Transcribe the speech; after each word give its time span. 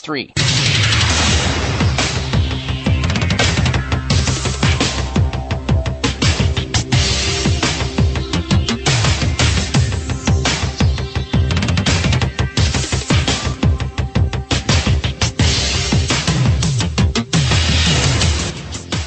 three. 0.00 0.32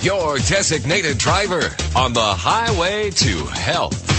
Your 0.02 0.38
designated 0.40 1.18
driver 1.18 1.70
on 1.96 2.14
the 2.14 2.22
highway 2.22 3.12
to 3.12 3.46
health. 3.48 4.19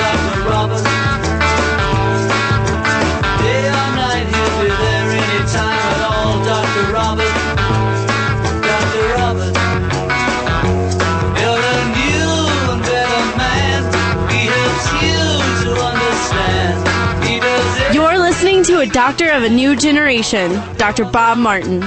Doctor 18.93 19.31
of 19.31 19.43
a 19.43 19.49
new 19.49 19.75
generation, 19.75 20.51
Dr. 20.75 21.05
Bob 21.05 21.37
Martin. 21.37 21.79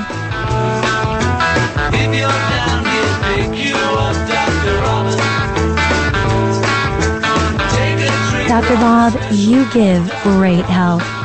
Dr. 8.48 8.74
Bob, 8.76 9.12
you 9.30 9.70
give 9.72 10.08
great 10.22 10.64
help. 10.64 11.23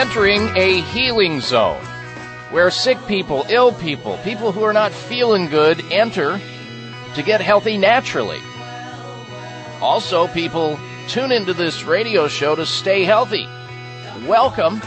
Entering 0.00 0.48
a 0.56 0.80
healing 0.80 1.42
zone 1.42 1.84
where 2.52 2.70
sick 2.70 2.96
people, 3.06 3.44
ill 3.50 3.70
people, 3.70 4.16
people 4.24 4.50
who 4.50 4.62
are 4.62 4.72
not 4.72 4.90
feeling 4.92 5.46
good 5.46 5.78
enter 5.92 6.40
to 7.14 7.22
get 7.22 7.42
healthy 7.42 7.76
naturally. 7.76 8.40
Also, 9.82 10.26
people 10.28 10.80
tune 11.06 11.30
into 11.30 11.52
this 11.52 11.84
radio 11.84 12.28
show 12.28 12.54
to 12.54 12.64
stay 12.64 13.04
healthy. 13.04 13.46
Welcome. 14.26 14.80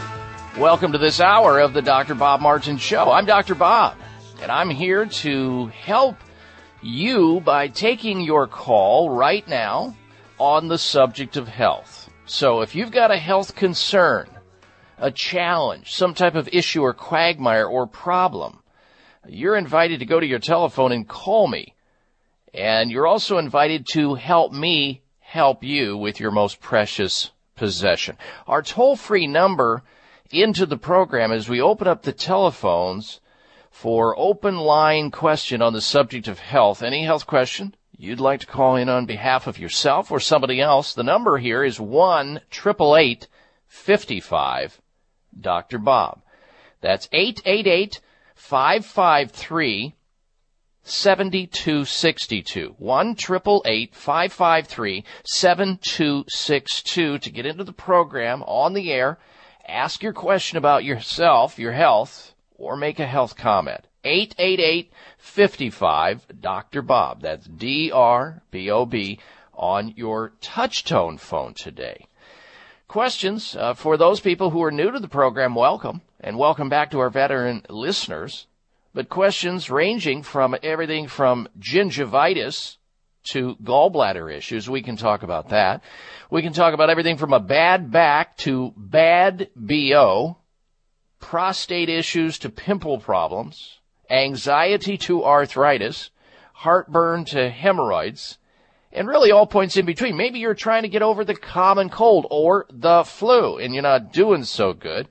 Welcome 0.58 0.90
to 0.90 0.98
this 0.98 1.20
hour 1.20 1.60
of 1.60 1.74
the 1.74 1.82
Dr. 1.82 2.16
Bob 2.16 2.40
Martin 2.40 2.76
Show. 2.76 3.12
I'm 3.12 3.24
Dr. 3.24 3.54
Bob, 3.54 3.96
and 4.42 4.50
I'm 4.50 4.68
here 4.68 5.06
to 5.06 5.66
help 5.68 6.16
you 6.82 7.40
by 7.40 7.68
taking 7.68 8.20
your 8.20 8.48
call 8.48 9.10
right 9.10 9.46
now 9.46 9.94
on 10.40 10.66
the 10.66 10.76
subject 10.76 11.36
of 11.36 11.46
health. 11.46 12.10
So 12.26 12.62
if 12.62 12.74
you've 12.74 12.90
got 12.90 13.12
a 13.12 13.16
health 13.16 13.54
concern, 13.54 14.26
a 14.98 15.10
challenge, 15.10 15.92
some 15.92 16.14
type 16.14 16.34
of 16.34 16.48
issue 16.52 16.82
or 16.82 16.94
quagmire 16.94 17.66
or 17.66 17.86
problem, 17.86 18.62
you're 19.26 19.56
invited 19.56 20.00
to 20.00 20.06
go 20.06 20.20
to 20.20 20.26
your 20.26 20.38
telephone 20.38 20.92
and 20.92 21.08
call 21.08 21.48
me. 21.48 21.74
And 22.52 22.90
you're 22.90 23.06
also 23.06 23.38
invited 23.38 23.86
to 23.88 24.14
help 24.14 24.52
me 24.52 25.02
help 25.20 25.64
you 25.64 25.96
with 25.96 26.20
your 26.20 26.30
most 26.30 26.60
precious 26.60 27.32
possession. 27.56 28.16
Our 28.46 28.62
toll 28.62 28.96
free 28.96 29.26
number 29.26 29.82
into 30.30 30.66
the 30.66 30.76
program 30.76 31.32
as 31.32 31.48
we 31.48 31.60
open 31.60 31.88
up 31.88 32.02
the 32.02 32.12
telephones 32.12 33.20
for 33.70 34.18
open 34.18 34.58
line 34.58 35.10
question 35.10 35.60
on 35.60 35.72
the 35.72 35.80
subject 35.80 36.28
of 36.28 36.38
health. 36.38 36.82
Any 36.82 37.04
health 37.04 37.26
question 37.26 37.74
you'd 37.96 38.20
like 38.20 38.40
to 38.40 38.46
call 38.46 38.76
in 38.76 38.88
on 38.88 39.06
behalf 39.06 39.46
of 39.46 39.58
yourself 39.58 40.10
or 40.10 40.20
somebody 40.20 40.60
else, 40.60 40.94
the 40.94 41.02
number 41.02 41.38
here 41.38 41.64
is 41.64 41.80
1 41.80 42.40
55 43.66 44.80
Dr. 45.40 45.78
Bob. 45.78 46.22
That's 46.80 47.08
888 47.12 48.00
553 48.34 49.94
7262. 50.82 52.74
1 52.78 53.14
553 53.16 55.04
7262 55.24 57.18
to 57.18 57.30
get 57.30 57.46
into 57.46 57.64
the 57.64 57.72
program 57.72 58.42
on 58.42 58.74
the 58.74 58.92
air. 58.92 59.18
Ask 59.66 60.02
your 60.02 60.12
question 60.12 60.58
about 60.58 60.84
yourself, 60.84 61.58
your 61.58 61.72
health, 61.72 62.34
or 62.56 62.76
make 62.76 63.00
a 63.00 63.06
health 63.06 63.34
comment. 63.34 63.86
888 64.04 64.92
55 65.16 66.26
Dr. 66.40 66.82
Bob. 66.82 67.22
That's 67.22 67.46
D 67.46 67.90
R 67.90 68.42
B 68.50 68.70
O 68.70 68.84
B 68.84 69.18
on 69.54 69.94
your 69.96 70.34
touchtone 70.42 71.18
phone 71.18 71.54
today 71.54 72.08
questions 72.94 73.56
uh, 73.56 73.74
for 73.74 73.96
those 73.96 74.20
people 74.20 74.50
who 74.50 74.62
are 74.62 74.70
new 74.70 74.88
to 74.88 75.00
the 75.00 75.08
program. 75.08 75.56
Welcome 75.56 76.00
and 76.20 76.38
welcome 76.38 76.68
back 76.68 76.92
to 76.92 77.00
our 77.00 77.10
veteran 77.10 77.60
listeners. 77.68 78.46
But 78.94 79.08
questions 79.08 79.68
ranging 79.68 80.22
from 80.22 80.54
everything 80.62 81.08
from 81.08 81.48
gingivitis 81.58 82.76
to 83.30 83.56
gallbladder 83.56 84.32
issues. 84.32 84.70
We 84.70 84.80
can 84.80 84.94
talk 84.96 85.24
about 85.24 85.48
that. 85.48 85.82
We 86.30 86.40
can 86.40 86.52
talk 86.52 86.72
about 86.72 86.88
everything 86.88 87.16
from 87.16 87.32
a 87.32 87.40
bad 87.40 87.90
back 87.90 88.36
to 88.46 88.72
bad 88.76 89.50
BO, 89.56 90.36
prostate 91.18 91.88
issues 91.88 92.38
to 92.38 92.48
pimple 92.48 93.00
problems, 93.00 93.80
anxiety 94.08 94.96
to 94.98 95.24
arthritis, 95.24 96.10
heartburn 96.52 97.24
to 97.24 97.50
hemorrhoids, 97.50 98.38
and 98.94 99.08
really 99.08 99.32
all 99.32 99.46
points 99.46 99.76
in 99.76 99.84
between. 99.84 100.16
Maybe 100.16 100.38
you're 100.38 100.54
trying 100.54 100.82
to 100.82 100.88
get 100.88 101.02
over 101.02 101.24
the 101.24 101.34
common 101.34 101.90
cold 101.90 102.26
or 102.30 102.66
the 102.70 103.02
flu 103.04 103.58
and 103.58 103.74
you're 103.74 103.82
not 103.82 104.12
doing 104.12 104.44
so 104.44 104.72
good. 104.72 105.08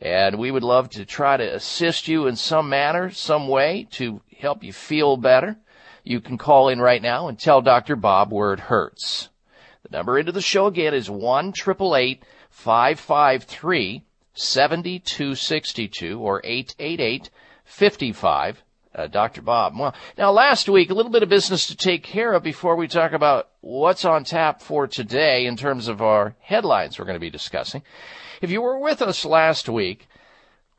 And 0.00 0.38
we 0.38 0.50
would 0.50 0.62
love 0.62 0.90
to 0.90 1.06
try 1.06 1.38
to 1.38 1.54
assist 1.54 2.06
you 2.06 2.26
in 2.26 2.36
some 2.36 2.68
manner, 2.68 3.10
some 3.10 3.48
way 3.48 3.88
to 3.92 4.20
help 4.38 4.62
you 4.62 4.74
feel 4.74 5.16
better. 5.16 5.56
You 6.04 6.20
can 6.20 6.36
call 6.36 6.68
in 6.68 6.80
right 6.80 7.00
now 7.00 7.28
and 7.28 7.38
tell 7.38 7.62
Dr. 7.62 7.96
Bob 7.96 8.30
where 8.30 8.52
it 8.52 8.60
hurts. 8.60 9.30
The 9.82 9.96
number 9.96 10.18
into 10.18 10.32
the 10.32 10.42
show 10.42 10.66
again 10.66 10.92
is 10.92 11.08
1 11.08 11.54
553 11.54 14.02
7262 14.34 16.20
or 16.20 16.42
888 16.44 17.30
55 17.64 18.62
uh, 18.96 19.06
Dr. 19.06 19.42
Bob. 19.42 19.78
Well, 19.78 19.94
now 20.16 20.32
last 20.32 20.68
week, 20.68 20.90
a 20.90 20.94
little 20.94 21.12
bit 21.12 21.22
of 21.22 21.28
business 21.28 21.66
to 21.66 21.76
take 21.76 22.02
care 22.02 22.32
of 22.32 22.42
before 22.42 22.76
we 22.76 22.88
talk 22.88 23.12
about 23.12 23.50
what's 23.60 24.04
on 24.04 24.24
tap 24.24 24.62
for 24.62 24.86
today 24.86 25.46
in 25.46 25.56
terms 25.56 25.86
of 25.86 26.00
our 26.00 26.34
headlines 26.40 26.98
we're 26.98 27.04
going 27.04 27.16
to 27.16 27.20
be 27.20 27.30
discussing. 27.30 27.82
If 28.40 28.50
you 28.50 28.62
were 28.62 28.78
with 28.78 29.02
us 29.02 29.24
last 29.24 29.68
week, 29.68 30.08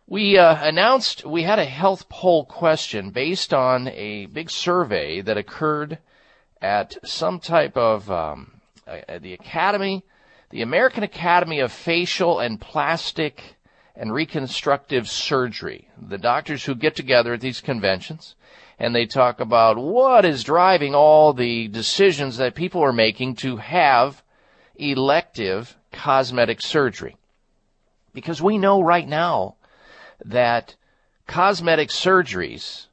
we 0.08 0.38
uh, 0.38 0.58
announced 0.66 1.26
we 1.26 1.44
had 1.44 1.60
a 1.60 1.66
health 1.66 2.10
poll 2.10 2.46
question 2.46 3.12
based 3.12 3.54
on 3.54 3.88
a 3.90 4.26
big 4.28 4.50
survey 4.50 5.22
that 5.22 5.38
occurred 5.38 6.00
at 6.62 6.98
some 7.04 7.40
type 7.40 7.78
of 7.78 8.10
um, 8.10 8.62
uh, 8.88 9.20
the 9.20 9.34
Academy, 9.34 10.04
the 10.50 10.62
American 10.62 11.04
Academy 11.04 11.60
of 11.60 11.72
Facial 11.72 12.40
and 12.40 12.60
Plastic 12.60 13.57
and 13.98 14.14
reconstructive 14.14 15.10
surgery. 15.10 15.90
The 16.00 16.20
doctors 16.20 16.64
who 16.66 16.76
get 16.76 16.96
together 16.96 17.34
at 17.34 17.42
these 17.42 17.62
conventions 17.62 18.36
and 18.80 18.96
they 18.96 19.08
talk 19.08 19.40
about 19.40 19.78
what 19.78 20.24
is 20.24 20.44
driving 20.44 20.94
all 20.94 21.34
the 21.34 21.68
decisions 21.68 22.38
that 22.38 22.54
people 22.54 22.84
are 22.84 22.94
making 22.94 23.36
to 23.38 23.58
have 23.58 24.22
elective 24.76 25.76
cosmetic 25.92 26.62
surgery. 26.62 27.18
Because 28.14 28.42
we 28.42 28.60
know 28.60 28.82
right 28.82 29.08
now 29.08 29.56
that 30.24 30.76
cosmetic 31.26 31.90
surgeries 31.90 32.86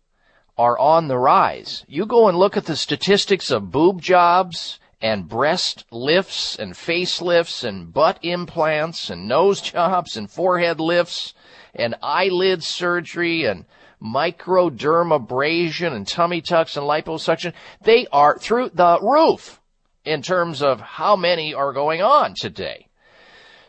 are 0.56 0.78
on 0.78 1.08
the 1.08 1.18
rise. 1.18 1.84
You 1.86 2.06
go 2.06 2.28
and 2.28 2.38
look 2.38 2.56
at 2.56 2.64
the 2.64 2.76
statistics 2.76 3.50
of 3.50 3.70
boob 3.70 4.00
jobs 4.00 4.78
and 5.04 5.28
breast 5.28 5.84
lifts 5.90 6.56
and 6.56 6.72
facelifts 6.72 7.62
and 7.62 7.92
butt 7.92 8.18
implants 8.22 9.10
and 9.10 9.28
nose 9.28 9.60
jobs 9.60 10.16
and 10.16 10.30
forehead 10.30 10.80
lifts 10.80 11.34
and 11.74 11.94
eyelid 12.02 12.64
surgery 12.64 13.44
and 13.44 13.66
microdermabrasion 14.02 15.92
and 15.92 16.08
tummy 16.08 16.40
tucks 16.40 16.78
and 16.78 16.86
liposuction. 16.86 17.52
They 17.82 18.06
are 18.12 18.38
through 18.38 18.70
the 18.70 18.98
roof 19.02 19.60
in 20.06 20.22
terms 20.22 20.62
of 20.62 20.80
how 20.80 21.16
many 21.16 21.52
are 21.52 21.74
going 21.74 22.00
on 22.00 22.32
today. 22.32 22.88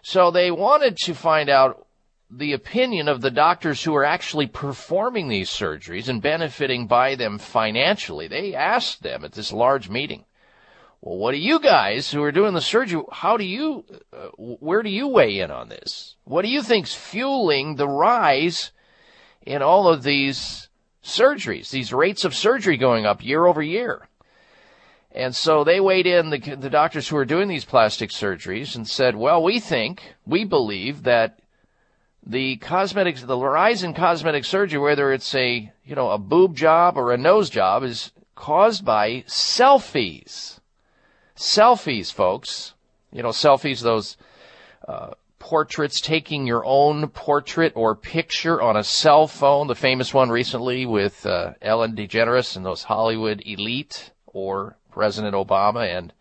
So 0.04 0.32
they 0.32 0.52
wanted 0.52 0.96
to 1.00 1.14
find 1.14 1.50
out 1.50 1.86
the 2.32 2.54
opinion 2.54 3.10
of 3.10 3.20
the 3.20 3.30
doctors 3.30 3.84
who 3.84 3.94
are 3.94 4.06
actually 4.06 4.48
performing 4.48 5.28
these 5.28 5.50
surgeries 5.50 6.08
and 6.08 6.22
benefiting 6.22 6.88
by 6.88 7.16
them 7.16 7.40
financially. 7.40 8.30
They 8.30 8.56
asked 8.56 9.04
them 9.04 9.26
at 9.26 9.34
this 9.34 9.52
large 9.52 9.90
meeting, 9.90 10.24
well, 11.06 11.18
what 11.20 11.34
do 11.34 11.38
you 11.38 11.60
guys 11.60 12.10
who 12.10 12.24
are 12.24 12.32
doing 12.32 12.56
the 12.56 12.62
surgery, 12.62 13.04
how 13.12 13.38
do 13.38 13.44
you, 13.44 13.86
uh, 14.12 14.30
where 14.38 14.82
do 14.82 14.90
you 14.90 15.08
weigh 15.08 15.38
in 15.38 15.52
on 15.52 15.70
this? 15.70 16.16
What 16.24 16.42
do 16.42 16.48
you 16.48 16.64
think's 16.64 16.96
fueling 16.96 17.76
the 17.76 17.88
rise 17.88 18.72
in 19.46 19.62
all 19.62 19.88
of 19.88 20.02
these 20.02 20.68
surgeries, 21.04 21.70
these 21.70 21.94
rates 21.94 22.26
of 22.26 22.34
surgery 22.34 22.76
going 22.76 23.06
up 23.06 23.24
year 23.24 23.46
over 23.46 23.62
year? 23.62 24.08
And 25.12 25.36
so 25.36 25.64
they 25.64 25.80
weighed 25.80 26.08
in, 26.08 26.32
the, 26.32 26.40
the 26.40 26.72
doctors 26.72 27.08
who 27.08 27.18
are 27.18 27.24
doing 27.24 27.50
these 27.50 27.66
plastic 27.66 28.10
surgeries, 28.10 28.76
and 28.76 28.88
said, 28.88 29.16
well, 29.16 29.44
we 29.44 29.60
think, 29.60 30.16
we 30.26 30.44
believe 30.44 31.04
that 31.04 31.38
the 32.26 32.58
cosmetics, 32.58 33.22
the 33.22 33.38
rise 33.38 33.84
in 33.84 33.94
cosmetic 33.94 34.44
surgery, 34.44 34.80
whether 34.80 35.14
it's 35.14 35.36
a, 35.36 35.72
you 35.86 35.94
know, 35.94 36.10
a 36.10 36.18
boob 36.18 36.56
job 36.56 36.98
or 36.98 37.14
a 37.14 37.18
nose 37.18 37.52
job, 37.52 37.84
is 37.84 38.12
caused 38.34 38.84
by 38.84 39.24
selfies 39.28 40.55
selfies, 41.36 42.12
folks. 42.12 42.74
You 43.12 43.24
know, 43.24 43.30
selfies, 43.30 43.82
those 43.82 44.18
uh, 44.88 45.12
portraits, 45.40 46.02
taking 46.02 46.48
your 46.48 46.66
own 46.66 47.08
portrait 47.10 47.74
or 47.76 47.96
picture 47.96 48.62
on 48.62 48.76
a 48.76 48.84
cell 48.84 49.28
phone. 49.28 49.68
The 49.68 49.76
famous 49.76 50.14
one 50.14 50.30
recently 50.30 50.86
with 50.86 51.26
uh, 51.26 51.54
Ellen 51.62 51.96
DeGeneres 51.96 52.56
and 52.56 52.66
those 52.66 52.84
Hollywood 52.84 53.42
elite, 53.46 54.12
or 54.26 54.78
President 54.92 55.36
Obama 55.36 55.88
and 55.88 56.14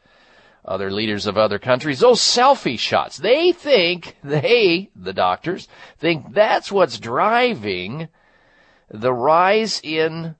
other 0.64 0.90
leaders 0.90 1.26
of 1.26 1.37
other 1.37 1.58
countries. 1.58 2.00
Those 2.00 2.20
selfie 2.20 2.78
shots. 2.78 3.19
They 3.19 3.52
think, 3.52 4.17
they, 4.25 4.90
the 4.96 5.12
doctors, 5.12 5.69
think 5.99 6.32
that's 6.32 6.72
what's 6.72 6.99
driving 6.99 8.08
the 8.90 9.12
rise 9.12 9.81
in 9.82 10.37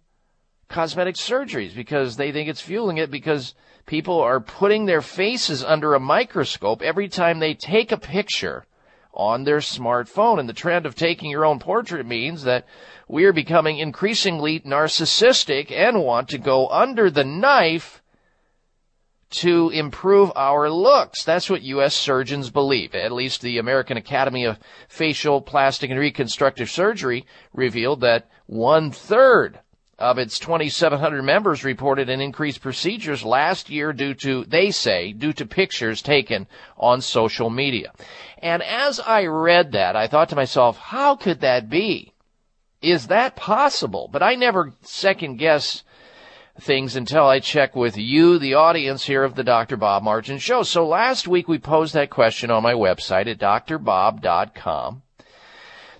cosmetic 0.69 1.17
surgeries 1.17 1.75
because 1.75 2.17
they 2.17 2.32
think 2.32 2.49
it's 2.49 2.61
fueling 2.61 2.99
it 2.99 3.11
because 3.11 3.55
people 3.87 4.21
are 4.21 4.41
putting 4.41 4.87
their 4.87 5.03
faces 5.03 5.63
under 5.63 5.95
a 5.95 6.01
microscope 6.01 6.83
every 6.83 7.09
time 7.09 7.39
they 7.39 7.55
take 7.55 7.93
a 7.93 7.97
picture 7.97 8.67
on 9.13 9.45
their 9.45 9.59
smartphone. 9.59 10.41
And 10.41 10.49
the 10.49 10.53
trend 10.55 10.87
of 10.87 10.95
taking 10.95 11.31
your 11.31 11.45
own 11.45 11.59
portrait 11.59 12.07
means 12.07 12.45
that 12.45 12.67
we 13.09 13.25
are 13.25 13.33
becoming 13.33 13.79
increasingly 13.79 14.61
narcissistic 14.61 15.71
and 15.71 16.03
want 16.03 16.29
to 16.31 16.39
go 16.39 16.69
under 16.69 17.11
the 17.11 17.25
knife 17.25 18.03
to 19.31 19.69
improve 19.71 20.31
our 20.37 20.71
looks. 20.71 21.25
That's 21.25 21.51
what 21.51 21.63
U.S. 21.63 21.95
surgeons 21.95 22.51
believe. 22.51 22.95
At 22.95 23.13
least 23.13 23.41
the 23.41 23.59
American 23.59 23.97
Academy 23.97 24.45
of 24.45 24.59
Facial, 24.89 25.41
Plastic, 25.41 25.91
and 25.91 25.99
Reconstructive 25.99 26.71
Surgery 26.71 27.27
revealed 27.53 28.01
that 28.03 28.29
one 28.47 28.91
third 28.93 29.59
of 29.99 30.19
its 30.19 30.38
2,700 30.38 31.23
members 31.23 31.64
reported 31.64 32.08
an 32.08 32.20
increased 32.20 32.61
procedures 32.61 33.25
last 33.25 33.70
year 33.70 33.93
due 33.93 34.14
to, 34.14 34.44
they 34.44 34.70
say, 34.70 35.12
due 35.12 35.32
to 35.32 35.46
pictures 35.46 36.02
taken 36.02 36.46
on 36.76 37.00
social 37.00 37.50
media. 37.50 37.93
And 38.38 38.62
as 38.62 39.00
I 39.00 39.26
read 39.26 39.73
that, 39.73 39.96
I 39.96 40.06
thought 40.06 40.29
to 40.31 40.37
myself, 40.37 40.79
how 40.79 41.17
could 41.17 41.41
that 41.41 41.70
be? 41.70 42.12
Is 42.82 43.06
that 43.06 43.37
possible? 43.37 44.08
But 44.12 44.23
I 44.23 44.35
never 44.35 44.73
second 44.82 45.37
guess 45.37 45.82
things 46.61 46.94
until 46.94 47.26
I 47.26 47.41
check 47.41 47.75
with 47.75 47.96
you, 47.96 48.38
the 48.38 48.55
audience 48.55 49.05
here 49.05 49.25
of 49.25 49.35
the 49.35 49.44
Dr. 49.44 49.76
Bob 49.76 50.02
Martin 50.02 50.38
Show. 50.38 50.62
So 50.62 50.87
last 50.87 51.26
week 51.26 51.49
we 51.49 51.58
posed 51.58 51.94
that 51.94 52.11
question 52.11 52.50
on 52.50 52.62
my 52.62 52.75
website 52.75 53.26
at 53.26 53.38
drbob.com. 53.38 55.02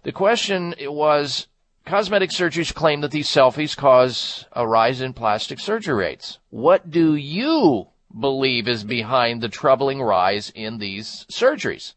The 0.03 0.13
question 0.13 0.75
was, 0.81 1.47
Cosmetic 1.87 2.33
surgeons 2.33 2.73
claim 2.73 3.03
that 3.03 3.11
these 3.11 3.29
selfies 3.29 3.77
cause 3.77 4.47
a 4.53 4.67
rise 4.67 5.03
in 5.03 5.13
plastic 5.13 5.61
surgery 5.61 5.95
rates. 5.95 6.39
What 6.49 6.91
do 6.91 7.15
you 7.15 7.89
believe 8.19 8.69
is 8.69 8.85
behind 8.85 9.43
the 9.43 9.51
troubling 9.51 10.01
rise 10.01 10.51
in 10.55 10.79
these 10.79 11.27
surgeries? 11.31 11.93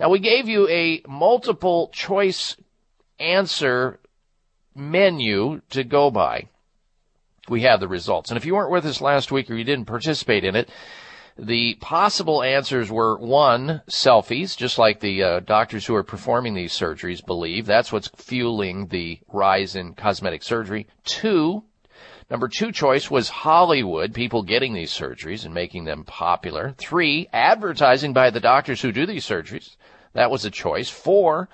Now 0.00 0.08
we 0.08 0.18
gave 0.18 0.48
you 0.48 0.68
a 0.68 1.02
multiple 1.06 1.90
choice 1.92 2.56
answer 3.20 4.00
menu 4.74 5.60
to 5.70 5.84
go 5.84 6.10
by. 6.10 6.48
We 7.48 7.62
have 7.62 7.78
the 7.78 7.88
results. 7.88 8.30
And 8.30 8.36
if 8.36 8.44
you 8.44 8.54
weren't 8.56 8.72
with 8.72 8.86
us 8.86 9.00
last 9.00 9.30
week 9.30 9.48
or 9.50 9.54
you 9.54 9.64
didn't 9.64 9.86
participate 9.86 10.44
in 10.44 10.56
it, 10.56 10.68
the 11.38 11.74
possible 11.80 12.42
answers 12.42 12.90
were 12.90 13.18
one, 13.18 13.82
selfies, 13.90 14.56
just 14.56 14.78
like 14.78 15.00
the 15.00 15.22
uh, 15.22 15.40
doctors 15.40 15.86
who 15.86 15.94
are 15.94 16.02
performing 16.02 16.54
these 16.54 16.72
surgeries 16.72 17.24
believe. 17.24 17.64
That's 17.66 17.90
what's 17.90 18.10
fueling 18.16 18.88
the 18.88 19.18
rise 19.28 19.74
in 19.74 19.94
cosmetic 19.94 20.42
surgery. 20.42 20.88
Two, 21.04 21.64
number 22.30 22.48
two 22.48 22.70
choice 22.70 23.10
was 23.10 23.28
Hollywood, 23.30 24.12
people 24.12 24.42
getting 24.42 24.74
these 24.74 24.92
surgeries 24.92 25.44
and 25.44 25.54
making 25.54 25.84
them 25.84 26.04
popular. 26.04 26.74
Three, 26.76 27.28
advertising 27.32 28.12
by 28.12 28.30
the 28.30 28.40
doctors 28.40 28.82
who 28.82 28.92
do 28.92 29.06
these 29.06 29.26
surgeries. 29.26 29.76
That 30.12 30.30
was 30.30 30.44
a 30.44 30.50
choice. 30.50 30.90
Four, 30.90 31.48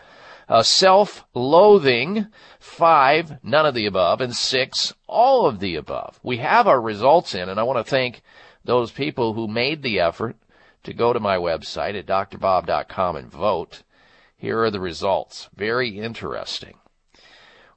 uh, 0.49 0.64
self-loathing. 0.64 2.26
Five, 2.58 3.38
none 3.44 3.66
of 3.66 3.75
the 3.75 3.87
above. 3.87 4.20
And 4.20 4.35
six, 4.35 4.92
all 5.06 5.47
of 5.47 5.61
the 5.61 5.76
above. 5.76 6.18
We 6.25 6.38
have 6.38 6.66
our 6.66 6.80
results 6.80 7.37
in, 7.37 7.49
and 7.49 7.61
I 7.61 7.62
want 7.62 7.85
to 7.85 7.88
thank 7.88 8.23
those 8.65 8.91
people 8.91 9.35
who 9.35 9.49
made 9.49 9.83
the 9.83 10.00
effort 10.00 10.37
to 10.85 10.93
go 10.93 11.12
to 11.12 11.21
my 11.21 11.37
website 11.37 11.99
at 11.99 12.07
drbob.com 12.07 13.17
and 13.17 13.31
vote. 13.31 13.83
Here 14.37 14.62
are 14.62 14.71
the 14.71 14.81
results. 14.81 15.49
Very 15.57 15.99
interesting. 15.99 16.75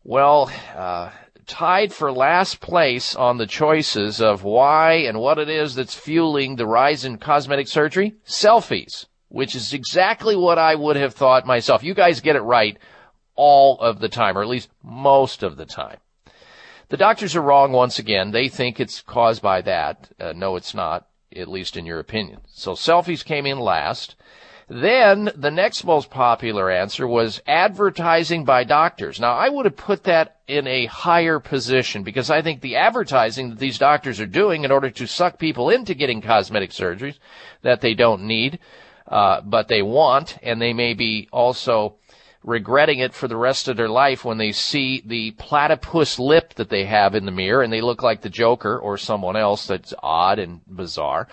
Well, 0.04 0.52
uh, 0.76 1.12
tied 1.46 1.94
for 1.94 2.12
last 2.12 2.60
place 2.62 3.16
on 3.16 3.38
the 3.38 3.48
choices 3.48 4.22
of 4.22 4.44
why 4.44 4.94
and 4.94 5.20
what 5.20 5.38
it 5.38 5.50
is 5.50 5.76
that's 5.76 5.96
fueling 5.96 6.56
the 6.56 6.66
rise 6.66 7.04
in 7.04 7.18
cosmetic 7.18 7.68
surgery? 7.68 8.16
Selfies, 8.26 9.08
which 9.30 9.56
is 9.56 9.74
exactly 9.74 10.36
what 10.36 10.58
I 10.58 10.76
would 10.76 10.96
have 10.96 11.14
thought 11.14 11.46
myself. 11.46 11.84
You 11.84 11.94
guys 11.94 12.22
get 12.22 12.36
it 12.36 12.42
right 12.42 12.78
all 13.36 13.80
of 13.80 14.00
the 14.00 14.10
time, 14.10 14.38
or 14.38 14.42
at 14.42 14.48
least 14.48 14.70
most 14.84 15.44
of 15.44 15.58
the 15.58 15.66
time. 15.66 15.98
The 16.92 16.98
doctors 16.98 17.38
are 17.38 17.42
wrong 17.42 17.72
once 17.72 18.00
again. 18.00 18.32
They 18.32 18.50
think 18.50 18.78
it's 18.78 19.00
caused 19.00 19.42
by 19.42 19.62
that. 19.62 20.10
Uh, 20.20 20.34
no, 20.36 20.58
it's 20.58 20.74
not, 20.74 21.08
at 21.34 21.48
least 21.48 21.78
in 21.78 21.86
your 21.86 22.00
opinion. 22.00 22.42
So 22.48 22.74
selfies 22.74 23.24
came 23.24 23.46
in 23.46 23.60
last. 23.60 24.18
Then 24.68 25.32
the 25.34 25.52
next 25.52 25.86
most 25.86 26.10
popular 26.10 26.70
answer 26.70 27.08
was 27.08 27.42
advertising 27.48 28.44
by 28.44 28.66
doctors. 28.66 29.22
Now 29.22 29.36
I 29.36 29.48
would 29.48 29.64
have 29.64 29.78
put 29.78 30.04
that 30.04 30.42
in 30.50 30.68
a 30.68 30.88
higher 30.88 31.40
position 31.40 32.04
because 32.04 32.30
I 32.30 32.42
think 32.42 32.60
the 32.60 32.76
advertising 32.76 33.52
that 33.52 33.60
these 33.60 33.78
doctors 33.78 34.20
are 34.20 34.28
doing 34.28 34.66
in 34.66 34.72
order 34.72 34.90
to 34.90 35.08
suck 35.08 35.40
people 35.40 35.70
into 35.70 35.94
getting 35.94 36.22
cosmetic 36.22 36.72
surgeries 36.72 37.20
that 37.62 37.80
they 37.80 37.94
don't 37.94 38.24
need, 38.24 38.60
uh, 39.08 39.40
but 39.40 39.70
they 39.70 39.82
want, 39.82 40.38
and 40.44 40.62
they 40.62 40.74
may 40.74 40.94
be 40.94 41.30
also 41.32 41.96
regretting 42.44 43.00
it 43.00 43.14
for 43.14 43.28
the 43.28 43.38
rest 43.38 43.68
of 43.68 43.78
their 43.78 43.90
life 43.90 44.26
when 44.26 44.38
they 44.38 44.52
see 44.52 45.02
the 45.06 45.32
platypus 45.32 46.18
lip 46.18 46.56
that 46.56 46.70
they 46.70 46.86
have 46.86 47.14
in 47.14 47.26
the 47.26 47.32
mirror 47.32 47.62
and 47.62 47.72
they 47.72 47.82
look 47.82 48.02
like 48.02 48.22
the 48.22 48.30
Joker 48.30 48.78
or 48.80 48.98
someone 48.98 49.36
else 49.36 49.68
that's 49.68 49.94
odd 50.02 50.40
and 50.40 50.62
bizarre 50.68 51.28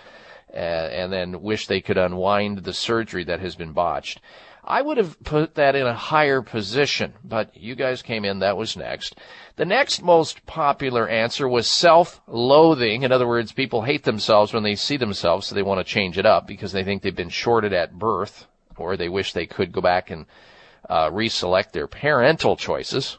uh, 0.52 0.56
and 0.56 1.12
then 1.12 1.42
wish 1.42 1.66
they 1.66 1.80
could 1.80 1.98
unwind 1.98 2.58
the 2.58 2.72
surgery 2.72 3.24
that 3.24 3.40
has 3.40 3.54
been 3.54 3.72
botched. 3.72 4.20
I 4.64 4.82
would 4.82 4.98
have 4.98 5.18
put 5.24 5.54
that 5.54 5.74
in 5.76 5.86
a 5.86 5.94
higher 5.94 6.42
position, 6.42 7.14
but 7.24 7.56
you 7.56 7.74
guys 7.74 8.02
came 8.02 8.26
in, 8.26 8.40
that 8.40 8.58
was 8.58 8.76
next. 8.76 9.16
The 9.56 9.64
next 9.64 10.02
most 10.02 10.44
popular 10.44 11.08
answer 11.08 11.48
was 11.48 11.66
self-loathing. 11.66 13.02
In 13.02 13.10
other 13.10 13.26
words, 13.26 13.52
people 13.52 13.82
hate 13.82 14.04
themselves 14.04 14.52
when 14.52 14.64
they 14.64 14.74
see 14.74 14.98
themselves, 14.98 15.46
so 15.46 15.54
they 15.54 15.62
want 15.62 15.78
to 15.80 15.90
change 15.90 16.18
it 16.18 16.26
up 16.26 16.46
because 16.46 16.72
they 16.72 16.84
think 16.84 17.00
they've 17.00 17.16
been 17.16 17.30
shorted 17.30 17.72
at 17.72 17.98
birth, 17.98 18.46
or 18.76 18.98
they 18.98 19.08
wish 19.08 19.32
they 19.32 19.46
could 19.46 19.72
go 19.72 19.80
back 19.80 20.10
and 20.10 20.26
uh, 20.88 21.10
reselect 21.10 21.72
their 21.72 21.86
parental 21.86 22.56
choices. 22.56 23.18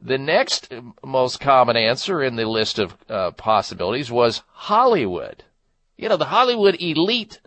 The 0.00 0.18
next 0.18 0.72
most 1.04 1.38
common 1.38 1.76
answer 1.76 2.22
in 2.22 2.36
the 2.36 2.48
list 2.48 2.78
of 2.78 2.96
uh, 3.08 3.30
possibilities 3.32 4.10
was 4.10 4.42
Hollywood 4.48 5.44
you 6.02 6.08
know, 6.08 6.16
the 6.16 6.24
Hollywood 6.24 6.82
elite 6.82 7.40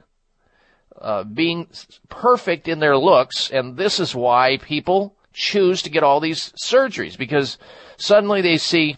uh, 1.00 1.26
being 1.26 1.68
perfect 2.08 2.70
in 2.70 2.80
their 2.80 2.98
looks, 2.98 3.52
and 3.52 3.76
this 3.76 4.00
is 4.00 4.16
why 4.16 4.58
people 4.58 5.14
choose 5.34 5.82
to 5.82 5.90
get 5.90 6.04
all 6.04 6.22
these 6.22 6.54
surgeries 6.54 7.18
because 7.18 7.58
suddenly 7.98 8.42
they 8.42 8.58
see 8.58 8.96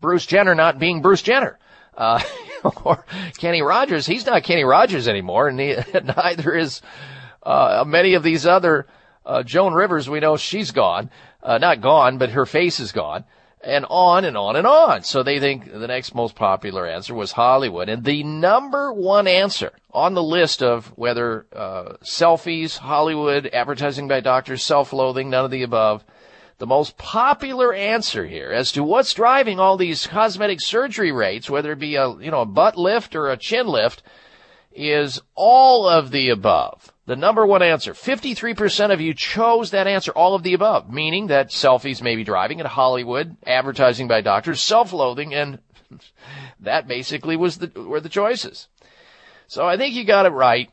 Bruce 0.00 0.26
Jenner 0.26 0.56
not 0.56 0.80
being 0.80 1.00
Bruce 1.02 1.22
Jenner. 1.22 1.58
Uh, 1.96 2.20
or 2.84 3.04
Kenny 3.38 3.62
Rogers, 3.62 4.06
he's 4.06 4.26
not 4.26 4.42
Kenny 4.42 4.64
Rogers 4.64 5.06
anymore, 5.06 5.46
and 5.46 5.60
he, 5.60 5.76
neither 6.16 6.54
is 6.54 6.82
uh, 7.44 7.84
many 7.86 8.14
of 8.14 8.24
these 8.24 8.44
other 8.44 8.88
uh, 9.28 9.42
Joan 9.44 9.74
Rivers. 9.74 10.10
We 10.10 10.20
know 10.20 10.36
she's 10.36 10.72
gone, 10.72 11.10
uh, 11.42 11.58
not 11.58 11.80
gone, 11.80 12.18
but 12.18 12.30
her 12.30 12.46
face 12.46 12.80
is 12.80 12.90
gone 12.90 13.24
and 13.60 13.84
on 13.90 14.24
and 14.24 14.36
on 14.36 14.56
and 14.56 14.66
on. 14.66 15.02
So 15.02 15.22
they 15.22 15.40
think 15.40 15.70
the 15.70 15.86
next 15.86 16.14
most 16.14 16.34
popular 16.34 16.86
answer 16.86 17.14
was 17.14 17.32
Hollywood. 17.32 17.88
And 17.88 18.04
the 18.04 18.22
number 18.22 18.92
one 18.92 19.26
answer 19.26 19.72
on 19.92 20.14
the 20.14 20.22
list 20.22 20.62
of 20.62 20.86
whether 20.96 21.46
uh, 21.52 21.96
selfies, 22.02 22.78
Hollywood, 22.78 23.46
advertising 23.46 24.08
by 24.08 24.20
doctors, 24.20 24.62
self-loathing, 24.62 25.30
none 25.30 25.44
of 25.44 25.50
the 25.50 25.62
above, 25.62 26.04
the 26.58 26.66
most 26.66 26.96
popular 26.96 27.72
answer 27.72 28.26
here 28.26 28.50
as 28.50 28.72
to 28.72 28.82
what's 28.82 29.14
driving 29.14 29.60
all 29.60 29.76
these 29.76 30.06
cosmetic 30.06 30.60
surgery 30.60 31.12
rates, 31.12 31.50
whether 31.50 31.72
it 31.72 31.78
be 31.78 31.96
a 31.96 32.10
you 32.16 32.30
know 32.30 32.42
a 32.42 32.46
butt 32.46 32.76
lift 32.76 33.14
or 33.14 33.28
a 33.28 33.36
chin 33.36 33.66
lift, 33.66 34.02
is 34.72 35.20
all 35.34 35.88
of 35.88 36.10
the 36.10 36.30
above. 36.30 36.92
The 37.08 37.16
number 37.16 37.46
one 37.46 37.62
answer. 37.62 37.94
53% 37.94 38.92
of 38.92 39.00
you 39.00 39.14
chose 39.14 39.70
that 39.70 39.86
answer, 39.86 40.12
all 40.12 40.34
of 40.34 40.42
the 40.42 40.52
above, 40.52 40.92
meaning 40.92 41.28
that 41.28 41.48
selfies 41.48 42.02
may 42.02 42.16
be 42.16 42.22
driving 42.22 42.60
at 42.60 42.66
Hollywood, 42.66 43.34
advertising 43.46 44.08
by 44.08 44.20
doctors, 44.20 44.60
self-loathing, 44.60 45.32
and 45.32 45.58
that 46.60 46.86
basically 46.86 47.34
was 47.34 47.56
the, 47.56 47.68
were 47.80 48.02
the 48.02 48.10
choices. 48.10 48.68
So 49.46 49.66
I 49.66 49.78
think 49.78 49.94
you 49.94 50.04
got 50.04 50.26
it 50.26 50.32
right. 50.32 50.68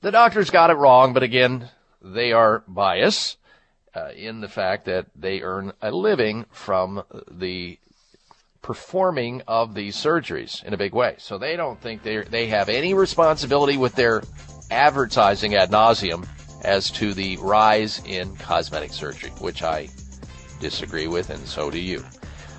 The 0.00 0.12
doctors 0.12 0.50
got 0.50 0.70
it 0.70 0.74
wrong, 0.74 1.12
but 1.12 1.24
again, 1.24 1.68
they 2.00 2.30
are 2.30 2.62
biased 2.68 3.36
uh, 3.96 4.10
in 4.14 4.42
the 4.42 4.48
fact 4.48 4.84
that 4.84 5.06
they 5.16 5.40
earn 5.40 5.72
a 5.82 5.90
living 5.90 6.46
from 6.52 7.02
the 7.28 7.80
performing 8.62 9.42
of 9.48 9.74
these 9.74 9.96
surgeries 9.96 10.62
in 10.62 10.72
a 10.72 10.78
big 10.78 10.94
way. 10.94 11.16
So 11.18 11.36
they 11.36 11.56
don't 11.56 11.80
think 11.80 12.04
they 12.04 12.18
they 12.22 12.46
have 12.46 12.68
any 12.68 12.94
responsibility 12.94 13.76
with 13.76 13.96
their 13.96 14.22
advertising 14.72 15.54
ad 15.54 15.70
nauseum 15.70 16.26
as 16.62 16.90
to 16.92 17.14
the 17.14 17.36
rise 17.38 18.00
in 18.06 18.34
cosmetic 18.36 18.92
surgery, 18.92 19.30
which 19.38 19.62
I 19.62 19.88
disagree 20.60 21.06
with, 21.06 21.30
and 21.30 21.46
so 21.46 21.70
do 21.70 21.78
you. 21.78 22.04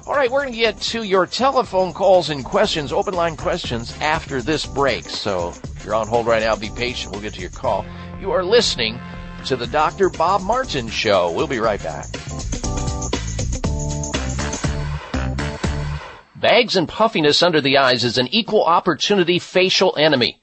All 0.05 0.13
right, 0.13 0.29
we're 0.29 0.41
going 0.41 0.53
to 0.53 0.59
get 0.59 0.81
to 0.81 1.03
your 1.03 1.25
telephone 1.25 1.93
calls 1.93 2.29
and 2.29 2.43
questions, 2.43 2.91
open 2.91 3.13
line 3.13 3.37
questions, 3.37 3.95
after 4.01 4.41
this 4.41 4.65
break. 4.65 5.05
So 5.05 5.53
if 5.77 5.85
you're 5.85 5.95
on 5.95 6.07
hold 6.07 6.27
right 6.27 6.41
now, 6.41 6.57
be 6.57 6.69
patient. 6.69 7.13
We'll 7.13 7.21
get 7.21 7.33
to 7.35 7.41
your 7.41 7.49
call. 7.49 7.85
You 8.19 8.31
are 8.31 8.43
listening 8.43 8.99
to 9.45 9.55
the 9.55 9.67
Dr. 9.67 10.09
Bob 10.09 10.41
Martin 10.41 10.89
Show. 10.89 11.31
We'll 11.31 11.47
be 11.47 11.59
right 11.59 11.81
back. 11.81 12.07
Bags 16.35 16.75
and 16.75 16.89
puffiness 16.89 17.41
under 17.41 17.61
the 17.61 17.77
eyes 17.77 18.03
is 18.03 18.17
an 18.17 18.27
equal 18.27 18.65
opportunity 18.65 19.39
facial 19.39 19.95
enemy. 19.97 20.42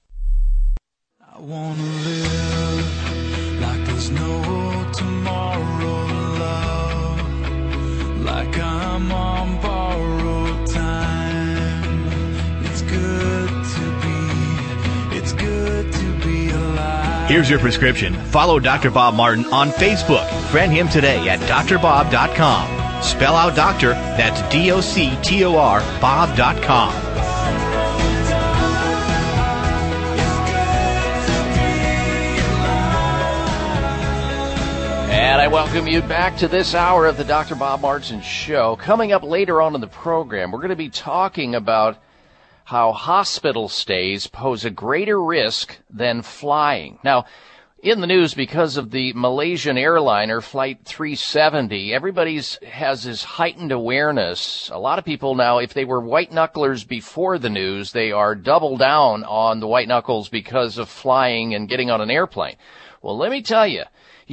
Wanna 1.45 1.83
live 1.83 3.59
like 3.59 3.85
there's 3.85 4.09
no 4.11 4.91
tomorrow, 4.93 6.05
love. 6.39 7.19
Like 8.21 8.57
I'm 8.57 9.11
on 9.11 9.59
borrowed 9.61 10.65
time. 10.67 12.07
It's 12.63 12.81
good 12.83 13.49
to 13.49 13.81
be, 14.01 15.17
it's 15.17 15.33
good 15.33 15.91
to 15.91 16.25
be 16.25 16.49
alive. 16.49 17.29
Here's 17.29 17.49
your 17.49 17.59
prescription. 17.59 18.13
Follow 18.13 18.59
Dr. 18.61 18.89
Bob 18.89 19.15
Martin 19.15 19.43
on 19.47 19.71
Facebook. 19.71 20.25
Friend 20.49 20.71
him 20.71 20.87
today 20.87 21.27
at 21.27 21.41
drbob.com. 21.41 23.03
Spell 23.03 23.35
out 23.35 23.53
doctor, 23.53 23.89
that's 23.89 24.41
D 24.49 24.71
O 24.71 24.79
C 24.79 25.13
T 25.21 25.43
O 25.43 25.57
R, 25.57 25.81
Bob.com. 25.99 27.02
I 35.43 35.47
welcome 35.47 35.87
you 35.87 36.01
back 36.01 36.37
to 36.37 36.47
this 36.47 36.73
hour 36.73 37.05
of 37.05 37.17
the 37.17 37.25
Dr. 37.25 37.55
Bob 37.55 37.81
Martin 37.81 38.21
Show. 38.21 38.77
Coming 38.77 39.11
up 39.11 39.23
later 39.23 39.61
on 39.61 39.75
in 39.75 39.81
the 39.81 39.87
program, 39.87 40.51
we're 40.53 40.59
going 40.59 40.69
to 40.69 40.77
be 40.77 40.87
talking 40.87 41.53
about 41.53 42.01
how 42.63 42.93
hospital 42.93 43.67
stays 43.67 44.25
pose 44.25 44.63
a 44.63 44.69
greater 44.69 45.21
risk 45.21 45.77
than 45.89 46.21
flying. 46.21 46.97
Now, 47.03 47.25
in 47.79 47.99
the 47.99 48.07
news 48.07 48.33
because 48.33 48.77
of 48.77 48.91
the 48.91 49.11
Malaysian 49.11 49.77
airliner 49.77 50.39
Flight 50.39 50.85
370, 50.85 51.93
everybody's 51.93 52.55
has 52.65 53.03
this 53.03 53.25
heightened 53.25 53.73
awareness. 53.73 54.69
A 54.71 54.79
lot 54.79 54.97
of 54.97 55.03
people 55.03 55.35
now, 55.35 55.57
if 55.57 55.73
they 55.73 55.83
were 55.83 55.99
white 55.99 56.31
knucklers 56.31 56.87
before 56.87 57.37
the 57.37 57.49
news, 57.49 57.91
they 57.91 58.13
are 58.13 58.33
double 58.33 58.77
down 58.77 59.25
on 59.25 59.59
the 59.59 59.67
white 59.67 59.89
knuckles 59.89 60.29
because 60.29 60.77
of 60.77 60.87
flying 60.87 61.53
and 61.53 61.67
getting 61.67 61.91
on 61.91 61.99
an 61.99 62.09
airplane. 62.09 62.55
Well, 63.01 63.17
let 63.17 63.29
me 63.29 63.41
tell 63.41 63.67
you, 63.67 63.83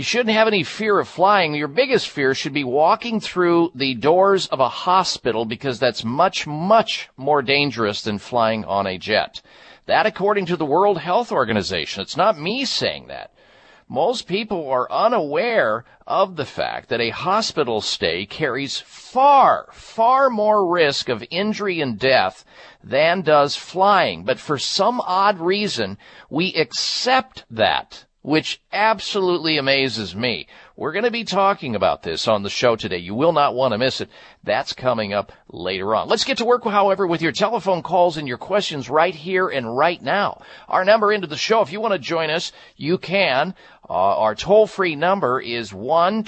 you 0.01 0.05
shouldn't 0.05 0.35
have 0.35 0.49
any 0.49 0.63
fear 0.63 0.99
of 0.99 1.07
flying. 1.07 1.53
Your 1.53 1.69
biggest 1.69 2.09
fear 2.09 2.33
should 2.35 2.55
be 2.55 2.65
walking 2.65 3.21
through 3.21 3.71
the 3.75 3.93
doors 3.93 4.47
of 4.47 4.59
a 4.59 4.67
hospital 4.67 5.45
because 5.45 5.79
that's 5.79 6.07
much, 6.07 6.47
much 6.47 7.11
more 7.19 7.43
dangerous 7.43 8.01
than 8.01 8.17
flying 8.17 8.65
on 8.65 8.87
a 8.87 8.97
jet. 8.97 9.43
That 9.85 10.07
according 10.07 10.47
to 10.47 10.57
the 10.57 10.65
World 10.65 10.97
Health 10.97 11.31
Organization. 11.31 12.01
It's 12.01 12.17
not 12.17 12.41
me 12.41 12.65
saying 12.65 13.09
that. 13.09 13.35
Most 13.91 14.27
people 14.27 14.71
are 14.71 14.91
unaware 14.91 15.85
of 16.07 16.37
the 16.37 16.47
fact 16.47 16.89
that 16.89 17.03
a 17.03 17.11
hospital 17.11 17.83
stay 17.83 18.25
carries 18.25 18.79
far, 18.79 19.69
far 19.71 20.31
more 20.31 20.67
risk 20.67 21.11
of 21.11 21.23
injury 21.31 21.83
and 21.83 21.99
death 21.99 22.43
than 22.83 23.21
does 23.21 23.55
flying. 23.55 24.25
But 24.25 24.41
for 24.41 24.57
some 24.57 24.99
odd 25.03 25.41
reason, 25.41 25.99
we 26.31 26.55
accept 26.55 27.45
that 27.51 28.07
which 28.23 28.61
absolutely 28.73 29.57
amazes 29.57 30.15
me. 30.15 30.47
We're 30.77 30.93
going 30.93 31.05
to 31.05 31.11
be 31.11 31.25
talking 31.25 31.75
about 31.75 32.03
this 32.03 32.29
on 32.29 32.43
the 32.43 32.51
show 32.51 32.77
today. 32.77 32.99
You 32.99 33.15
will 33.15 33.33
not 33.33 33.55
want 33.55 33.73
to 33.73 33.79
miss 33.79 34.01
it. 34.01 34.11
That's 34.45 34.73
coming 34.73 35.13
up 35.13 35.33
later 35.49 35.95
on. 35.95 36.09
Let's 36.09 36.25
get 36.25 36.39
to 36.39 36.45
work, 36.45 36.65
however, 36.65 37.07
with 37.07 37.23
your 37.23 37.33
telephone 37.33 37.83
calls 37.83 38.17
and 38.17 38.29
your 38.29 38.39
questions 38.39 38.91
right 38.91 39.15
here 39.15 39.49
and 39.49 39.77
right 39.77 40.01
now. 40.01 40.43
Our 40.69 40.85
number 40.85 41.13
into 41.13 41.27
the 41.27 41.37
show, 41.37 41.63
if 41.63 41.73
you 41.73 41.81
want 41.81 41.93
to 41.93 41.99
join 41.99 42.31
us, 42.31 42.53
you 42.77 42.99
can. 42.99 43.55
Uh, 43.89 43.93
our 43.93 44.35
toll 44.35 44.67
free 44.67 44.97
number 44.97 45.41
is 45.41 45.73
1 45.73 46.25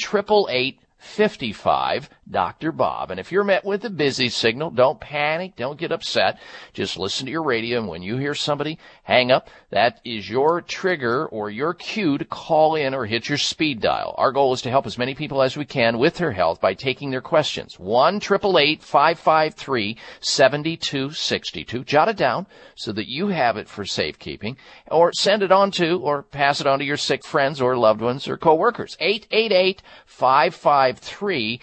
55 1.02 2.08
Dr. 2.30 2.72
Bob. 2.72 3.10
And 3.10 3.18
if 3.18 3.32
you're 3.32 3.44
met 3.44 3.64
with 3.64 3.84
a 3.84 3.90
busy 3.90 4.28
signal, 4.28 4.70
don't 4.70 5.00
panic, 5.00 5.56
don't 5.56 5.78
get 5.78 5.92
upset. 5.92 6.38
Just 6.72 6.96
listen 6.96 7.26
to 7.26 7.32
your 7.32 7.42
radio 7.42 7.80
and 7.80 7.88
when 7.88 8.02
you 8.02 8.16
hear 8.16 8.34
somebody 8.34 8.78
hang 9.02 9.32
up, 9.32 9.50
that 9.70 10.00
is 10.04 10.30
your 10.30 10.60
trigger 10.60 11.26
or 11.26 11.50
your 11.50 11.74
cue 11.74 12.18
to 12.18 12.24
call 12.24 12.76
in 12.76 12.94
or 12.94 13.06
hit 13.06 13.28
your 13.28 13.38
speed 13.38 13.80
dial. 13.80 14.14
Our 14.18 14.30
goal 14.30 14.52
is 14.52 14.62
to 14.62 14.70
help 14.70 14.86
as 14.86 14.98
many 14.98 15.14
people 15.14 15.42
as 15.42 15.56
we 15.56 15.64
can 15.64 15.98
with 15.98 16.14
their 16.14 16.32
health 16.32 16.60
by 16.60 16.74
taking 16.74 17.10
their 17.10 17.20
questions. 17.20 17.78
1 17.78 18.20
553 18.20 19.98
7262. 20.20 21.84
Jot 21.84 22.08
it 22.08 22.16
down 22.16 22.46
so 22.76 22.92
that 22.92 23.08
you 23.08 23.28
have 23.28 23.56
it 23.56 23.68
for 23.68 23.84
safekeeping 23.84 24.56
or 24.90 25.12
send 25.12 25.42
it 25.42 25.50
on 25.50 25.70
to 25.72 25.98
or 25.98 26.22
pass 26.22 26.60
it 26.60 26.66
on 26.66 26.78
to 26.78 26.84
your 26.84 26.96
sick 26.96 27.24
friends 27.24 27.60
or 27.60 27.76
loved 27.76 28.00
ones 28.00 28.28
or 28.28 28.36
coworkers. 28.36 28.96
888 29.00 29.82
553 30.06 31.60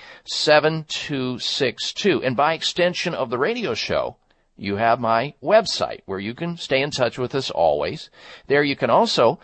7262. 0.50 2.24
And 2.24 2.36
by 2.36 2.54
extension 2.54 3.14
of 3.14 3.30
the 3.30 3.38
radio 3.38 3.76
show, 3.76 4.16
you 4.58 4.78
have 4.78 5.00
my 5.00 5.36
website 5.44 6.02
where 6.08 6.18
you 6.18 6.34
can 6.34 6.58
stay 6.58 6.82
in 6.82 6.90
touch 6.90 7.20
with 7.20 7.36
us 7.36 7.52
always. 7.52 8.10
There 8.48 8.64
you 8.64 8.76
can 8.76 8.90
also 8.90 9.40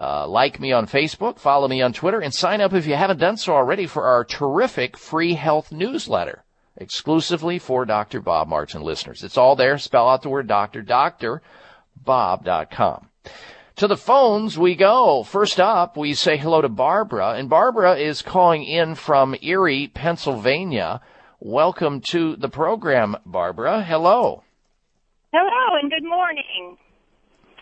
uh, 0.00 0.28
like 0.28 0.60
me 0.60 0.70
on 0.70 0.86
Facebook, 0.86 1.40
follow 1.40 1.66
me 1.66 1.82
on 1.82 1.92
Twitter, 1.92 2.20
and 2.20 2.32
sign 2.32 2.60
up 2.60 2.72
if 2.72 2.86
you 2.86 2.94
haven't 2.94 3.18
done 3.18 3.36
so 3.36 3.52
already 3.52 3.88
for 3.88 4.04
our 4.04 4.24
terrific 4.24 4.96
free 4.96 5.34
health 5.34 5.72
newsletter 5.72 6.44
exclusively 6.76 7.58
for 7.58 7.84
Dr. 7.84 8.20
Bob 8.20 8.46
Martin 8.46 8.82
listeners. 8.82 9.24
It's 9.24 9.36
all 9.36 9.56
there. 9.56 9.76
Spell 9.76 10.08
out 10.08 10.22
the 10.22 10.28
word 10.28 10.46
doctor, 10.46 10.84
drbob.com. 10.84 11.40
To 13.78 13.88
the 13.88 13.96
phones 13.96 14.56
we 14.56 14.76
go. 14.76 15.24
First 15.24 15.58
up, 15.58 15.96
we 15.96 16.14
say 16.14 16.36
hello 16.36 16.60
to 16.60 16.68
Barbara, 16.68 17.30
and 17.30 17.50
Barbara 17.50 17.96
is 17.96 18.22
calling 18.22 18.62
in 18.62 18.94
from 18.94 19.34
Erie, 19.42 19.88
Pennsylvania. 19.88 21.00
Welcome 21.40 22.00
to 22.12 22.36
the 22.36 22.48
program, 22.48 23.16
Barbara. 23.26 23.82
Hello. 23.82 24.44
Hello, 25.32 25.76
and 25.76 25.90
good 25.90 26.04
morning. 26.04 26.78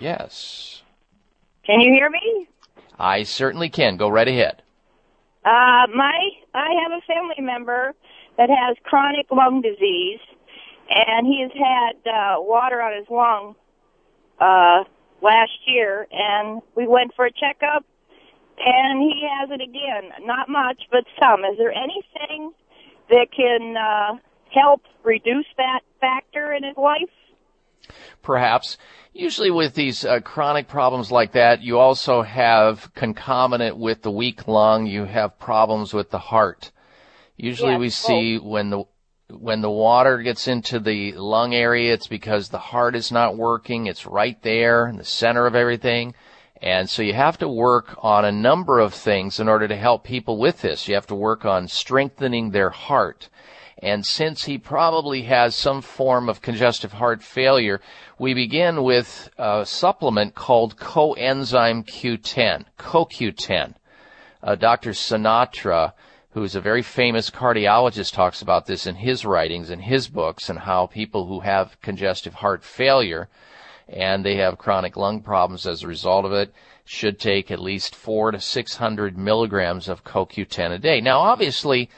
Yes. 0.00 0.82
Can 1.64 1.80
you 1.80 1.90
hear 1.94 2.10
me? 2.10 2.46
I 2.98 3.22
certainly 3.22 3.70
can. 3.70 3.96
Go 3.96 4.10
right 4.10 4.28
ahead. 4.28 4.62
Uh, 5.46 5.88
my, 5.94 6.28
I 6.52 6.68
have 6.82 6.92
a 6.92 7.00
family 7.06 7.40
member 7.40 7.94
that 8.36 8.50
has 8.50 8.76
chronic 8.84 9.30
lung 9.30 9.62
disease, 9.62 10.20
and 10.90 11.26
he 11.26 11.40
has 11.40 11.52
had 11.54 12.12
uh, 12.12 12.34
water 12.38 12.82
on 12.82 12.98
his 12.98 13.08
lung 13.08 13.54
uh, 14.38 14.84
last 15.22 15.52
year, 15.66 16.06
and 16.10 16.60
we 16.76 16.86
went 16.86 17.14
for 17.14 17.26
a 17.26 17.30
checkup, 17.30 17.84
and 18.58 19.00
he 19.00 19.26
has 19.28 19.50
it 19.50 19.60
again. 19.62 20.26
Not 20.26 20.48
much, 20.48 20.82
but 20.90 21.04
some. 21.20 21.44
Is 21.44 21.56
there 21.58 21.72
anything 21.72 22.52
that 23.08 23.28
can 23.34 23.76
uh, 23.76 24.18
help 24.50 24.82
reduce 25.04 25.46
that 25.56 25.80
factor 26.00 26.52
in 26.52 26.64
his 26.64 26.76
life? 26.76 27.10
Perhaps. 28.22 28.78
Usually 29.12 29.50
with 29.50 29.74
these 29.74 30.04
uh, 30.04 30.20
chronic 30.20 30.68
problems 30.68 31.10
like 31.10 31.32
that, 31.32 31.62
you 31.62 31.78
also 31.78 32.22
have 32.22 32.92
concomitant 32.94 33.76
with 33.76 34.02
the 34.02 34.10
weak 34.10 34.46
lung, 34.48 34.86
you 34.86 35.04
have 35.04 35.38
problems 35.38 35.92
with 35.92 36.10
the 36.10 36.18
heart. 36.18 36.70
Usually 37.36 37.72
yes, 37.72 37.80
we 37.80 37.90
see 37.90 38.38
when 38.38 38.70
the 38.70 38.84
when 39.38 39.60
the 39.60 39.70
water 39.70 40.18
gets 40.18 40.48
into 40.48 40.78
the 40.78 41.12
lung 41.12 41.54
area, 41.54 41.92
it's 41.92 42.06
because 42.06 42.48
the 42.48 42.58
heart 42.58 42.94
is 42.94 43.10
not 43.10 43.36
working. 43.36 43.86
It's 43.86 44.06
right 44.06 44.40
there 44.42 44.86
in 44.86 44.96
the 44.96 45.04
center 45.04 45.46
of 45.46 45.54
everything. 45.54 46.14
And 46.60 46.88
so 46.88 47.02
you 47.02 47.14
have 47.14 47.38
to 47.38 47.48
work 47.48 47.96
on 47.98 48.24
a 48.24 48.30
number 48.30 48.78
of 48.78 48.94
things 48.94 49.40
in 49.40 49.48
order 49.48 49.66
to 49.66 49.76
help 49.76 50.04
people 50.04 50.38
with 50.38 50.60
this. 50.60 50.86
You 50.86 50.94
have 50.94 51.08
to 51.08 51.14
work 51.14 51.44
on 51.44 51.66
strengthening 51.66 52.50
their 52.50 52.70
heart. 52.70 53.28
And 53.78 54.06
since 54.06 54.44
he 54.44 54.58
probably 54.58 55.22
has 55.22 55.56
some 55.56 55.82
form 55.82 56.28
of 56.28 56.40
congestive 56.40 56.92
heart 56.92 57.20
failure, 57.20 57.80
we 58.16 58.32
begin 58.32 58.84
with 58.84 59.28
a 59.36 59.66
supplement 59.66 60.36
called 60.36 60.76
coenzyme 60.76 61.84
Q10, 61.84 62.66
CoQ10. 62.78 63.74
Uh, 64.40 64.54
Dr. 64.54 64.90
Sinatra, 64.90 65.94
who's 66.32 66.54
a 66.54 66.60
very 66.60 66.82
famous 66.82 67.30
cardiologist, 67.30 68.12
talks 68.12 68.40
about 68.40 68.66
this 68.66 68.86
in 68.86 68.96
his 68.96 69.24
writings 69.24 69.70
and 69.70 69.82
his 69.82 70.08
books 70.08 70.48
and 70.48 70.60
how 70.60 70.86
people 70.86 71.26
who 71.26 71.40
have 71.40 71.80
congestive 71.82 72.34
heart 72.34 72.64
failure 72.64 73.28
and 73.88 74.24
they 74.24 74.36
have 74.36 74.56
chronic 74.58 74.96
lung 74.96 75.20
problems 75.20 75.66
as 75.66 75.82
a 75.82 75.88
result 75.88 76.24
of 76.24 76.32
it 76.32 76.52
should 76.84 77.18
take 77.18 77.50
at 77.50 77.60
least 77.60 77.94
four 77.94 78.30
to 78.30 78.40
six 78.40 78.76
hundred 78.76 79.16
milligrams 79.16 79.88
of 79.88 80.04
CoQ10 80.04 80.72
a 80.72 80.78
day. 80.78 81.00
Now, 81.00 81.20
obviously, 81.20 81.90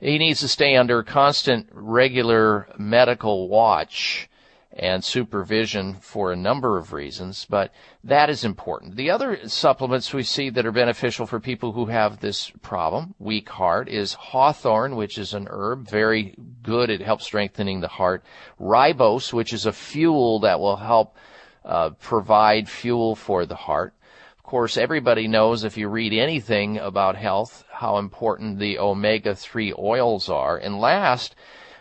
he 0.00 0.18
needs 0.18 0.40
to 0.40 0.48
stay 0.48 0.76
under 0.76 1.02
constant, 1.02 1.68
regular 1.72 2.68
medical 2.78 3.48
watch 3.48 4.28
and 4.74 5.04
supervision 5.04 5.94
for 6.00 6.32
a 6.32 6.36
number 6.36 6.78
of 6.78 6.92
reasons, 6.92 7.46
but 7.48 7.72
that 8.04 8.30
is 8.30 8.44
important. 8.44 8.96
The 8.96 9.10
other 9.10 9.46
supplements 9.48 10.14
we 10.14 10.22
see 10.22 10.48
that 10.50 10.64
are 10.64 10.72
beneficial 10.72 11.26
for 11.26 11.40
people 11.40 11.72
who 11.72 11.86
have 11.86 12.20
this 12.20 12.50
problem, 12.62 13.14
weak 13.18 13.48
heart, 13.50 13.88
is 13.88 14.14
hawthorn, 14.14 14.96
which 14.96 15.18
is 15.18 15.34
an 15.34 15.46
herb, 15.50 15.88
very 15.88 16.34
good. 16.62 16.88
It 16.88 17.02
helps 17.02 17.24
strengthening 17.24 17.80
the 17.80 17.88
heart. 17.88 18.24
Ribose, 18.58 19.32
which 19.32 19.52
is 19.52 19.66
a 19.66 19.72
fuel 19.72 20.40
that 20.40 20.58
will 20.58 20.76
help 20.76 21.16
uh, 21.64 21.90
provide 21.90 22.68
fuel 22.68 23.14
for 23.14 23.44
the 23.44 23.54
heart. 23.54 23.92
Of 24.38 24.42
course, 24.42 24.76
everybody 24.76 25.28
knows 25.28 25.64
if 25.64 25.76
you 25.76 25.88
read 25.88 26.12
anything 26.12 26.78
about 26.78 27.16
health 27.16 27.64
how 27.70 27.98
important 27.98 28.58
the 28.58 28.78
omega-3 28.78 29.78
oils 29.78 30.28
are. 30.28 30.56
And 30.56 30.78
last, 30.78 31.34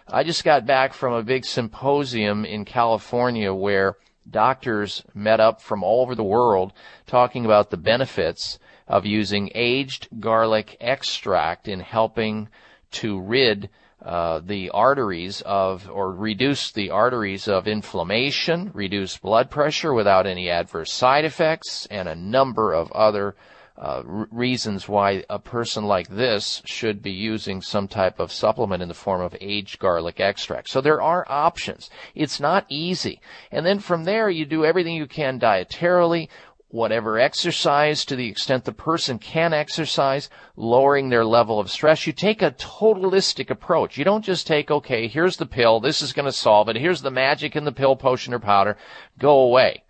I 0.07 0.23
just 0.23 0.43
got 0.43 0.65
back 0.65 0.93
from 0.93 1.13
a 1.13 1.23
big 1.23 1.45
symposium 1.45 2.45
in 2.45 2.65
California 2.65 3.53
where 3.53 3.97
doctors 4.29 5.03
met 5.13 5.39
up 5.39 5.61
from 5.61 5.83
all 5.83 6.01
over 6.01 6.15
the 6.15 6.23
world 6.23 6.73
talking 7.07 7.45
about 7.45 7.69
the 7.69 7.77
benefits 7.77 8.59
of 8.87 9.05
using 9.05 9.51
aged 9.55 10.07
garlic 10.19 10.77
extract 10.79 11.67
in 11.67 11.79
helping 11.79 12.49
to 12.91 13.19
rid 13.21 13.69
uh, 14.03 14.39
the 14.43 14.69
arteries 14.71 15.41
of, 15.41 15.89
or 15.89 16.11
reduce 16.11 16.71
the 16.71 16.89
arteries 16.89 17.47
of 17.47 17.67
inflammation, 17.67 18.71
reduce 18.73 19.17
blood 19.17 19.51
pressure 19.51 19.93
without 19.93 20.25
any 20.25 20.49
adverse 20.49 20.91
side 20.91 21.23
effects, 21.23 21.85
and 21.91 22.09
a 22.09 22.15
number 22.15 22.73
of 22.73 22.91
other 22.93 23.35
uh, 23.81 24.03
reasons 24.05 24.87
why 24.87 25.23
a 25.27 25.39
person 25.39 25.85
like 25.85 26.07
this 26.07 26.61
should 26.65 27.01
be 27.01 27.11
using 27.11 27.63
some 27.63 27.87
type 27.87 28.19
of 28.19 28.31
supplement 28.31 28.83
in 28.83 28.87
the 28.87 28.93
form 28.93 29.21
of 29.21 29.35
aged 29.41 29.79
garlic 29.79 30.19
extract. 30.19 30.69
So 30.69 30.81
there 30.81 31.01
are 31.01 31.25
options. 31.27 31.89
It's 32.13 32.39
not 32.39 32.67
easy. 32.69 33.19
And 33.51 33.65
then 33.65 33.79
from 33.79 34.03
there, 34.03 34.29
you 34.29 34.45
do 34.45 34.63
everything 34.63 34.95
you 34.95 35.07
can 35.07 35.39
dietarily, 35.39 36.29
whatever 36.67 37.17
exercise 37.19 38.05
to 38.05 38.15
the 38.15 38.29
extent 38.29 38.65
the 38.65 38.71
person 38.71 39.17
can 39.17 39.51
exercise, 39.51 40.29
lowering 40.55 41.09
their 41.09 41.25
level 41.25 41.59
of 41.59 41.71
stress. 41.71 42.05
You 42.05 42.13
take 42.13 42.43
a 42.43 42.51
totalistic 42.51 43.49
approach. 43.49 43.97
You 43.97 44.05
don't 44.05 44.23
just 44.23 44.45
take, 44.45 44.69
okay, 44.69 45.07
here's 45.07 45.37
the 45.37 45.47
pill, 45.47 45.79
this 45.79 46.03
is 46.03 46.13
going 46.13 46.27
to 46.27 46.31
solve 46.31 46.69
it, 46.69 46.75
here's 46.75 47.01
the 47.01 47.09
magic 47.09 47.55
in 47.55 47.65
the 47.65 47.71
pill, 47.71 47.95
potion, 47.95 48.31
or 48.31 48.39
powder, 48.39 48.77
go 49.17 49.39
away. 49.39 49.83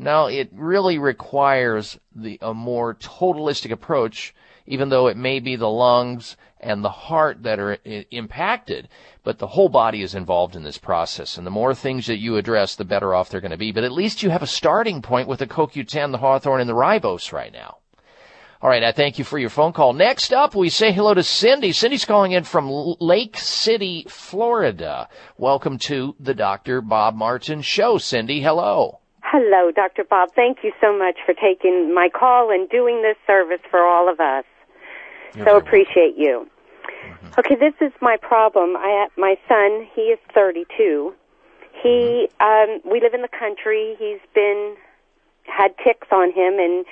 Now, 0.00 0.26
it 0.26 0.48
really 0.52 0.96
requires 0.96 1.98
the, 2.14 2.38
a 2.40 2.54
more 2.54 2.94
totalistic 2.94 3.72
approach, 3.72 4.32
even 4.64 4.90
though 4.90 5.08
it 5.08 5.16
may 5.16 5.40
be 5.40 5.56
the 5.56 5.68
lungs 5.68 6.36
and 6.60 6.84
the 6.84 6.88
heart 6.88 7.42
that 7.42 7.58
are 7.58 7.78
I- 7.84 8.06
impacted, 8.12 8.88
but 9.24 9.38
the 9.38 9.48
whole 9.48 9.68
body 9.68 10.02
is 10.02 10.14
involved 10.14 10.54
in 10.54 10.62
this 10.62 10.78
process. 10.78 11.36
And 11.36 11.44
the 11.44 11.50
more 11.50 11.74
things 11.74 12.06
that 12.06 12.18
you 12.18 12.36
address, 12.36 12.76
the 12.76 12.84
better 12.84 13.12
off 13.12 13.28
they're 13.28 13.40
going 13.40 13.50
to 13.50 13.56
be. 13.56 13.72
But 13.72 13.82
at 13.82 13.90
least 13.90 14.22
you 14.22 14.30
have 14.30 14.42
a 14.42 14.46
starting 14.46 15.02
point 15.02 15.26
with 15.26 15.40
the 15.40 15.48
CoQ10, 15.48 16.12
the 16.12 16.18
hawthorn, 16.18 16.60
and 16.60 16.70
the 16.70 16.74
Ribose 16.74 17.32
right 17.32 17.52
now. 17.52 17.78
All 18.62 18.70
right, 18.70 18.84
I 18.84 18.92
thank 18.92 19.18
you 19.18 19.24
for 19.24 19.38
your 19.38 19.50
phone 19.50 19.72
call. 19.72 19.92
Next 19.92 20.32
up, 20.32 20.54
we 20.54 20.68
say 20.68 20.92
hello 20.92 21.14
to 21.14 21.24
Cindy. 21.24 21.72
Cindy's 21.72 22.04
calling 22.04 22.32
in 22.32 22.44
from 22.44 22.68
Lake 23.00 23.36
City, 23.36 24.04
Florida. 24.08 25.08
Welcome 25.36 25.78
to 25.80 26.14
the 26.20 26.34
Dr. 26.34 26.80
Bob 26.80 27.16
Martin 27.16 27.62
Show. 27.62 27.98
Cindy, 27.98 28.40
hello. 28.40 29.00
Hello, 29.30 29.70
Dr. 29.70 30.04
Bob. 30.04 30.30
Thank 30.34 30.64
you 30.64 30.72
so 30.80 30.96
much 30.96 31.18
for 31.26 31.34
taking 31.34 31.92
my 31.92 32.08
call 32.08 32.50
and 32.50 32.66
doing 32.70 33.02
this 33.02 33.16
service 33.26 33.60
for 33.70 33.84
all 33.84 34.10
of 34.10 34.20
us. 34.20 34.46
You're 35.34 35.44
so 35.44 35.56
appreciate 35.58 36.16
you. 36.16 36.48
Mm-hmm. 36.86 37.40
Okay, 37.40 37.54
this 37.54 37.74
is 37.82 37.92
my 38.00 38.16
problem. 38.16 38.74
I 38.78 39.08
my 39.18 39.36
son, 39.46 39.86
he 39.94 40.16
is 40.16 40.18
32. 40.32 41.12
He 41.82 42.28
mm-hmm. 42.40 42.42
um 42.42 42.90
we 42.90 43.02
live 43.02 43.12
in 43.12 43.20
the 43.20 43.28
country. 43.28 43.96
He's 43.98 44.24
been 44.34 44.76
had 45.44 45.76
ticks 45.84 46.08
on 46.10 46.32
him 46.32 46.58
and 46.58 46.86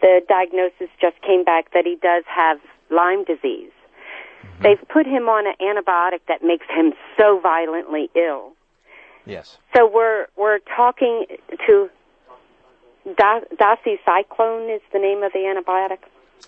the 0.00 0.22
diagnosis 0.26 0.88
just 0.98 1.20
came 1.20 1.44
back 1.44 1.74
that 1.74 1.84
he 1.84 1.96
does 2.00 2.24
have 2.26 2.58
Lyme 2.88 3.24
disease. 3.24 3.68
Mm-hmm. 3.68 4.62
They've 4.62 4.88
put 4.88 5.04
him 5.04 5.28
on 5.28 5.46
an 5.46 5.56
antibiotic 5.60 6.20
that 6.26 6.42
makes 6.42 6.66
him 6.70 6.94
so 7.18 7.38
violently 7.38 8.08
ill. 8.16 8.52
Yes. 9.26 9.58
So 9.76 9.88
we're 9.92 10.26
we're 10.36 10.58
talking 10.76 11.26
to 11.66 11.88
Do- 13.04 13.46
doxycyclone 13.56 14.74
is 14.74 14.82
the 14.92 14.98
name 14.98 15.22
of 15.22 15.32
the 15.32 15.40
antibiotic. 15.40 15.98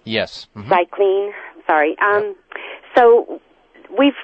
Yes. 0.05 0.47
Mhm. 0.57 0.69
Cycline, 0.69 1.33
sorry. 1.67 1.97
Um, 1.99 2.37
so 2.97 3.41
we've 3.97 4.15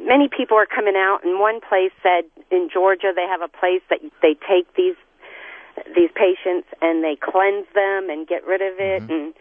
many 0.00 0.28
people 0.28 0.56
are 0.56 0.66
coming 0.66 0.96
out, 0.96 1.20
and 1.24 1.38
one 1.40 1.60
place 1.60 1.92
said 2.02 2.24
in 2.50 2.68
Georgia 2.72 3.12
they 3.14 3.26
have 3.26 3.42
a 3.42 3.48
place 3.48 3.82
that 3.90 4.00
they 4.22 4.34
take 4.48 4.72
these 4.74 4.96
these 5.94 6.10
patients 6.14 6.68
and 6.82 7.02
they 7.02 7.16
cleanse 7.16 7.66
them 7.74 8.10
and 8.10 8.26
get 8.26 8.46
rid 8.46 8.60
of 8.60 8.78
it. 8.78 9.02
And 9.10 9.34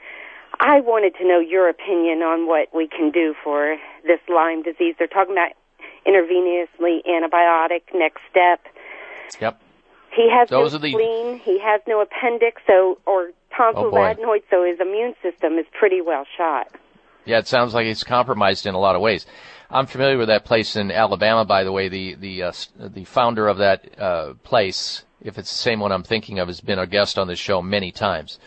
I 0.60 0.79
wanted 0.79 1.15
to 1.15 1.27
know 1.27 1.39
your 1.39 1.67
opinion 1.69 2.21
on 2.21 2.47
what 2.47 2.73
we 2.73 2.88
can 2.88 3.12
do 3.12 3.36
for 3.43 3.77
this 4.05 4.19
Lyme 4.29 4.62
disease. 4.63 4.95
They're 4.97 5.08
talking 5.08 5.34
about 5.34 5.51
intravenously 6.10 7.00
antibiotic 7.08 7.82
next 7.93 8.22
step. 8.30 8.62
Yep. 9.39 9.62
He 10.15 10.30
has 10.32 10.50
Those 10.50 10.74
no 10.74 10.78
are 10.78 10.82
the- 10.82 10.91
spleen. 10.91 11.38
He 11.39 11.60
has 11.60 11.82
no 11.88 12.02
appendix, 12.02 12.62
so 12.65 12.98
or 13.06 13.30
tonsil 13.56 13.86
Oh, 13.88 13.91
adenoid, 13.91 14.41
so 14.50 14.63
his 14.65 14.80
immune 14.80 15.15
system 15.22 15.58
is 15.58 15.65
pretty 15.78 16.02
well 16.02 16.26
shot. 16.38 16.67
Yeah, 17.26 17.38
it 17.38 17.48
sounds 17.48 17.74
like 17.74 17.86
he's 17.86 18.04
compromised 18.04 18.65
in 18.65 18.74
a 18.74 18.80
lot 18.80 18.95
of 18.95 19.02
ways. 19.02 19.28
I'm 19.69 19.86
familiar 19.86 20.17
with 20.17 20.30
that 20.30 20.45
place 20.45 20.76
in 20.76 20.89
Alabama, 20.91 21.45
by 21.45 21.63
the 21.63 21.72
way. 21.72 21.89
The 21.89 22.15
the 22.15 22.43
uh, 22.43 22.52
the 22.80 23.04
founder 23.04 23.48
of 23.48 23.58
that 23.60 24.00
uh, 24.02 24.34
place, 24.43 25.04
if 25.22 25.38
it's 25.38 25.52
the 25.52 25.58
same 25.58 25.80
one 25.80 25.91
I'm 25.91 26.02
thinking 26.04 26.39
of, 26.39 26.48
has 26.48 26.60
been 26.60 26.80
a 26.80 26.88
guest 26.88 27.19
on 27.19 27.28
this 27.28 27.38
show 27.38 27.62
many 27.62 27.91
times. 27.91 28.39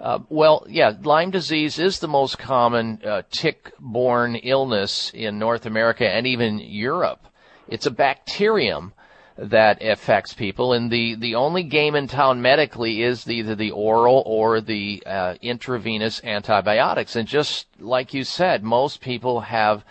Uh, 0.00 0.20
well, 0.28 0.64
yeah, 0.68 0.92
Lyme 1.02 1.30
disease 1.30 1.78
is 1.78 1.98
the 1.98 2.08
most 2.08 2.38
common 2.38 3.00
uh, 3.04 3.22
tick-borne 3.30 4.36
illness 4.36 5.10
in 5.12 5.38
North 5.38 5.66
America 5.66 6.08
and 6.08 6.26
even 6.26 6.60
Europe. 6.60 7.26
It's 7.66 7.86
a 7.86 7.90
bacterium 7.90 8.92
that 9.36 9.82
affects 9.82 10.32
people, 10.34 10.72
and 10.72 10.90
the, 10.90 11.14
the 11.16 11.34
only 11.34 11.62
game 11.62 11.94
in 11.94 12.08
town 12.08 12.42
medically 12.42 13.02
is 13.02 13.28
either 13.28 13.54
the 13.54 13.70
oral 13.72 14.22
or 14.26 14.60
the 14.60 15.02
uh, 15.06 15.34
intravenous 15.42 16.20
antibiotics. 16.24 17.14
And 17.14 17.26
just 17.26 17.66
like 17.78 18.14
you 18.14 18.24
said, 18.24 18.64
most 18.64 19.00
people 19.00 19.40
have 19.40 19.84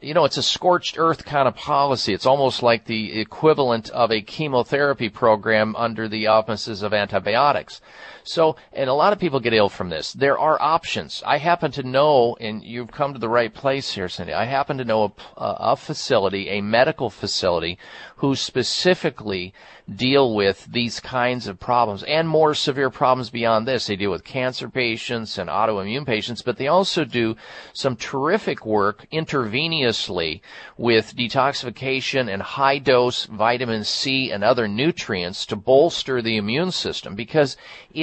you 0.00 0.14
know, 0.14 0.24
it's 0.24 0.36
a 0.36 0.42
scorched 0.42 0.96
earth 0.98 1.24
kind 1.24 1.48
of 1.48 1.56
policy. 1.56 2.14
It's 2.14 2.26
almost 2.26 2.62
like 2.62 2.84
the 2.84 3.18
equivalent 3.20 3.90
of 3.90 4.10
a 4.10 4.22
chemotherapy 4.22 5.08
program 5.08 5.74
under 5.76 6.08
the 6.08 6.28
auspices 6.28 6.82
of 6.82 6.94
antibiotics. 6.94 7.80
So, 8.24 8.56
and 8.72 8.90
a 8.90 8.94
lot 8.94 9.12
of 9.12 9.18
people 9.18 9.40
get 9.40 9.54
ill 9.54 9.68
from 9.68 9.88
this. 9.88 10.12
There 10.12 10.38
are 10.38 10.60
options. 10.60 11.22
I 11.26 11.38
happen 11.38 11.70
to 11.72 11.82
know, 11.82 12.36
and 12.40 12.62
you've 12.62 12.90
come 12.90 13.12
to 13.12 13.18
the 13.18 13.28
right 13.28 13.52
place 13.52 13.92
here, 13.92 14.08
Cindy. 14.08 14.32
I 14.32 14.44
happen 14.44 14.78
to 14.78 14.84
know 14.84 15.04
a, 15.04 15.12
a 15.36 15.76
facility, 15.76 16.48
a 16.48 16.60
medical 16.60 17.10
facility, 17.10 17.78
who 18.16 18.34
specifically 18.36 19.54
deal 19.96 20.34
with 20.34 20.66
these 20.70 21.00
kinds 21.00 21.46
of 21.46 21.58
problems 21.58 22.02
and 22.04 22.28
more 22.28 22.54
severe 22.54 22.90
problems 22.90 23.30
beyond 23.30 23.66
this. 23.66 23.86
They 23.86 23.96
deal 23.96 24.10
with 24.10 24.24
cancer 24.24 24.68
patients 24.68 25.38
and 25.38 25.48
autoimmune 25.48 26.06
patients, 26.06 26.42
but 26.42 26.56
they 26.56 26.68
also 26.68 27.04
do 27.04 27.36
some 27.72 27.96
terrific 27.96 28.64
work 28.64 29.06
intravenously 29.12 30.40
with 30.76 31.16
detoxification 31.16 32.32
and 32.32 32.42
high 32.42 32.78
dose 32.78 33.24
vitamin 33.26 33.84
C 33.84 34.30
and 34.30 34.44
other 34.44 34.68
nutrients 34.68 35.46
to 35.46 35.56
bolster 35.56 36.22
the 36.22 36.36
immune 36.36 36.70
system 36.70 37.14
because 37.14 37.56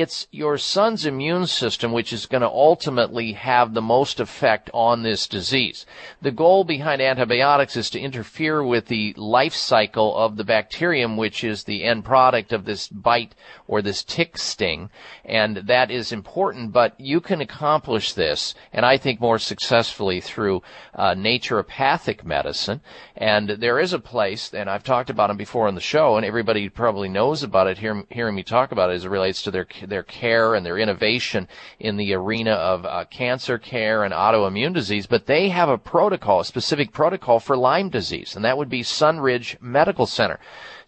it's 0.07 0.25
your 0.31 0.57
son's 0.57 1.05
immune 1.05 1.45
system 1.45 1.91
which 1.91 2.13
is 2.13 2.27
going 2.27 2.39
to 2.39 2.47
ultimately 2.47 3.33
have 3.33 3.73
the 3.73 3.81
most 3.81 4.21
effect 4.21 4.69
on 4.73 5.03
this 5.03 5.27
disease. 5.27 5.85
The 6.21 6.31
goal 6.31 6.63
behind 6.63 7.01
antibiotics 7.01 7.75
is 7.75 7.89
to 7.89 7.99
interfere 7.99 8.63
with 8.63 8.85
the 8.85 9.13
life 9.17 9.53
cycle 9.53 10.15
of 10.15 10.37
the 10.37 10.45
bacterium 10.45 11.17
which 11.17 11.43
is 11.43 11.65
the 11.65 11.83
end 11.83 12.05
product 12.05 12.53
of 12.53 12.63
this 12.63 12.87
bite 12.87 13.35
or 13.67 13.81
this 13.81 14.01
tick 14.01 14.37
sting 14.37 14.89
and 15.25 15.57
that 15.57 15.91
is 15.91 16.13
important 16.13 16.71
but 16.71 16.97
you 16.97 17.19
can 17.19 17.41
accomplish 17.41 18.13
this 18.13 18.55
and 18.71 18.85
I 18.85 18.97
think 18.97 19.19
more 19.19 19.39
successfully 19.39 20.21
through 20.21 20.61
uh, 20.97 21.15
naturopathic 21.15 22.23
medicine. 22.23 22.81
And 23.15 23.49
there 23.49 23.79
is 23.79 23.93
a 23.93 23.99
place, 23.99 24.53
and 24.53 24.69
I've 24.69 24.83
talked 24.83 25.09
about 25.09 25.27
them 25.27 25.37
before 25.37 25.67
on 25.67 25.75
the 25.75 25.81
show, 25.81 26.17
and 26.17 26.25
everybody 26.25 26.69
probably 26.69 27.07
knows 27.07 27.43
about 27.43 27.67
it, 27.67 27.77
hear, 27.77 28.03
hearing 28.09 28.35
me 28.35 28.43
talk 28.43 28.71
about 28.71 28.89
it 28.89 28.93
as 28.93 29.05
it 29.05 29.09
relates 29.09 29.43
to 29.43 29.51
their, 29.51 29.67
their 29.85 29.96
care 30.03 30.55
and 30.55 30.65
their 30.65 30.77
innovation 30.77 31.47
in 31.79 31.97
the 31.97 32.13
arena 32.13 32.51
of 32.51 32.85
uh, 32.85 33.05
cancer 33.05 33.57
care 33.57 34.03
and 34.03 34.13
autoimmune 34.13 34.73
disease. 34.73 35.07
But 35.07 35.25
they 35.25 35.49
have 35.49 35.69
a 35.69 35.77
protocol, 35.77 36.39
a 36.39 36.45
specific 36.45 36.91
protocol 36.91 37.39
for 37.39 37.57
Lyme 37.57 37.89
disease, 37.89 38.35
and 38.35 38.43
that 38.45 38.57
would 38.57 38.69
be 38.69 38.83
Sunridge 38.83 39.59
Medical 39.61 40.05
Center. 40.05 40.39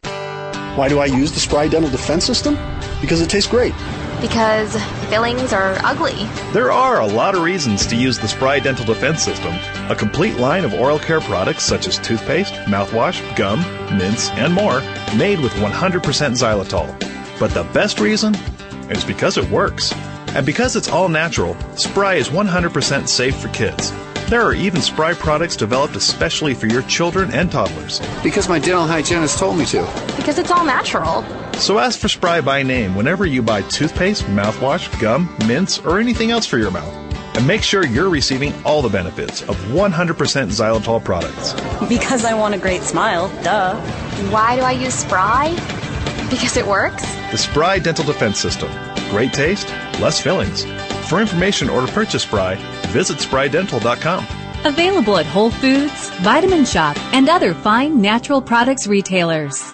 Why 0.77 0.87
do 0.87 0.99
I 0.99 1.07
use 1.07 1.31
the 1.31 1.39
Spry 1.39 1.67
Dental 1.67 1.89
Defense 1.89 2.23
System? 2.23 2.55
Because 3.01 3.21
it 3.21 3.31
tastes 3.31 3.49
great 3.49 3.73
because 4.21 4.75
fillings 5.09 5.53
are 5.53 5.77
ugly. 5.83 6.25
There 6.53 6.71
are 6.71 7.01
a 7.01 7.05
lot 7.05 7.35
of 7.35 7.41
reasons 7.41 7.85
to 7.87 7.95
use 7.95 8.17
the 8.17 8.27
Spry 8.27 8.59
Dental 8.59 8.85
Defense 8.85 9.23
System, 9.23 9.53
a 9.89 9.95
complete 9.95 10.37
line 10.37 10.65
of 10.65 10.73
oral 10.73 10.99
care 10.99 11.21
products 11.21 11.63
such 11.63 11.87
as 11.87 11.97
toothpaste, 11.99 12.53
mouthwash, 12.65 13.21
gum, 13.35 13.59
mints, 13.97 14.29
and 14.31 14.53
more, 14.53 14.81
made 15.15 15.39
with 15.39 15.53
100% 15.53 16.01
xylitol. 16.01 17.39
But 17.39 17.51
the 17.51 17.63
best 17.73 17.99
reason 17.99 18.35
is 18.89 19.03
because 19.03 19.37
it 19.37 19.49
works. 19.49 19.93
And 20.29 20.45
because 20.45 20.75
it's 20.75 20.89
all 20.89 21.09
natural, 21.09 21.55
Spry 21.75 22.15
is 22.15 22.29
100% 22.29 23.07
safe 23.07 23.35
for 23.35 23.49
kids. 23.49 23.91
There 24.29 24.41
are 24.41 24.53
even 24.53 24.81
Spry 24.81 25.13
products 25.13 25.55
developed 25.55 25.95
especially 25.95 26.53
for 26.53 26.67
your 26.67 26.81
children 26.81 27.31
and 27.31 27.49
toddlers. 27.49 28.01
Because 28.21 28.49
my 28.49 28.59
dental 28.59 28.85
hygienist 28.85 29.39
told 29.39 29.57
me 29.57 29.65
to. 29.67 29.83
Because 30.17 30.37
it's 30.37 30.51
all 30.51 30.65
natural. 30.65 31.23
So 31.53 31.79
ask 31.79 31.97
for 31.97 32.09
Spry 32.09 32.41
by 32.41 32.61
name 32.61 32.93
whenever 32.93 33.25
you 33.25 33.41
buy 33.41 33.61
toothpaste, 33.61 34.23
mouthwash, 34.23 34.99
gum, 34.99 35.33
mints, 35.47 35.79
or 35.79 35.97
anything 35.97 36.31
else 36.31 36.45
for 36.45 36.57
your 36.57 36.71
mouth. 36.71 36.93
And 37.37 37.47
make 37.47 37.63
sure 37.63 37.85
you're 37.85 38.09
receiving 38.09 38.53
all 38.65 38.81
the 38.81 38.89
benefits 38.89 39.43
of 39.43 39.55
100% 39.67 39.93
xylitol 39.93 41.01
products. 41.01 41.53
Because 41.87 42.25
I 42.25 42.33
want 42.33 42.53
a 42.53 42.57
great 42.57 42.81
smile, 42.81 43.29
duh. 43.43 43.79
Why 44.29 44.57
do 44.57 44.61
I 44.61 44.73
use 44.73 44.93
Spry? 44.93 45.51
Because 46.29 46.57
it 46.57 46.67
works? 46.67 47.03
The 47.31 47.37
Spry 47.37 47.79
Dental 47.79 48.03
Defense 48.03 48.39
System. 48.39 48.69
Great 49.09 49.31
taste, 49.31 49.69
less 50.01 50.19
fillings. 50.19 50.65
For 51.07 51.21
information 51.21 51.69
or 51.69 51.85
to 51.85 51.91
purchase 51.91 52.23
Spry, 52.23 52.55
visit 52.87 53.17
sprydental.com. 53.17 54.27
Available 54.65 55.17
at 55.17 55.25
Whole 55.25 55.51
Foods, 55.51 56.09
Vitamin 56.21 56.65
Shoppe, 56.65 56.97
and 57.13 57.29
other 57.29 57.53
fine 57.53 58.01
natural 58.01 58.41
products 58.41 58.87
retailers. 58.87 59.73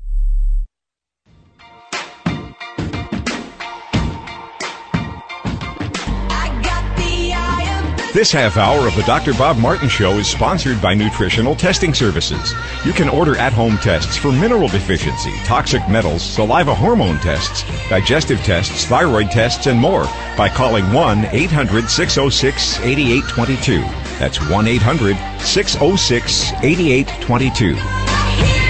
This 8.13 8.33
half 8.33 8.57
hour 8.57 8.89
of 8.89 8.95
the 8.97 9.03
Dr. 9.03 9.33
Bob 9.35 9.57
Martin 9.57 9.87
Show 9.87 10.17
is 10.17 10.27
sponsored 10.27 10.81
by 10.81 10.93
Nutritional 10.93 11.55
Testing 11.55 11.93
Services. 11.93 12.53
You 12.83 12.91
can 12.91 13.07
order 13.07 13.37
at 13.37 13.53
home 13.53 13.77
tests 13.77 14.17
for 14.17 14.33
mineral 14.33 14.67
deficiency, 14.67 15.31
toxic 15.45 15.87
metals, 15.87 16.21
saliva 16.21 16.75
hormone 16.75 17.19
tests, 17.19 17.63
digestive 17.87 18.39
tests, 18.39 18.83
thyroid 18.83 19.31
tests, 19.31 19.67
and 19.67 19.79
more 19.79 20.03
by 20.35 20.49
calling 20.49 20.91
1 20.91 21.23
800 21.31 21.89
606 21.89 22.81
8822. 22.81 23.79
That's 24.19 24.45
1 24.49 24.67
800 24.67 25.15
606 25.39 26.51
8822. 26.61 28.60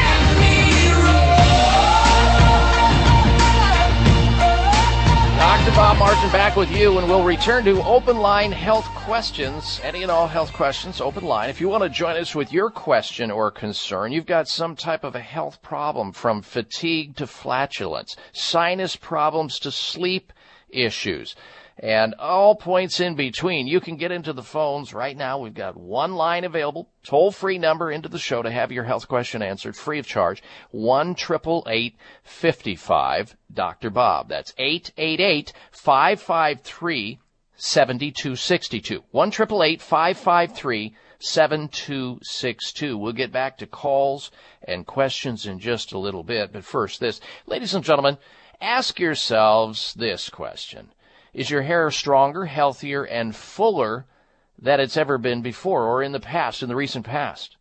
Dr. 5.72 5.80
Bob 5.80 6.00
Martin 6.00 6.32
back 6.32 6.58
with 6.58 6.70
you, 6.70 6.98
and 6.98 7.08
we'll 7.08 7.24
return 7.24 7.64
to 7.64 7.82
open 7.84 8.18
line 8.18 8.52
health 8.52 8.84
questions. 8.88 9.80
Any 9.82 10.02
and 10.02 10.12
all 10.12 10.28
health 10.28 10.52
questions, 10.52 11.00
open 11.00 11.24
line. 11.24 11.50
If 11.50 11.62
you 11.62 11.70
want 11.70 11.82
to 11.84 11.90
join 11.90 12.18
us 12.18 12.36
with 12.36 12.52
your 12.52 12.70
question 12.70 13.32
or 13.32 13.52
concern, 13.52 14.12
you've 14.12 14.26
got 14.26 14.50
some 14.50 14.76
type 14.76 15.06
of 15.06 15.16
a 15.16 15.22
health 15.22 15.62
problem 15.62 16.12
from 16.12 16.42
fatigue 16.42 17.16
to 17.16 17.26
flatulence, 17.26 18.18
sinus 18.34 18.98
problems 18.98 19.60
to 19.60 19.72
sleep 19.72 20.34
issues 20.68 21.36
and 21.82 22.13
all 22.20 22.54
points 22.54 23.00
in 23.00 23.15
between. 23.15 23.65
You 23.65 23.80
can 23.80 23.98
get 23.98 24.12
into 24.12 24.34
the 24.34 24.44
phones 24.44 24.94
right 24.94 25.17
now. 25.17 25.39
We've 25.39 25.54
got 25.54 25.76
one 25.76 26.13
line 26.13 26.44
available, 26.44 26.88
toll 27.04 27.32
free 27.32 27.58
number 27.58 27.91
into 27.91 28.08
the 28.08 28.20
show 28.20 28.44
to 28.44 28.52
have 28.52 28.72
your 28.72 28.84
health 28.84 29.08
question 29.08 29.41
answered 29.41 29.76
free 29.76 29.98
of 29.98 30.06
charge. 30.06 30.44
One 30.70 31.15
triple 31.15 31.65
eight 31.67 31.96
fifty 32.24 32.76
five 32.76 33.36
Dr. 33.52 33.89
Bob. 33.89 34.30
That's 34.30 34.54
eight 34.60 34.91
eight 34.96 35.20
eight 35.20 35.54
five 35.72 36.22
five 36.22 36.62
three 36.62 37.20
seventy 37.56 38.12
two 38.12 38.36
sixty 38.36 38.80
two. 38.80 39.04
One 39.10 39.32
triple 39.32 39.63
eight 39.63 39.82
five 39.82 40.17
five 40.17 40.54
three 40.54 40.96
7262. 41.24 42.98
We'll 42.98 43.13
get 43.13 43.32
back 43.32 43.60
to 43.60 43.67
calls 43.67 44.32
and 44.63 44.88
questions 44.88 45.46
in 45.46 45.60
just 45.60 45.91
a 45.91 46.00
little 46.00 46.24
bit, 46.24 46.52
but 46.52 46.65
first 46.65 47.00
this. 47.00 47.22
Ladies 47.46 47.76
and 47.76 47.84
gentlemen, 47.84 48.17
ask 48.60 49.00
yourselves 49.00 49.94
this 49.94 50.30
question. 50.30 50.91
Is 51.34 51.50
your 51.50 51.62
hair 51.62 51.89
stronger, 51.91 52.46
healthier, 52.46 53.04
and 53.04 53.36
fuller 53.36 54.06
than 54.60 54.80
it's 54.80 54.98
ever 54.98 55.17
been 55.17 55.41
before 55.41 55.86
or 55.86 56.04
in 56.04 56.12
the 56.12 56.20
past, 56.20 56.62
in 56.62 56.70
the 56.70 56.76
recent 56.76 57.06
past? 57.06 57.58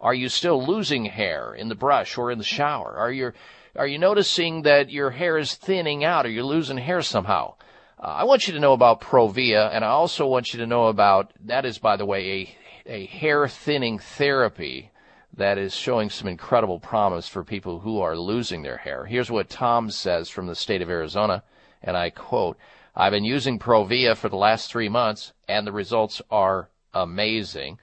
Are 0.00 0.14
you 0.14 0.28
still 0.28 0.64
losing 0.64 1.06
hair 1.06 1.54
in 1.54 1.68
the 1.68 1.74
brush 1.74 2.16
or 2.16 2.30
in 2.30 2.38
the 2.38 2.44
shower? 2.44 2.96
Are 2.96 3.12
you 3.12 3.32
are 3.76 3.86
you 3.86 3.98
noticing 3.98 4.62
that 4.62 4.90
your 4.90 5.10
hair 5.10 5.38
is 5.38 5.54
thinning 5.54 6.02
out 6.02 6.26
or 6.26 6.28
you're 6.30 6.42
losing 6.42 6.78
hair 6.78 7.02
somehow? 7.02 7.54
Uh, 8.02 8.06
I 8.06 8.24
want 8.24 8.48
you 8.48 8.54
to 8.54 8.60
know 8.60 8.72
about 8.72 9.00
Provia, 9.00 9.70
and 9.72 9.84
I 9.84 9.88
also 9.88 10.26
want 10.26 10.52
you 10.52 10.58
to 10.60 10.66
know 10.66 10.86
about 10.86 11.32
that 11.44 11.64
is, 11.64 11.78
by 11.78 11.96
the 11.96 12.06
way, 12.06 12.30
a 12.30 12.56
a 12.86 13.06
hair 13.06 13.46
thinning 13.46 13.98
therapy 13.98 14.90
that 15.36 15.58
is 15.58 15.74
showing 15.74 16.10
some 16.10 16.26
incredible 16.26 16.80
promise 16.80 17.28
for 17.28 17.44
people 17.44 17.80
who 17.80 18.00
are 18.00 18.16
losing 18.16 18.62
their 18.62 18.78
hair. 18.78 19.04
Here's 19.04 19.30
what 19.30 19.48
Tom 19.48 19.90
says 19.90 20.28
from 20.28 20.46
the 20.46 20.54
state 20.54 20.82
of 20.82 20.90
Arizona, 20.90 21.44
and 21.82 21.96
I 21.96 22.10
quote. 22.10 22.58
I've 23.00 23.12
been 23.12 23.24
using 23.24 23.58
Provia 23.58 24.14
for 24.14 24.28
the 24.28 24.36
last 24.36 24.70
three 24.70 24.90
months, 24.90 25.32
and 25.48 25.66
the 25.66 25.72
results 25.72 26.20
are 26.30 26.68
amazing. 26.92 27.78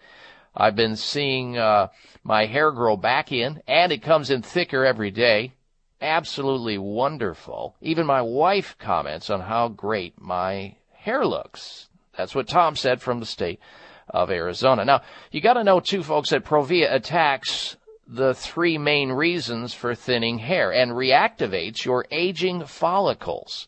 I've 0.56 0.75
been 0.75 0.95
seeing 0.95 1.58
uh, 1.58 1.88
my 2.23 2.45
hair 2.45 2.71
grow 2.71 2.95
back 2.97 3.32
in, 3.32 3.63
and 3.67 3.91
it 3.91 4.03
comes 4.03 4.30
in 4.30 4.43
thicker 4.43 4.86
every 4.86 5.10
day. 5.10 5.53
Absolutely 5.99 6.77
wonderful. 6.77 7.75
Even 7.82 8.06
my 8.06 8.21
wife 8.21 8.75
comments 8.77 9.32
on 9.32 9.41
how 9.41 9.69
great 9.69 10.21
my 10.21 10.75
hair 10.93 11.25
looks. 11.25 11.89
That's 12.15 12.36
what 12.36 12.47
Tom 12.47 12.75
said 12.75 13.01
from 13.01 13.19
the 13.19 13.25
state 13.25 13.60
of 14.08 14.30
Arizona. 14.30 14.86
Now, 14.86 15.01
you 15.32 15.41
got 15.41 15.53
to 15.53 15.63
know 15.63 15.80
too, 15.80 16.03
folks, 16.03 16.30
that 16.30 16.45
Provia 16.45 16.93
attacks 16.93 17.75
the 18.08 18.36
three 18.36 18.77
main 18.77 19.12
reasons 19.12 19.73
for 19.73 19.95
thinning 19.95 20.38
hair 20.38 20.71
and 20.71 20.91
reactivates 20.91 21.86
your 21.86 22.06
aging 22.12 22.67
follicles 22.67 23.67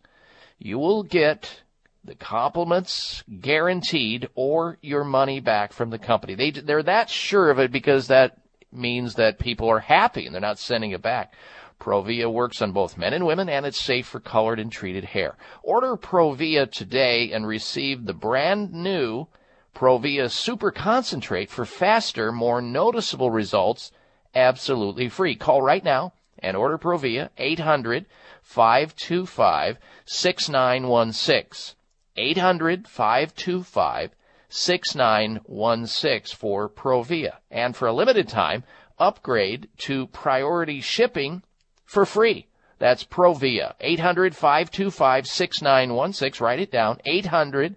you 0.60 0.78
will 0.78 1.04
get 1.04 1.62
the 2.04 2.16
compliments 2.16 3.24
guaranteed 3.42 4.30
or 4.36 4.78
your 4.82 5.04
money 5.04 5.40
back 5.40 5.74
from 5.74 5.90
the 5.90 5.98
company. 5.98 6.36
They, 6.36 6.52
they're 6.52 6.84
that 6.84 7.10
sure 7.10 7.50
of 7.50 7.60
it 7.60 7.72
because 7.72 8.08
that 8.08 8.38
means 8.72 9.16
that 9.16 9.40
people 9.40 9.70
are 9.70 9.80
happy 9.80 10.26
and 10.26 10.34
they're 10.34 10.42
not 10.42 10.60
sending 10.60 10.92
it 10.92 11.02
back. 11.02 11.34
Provia 11.80 12.32
works 12.32 12.62
on 12.62 12.74
both 12.74 12.98
men 12.98 13.14
and 13.14 13.26
women 13.26 13.48
and 13.48 13.66
it's 13.66 13.80
safe 13.80 14.06
for 14.06 14.20
colored 14.20 14.60
and 14.60 14.72
treated 14.72 15.06
hair. 15.06 15.38
Order 15.64 15.96
Provia 15.96 16.70
today 16.70 17.32
and 17.32 17.48
receive 17.48 18.06
the 18.06 18.14
brand 18.14 18.74
new 18.74 19.28
Provia 19.74 20.30
Super 20.30 20.72
Concentrate 20.72 21.50
for 21.50 21.66
faster, 21.66 22.32
more 22.32 22.62
noticeable 22.62 23.32
results 23.32 23.92
absolutely 24.36 25.08
free. 25.10 25.36
Call 25.36 25.62
right 25.62 25.84
now 25.84 26.14
and 26.42 26.58
order 26.58 26.78
Provia 26.78 27.30
800 27.38 28.06
525 28.42 29.78
6916. 30.06 31.76
800 32.18 32.88
525 32.88 34.12
6916 34.50 36.38
for 36.38 36.70
Provia. 36.70 37.38
And 37.52 37.76
for 37.76 37.88
a 37.88 37.94
limited 37.94 38.28
time, 38.28 38.64
upgrade 38.98 39.70
to 39.78 40.08
priority 40.08 40.82
shipping 40.82 41.44
for 41.86 42.06
free. 42.06 42.48
That's 42.80 43.04
Provia. 43.04 43.76
800 43.80 44.36
525 44.36 45.28
6916. 45.28 46.44
Write 46.44 46.60
it 46.60 46.72
down. 46.72 47.00
800 47.06 47.76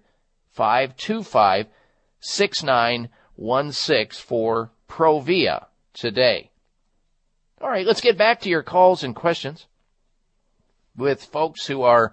525 0.51 1.67
6916 2.19 4.25
for 4.25 4.71
Provia 4.87 5.65
today. 5.93 6.49
All 7.63 7.69
right, 7.69 7.87
let's 7.87 8.01
get 8.01 8.17
back 8.17 8.41
to 8.41 8.49
your 8.49 8.61
calls 8.61 9.05
and 9.05 9.15
questions 9.15 9.67
with 10.97 11.23
folks 11.23 11.65
who 11.65 11.83
are 11.83 12.11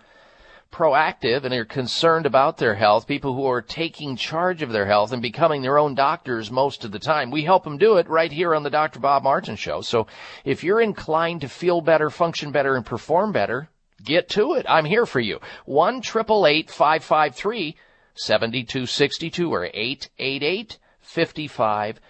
proactive 0.70 1.42
and 1.42 1.52
are 1.52 1.64
concerned 1.64 2.24
about 2.24 2.58
their 2.58 2.76
health, 2.76 3.08
people 3.08 3.34
who 3.34 3.44
are 3.46 3.60
taking 3.60 4.14
charge 4.14 4.62
of 4.62 4.70
their 4.70 4.86
health 4.86 5.10
and 5.10 5.20
becoming 5.20 5.60
their 5.60 5.76
own 5.76 5.96
doctors 5.96 6.52
most 6.52 6.84
of 6.84 6.92
the 6.92 7.00
time. 7.00 7.32
We 7.32 7.42
help 7.42 7.64
them 7.64 7.78
do 7.78 7.96
it 7.96 8.08
right 8.08 8.30
here 8.30 8.54
on 8.54 8.62
the 8.62 8.70
Dr. 8.70 9.00
Bob 9.00 9.24
Martin 9.24 9.56
Show. 9.56 9.80
So 9.80 10.06
if 10.44 10.62
you're 10.62 10.80
inclined 10.80 11.40
to 11.40 11.48
feel 11.48 11.80
better, 11.80 12.10
function 12.10 12.52
better, 12.52 12.76
and 12.76 12.86
perform 12.86 13.32
better, 13.32 13.70
get 14.04 14.28
to 14.28 14.54
it. 14.54 14.66
I'm 14.68 14.84
here 14.84 15.04
for 15.04 15.18
you. 15.18 15.40
1 15.64 16.00
553 16.00 17.76
7262 18.14 19.52
or 19.52 19.64
888 19.64 20.78
55 21.00 22.00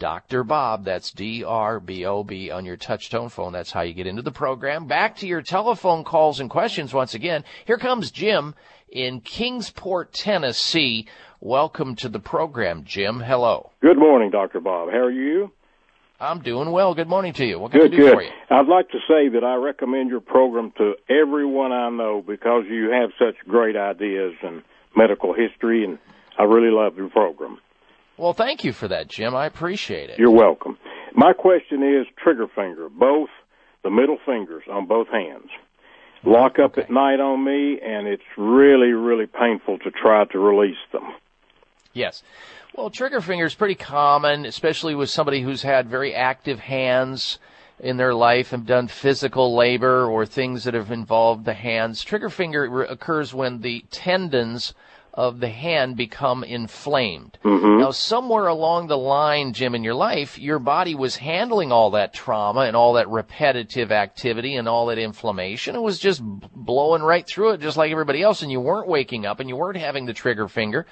Dr. 0.00 0.42
Bob. 0.42 0.84
That's 0.84 1.12
D-R-B-O-B 1.12 2.50
on 2.50 2.64
your 2.64 2.78
touchtone 2.78 3.30
phone. 3.30 3.52
That's 3.52 3.70
how 3.70 3.82
you 3.82 3.92
get 3.92 4.06
into 4.06 4.22
the 4.22 4.32
program. 4.32 4.86
Back 4.86 5.16
to 5.16 5.26
your 5.26 5.42
telephone 5.42 6.02
calls 6.04 6.40
and 6.40 6.48
questions 6.48 6.92
once 6.92 7.14
again. 7.14 7.44
Here 7.66 7.76
comes 7.76 8.10
Jim 8.10 8.54
in 8.88 9.20
Kingsport, 9.20 10.12
Tennessee. 10.12 11.06
Welcome 11.38 11.96
to 11.96 12.08
the 12.08 12.18
program, 12.18 12.84
Jim. 12.84 13.20
Hello. 13.20 13.70
Good 13.82 13.98
morning, 13.98 14.30
Dr. 14.30 14.60
Bob. 14.60 14.90
How 14.90 14.98
are 15.00 15.10
you? 15.10 15.52
I'm 16.18 16.40
doing 16.40 16.70
well. 16.70 16.94
Good 16.94 17.08
morning 17.08 17.34
to 17.34 17.44
you. 17.44 17.58
What 17.58 17.72
can 17.72 17.82
good, 17.82 17.92
I 17.92 17.96
do 17.96 18.02
good. 18.02 18.14
for 18.14 18.22
you? 18.22 18.30
I'd 18.50 18.68
like 18.68 18.88
to 18.90 18.98
say 19.06 19.28
that 19.28 19.44
I 19.44 19.56
recommend 19.56 20.08
your 20.08 20.20
program 20.20 20.72
to 20.78 20.94
everyone 21.08 21.72
I 21.72 21.90
know 21.90 22.24
because 22.26 22.64
you 22.68 22.90
have 22.90 23.10
such 23.18 23.36
great 23.46 23.76
ideas 23.76 24.34
and 24.42 24.62
medical 24.96 25.34
history, 25.34 25.84
and 25.84 25.98
I 26.38 26.44
really 26.44 26.70
love 26.70 26.96
your 26.96 27.10
program. 27.10 27.58
Well, 28.20 28.34
thank 28.34 28.64
you 28.64 28.74
for 28.74 28.86
that, 28.86 29.08
Jim. 29.08 29.34
I 29.34 29.46
appreciate 29.46 30.10
it. 30.10 30.18
You're 30.18 30.30
welcome. 30.30 30.76
My 31.14 31.32
question 31.32 31.82
is 31.82 32.06
trigger 32.22 32.46
finger, 32.54 32.90
both 32.90 33.30
the 33.82 33.88
middle 33.88 34.18
fingers 34.26 34.62
on 34.70 34.84
both 34.84 35.08
hands. 35.08 35.48
Lock 36.22 36.58
up 36.58 36.72
Okay. 36.72 36.82
at 36.82 36.90
night 36.90 37.18
on 37.18 37.42
me, 37.42 37.80
and 37.80 38.06
it's 38.06 38.22
really, 38.36 38.92
really 38.92 39.24
painful 39.26 39.78
to 39.78 39.90
try 39.90 40.26
to 40.26 40.38
release 40.38 40.76
them. 40.92 41.14
Yes. 41.94 42.22
Well, 42.74 42.90
trigger 42.90 43.22
finger 43.22 43.46
is 43.46 43.54
pretty 43.54 43.74
common, 43.74 44.44
especially 44.44 44.94
with 44.94 45.08
somebody 45.08 45.40
who's 45.40 45.62
had 45.62 45.88
very 45.88 46.14
active 46.14 46.60
hands 46.60 47.38
in 47.78 47.96
their 47.96 48.12
life 48.12 48.52
and 48.52 48.66
done 48.66 48.88
physical 48.88 49.56
labor 49.56 50.04
or 50.04 50.26
things 50.26 50.64
that 50.64 50.74
have 50.74 50.90
involved 50.90 51.46
the 51.46 51.54
hands. 51.54 52.04
Trigger 52.04 52.28
finger 52.28 52.82
occurs 52.84 53.32
when 53.32 53.62
the 53.62 53.82
tendons 53.90 54.74
of 55.12 55.40
the 55.40 55.48
hand 55.48 55.96
become 55.96 56.44
inflamed. 56.44 57.38
Mm-hmm. 57.44 57.80
Now, 57.80 57.90
somewhere 57.90 58.46
along 58.46 58.86
the 58.86 58.98
line, 58.98 59.52
Jim, 59.52 59.74
in 59.74 59.84
your 59.84 59.94
life, 59.94 60.38
your 60.38 60.58
body 60.58 60.94
was 60.94 61.16
handling 61.16 61.72
all 61.72 61.92
that 61.92 62.14
trauma 62.14 62.60
and 62.60 62.76
all 62.76 62.94
that 62.94 63.08
repetitive 63.08 63.92
activity 63.92 64.56
and 64.56 64.68
all 64.68 64.86
that 64.86 64.98
inflammation. 64.98 65.74
It 65.74 65.82
was 65.82 65.98
just 65.98 66.22
blowing 66.22 67.02
right 67.02 67.26
through 67.26 67.50
it, 67.52 67.60
just 67.60 67.76
like 67.76 67.90
everybody 67.90 68.22
else, 68.22 68.42
and 68.42 68.52
you 68.52 68.60
weren't 68.60 68.88
waking 68.88 69.26
up 69.26 69.40
and 69.40 69.48
you 69.48 69.56
weren't 69.56 69.78
having 69.78 70.06
the 70.06 70.14
trigger 70.14 70.48
finger. 70.48 70.86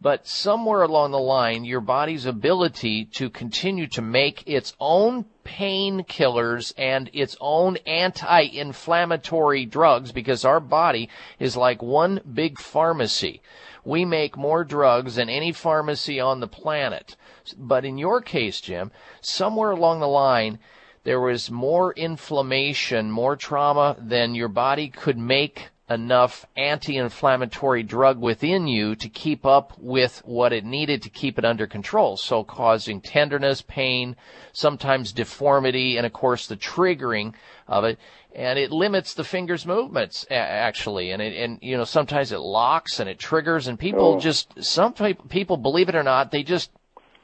But 0.00 0.26
somewhere 0.26 0.82
along 0.82 1.12
the 1.12 1.18
line, 1.18 1.64
your 1.64 1.80
body's 1.80 2.26
ability 2.26 3.06
to 3.14 3.30
continue 3.30 3.86
to 3.88 4.02
make 4.02 4.44
its 4.46 4.74
own 4.78 5.24
painkillers 5.46 6.72
and 6.76 7.08
its 7.12 7.36
own 7.40 7.76
anti-inflammatory 7.86 9.64
drugs, 9.64 10.12
because 10.12 10.44
our 10.44 10.60
body 10.60 11.08
is 11.38 11.56
like 11.56 11.80
one 11.82 12.20
big 12.34 12.58
pharmacy. 12.58 13.40
We 13.84 14.04
make 14.04 14.36
more 14.36 14.64
drugs 14.64 15.14
than 15.14 15.28
any 15.28 15.52
pharmacy 15.52 16.18
on 16.18 16.40
the 16.40 16.48
planet. 16.48 17.16
But 17.56 17.84
in 17.84 17.96
your 17.96 18.20
case, 18.20 18.60
Jim, 18.60 18.90
somewhere 19.20 19.70
along 19.70 20.00
the 20.00 20.08
line, 20.08 20.58
there 21.04 21.20
was 21.20 21.52
more 21.52 21.92
inflammation, 21.92 23.12
more 23.12 23.36
trauma 23.36 23.96
than 24.00 24.34
your 24.34 24.48
body 24.48 24.88
could 24.88 25.16
make 25.16 25.68
enough 25.88 26.44
anti-inflammatory 26.56 27.82
drug 27.84 28.20
within 28.20 28.66
you 28.66 28.96
to 28.96 29.08
keep 29.08 29.46
up 29.46 29.72
with 29.78 30.20
what 30.24 30.52
it 30.52 30.64
needed 30.64 31.02
to 31.02 31.08
keep 31.10 31.38
it 31.38 31.44
under 31.44 31.66
control. 31.66 32.16
So 32.16 32.42
causing 32.42 33.00
tenderness, 33.00 33.62
pain, 33.62 34.16
sometimes 34.52 35.12
deformity, 35.12 35.96
and 35.96 36.04
of 36.04 36.12
course 36.12 36.48
the 36.48 36.56
triggering 36.56 37.34
of 37.68 37.84
it. 37.84 37.98
And 38.34 38.58
it 38.58 38.72
limits 38.72 39.14
the 39.14 39.24
finger's 39.24 39.64
movements 39.64 40.26
actually. 40.30 41.12
And 41.12 41.22
it, 41.22 41.36
and 41.36 41.58
you 41.62 41.76
know, 41.76 41.84
sometimes 41.84 42.32
it 42.32 42.40
locks 42.40 42.98
and 42.98 43.08
it 43.08 43.18
triggers 43.18 43.68
and 43.68 43.78
people 43.78 44.14
Oh. 44.16 44.20
just, 44.20 44.62
some 44.62 44.92
people, 44.92 45.56
believe 45.56 45.88
it 45.88 45.94
or 45.94 46.02
not, 46.02 46.32
they 46.32 46.42
just 46.42 46.70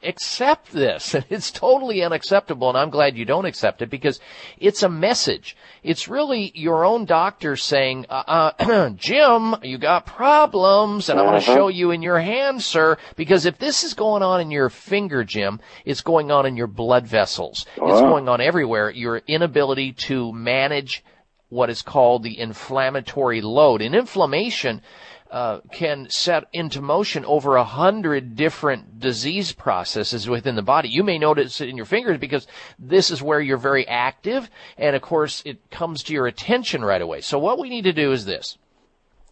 accept 0.05 0.71
this. 0.71 1.15
It's 1.29 1.51
totally 1.51 2.03
unacceptable, 2.03 2.69
and 2.69 2.77
I'm 2.77 2.89
glad 2.89 3.17
you 3.17 3.25
don't 3.25 3.45
accept 3.45 3.81
it 3.81 3.89
because 3.89 4.19
it's 4.59 4.83
a 4.83 4.89
message. 4.89 5.55
It's 5.83 6.07
really 6.07 6.51
your 6.55 6.85
own 6.85 7.05
doctor 7.05 7.55
saying, 7.55 8.05
uh, 8.09 8.51
uh, 8.59 8.89
Jim, 8.95 9.55
you 9.63 9.77
got 9.77 10.05
problems, 10.05 11.09
and 11.09 11.19
I 11.19 11.23
want 11.23 11.43
to 11.43 11.51
Uh-huh. 11.51 11.59
show 11.59 11.67
you 11.69 11.91
in 11.91 12.01
your 12.01 12.19
hand, 12.19 12.61
sir, 12.61 12.97
because 13.15 13.45
if 13.45 13.57
this 13.57 13.83
is 13.83 13.93
going 13.93 14.23
on 14.23 14.41
in 14.41 14.51
your 14.51 14.69
finger, 14.69 15.23
Jim, 15.23 15.59
it's 15.85 16.01
going 16.01 16.31
on 16.31 16.45
in 16.45 16.55
your 16.57 16.67
blood 16.67 17.07
vessels. 17.07 17.65
It's 17.75 18.01
going 18.01 18.29
on 18.29 18.41
everywhere. 18.41 18.89
Your 18.91 19.17
inability 19.27 19.93
to 20.07 20.31
manage 20.33 21.03
what 21.49 21.69
is 21.69 21.81
called 21.83 22.23
the 22.23 22.39
inflammatory 22.39 23.41
load. 23.41 23.81
And 23.81 23.93
inflammation 23.93 24.81
uh, 25.33 25.61
can 25.71 26.07
set 26.11 26.43
into 26.53 26.79
motion 26.79 27.25
over 27.25 27.55
a 27.55 27.63
hundred 27.63 28.35
different 28.35 28.99
disease 28.99 29.51
processes 29.51 30.29
within 30.29 30.55
the 30.55 30.61
body. 30.61 30.89
You 30.89 31.03
may 31.03 31.17
notice 31.17 31.59
it 31.59 31.69
in 31.69 31.75
your 31.75 31.87
fingers 31.87 32.19
because 32.19 32.45
this 32.77 33.09
is 33.09 33.19
where 33.19 33.41
you're 33.41 33.57
very 33.57 33.87
active, 33.87 34.47
and 34.77 34.95
of 34.95 35.01
course 35.01 35.41
it 35.43 35.71
comes 35.71 36.03
to 36.03 36.13
your 36.13 36.27
attention 36.27 36.85
right 36.85 37.01
away. 37.01 37.21
So 37.21 37.39
what 37.39 37.57
we 37.57 37.69
need 37.69 37.85
to 37.85 37.93
do 37.93 38.11
is 38.11 38.25
this. 38.25 38.59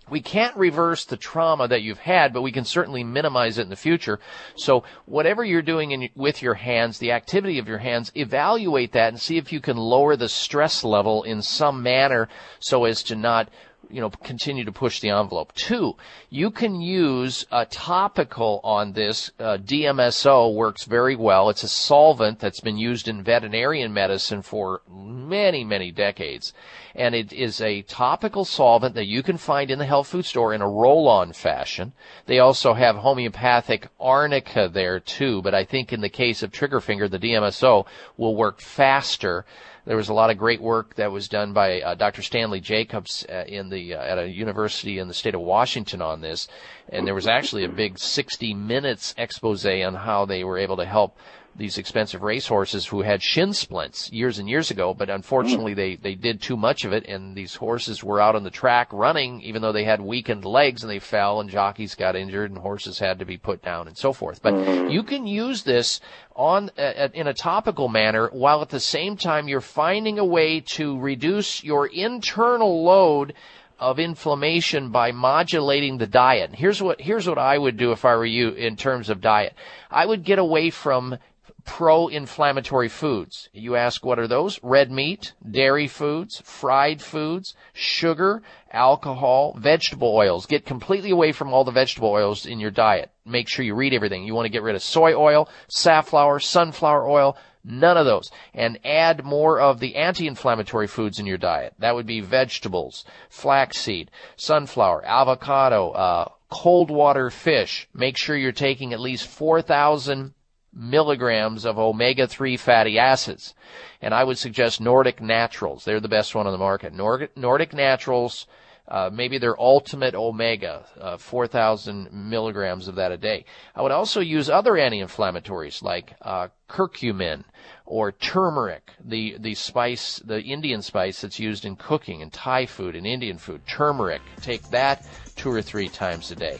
We 0.10 0.22
can't 0.22 0.58
reverse 0.58 1.06
the 1.06 1.18
trauma 1.18 1.68
that 1.68 1.84
you've 1.84 2.00
had, 2.00 2.34
but 2.34 2.42
we 2.42 2.52
can 2.52 2.66
certainly 2.66 3.04
minimize 3.04 3.60
it 3.60 3.62
in 3.62 3.70
the 3.70 3.76
future. 3.76 4.20
So 4.56 4.84
whatever 5.06 5.46
you're 5.46 5.62
doing 5.62 5.92
in, 5.92 6.10
with 6.16 6.42
your 6.42 6.56
hands, 6.56 6.98
the 6.98 7.12
activity 7.12 7.60
of 7.60 7.68
your 7.68 7.78
hands, 7.78 8.12
evaluate 8.16 8.92
that 8.94 9.10
and 9.10 9.22
see 9.22 9.38
if 9.38 9.54
you 9.54 9.62
can 9.62 9.78
lower 9.78 10.16
the 10.16 10.28
stress 10.28 10.84
level 10.84 11.22
in 11.22 11.44
some 11.44 11.84
manner 11.84 12.28
so 12.60 12.86
as 12.86 13.04
to 13.04 13.16
not 13.16 13.50
you 13.92 14.02
know, 14.02 14.10
continue 14.10 14.64
to 14.66 14.72
push 14.72 15.00
the 15.00 15.10
envelope. 15.10 15.54
Two, 15.54 15.96
you 16.30 16.52
can 16.52 16.82
use 16.82 17.46
a 17.52 17.66
topical 17.66 18.62
on 18.64 18.94
this. 18.94 19.32
Uh, 19.40 19.58
DMSO 19.58 20.54
works 20.54 20.86
very 20.86 21.16
well. 21.16 21.50
It's 21.50 21.64
a 21.64 21.68
solvent 21.68 22.40
that's 22.40 22.62
been 22.62 22.78
used 22.78 23.08
in 23.08 23.24
veterinarian 23.24 23.94
medicine 23.94 24.42
for 24.42 24.82
many, 24.90 25.64
many 25.64 25.92
decades. 25.92 26.54
And 26.96 27.16
it 27.16 27.32
is 27.32 27.62
a 27.62 27.84
topical 27.84 28.46
solvent 28.46 28.96
that 28.96 29.08
you 29.08 29.24
can 29.24 29.38
find 29.38 29.72
in 29.72 29.80
the 29.80 29.86
health 29.86 30.08
food 30.08 30.26
store 30.26 30.54
in 30.54 30.62
a 30.62 30.70
roll-on 30.70 31.34
fashion. 31.34 31.94
They 32.26 32.40
also 32.40 32.74
have 32.74 32.98
homeopathic 32.98 33.88
arnica 34.00 34.70
there 34.72 35.00
too, 35.00 35.42
but 35.42 35.54
I 35.54 35.64
think 35.64 35.94
in 35.94 36.02
the 36.02 36.10
case 36.10 36.44
of 36.44 36.52
trigger 36.52 36.82
finger, 36.82 37.08
the 37.08 37.20
DMSO 37.20 37.86
will 38.18 38.36
work 38.36 38.60
faster 38.60 39.46
there 39.86 39.98
was 39.98 40.10
a 40.10 40.14
lot 40.14 40.30
of 40.30 40.38
great 40.38 40.62
work 40.62 40.96
that 40.96 41.12
was 41.12 41.28
done 41.28 41.54
by 41.54 41.82
uh, 41.82 41.96
Dr. 41.96 42.22
Stanley 42.22 42.60
Jacobs 42.60 43.26
uh, 43.30 43.44
in 43.48 43.70
the 43.70 43.96
uh, 43.96 44.02
at 44.02 44.20
a 44.20 44.28
university 44.28 45.00
in 45.00 45.08
the 45.08 45.14
state 45.14 45.36
of 45.36 45.42
Washington 45.42 46.02
on 46.02 46.22
this, 46.22 46.48
and 46.90 47.08
there 47.08 47.16
was 47.16 47.28
actually 47.28 47.64
a 47.64 47.70
big 47.70 47.98
60 47.98 48.54
minutes 48.54 49.16
expose 49.18 49.66
on 49.66 49.96
how 49.96 50.26
they 50.26 50.44
were 50.44 50.58
able 50.58 50.78
to 50.78 50.86
help 50.86 51.18
these 51.56 51.78
expensive 51.78 52.22
racehorses 52.22 52.88
who 52.88 53.02
had 53.02 53.22
shin 53.22 53.54
splints 53.54 54.12
years 54.12 54.40
and 54.40 54.50
years 54.50 54.72
ago, 54.72 54.94
but 54.94 55.10
unfortunately 55.10 55.74
they, 55.74 55.96
they 55.96 56.16
did 56.16 56.42
too 56.42 56.56
much 56.56 56.86
of 56.86 56.94
it 56.94 57.06
and 57.08 57.36
these 57.36 57.56
horses 57.56 58.04
were 58.04 58.22
out 58.22 58.36
on 58.36 58.44
the 58.44 58.50
track 58.50 58.88
running 58.92 59.42
even 59.42 59.62
though 59.62 59.72
they 59.72 59.84
had 59.84 60.02
weakened 60.02 60.46
legs 60.46 60.84
and 60.84 60.90
they 60.90 61.00
fell 61.00 61.42
and 61.42 61.50
jockeys 61.50 61.96
got 61.96 62.16
injured 62.16 62.50
and 62.52 62.60
horses 62.60 63.00
had 63.00 63.20
to 63.20 63.26
be 63.26 63.38
put 63.38 63.62
down 63.62 63.88
and 63.88 63.98
so 63.98 64.14
forth. 64.14 64.42
But 64.42 64.90
you 64.90 65.04
can 65.04 65.28
use 65.28 65.64
this 65.64 66.00
on 66.36 66.72
uh, 66.78 67.10
in 67.14 67.28
a 67.28 67.34
topical 67.34 67.90
manner 67.90 68.30
while 68.32 68.62
at 68.62 68.70
the 68.70 68.80
same 68.80 69.18
time 69.18 69.48
you're 69.48 69.62
finding 69.62 70.20
a 70.20 70.26
way 70.26 70.62
to 70.62 70.98
reduce 71.00 71.64
your 71.64 71.88
internal 71.88 72.84
load 72.84 73.34
of 73.82 73.98
inflammation 73.98 74.92
by 74.92 75.12
modulating 75.12 75.98
the 75.98 76.06
diet. 76.06 76.54
Here's 76.54 76.82
what 76.82 77.02
here's 77.02 77.28
what 77.28 77.40
I 77.40 77.58
would 77.58 77.78
do 77.78 77.92
if 77.92 78.06
I 78.06 78.16
were 78.16 78.26
you 78.26 78.50
in 78.50 78.76
terms 78.76 79.10
of 79.10 79.22
diet. 79.22 79.56
I 79.90 80.06
would 80.06 80.24
get 80.24 80.38
away 80.38 80.70
from 80.70 81.18
pro-inflammatory 81.66 82.90
foods. 82.90 83.50
You 83.54 83.76
ask 83.76 84.06
what 84.06 84.20
are 84.20 84.28
those? 84.28 84.60
Red 84.64 84.92
meat, 84.92 85.34
dairy 85.50 85.88
foods, 85.88 86.42
fried 86.44 87.02
foods, 87.02 87.56
sugar, 87.74 88.42
alcohol, 88.72 89.56
vegetable 89.58 90.16
oils. 90.16 90.46
Get 90.46 90.66
completely 90.66 91.12
away 91.12 91.32
from 91.32 91.54
all 91.54 91.64
the 91.64 91.72
vegetable 91.72 92.10
oils 92.10 92.46
in 92.46 92.60
your 92.60 92.72
diet. 92.72 93.12
Make 93.26 93.48
sure 93.48 93.66
you 93.66 93.76
read 93.76 93.94
everything. 93.94 94.24
You 94.24 94.34
want 94.34 94.46
to 94.46 94.52
get 94.52 94.64
rid 94.64 94.76
of 94.76 94.82
soy 94.82 95.14
oil, 95.14 95.50
safflower, 95.68 96.40
sunflower 96.40 97.08
oil, 97.08 97.38
None 97.64 97.98
of 97.98 98.06
those. 98.06 98.32
And 98.54 98.80
add 98.84 99.24
more 99.24 99.60
of 99.60 99.80
the 99.80 99.96
anti-inflammatory 99.96 100.88
foods 100.88 101.20
in 101.20 101.28
your 101.28 101.38
diet. 101.38 101.76
That 101.78 101.94
would 101.94 102.08
be 102.08 102.20
vegetables, 102.20 103.06
flaxseed, 103.30 104.10
sunflower, 104.36 105.06
avocado, 105.06 105.92
uh, 105.92 106.30
cold 106.50 106.90
water 106.90 107.30
fish. 107.30 107.88
Make 107.94 108.18
sure 108.18 108.36
you're 108.36 108.52
taking 108.52 108.94
at 108.94 109.00
least 109.00 109.28
4,000 109.28 110.34
milligrams 110.74 111.66
of 111.66 111.78
omega-3 111.78 112.58
fatty 112.60 112.98
acids. 112.98 113.54
And 114.02 114.14
I 114.14 114.24
would 114.24 114.38
suggest 114.38 114.82
Nordic 114.82 115.22
Naturals. 115.22 115.86
They're 115.86 116.00
the 116.00 116.08
best 116.08 116.34
one 116.34 116.48
on 116.48 116.54
the 116.54 116.58
market. 116.58 116.94
Nordic, 116.94 117.74
Naturals, 117.74 118.48
uh, 118.88 119.10
maybe 119.12 119.38
their 119.38 119.60
ultimate 119.60 120.16
omega, 120.16 120.86
uh, 121.00 121.18
4,000 121.18 122.12
milligrams 122.12 122.88
of 122.88 122.96
that 122.96 123.12
a 123.12 123.18
day. 123.18 123.46
I 123.76 123.82
would 123.82 123.92
also 123.92 124.20
use 124.20 124.50
other 124.50 124.78
anti-inflammatories 124.78 125.82
like 125.82 126.16
uh, 126.22 126.50
curcumin 126.70 127.44
or 127.86 128.14
turmeric, 128.14 128.92
the 129.04 129.36
the 129.38 129.54
spice, 129.54 130.22
the 130.24 130.42
Indian 130.42 130.82
spice 130.82 131.22
that's 131.22 131.40
used 131.40 131.66
in 131.66 131.76
cooking 131.76 132.22
and 132.22 132.32
Thai 132.32 132.66
food 132.66 132.96
and 132.96 133.06
Indian 133.06 133.38
food. 133.38 133.62
Turmeric, 133.68 134.22
take 134.42 134.64
that 134.70 135.06
two 135.36 135.52
or 135.52 135.62
three 135.62 135.90
times 135.90 136.32
a 136.32 136.36
day. 136.36 136.60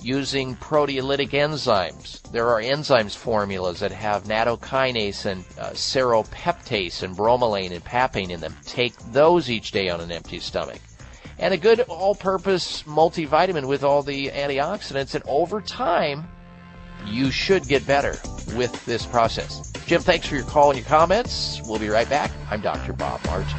Using 0.00 0.56
proteolytic 0.56 1.30
enzymes. 1.30 2.22
There 2.30 2.48
are 2.48 2.60
enzymes 2.60 3.16
formulas 3.16 3.80
that 3.80 3.92
have 3.92 4.24
nattokinase 4.24 5.26
and 5.26 5.44
uh, 5.58 5.70
serrapeptase 5.70 7.02
and 7.02 7.16
bromelain 7.16 7.72
and 7.72 7.84
papain 7.84 8.30
in 8.30 8.40
them. 8.40 8.54
Take 8.64 8.96
those 9.12 9.50
each 9.50 9.72
day 9.72 9.88
on 9.88 10.00
an 10.00 10.12
empty 10.12 10.38
stomach 10.38 10.80
and 11.38 11.54
a 11.54 11.56
good 11.56 11.80
all-purpose 11.80 12.82
multivitamin 12.84 13.66
with 13.66 13.84
all 13.84 14.02
the 14.02 14.28
antioxidants 14.28 15.14
and 15.14 15.24
over 15.26 15.60
time 15.60 16.28
you 17.06 17.30
should 17.30 17.66
get 17.68 17.86
better 17.86 18.18
with 18.56 18.84
this 18.84 19.06
process. 19.06 19.72
Jim, 19.86 20.02
thanks 20.02 20.26
for 20.26 20.34
your 20.34 20.44
call 20.44 20.70
and 20.70 20.78
your 20.78 20.88
comments. 20.88 21.60
We'll 21.64 21.78
be 21.78 21.88
right 21.88 22.08
back. 22.08 22.30
I'm 22.50 22.60
Dr. 22.60 22.92
Bob 22.92 23.24
Martin. 23.26 23.58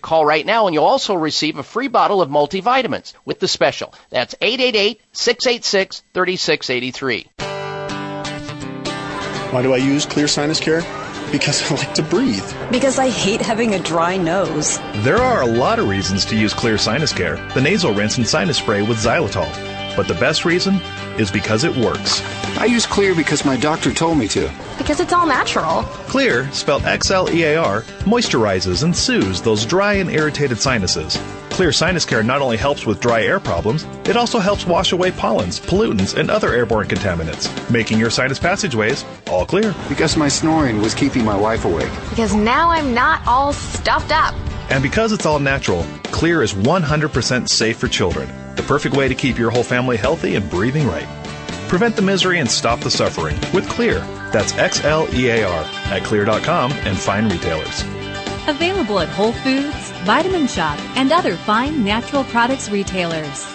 Call 0.00 0.24
right 0.24 0.44
now 0.44 0.66
and 0.66 0.74
you'll 0.74 0.84
also 0.84 1.14
receive 1.14 1.58
a 1.58 1.62
free 1.62 1.88
bottle 1.88 2.22
of 2.22 2.30
multivitamins 2.30 3.12
with 3.24 3.40
the 3.40 3.48
special. 3.48 3.94
That's 4.10 4.34
888 4.40 5.00
686 5.12 6.02
3683. 6.14 7.28
Why 9.50 9.62
do 9.62 9.72
I 9.72 9.78
use 9.78 10.04
Xlear 10.06 10.28
Sinus 10.28 10.60
Care? 10.60 10.82
Because 11.32 11.70
I 11.70 11.74
like 11.74 11.94
to 11.94 12.02
breathe. 12.02 12.44
Because 12.70 12.98
I 12.98 13.08
hate 13.08 13.40
having 13.40 13.74
a 13.74 13.78
dry 13.78 14.16
nose. 14.16 14.78
There 15.04 15.18
are 15.18 15.42
a 15.42 15.46
lot 15.46 15.78
of 15.78 15.88
reasons 15.88 16.24
to 16.26 16.36
use 16.36 16.54
Xlear 16.54 16.78
Sinus 16.78 17.12
Care, 17.12 17.36
the 17.54 17.60
nasal 17.60 17.92
rinse 17.94 18.18
and 18.18 18.26
sinus 18.26 18.58
spray 18.58 18.82
with 18.82 18.98
xylitol. 18.98 19.77
But 19.98 20.06
the 20.06 20.14
best 20.14 20.44
reason 20.44 20.76
is 21.18 21.28
because 21.28 21.64
it 21.64 21.76
works. 21.76 22.22
I 22.56 22.66
use 22.66 22.86
Xlear 22.86 23.16
because 23.16 23.44
my 23.44 23.56
doctor 23.56 23.92
told 23.92 24.16
me 24.16 24.28
to. 24.28 24.48
Because 24.78 25.00
it's 25.00 25.12
all 25.12 25.26
natural. 25.26 25.82
Xlear, 26.06 26.48
spelled 26.52 26.84
X 26.84 27.10
L 27.10 27.28
E 27.28 27.42
A 27.42 27.56
R, 27.56 27.82
moisturizes 28.06 28.84
and 28.84 28.96
soothes 28.96 29.42
those 29.42 29.66
dry 29.66 29.94
and 29.94 30.08
irritated 30.08 30.60
sinuses. 30.60 31.16
Xlear 31.48 31.74
Sinus 31.74 32.04
Care 32.04 32.22
not 32.22 32.40
only 32.40 32.56
helps 32.56 32.86
with 32.86 33.00
dry 33.00 33.24
air 33.24 33.40
problems, 33.40 33.88
it 34.04 34.16
also 34.16 34.38
helps 34.38 34.64
wash 34.64 34.92
away 34.92 35.10
pollens, 35.10 35.58
pollutants, 35.58 36.16
and 36.16 36.30
other 36.30 36.54
airborne 36.54 36.86
contaminants, 36.86 37.48
making 37.68 37.98
your 37.98 38.10
sinus 38.10 38.38
passageways 38.38 39.04
all 39.26 39.44
clear. 39.44 39.74
Because 39.88 40.16
my 40.16 40.28
snoring 40.28 40.80
was 40.80 40.94
keeping 40.94 41.24
my 41.24 41.36
wife 41.36 41.64
awake. 41.64 41.90
Because 42.08 42.36
now 42.36 42.70
I'm 42.70 42.94
not 42.94 43.26
all 43.26 43.52
stuffed 43.52 44.12
up. 44.12 44.36
And 44.70 44.82
because 44.82 45.12
it's 45.12 45.26
all 45.26 45.38
natural, 45.38 45.82
Xlear 46.04 46.42
is 46.42 46.54
100% 46.54 47.48
safe 47.48 47.76
for 47.78 47.88
children. 47.88 48.28
The 48.56 48.62
perfect 48.62 48.94
way 48.96 49.08
to 49.08 49.14
keep 49.14 49.38
your 49.38 49.50
whole 49.50 49.62
family 49.62 49.96
healthy 49.96 50.34
and 50.36 50.48
breathing 50.50 50.86
right. 50.86 51.08
Prevent 51.68 51.96
the 51.96 52.02
misery 52.02 52.38
and 52.38 52.50
stop 52.50 52.80
the 52.80 52.90
suffering 52.90 53.36
with 53.52 53.68
Xlear. 53.68 54.00
That's 54.32 54.54
X 54.54 54.84
L 54.84 55.06
E 55.14 55.28
A 55.28 55.46
R 55.46 55.64
at 55.86 56.02
xlear.com 56.02 56.72
and 56.72 56.98
fine 56.98 57.28
retailers. 57.28 57.82
Available 58.48 59.00
at 59.00 59.08
Whole 59.10 59.32
Foods, 59.32 59.90
Vitamin 60.04 60.46
Shoppe, 60.46 60.80
and 60.96 61.12
other 61.12 61.36
fine 61.36 61.84
natural 61.84 62.24
products 62.24 62.70
retailers. 62.70 63.46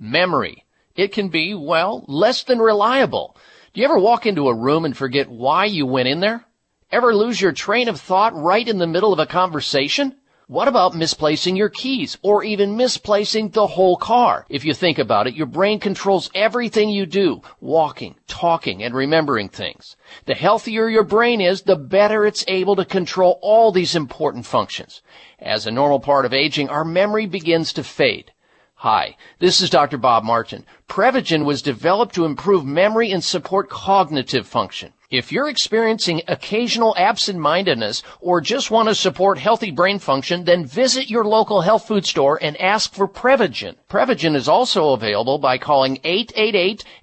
Memory. 0.00 0.64
It 0.94 1.12
can 1.12 1.28
be, 1.28 1.54
well, 1.54 2.04
less 2.08 2.44
than 2.44 2.58
reliable. 2.58 3.36
Do 3.74 3.80
you 3.82 3.84
ever 3.84 3.98
walk 3.98 4.24
into 4.24 4.48
a 4.48 4.54
room 4.54 4.86
and 4.86 4.96
forget 4.96 5.28
why 5.28 5.66
you 5.66 5.84
went 5.84 6.08
in 6.08 6.20
there? 6.20 6.45
Ever 6.92 7.16
lose 7.16 7.40
your 7.40 7.50
train 7.50 7.88
of 7.88 8.00
thought 8.00 8.32
right 8.36 8.66
in 8.66 8.78
the 8.78 8.86
middle 8.86 9.12
of 9.12 9.18
a 9.18 9.26
conversation? 9.26 10.14
What 10.46 10.68
about 10.68 10.94
misplacing 10.94 11.56
your 11.56 11.68
keys 11.68 12.16
or 12.22 12.44
even 12.44 12.76
misplacing 12.76 13.48
the 13.48 13.66
whole 13.66 13.96
car? 13.96 14.46
If 14.48 14.64
you 14.64 14.72
think 14.72 14.96
about 14.96 15.26
it, 15.26 15.34
your 15.34 15.48
brain 15.48 15.80
controls 15.80 16.30
everything 16.32 16.88
you 16.88 17.04
do, 17.04 17.42
walking, 17.60 18.14
talking, 18.28 18.84
and 18.84 18.94
remembering 18.94 19.48
things. 19.48 19.96
The 20.26 20.34
healthier 20.34 20.88
your 20.88 21.02
brain 21.02 21.40
is, 21.40 21.62
the 21.62 21.74
better 21.74 22.24
it's 22.24 22.44
able 22.46 22.76
to 22.76 22.84
control 22.84 23.40
all 23.42 23.72
these 23.72 23.96
important 23.96 24.46
functions. 24.46 25.02
As 25.40 25.66
a 25.66 25.72
normal 25.72 25.98
part 25.98 26.24
of 26.24 26.32
aging, 26.32 26.68
our 26.68 26.84
memory 26.84 27.26
begins 27.26 27.72
to 27.72 27.82
fade. 27.82 28.30
Hi, 28.76 29.16
this 29.40 29.60
is 29.60 29.70
Dr. 29.70 29.98
Bob 29.98 30.22
Martin. 30.22 30.64
Prevagen 30.86 31.44
was 31.44 31.62
developed 31.62 32.14
to 32.14 32.24
improve 32.24 32.64
memory 32.64 33.10
and 33.10 33.24
support 33.24 33.68
cognitive 33.68 34.46
function. 34.46 34.92
If 35.16 35.32
you're 35.32 35.48
experiencing 35.48 36.20
occasional 36.28 36.94
absent-mindedness 36.98 38.02
or 38.20 38.42
just 38.42 38.70
want 38.70 38.90
to 38.90 38.94
support 38.94 39.38
healthy 39.38 39.70
brain 39.70 39.98
function, 39.98 40.44
then 40.44 40.66
visit 40.66 41.08
your 41.08 41.24
local 41.24 41.62
health 41.62 41.88
food 41.88 42.04
store 42.04 42.38
and 42.42 42.54
ask 42.60 42.92
for 42.92 43.08
Prevagen. 43.08 43.76
Prevagen 43.88 44.36
is 44.36 44.46
also 44.46 44.92
available 44.92 45.38
by 45.38 45.56
calling 45.56 45.96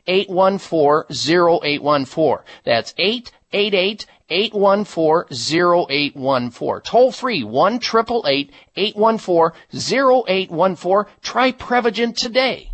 888-814-0814. 0.07 2.43
That's 2.63 2.93
888 2.99 4.05
814-0814. 4.29 6.83
Toll 6.83 7.11
free 7.11 7.43
1 7.43 7.79
814 10.27 11.11
Try 11.23 11.51
Prevagen 11.51 12.15
today. 12.15 12.72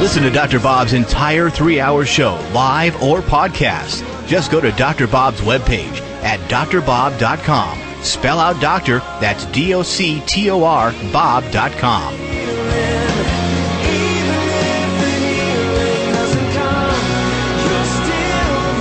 Listen 0.00 0.22
to 0.22 0.30
Dr. 0.30 0.58
Bob's 0.58 0.94
entire 0.94 1.50
three 1.50 1.78
hour 1.78 2.06
show, 2.06 2.36
live 2.54 3.02
or 3.02 3.20
podcast. 3.20 4.02
Just 4.26 4.50
go 4.50 4.58
to 4.58 4.72
Dr. 4.72 5.06
Bob's 5.06 5.42
webpage 5.42 6.00
at 6.22 6.40
drbob.com. 6.48 8.02
Spell 8.02 8.38
out 8.38 8.58
doctor, 8.62 9.00
that's 9.20 9.44
D 9.46 9.74
O 9.74 9.82
C 9.82 10.22
T 10.26 10.48
O 10.48 10.64
R, 10.64 10.92
Bob.com. 11.12 12.14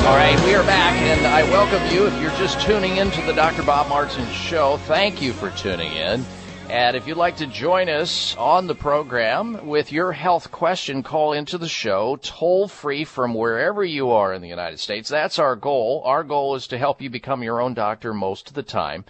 All 0.07 0.15
right, 0.15 0.41
we 0.45 0.55
are 0.55 0.63
back, 0.63 0.97
and 1.01 1.27
I 1.27 1.43
welcome 1.51 1.85
you. 1.93 2.07
If 2.07 2.19
you're 2.21 2.31
just 2.37 2.61
tuning 2.61 2.95
in 2.95 3.11
to 3.11 3.21
the 3.23 3.33
Dr. 3.33 3.63
Bob 3.63 3.89
Martin 3.89 4.25
Show, 4.29 4.77
thank 4.85 5.21
you 5.21 5.33
for 5.33 5.51
tuning 5.51 5.91
in. 5.91 6.23
And 6.69 6.95
if 6.95 7.07
you'd 7.07 7.17
like 7.17 7.37
to 7.37 7.47
join 7.47 7.89
us 7.89 8.35
on 8.37 8.67
the 8.67 8.75
program 8.75 9.65
with 9.65 9.91
your 9.91 10.11
health 10.11 10.51
question, 10.51 11.01
call 11.01 11.33
into 11.33 11.57
the 11.57 11.67
show 11.67 12.17
toll 12.17 12.67
free 12.67 13.05
from 13.05 13.33
wherever 13.33 13.83
you 13.83 14.11
are 14.11 14.35
in 14.35 14.43
the 14.43 14.49
United 14.49 14.79
States. 14.79 15.09
That's 15.09 15.39
our 15.39 15.55
goal. 15.55 16.03
Our 16.05 16.23
goal 16.23 16.53
is 16.53 16.67
to 16.67 16.77
help 16.77 17.01
you 17.01 17.09
become 17.09 17.41
your 17.41 17.59
own 17.59 17.73
doctor 17.73 18.13
most 18.13 18.49
of 18.49 18.53
the 18.53 18.61
time. 18.61 19.03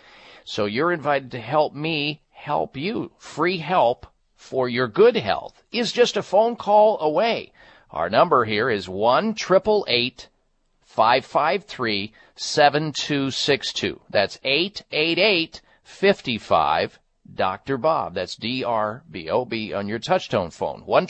So 0.46 0.68
you're 0.68 0.94
invited 0.94 1.32
to 1.32 1.42
help 1.42 1.76
me 1.76 2.22
help 2.32 2.78
you. 2.78 3.12
Free 3.18 3.58
help 3.58 4.08
for 4.38 4.70
your 4.70 4.88
good 4.88 5.18
health 5.18 5.62
is 5.70 5.92
just 5.92 6.16
a 6.16 6.24
phone 6.24 6.56
call 6.56 6.98
away. 7.02 7.52
Our 7.92 8.10
number 8.10 8.46
here 8.46 8.70
is 8.70 8.88
1 8.88 9.36
553 9.36 12.14
7262. 12.38 14.00
That's 14.10 14.40
888 14.46 15.60
55 15.84 17.00
Dr. 17.36 17.78
Bob. 17.78 18.14
That's 18.14 18.36
D-R-B-O-B 18.36 19.74
on 19.74 19.88
your 19.88 20.00
touchtone 20.00 20.54
phone. 20.54 20.82
1 20.86 21.08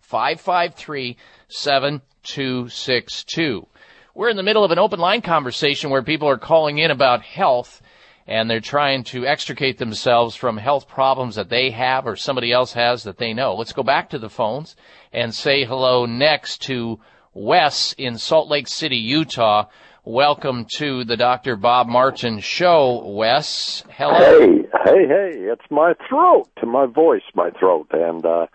553 0.00 1.16
7262. 1.48 3.66
We're 4.14 4.30
in 4.30 4.36
the 4.36 4.42
middle 4.42 4.64
of 4.64 4.70
an 4.70 4.78
open 4.78 4.98
line 4.98 5.20
conversation 5.22 5.90
where 5.90 6.02
people 6.02 6.28
are 6.28 6.38
calling 6.38 6.78
in 6.78 6.90
about 6.90 7.22
health 7.22 7.82
and 8.26 8.50
they're 8.50 8.60
trying 8.60 9.04
to 9.04 9.26
extricate 9.26 9.78
themselves 9.78 10.36
from 10.36 10.58
health 10.58 10.86
problems 10.86 11.36
that 11.36 11.48
they 11.48 11.70
have 11.70 12.06
or 12.06 12.14
somebody 12.14 12.52
else 12.52 12.74
has 12.74 13.04
that 13.04 13.16
they 13.16 13.32
know. 13.32 13.54
Let's 13.54 13.72
go 13.72 13.82
back 13.82 14.10
to 14.10 14.18
the 14.18 14.28
phones 14.28 14.76
and 15.12 15.34
say 15.34 15.64
hello 15.64 16.04
next 16.04 16.60
to 16.62 17.00
Wes 17.32 17.94
in 17.94 18.18
Salt 18.18 18.48
Lake 18.48 18.68
City, 18.68 18.98
Utah. 18.98 19.64
Welcome 20.04 20.66
to 20.76 21.04
the 21.04 21.16
Dr. 21.16 21.56
Bob 21.56 21.86
Martin 21.86 22.40
Show, 22.40 23.02
Wes. 23.06 23.82
Hello. 23.90 24.40
Hey, 24.40 24.67
hey, 24.84 25.06
hey! 25.06 25.30
It's 25.40 25.70
my 25.70 25.94
throat, 26.08 26.48
my 26.62 26.86
voice, 26.86 27.22
my 27.34 27.50
throat, 27.50 27.88
and 27.92 28.24
uh, 28.24 28.46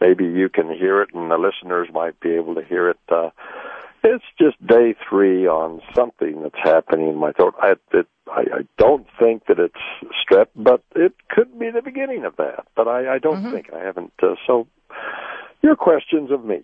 maybe 0.00 0.24
you 0.24 0.48
can 0.48 0.70
hear 0.70 1.02
it, 1.02 1.14
and 1.14 1.30
the 1.30 1.38
listeners 1.38 1.88
might 1.92 2.18
be 2.20 2.30
able 2.30 2.54
to 2.54 2.64
hear 2.64 2.90
it. 2.90 2.98
Uh, 3.08 3.30
it's 4.02 4.24
just 4.38 4.64
day 4.66 4.94
three 5.08 5.46
on 5.46 5.80
something 5.94 6.42
that's 6.42 6.58
happening 6.62 7.08
in 7.08 7.16
my 7.16 7.32
throat. 7.32 7.54
I, 7.60 7.74
it, 7.92 8.06
I, 8.26 8.40
I 8.40 8.68
don't 8.78 9.06
think 9.18 9.46
that 9.46 9.58
it's 9.58 9.74
strep, 10.24 10.46
but 10.56 10.82
it 10.94 11.14
could 11.28 11.58
be 11.58 11.70
the 11.70 11.82
beginning 11.82 12.24
of 12.24 12.36
that. 12.36 12.66
But 12.74 12.88
I, 12.88 13.14
I 13.14 13.18
don't 13.18 13.42
mm-hmm. 13.42 13.52
think 13.52 13.72
I 13.72 13.80
haven't. 13.80 14.12
Uh, 14.22 14.36
so, 14.46 14.66
your 15.62 15.76
questions 15.76 16.30
of 16.30 16.44
me. 16.44 16.62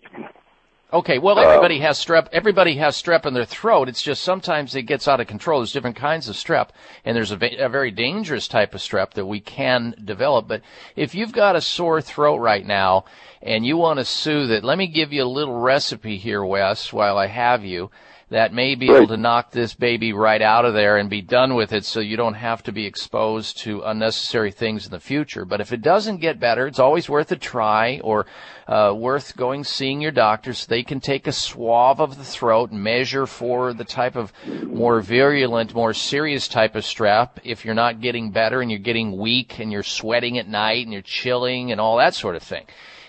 Okay, 0.93 1.17
well, 1.17 1.37
everybody 1.37 1.75
um, 1.75 1.81
has 1.81 1.99
strep. 1.99 2.29
Everybody 2.31 2.77
has 2.77 2.95
strep 2.95 3.25
in 3.25 3.33
their 3.33 3.43
throat. 3.43 3.89
It's 3.89 4.01
just 4.01 4.23
sometimes 4.23 4.73
it 4.73 4.83
gets 4.83 5.05
out 5.05 5.19
of 5.19 5.27
control. 5.27 5.59
There's 5.59 5.73
different 5.73 5.97
kinds 5.97 6.29
of 6.29 6.37
strep, 6.37 6.69
and 7.03 7.13
there's 7.13 7.33
a, 7.33 7.65
a, 7.65 7.67
very 7.67 7.91
dangerous 7.91 8.47
type 8.47 8.73
of 8.73 8.79
strep 8.79 9.11
that 9.15 9.25
we 9.25 9.41
can 9.41 9.95
develop. 10.05 10.47
But 10.47 10.61
if 10.95 11.13
you've 11.13 11.33
got 11.33 11.57
a 11.57 11.61
sore 11.61 12.01
throat 12.01 12.37
right 12.37 12.65
now 12.65 13.03
and 13.41 13.65
you 13.65 13.75
want 13.75 13.99
to 13.99 14.05
soothe 14.05 14.49
it, 14.49 14.63
let 14.63 14.77
me 14.77 14.87
give 14.87 15.11
you 15.11 15.23
a 15.23 15.25
little 15.25 15.59
recipe 15.59 16.15
here, 16.15 16.45
Wes, 16.45 16.93
while 16.93 17.17
I 17.17 17.27
have 17.27 17.65
you 17.65 17.91
that 18.29 18.53
may 18.53 18.75
be 18.75 18.87
able 18.87 19.07
to 19.07 19.15
knock 19.15 19.51
this 19.51 19.73
baby 19.73 20.11
right 20.11 20.41
out 20.41 20.65
of 20.65 20.73
there 20.73 20.97
and 20.97 21.09
be 21.09 21.21
done 21.21 21.55
with 21.55 21.71
it 21.71 21.85
so 21.85 22.01
you 22.01 22.17
don't 22.17 22.33
have 22.33 22.61
to 22.61 22.73
be 22.73 22.85
exposed 22.85 23.57
to 23.59 23.81
unnecessary 23.83 24.51
things 24.51 24.85
in 24.85 24.91
the 24.91 24.99
future. 24.99 25.45
But 25.45 25.61
if 25.61 25.71
it 25.71 25.81
doesn't 25.81 26.19
get 26.19 26.37
better, 26.37 26.67
it's 26.67 26.79
always 26.79 27.07
worth 27.07 27.31
a 27.31 27.37
try 27.37 28.01
or 28.03 28.25
uh, 28.67 28.93
worth 28.97 29.37
going 29.37 29.63
seeing 29.63 30.01
your 30.01 30.11
doctor 30.11 30.53
so 30.53 30.65
they 30.67 30.83
can 30.83 30.99
take 30.99 31.25
a 31.25 31.31
swab 31.31 32.01
of 32.01 32.17
the 32.17 32.25
throat 32.25 32.71
and 32.71 32.83
measure 32.83 33.25
for 33.25 33.73
the 33.73 33.85
type 33.85 34.17
of 34.17 34.33
more 34.45 34.99
virulent, 34.99 35.73
more 35.73 35.93
serious 35.93 36.49
type 36.49 36.75
of 36.75 36.83
strep. 36.83 37.29
If 37.45 37.63
you're 37.63 37.75
not 37.75 38.01
getting 38.01 38.31
better 38.31 38.61
and 38.61 38.69
you're 38.69 38.79
getting 38.79 39.17
weak 39.17 39.59
and 39.59 39.71
you're 39.71 39.83
sweating 39.83 40.37
at 40.37 40.49
night 40.49 40.83
and 40.83 40.91
you're 40.91 41.01
chilling 41.01 41.71
and 41.71 41.79
all 41.79 41.95
that 41.97 42.13
sort 42.13 42.35
of 42.35 42.43
thing. 42.43 42.65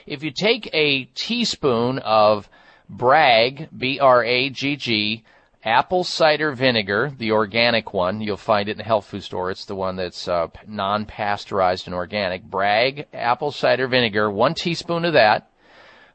If 0.07 0.23
you 0.23 0.31
take 0.31 0.71
a 0.73 1.07
teaspoon 1.07 1.99
of 1.99 2.49
Bragg, 2.89 3.69
B-R-A-G-G, 3.77 5.25
apple 5.65 6.05
cider 6.05 6.53
vinegar, 6.53 7.13
the 7.19 7.33
organic 7.33 7.93
one. 7.93 8.21
You'll 8.21 8.37
find 8.37 8.69
it 8.69 8.73
in 8.73 8.79
the 8.79 8.85
health 8.85 9.07
food 9.07 9.23
store. 9.23 9.51
It's 9.51 9.67
the 9.67 9.75
one 9.75 9.97
that's 9.97 10.29
uh, 10.29 10.49
non-pasteurized 10.67 11.87
and 11.87 11.95
organic. 11.95 12.43
Bragg 12.45 13.07
apple 13.13 13.53
cider 13.53 13.89
vinegar, 13.89 14.31
one 14.31 14.55
teaspoon 14.55 15.05
of 15.05 15.13
that. 15.15 15.51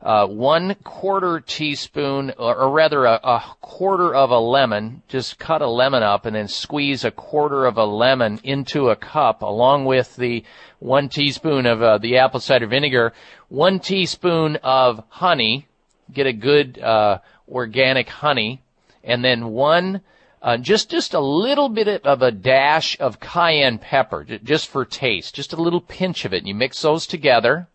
Uh, 0.02 0.28
one 0.28 0.76
quarter 0.84 1.40
teaspoon, 1.40 2.34
or, 2.38 2.58
or 2.58 2.72
rather 2.72 3.06
a, 3.06 3.14
a, 3.24 3.42
quarter 3.62 4.14
of 4.14 4.32
a 4.32 4.38
lemon. 4.38 5.02
Just 5.08 5.40
cut 5.40 5.62
a 5.62 5.70
lemon 5.70 6.04
up 6.04 6.26
and 6.26 6.36
then 6.36 6.50
squeeze 6.50 7.06
a 7.06 7.12
quarter 7.12 7.66
of 7.66 7.78
a 7.78 7.86
lemon 7.86 8.38
into 8.44 8.90
a 8.90 8.98
cup, 8.98 9.44
along 9.44 9.86
with 9.86 10.14
the 10.18 10.44
one 10.80 11.08
teaspoon 11.08 11.66
of 11.66 11.82
uh, 11.82 12.00
the 12.00 12.18
apple 12.18 12.42
cider 12.42 12.68
vinegar, 12.68 13.14
one 13.48 13.80
teaspoon 13.80 14.58
of 14.58 15.02
honey, 15.08 15.70
get 16.12 16.28
a 16.28 16.34
good 16.34 16.80
uh, 16.80 17.20
organic 17.48 18.10
honey, 18.10 18.62
and 19.04 19.24
then 19.24 19.50
one 19.50 20.02
uh, 20.42 20.58
just 20.58 20.90
just 20.90 21.14
a 21.14 21.20
little 21.20 21.70
bit 21.70 22.06
of 22.06 22.22
a 22.22 22.32
dash 22.32 23.00
of 23.00 23.20
cayenne 23.20 23.78
pepper, 23.78 24.26
just 24.44 24.68
for 24.68 24.84
taste, 24.84 25.34
just 25.34 25.54
a 25.54 25.62
little 25.62 25.80
pinch 25.80 26.26
of 26.26 26.34
it. 26.34 26.40
And 26.40 26.48
you 26.48 26.54
mix 26.54 26.82
those 26.82 27.08
together, 27.08 27.68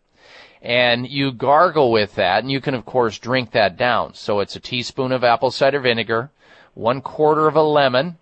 and 0.61 1.07
you 1.07 1.31
gargle 1.31 1.91
with 1.91 2.13
that, 2.15 2.43
and 2.43 2.51
you 2.51 2.61
can 2.61 2.75
of 2.75 2.85
course 2.85 3.17
drink 3.17 3.51
that 3.51 3.75
down. 3.75 4.13
So 4.13 4.39
it's 4.39 4.55
a 4.55 4.59
teaspoon 4.59 5.11
of 5.11 5.23
apple 5.23 5.49
cider 5.49 5.79
vinegar, 5.79 6.29
one 6.75 7.01
quarter 7.01 7.47
of 7.47 7.55
a 7.55 7.63
lemon, 7.63 8.17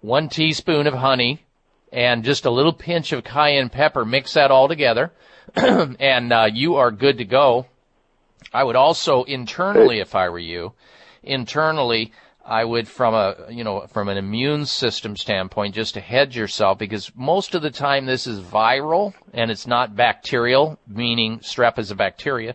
one 0.00 0.28
teaspoon 0.28 0.88
of 0.88 0.94
honey, 0.94 1.44
and 1.92 2.24
just 2.24 2.44
a 2.44 2.50
little 2.50 2.72
pinch 2.72 3.12
of 3.12 3.22
cayenne 3.22 3.68
pepper. 3.68 4.04
Mix 4.04 4.34
that 4.34 4.50
all 4.50 4.66
together. 4.66 5.12
and 5.54 6.32
uh, 6.32 6.48
you 6.52 6.74
are 6.74 6.90
good 6.90 7.18
to 7.18 7.24
go. 7.24 7.66
I 8.52 8.64
would 8.64 8.76
also 8.76 9.24
internally, 9.24 10.00
if 10.00 10.14
I 10.14 10.28
were 10.28 10.38
you, 10.38 10.72
internally, 11.22 12.12
I 12.46 12.64
would 12.64 12.86
from 12.86 13.14
a, 13.14 13.36
you 13.48 13.64
know, 13.64 13.86
from 13.86 14.08
an 14.08 14.18
immune 14.18 14.66
system 14.66 15.16
standpoint, 15.16 15.74
just 15.74 15.94
to 15.94 16.00
hedge 16.00 16.36
yourself, 16.36 16.78
because 16.78 17.10
most 17.16 17.54
of 17.54 17.62
the 17.62 17.70
time 17.70 18.04
this 18.04 18.26
is 18.26 18.40
viral 18.40 19.14
and 19.32 19.50
it's 19.50 19.66
not 19.66 19.96
bacterial, 19.96 20.78
meaning 20.86 21.38
strep 21.38 21.78
is 21.78 21.90
a 21.90 21.94
bacteria. 21.94 22.54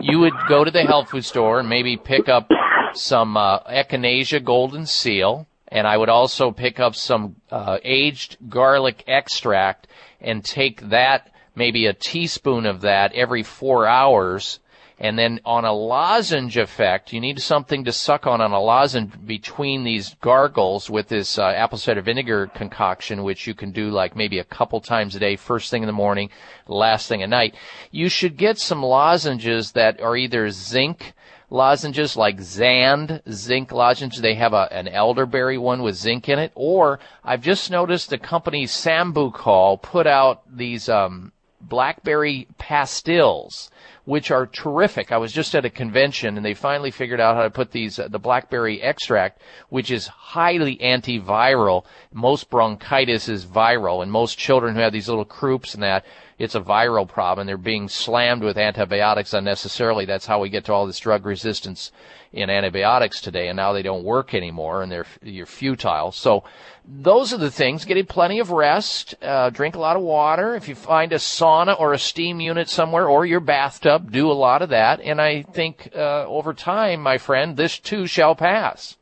You 0.00 0.20
would 0.20 0.34
go 0.48 0.62
to 0.62 0.70
the 0.70 0.84
health 0.84 1.10
food 1.10 1.24
store 1.24 1.58
and 1.58 1.68
maybe 1.68 1.96
pick 1.96 2.28
up 2.28 2.48
some 2.94 3.36
uh, 3.36 3.58
Echinacea 3.64 4.44
golden 4.44 4.86
seal, 4.86 5.48
and 5.66 5.84
I 5.86 5.96
would 5.96 6.08
also 6.08 6.52
pick 6.52 6.78
up 6.78 6.94
some 6.94 7.34
uh, 7.50 7.78
aged 7.82 8.36
garlic 8.48 9.02
extract 9.08 9.88
and 10.20 10.44
take 10.44 10.80
that, 10.90 11.32
maybe 11.56 11.86
a 11.86 11.92
teaspoon 11.92 12.66
of 12.66 12.82
that 12.82 13.12
every 13.14 13.42
four 13.42 13.84
hours 13.86 14.60
and 14.98 15.18
then 15.18 15.40
on 15.44 15.64
a 15.64 15.72
lozenge 15.72 16.56
effect, 16.56 17.12
you 17.12 17.20
need 17.20 17.40
something 17.40 17.84
to 17.84 17.92
suck 17.92 18.26
on 18.26 18.40
on 18.40 18.52
a 18.52 18.60
lozenge 18.60 19.12
between 19.26 19.82
these 19.82 20.14
gargles 20.20 20.88
with 20.88 21.08
this 21.08 21.38
uh, 21.38 21.46
apple 21.46 21.78
cider 21.78 22.00
vinegar 22.00 22.46
concoction, 22.46 23.24
which 23.24 23.46
you 23.46 23.54
can 23.54 23.72
do 23.72 23.90
like 23.90 24.14
maybe 24.14 24.38
a 24.38 24.44
couple 24.44 24.80
times 24.80 25.16
a 25.16 25.18
day, 25.18 25.34
first 25.34 25.70
thing 25.70 25.82
in 25.82 25.88
the 25.88 25.92
morning, 25.92 26.30
last 26.68 27.08
thing 27.08 27.22
at 27.22 27.28
night. 27.28 27.56
You 27.90 28.08
should 28.08 28.36
get 28.36 28.58
some 28.58 28.82
lozenges 28.82 29.72
that 29.72 30.00
are 30.00 30.16
either 30.16 30.50
zinc 30.50 31.12
lozenges 31.50 32.16
like 32.16 32.40
Zand 32.40 33.22
zinc 33.30 33.72
lozenges. 33.72 34.20
They 34.20 34.34
have 34.34 34.52
a, 34.52 34.68
an 34.72 34.88
elderberry 34.88 35.58
one 35.58 35.82
with 35.82 35.96
zinc 35.96 36.28
in 36.28 36.38
it. 36.38 36.52
Or 36.54 37.00
I've 37.22 37.42
just 37.42 37.70
noticed 37.70 38.10
the 38.10 38.18
company 38.18 38.66
Sambucol 38.66 39.82
put 39.82 40.06
out 40.06 40.42
these 40.56 40.88
um, 40.88 41.32
blackberry 41.68 42.46
pastilles 42.58 43.70
which 44.04 44.30
are 44.30 44.46
terrific. 44.46 45.12
I 45.12 45.16
was 45.16 45.32
just 45.32 45.54
at 45.54 45.64
a 45.64 45.70
convention 45.70 46.36
and 46.36 46.44
they 46.44 46.54
finally 46.54 46.90
figured 46.90 47.20
out 47.20 47.36
how 47.36 47.42
to 47.42 47.50
put 47.50 47.70
these, 47.70 47.98
uh, 47.98 48.08
the 48.08 48.18
blackberry 48.18 48.82
extract, 48.82 49.40
which 49.70 49.90
is 49.90 50.06
highly 50.06 50.76
antiviral. 50.76 51.84
Most 52.12 52.50
bronchitis 52.50 53.28
is 53.28 53.46
viral 53.46 54.02
and 54.02 54.12
most 54.12 54.38
children 54.38 54.74
who 54.74 54.80
have 54.80 54.92
these 54.92 55.08
little 55.08 55.24
croups 55.24 55.74
and 55.74 55.82
that, 55.82 56.04
it's 56.38 56.54
a 56.54 56.60
viral 56.60 57.08
problem. 57.08 57.46
They're 57.46 57.56
being 57.56 57.88
slammed 57.88 58.42
with 58.42 58.58
antibiotics 58.58 59.34
unnecessarily. 59.34 60.04
That's 60.04 60.26
how 60.26 60.40
we 60.40 60.48
get 60.48 60.64
to 60.64 60.72
all 60.72 60.86
this 60.86 60.98
drug 60.98 61.24
resistance 61.26 61.92
in 62.32 62.50
antibiotics 62.50 63.20
today, 63.20 63.48
and 63.48 63.56
now 63.56 63.72
they 63.72 63.82
don't 63.82 64.02
work 64.02 64.34
anymore, 64.34 64.82
and 64.82 64.90
they're 64.90 65.06
you're 65.22 65.46
futile. 65.46 66.10
So 66.10 66.42
those 66.84 67.32
are 67.32 67.38
the 67.38 67.50
things. 67.50 67.84
Getting 67.84 68.06
plenty 68.06 68.40
of 68.40 68.50
rest, 68.50 69.14
uh, 69.22 69.50
drink 69.50 69.76
a 69.76 69.78
lot 69.78 69.96
of 69.96 70.02
water. 70.02 70.56
If 70.56 70.68
you 70.68 70.74
find 70.74 71.12
a 71.12 71.16
sauna 71.16 71.78
or 71.78 71.92
a 71.92 71.98
steam 71.98 72.40
unit 72.40 72.68
somewhere, 72.68 73.08
or 73.08 73.24
your 73.24 73.40
bathtub, 73.40 74.10
do 74.10 74.30
a 74.30 74.32
lot 74.32 74.62
of 74.62 74.70
that. 74.70 75.00
And 75.00 75.20
I 75.20 75.42
think 75.42 75.90
uh, 75.94 76.26
over 76.26 76.52
time, 76.52 77.00
my 77.00 77.18
friend, 77.18 77.56
this 77.56 77.78
too 77.78 78.06
shall 78.06 78.34
pass. 78.34 78.96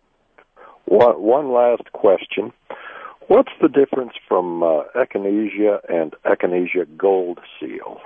One, 0.84 1.22
one 1.22 1.52
last 1.52 1.90
question. 1.92 2.52
What's 3.32 3.52
the 3.62 3.68
difference 3.68 4.12
from 4.28 4.62
uh, 4.62 4.82
echinacea 4.94 5.78
and 5.88 6.14
echinacea 6.26 6.98
gold 6.98 7.38
seal? 7.58 7.98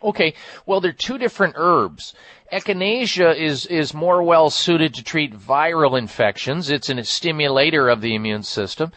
Okay, 0.00 0.34
well, 0.64 0.80
they're 0.80 0.92
two 0.92 1.18
different 1.18 1.54
herbs. 1.56 2.14
Echinacea 2.52 3.34
is, 3.34 3.66
is 3.66 3.92
more 3.92 4.22
well 4.22 4.48
suited 4.48 4.94
to 4.94 5.02
treat 5.02 5.36
viral 5.36 5.98
infections. 5.98 6.70
It's 6.70 6.88
a 6.88 7.02
stimulator 7.02 7.88
of 7.88 8.00
the 8.00 8.14
immune 8.14 8.44
system 8.44 8.92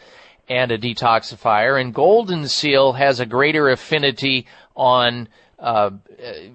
and 0.48 0.70
a 0.70 0.78
detoxifier. 0.78 1.80
And 1.80 1.92
golden 1.92 2.46
seal 2.46 2.92
has 2.92 3.18
a 3.18 3.26
greater 3.26 3.68
affinity 3.68 4.46
on 4.76 5.26
uh, 5.58 5.90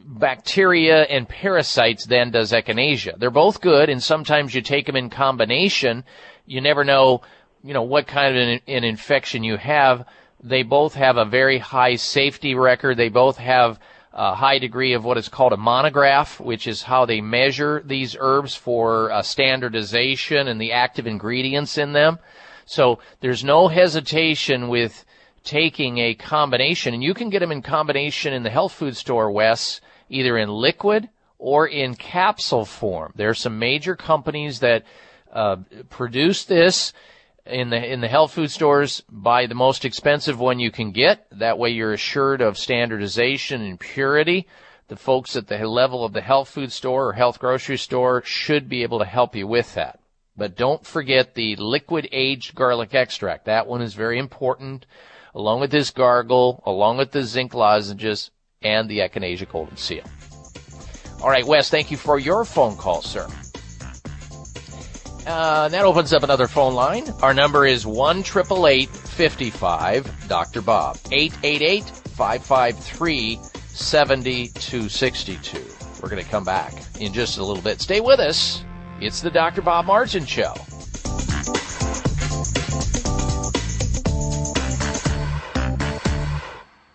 bacteria 0.06 1.04
and 1.04 1.28
parasites 1.28 2.06
than 2.06 2.32
does 2.32 2.54
echinacea. 2.54 3.20
They're 3.20 3.32
both 3.32 3.60
good, 3.60 3.90
and 3.90 4.02
sometimes 4.02 4.56
you 4.56 4.62
take 4.62 4.86
them 4.86 4.96
in 4.96 5.10
combination. 5.10 6.06
You 6.46 6.62
never 6.62 6.86
know, 6.86 7.22
you 7.64 7.74
know, 7.74 7.84
what 7.84 8.08
kind 8.08 8.36
of 8.36 8.42
an, 8.42 8.60
an 8.68 8.84
infection 8.84 9.44
you 9.44 9.58
have. 9.58 10.06
They 10.42 10.64
both 10.64 10.94
have 10.96 11.18
a 11.18 11.26
very 11.26 11.58
high 11.58 11.96
safety 11.96 12.56
record. 12.56 12.98
They 12.98 13.10
both 13.10 13.38
have 13.38 13.80
a 14.14 14.34
high 14.34 14.60
degree 14.60 14.94
of 14.94 15.04
what 15.04 15.18
is 15.18 15.30
called 15.30 15.54
a 15.54 15.58
monograph, 15.58 16.40
which 16.40 16.68
is 16.68 16.84
how 16.84 17.06
they 17.06 17.22
measure 17.22 17.84
these 17.86 18.16
herbs 18.20 18.56
for 18.56 19.12
uh, 19.12 19.22
standardization 19.22 20.48
and 20.48 20.60
the 20.60 20.72
active 20.72 21.06
ingredients 21.06 21.78
in 21.78 21.94
them. 21.94 22.20
So 22.66 23.00
there's 23.20 23.44
no 23.44 23.68
hesitation 23.68 24.68
with 24.68 25.06
taking 25.44 25.98
a 26.00 26.16
combination, 26.16 26.94
and 26.94 27.04
you 27.04 27.14
can 27.14 27.30
get 27.30 27.40
them 27.40 27.52
in 27.52 27.62
combination 27.62 28.34
in 28.34 28.44
the 28.44 28.50
health 28.50 28.74
food 28.74 28.96
store, 28.96 29.32
Wes, 29.32 29.82
either 30.10 30.38
in 30.38 30.50
liquid 30.50 31.10
or 31.38 31.68
in 31.68 31.96
capsule 31.96 32.66
form. 32.66 33.14
There 33.16 33.30
are 33.30 33.36
some 33.36 33.58
major 33.58 33.96
companies 33.96 34.60
that 34.60 34.84
uh, 35.32 35.58
produce 35.90 36.46
this 36.46 36.94
in 37.50 37.70
the 37.70 37.92
in 37.92 38.02
the 38.02 38.08
health 38.08 38.34
food 38.34 38.52
stores. 38.52 39.04
Buy 39.10 39.46
the 39.46 39.56
most 39.56 39.86
expensive 39.86 40.40
one 40.40 40.60
you 40.60 40.72
can 40.72 40.92
get. 40.92 41.28
That 41.32 41.58
way, 41.58 41.70
you're 41.72 41.94
assured 41.94 42.42
of 42.42 42.58
standardization 42.58 43.62
and 43.62 43.80
purity. 43.80 44.48
The 44.88 44.96
folks 44.96 45.36
at 45.36 45.48
the 45.48 45.68
level 45.68 46.04
of 46.04 46.14
the 46.14 46.22
health 46.22 46.50
food 46.50 46.72
store 46.72 47.10
or 47.10 47.14
health 47.14 47.40
grocery 47.40 47.78
store 47.78 48.24
should 48.24 48.70
be 48.70 48.84
able 48.84 49.00
to 49.00 49.06
help 49.06 49.36
you 49.36 49.46
with 49.46 49.76
that. 49.76 50.00
But 50.36 50.56
don't 50.56 50.86
forget 50.86 51.36
the 51.36 51.56
liquid 51.58 52.08
aged 52.12 52.56
garlic 52.56 52.96
extract. 52.96 53.46
That 53.46 53.68
one 53.68 53.82
is 53.82 53.94
very 53.94 54.18
important, 54.18 54.86
along 55.36 55.60
with 55.60 55.70
this 55.70 55.92
gargle, 55.92 56.64
along 56.66 56.98
with 56.98 57.12
the 57.12 57.24
zinc 57.24 57.54
lozenges, 57.54 58.32
and 58.62 58.90
the 58.90 59.00
echinacea 59.00 59.50
golden 59.50 59.78
seal. 59.78 60.04
All 61.22 61.30
right, 61.30 61.46
Wes, 61.46 61.70
thank 61.70 61.92
you 61.92 61.98
for 61.98 62.18
your 62.18 62.46
phone 62.46 62.78
call, 62.78 63.02
sir. 63.02 63.28
Uh, 65.26 65.70
that 65.70 65.86
opens 65.86 66.14
up 66.14 66.24
another 66.24 66.48
phone 66.48 66.74
line. 66.74 67.08
Our 67.22 67.34
number 67.34 67.66
is 67.66 67.86
1 67.86 68.24
55 68.24 70.28
Dr. 70.28 70.62
Bob. 70.62 70.98
888 71.12 71.84
553 71.84 73.40
7262. 73.70 75.66
We're 76.02 76.10
going 76.10 76.24
to 76.24 76.30
come 76.30 76.44
back 76.44 76.74
in 77.00 77.14
just 77.14 77.38
a 77.38 77.44
little 77.44 77.64
bit. 77.64 77.82
Stay 77.82 78.02
with 78.02 78.20
us. 78.20 78.64
It's 79.02 79.22
the 79.22 79.32
Dr. 79.32 79.62
Bob 79.62 79.86
Martin 79.86 80.26
Show. 80.26 80.54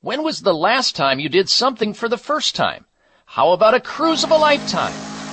When 0.00 0.22
was 0.22 0.40
the 0.40 0.54
last 0.54 0.96
time 0.96 1.20
you 1.20 1.28
did 1.28 1.48
something 1.48 1.94
for 1.94 2.08
the 2.08 2.16
first 2.16 2.54
time? 2.54 2.86
How 3.26 3.52
about 3.52 3.74
a 3.74 3.80
cruise 3.80 4.24
of 4.24 4.30
a 4.30 4.36
lifetime? 4.36 4.92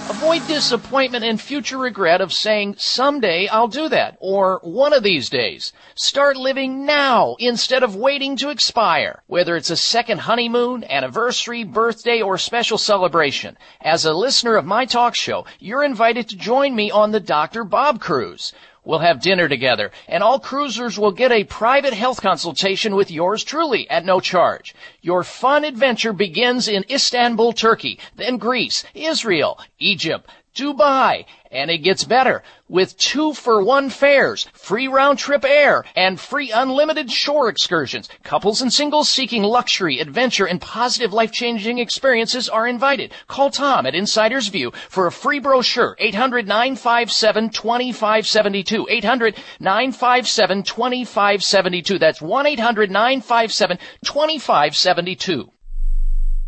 Avoid 0.09 0.47
disappointment 0.47 1.24
and 1.24 1.39
future 1.39 1.78
regret 1.78 2.20
of 2.20 2.34
saying, 2.34 2.76
someday 2.80 3.47
I'll 3.47 3.67
do 3.67 3.89
that, 3.89 4.17
or 4.20 4.59
one 4.63 4.91
of 4.91 5.03
these 5.03 5.30
days. 5.30 5.72
Start 5.93 6.36
living 6.36 6.84
now 6.84 7.36
instead 7.38 7.84
of 7.84 7.95
waiting 7.95 8.36
to 8.38 8.49
expire. 8.49 9.22
Whether 9.28 9.55
it's 9.55 9.70
a 9.70 9.78
second 9.78 10.22
honeymoon, 10.22 10.84
anniversary, 10.84 11.63
birthday, 11.63 12.24
or 12.24 12.39
special 12.39 12.80
celebration. 12.80 13.55
As 13.82 14.03
a 14.03 14.13
listener 14.13 14.55
of 14.55 14.65
my 14.65 14.86
talk 14.86 15.15
show, 15.15 15.45
you're 15.59 15.84
invited 15.84 16.28
to 16.30 16.38
join 16.38 16.76
me 16.76 16.89
on 16.89 17.11
the 17.11 17.20
Dr. 17.20 17.63
Bob 17.63 17.99
Cruise. 17.99 18.51
We'll 18.89 18.97
have 18.97 19.21
dinner 19.21 19.47
together, 19.47 19.91
and 20.07 20.23
all 20.23 20.39
cruisers 20.39 20.97
will 20.97 21.11
get 21.11 21.31
a 21.31 21.43
private 21.43 21.93
health 21.93 22.23
consultation 22.23 22.95
with 22.95 23.11
yours 23.11 23.43
truly 23.43 23.87
at 23.87 24.03
no 24.03 24.19
charge. 24.19 24.73
Your 25.03 25.23
fun 25.23 25.63
adventure 25.63 26.11
begins 26.11 26.67
in 26.67 26.83
Istanbul, 26.89 27.53
Turkey, 27.53 27.99
then 28.15 28.37
Greece, 28.37 28.83
Israel, 28.95 29.59
Egypt, 29.77 30.27
Dubai, 30.55 31.25
and 31.51 31.71
it 31.71 31.79
gets 31.79 32.03
better 32.03 32.43
with 32.67 32.95
two 32.97 33.33
for 33.33 33.63
one 33.63 33.89
fares, 33.89 34.47
free 34.53 34.87
round 34.87 35.17
trip 35.17 35.43
air, 35.43 35.83
and 35.95 36.19
free 36.19 36.51
unlimited 36.51 37.11
shore 37.11 37.49
excursions. 37.49 38.07
Couples 38.23 38.61
and 38.61 38.71
singles 38.71 39.09
seeking 39.09 39.43
luxury, 39.43 39.99
adventure, 39.99 40.45
and 40.45 40.61
positive 40.61 41.11
life 41.11 41.31
changing 41.31 41.79
experiences 41.79 42.47
are 42.47 42.67
invited. 42.67 43.11
Call 43.27 43.49
Tom 43.49 43.85
at 43.85 43.95
Insider's 43.95 44.47
View 44.47 44.71
for 44.89 45.07
a 45.07 45.11
free 45.11 45.39
brochure. 45.39 45.95
800 45.99 46.47
957 46.47 47.49
2572. 47.49 48.87
800 48.89 49.35
957 49.59 50.63
2572. 50.63 51.99
That's 51.99 52.21
1 52.21 52.45
800 52.45 52.91
957 52.91 53.77
2572. 54.05 55.51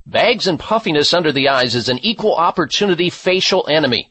Bags 0.05 0.47
and 0.47 0.59
puffiness 0.59 1.13
under 1.13 1.31
the 1.31 1.49
eyes 1.49 1.75
is 1.75 1.87
an 1.87 1.99
equal 1.99 2.35
opportunity 2.35 3.09
facial 3.09 3.67
enemy. 3.69 4.11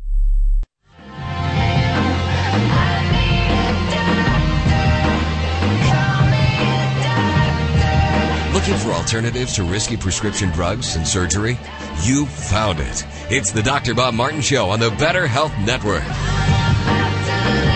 Looking 8.61 8.77
for 8.77 8.91
alternatives 8.91 9.55
to 9.55 9.63
risky 9.63 9.97
prescription 9.97 10.51
drugs 10.51 10.95
and 10.95 11.07
surgery? 11.07 11.57
You 12.03 12.27
found 12.27 12.79
it. 12.79 13.03
It's 13.31 13.51
the 13.51 13.63
Dr. 13.63 13.95
Bob 13.95 14.13
Martin 14.13 14.39
Show 14.39 14.69
on 14.69 14.79
the 14.79 14.91
Better 14.91 15.25
Health 15.25 15.51
Network. 15.65 16.03
All 16.03 16.09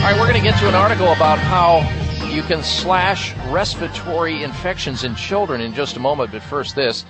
right, 0.04 0.16
we're 0.16 0.32
going 0.32 0.40
to 0.40 0.48
get 0.48 0.60
to 0.60 0.68
an 0.68 0.76
article 0.76 1.12
about 1.12 1.40
how 1.40 1.80
you 2.28 2.44
can 2.44 2.62
slash 2.62 3.36
respiratory 3.48 4.44
infections 4.44 5.04
in 5.04 5.16
children 5.16 5.60
in 5.60 5.74
just 5.74 5.98
a 5.98 6.00
moment, 6.00 6.32
but 6.32 6.44
first, 6.44 6.76
this. 6.76 7.04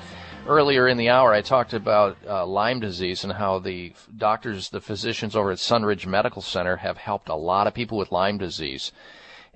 Earlier 0.47 0.87
in 0.87 0.95
the 0.95 1.09
hour, 1.09 1.33
I 1.33 1.41
talked 1.41 1.73
about 1.73 2.15
uh, 2.25 2.45
Lyme 2.45 2.79
disease 2.79 3.25
and 3.25 3.33
how 3.33 3.59
the 3.59 3.91
doctors, 4.15 4.69
the 4.69 4.79
physicians 4.79 5.35
over 5.35 5.51
at 5.51 5.57
Sunridge 5.57 6.05
Medical 6.05 6.41
Center 6.41 6.77
have 6.77 6.95
helped 6.95 7.27
a 7.27 7.35
lot 7.35 7.67
of 7.67 7.73
people 7.73 7.97
with 7.97 8.13
Lyme 8.13 8.37
disease 8.37 8.93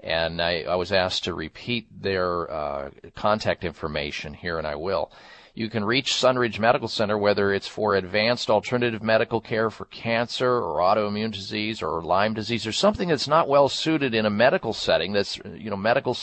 and 0.03 0.41
I, 0.41 0.61
I 0.61 0.75
was 0.75 0.91
asked 0.91 1.25
to 1.25 1.33
repeat 1.33 1.87
their 2.01 2.49
uh, 2.51 2.89
contact 3.15 3.63
information 3.63 4.33
here, 4.33 4.57
and 4.57 4.67
I 4.67 4.75
will. 4.75 5.11
You 5.59 5.69
can 5.69 5.83
reach 5.83 6.13
Sunridge 6.13 6.57
Medical 6.57 6.87
Center 6.87 7.17
whether 7.17 7.51
it's 7.51 7.67
for 7.67 7.95
advanced 7.95 8.49
alternative 8.49 9.03
medical 9.03 9.41
care 9.41 9.69
for 9.69 9.85
cancer 9.85 10.49
or 10.49 10.79
autoimmune 10.79 11.33
disease 11.33 11.81
or 11.81 12.01
Lyme 12.01 12.33
disease 12.33 12.65
or 12.65 12.71
something 12.71 13.09
that's 13.09 13.27
not 13.27 13.49
well 13.49 13.67
suited 13.67 14.13
in 14.13 14.25
a 14.25 14.29
medical 14.29 14.71
setting 14.71 15.11
that's, 15.11 15.37
you 15.53 15.69
know, 15.69 15.75
medical, 15.75 16.15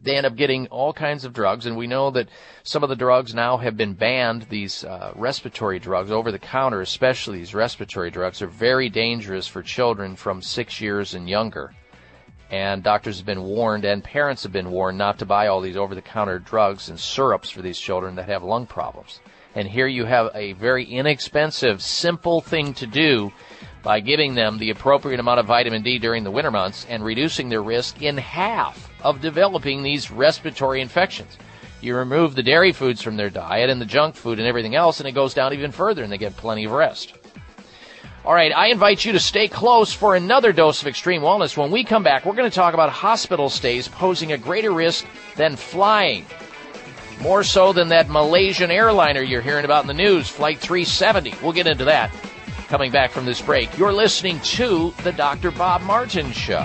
They 0.00 0.16
end 0.16 0.26
up 0.26 0.36
getting 0.36 0.66
all 0.68 0.92
kinds 0.92 1.24
of 1.24 1.32
drugs, 1.32 1.64
and 1.64 1.76
we 1.76 1.86
know 1.86 2.10
that 2.10 2.28
some 2.64 2.82
of 2.82 2.88
the 2.88 2.96
drugs 2.96 3.34
now 3.34 3.56
have 3.58 3.76
been 3.76 3.94
banned. 3.94 4.46
These 4.48 4.84
uh, 4.84 5.12
respiratory 5.14 5.78
drugs, 5.78 6.10
over 6.10 6.32
the 6.32 6.38
counter, 6.38 6.80
especially 6.80 7.38
these 7.38 7.54
respiratory 7.54 8.10
drugs, 8.10 8.42
are 8.42 8.48
very 8.48 8.88
dangerous 8.88 9.46
for 9.46 9.62
children 9.62 10.16
from 10.16 10.42
six 10.42 10.80
years 10.80 11.14
and 11.14 11.28
younger 11.28 11.72
and 12.52 12.82
doctors 12.82 13.16
have 13.16 13.26
been 13.26 13.42
warned 13.42 13.86
and 13.86 14.04
parents 14.04 14.42
have 14.42 14.52
been 14.52 14.70
warned 14.70 14.98
not 14.98 15.18
to 15.18 15.24
buy 15.24 15.46
all 15.46 15.62
these 15.62 15.76
over 15.76 15.94
the 15.94 16.02
counter 16.02 16.38
drugs 16.38 16.90
and 16.90 17.00
syrups 17.00 17.48
for 17.48 17.62
these 17.62 17.78
children 17.78 18.14
that 18.14 18.28
have 18.28 18.42
lung 18.42 18.66
problems. 18.66 19.20
And 19.54 19.66
here 19.66 19.86
you 19.86 20.04
have 20.04 20.30
a 20.34 20.52
very 20.52 20.84
inexpensive, 20.84 21.82
simple 21.82 22.42
thing 22.42 22.74
to 22.74 22.86
do 22.86 23.32
by 23.82 24.00
giving 24.00 24.34
them 24.34 24.58
the 24.58 24.70
appropriate 24.70 25.18
amount 25.18 25.40
of 25.40 25.46
vitamin 25.46 25.82
D 25.82 25.98
during 25.98 26.24
the 26.24 26.30
winter 26.30 26.50
months 26.50 26.86
and 26.90 27.02
reducing 27.02 27.48
their 27.48 27.62
risk 27.62 28.02
in 28.02 28.18
half 28.18 28.90
of 29.00 29.22
developing 29.22 29.82
these 29.82 30.10
respiratory 30.10 30.82
infections. 30.82 31.38
You 31.80 31.96
remove 31.96 32.34
the 32.34 32.42
dairy 32.42 32.72
foods 32.72 33.02
from 33.02 33.16
their 33.16 33.30
diet 33.30 33.70
and 33.70 33.80
the 33.80 33.86
junk 33.86 34.14
food 34.14 34.38
and 34.38 34.46
everything 34.46 34.74
else, 34.74 35.00
and 35.00 35.08
it 35.08 35.12
goes 35.12 35.34
down 35.34 35.52
even 35.52 35.72
further, 35.72 36.02
and 36.02 36.12
they 36.12 36.18
get 36.18 36.36
plenty 36.36 36.64
of 36.64 36.72
rest. 36.72 37.14
All 38.24 38.34
right, 38.34 38.52
I 38.54 38.68
invite 38.68 39.04
you 39.04 39.10
to 39.12 39.20
stay 39.20 39.48
close 39.48 39.92
for 39.92 40.14
another 40.14 40.52
dose 40.52 40.80
of 40.80 40.86
extreme 40.86 41.22
wellness. 41.22 41.56
When 41.56 41.72
we 41.72 41.82
come 41.82 42.04
back, 42.04 42.24
we're 42.24 42.36
going 42.36 42.48
to 42.48 42.54
talk 42.54 42.72
about 42.72 42.90
hospital 42.90 43.50
stays 43.50 43.88
posing 43.88 44.30
a 44.30 44.38
greater 44.38 44.70
risk 44.70 45.04
than 45.34 45.56
flying. 45.56 46.24
More 47.20 47.42
so 47.42 47.72
than 47.72 47.88
that 47.88 48.08
Malaysian 48.08 48.70
airliner 48.70 49.22
you're 49.22 49.40
hearing 49.40 49.64
about 49.64 49.82
in 49.82 49.88
the 49.88 49.94
news, 49.94 50.28
Flight 50.28 50.60
370. 50.60 51.34
We'll 51.42 51.52
get 51.52 51.66
into 51.66 51.84
that 51.86 52.12
coming 52.68 52.92
back 52.92 53.10
from 53.10 53.26
this 53.26 53.42
break. 53.42 53.76
You're 53.76 53.92
listening 53.92 54.38
to 54.40 54.94
The 55.02 55.12
Dr. 55.12 55.50
Bob 55.50 55.82
Martin 55.82 56.30
Show. 56.30 56.64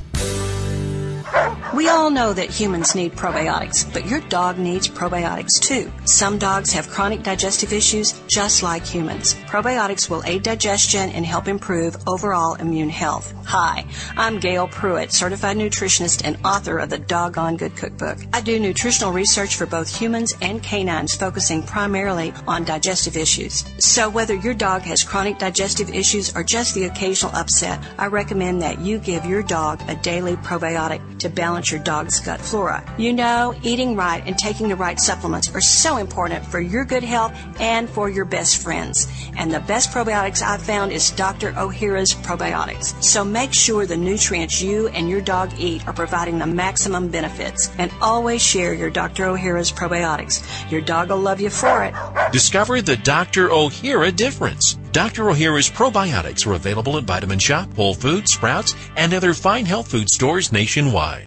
We 1.75 1.89
all 1.89 2.09
know 2.09 2.33
that 2.33 2.51
humans 2.51 2.95
need 2.95 3.15
probiotics, 3.15 3.93
but 3.93 4.07
your 4.07 4.21
dog 4.21 4.59
needs 4.59 4.87
probiotics 4.87 5.59
too. 5.61 5.91
Some 6.05 6.39
dogs 6.39 6.73
have 6.73 6.89
chronic 6.89 7.25
digestive 7.25 7.73
issues 7.73 8.13
just 8.29 8.63
like 8.63 8.87
humans. 8.87 9.35
Probiotics 9.49 10.09
will 10.09 10.23
aid 10.25 10.45
digestion 10.45 11.11
and 11.11 11.27
help 11.27 11.49
improve 11.49 11.97
overall 12.07 12.55
immune 12.55 12.91
health. 12.91 13.35
Hi, 13.47 13.85
I'm 14.17 14.39
Gail 14.39 14.69
Pruitt, 14.69 15.11
certified 15.11 15.57
nutritionist 15.57 16.25
and 16.25 16.39
author 16.47 16.79
of 16.79 16.91
the 16.91 16.99
Doggone 16.99 17.57
Good 17.57 17.75
Cookbook. 17.75 18.19
I 18.33 18.41
do 18.41 18.61
nutritional 18.61 19.13
research 19.13 19.57
for 19.57 19.67
both 19.67 19.93
humans 19.93 20.33
and 20.41 20.63
canines, 20.63 21.17
focusing 21.17 21.65
primarily 21.65 22.33
on 22.47 22.63
digestive 22.63 23.17
issues. 23.17 23.65
So 23.79 24.09
whether 24.09 24.37
your 24.37 24.55
dog 24.55 24.83
has 24.83 25.03
chronic 25.03 25.39
digestive 25.39 25.91
issues 25.91 26.37
or 26.37 26.45
just 26.45 26.77
the 26.77 26.85
occasional 26.85 27.35
upset, 27.35 27.83
I 27.99 28.07
recommend 28.07 28.63
that 28.63 28.79
you 28.79 29.01
give 29.01 29.25
your 29.25 29.43
dog 29.43 29.83
a 29.89 29.97
daily 29.97 30.37
probiotic 30.37 31.19
to 31.19 31.29
balance 31.29 31.64
your 31.71 31.81
dog's 31.81 32.21
gut 32.21 32.41
flora. 32.41 32.85
You 32.99 33.13
know, 33.13 33.55
eating 33.63 33.97
right 33.97 34.23
and 34.27 34.37
taking 34.37 34.69
the 34.69 34.77
right 34.77 34.99
supplements 34.99 35.55
are 35.55 35.61
so 35.61 35.97
important 35.97 36.45
for 36.45 36.61
your 36.61 36.85
good 36.85 37.03
health 37.03 37.33
and 37.61 37.89
for 37.89 38.09
your 38.09 38.25
best 38.25 38.63
friends. 38.63 39.09
And 39.37 39.53
the 39.53 39.61
best 39.61 39.91
probiotics 39.91 40.43
I've 40.43 40.63
found 40.63 40.93
is 40.93 41.11
Dr. 41.11 41.53
Ohhira's 41.53 42.15
probiotics. 42.15 43.03
So 43.03 43.25
make 43.25 43.53
sure 43.53 43.87
the 43.87 43.97
nutrients 43.97 44.61
you 44.61 44.89
and 44.89 45.09
your 45.09 45.21
dog 45.21 45.53
eat 45.59 45.87
are 45.87 45.93
providing 45.93 46.39
the 46.39 46.47
maximum 46.47 47.09
benefits. 47.09 47.71
And 47.79 47.93
always 48.01 48.43
share 48.43 48.75
your 48.75 48.91
Dr. 48.91 49.25
Ohhira's 49.25 49.73
probiotics. 49.73 50.43
Your 50.71 50.81
dog 50.81 51.11
will 51.11 51.19
love 51.19 51.41
you 51.41 51.51
for 51.51 51.85
it. 51.85 51.95
Discover 52.33 52.83
the 52.83 52.97
Dr. 52.97 53.49
Ohhira 53.49 54.15
difference. 54.15 54.79
Dr. 54.93 55.25
Ohhira's 55.25 55.69
probiotics 55.69 56.47
are 56.47 56.55
available 56.55 56.97
at 56.97 57.05
Vitamin 57.05 57.39
Shoppe, 57.41 57.75
Whole 57.75 57.95
Foods, 57.95 58.33
Sprouts, 58.33 58.75
and 58.97 59.13
other 59.13 59.35
fine 59.35 59.67
health 59.67 59.91
food 59.91 60.09
stores 60.09 60.53
nationwide. 60.53 61.27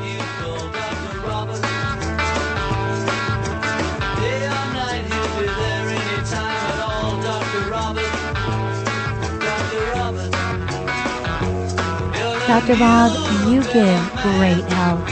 Dr. 12.51 12.75
Bob, 12.75 13.13
you 13.47 13.63
give 13.71 14.11
great 14.21 14.65
help. 14.65 15.10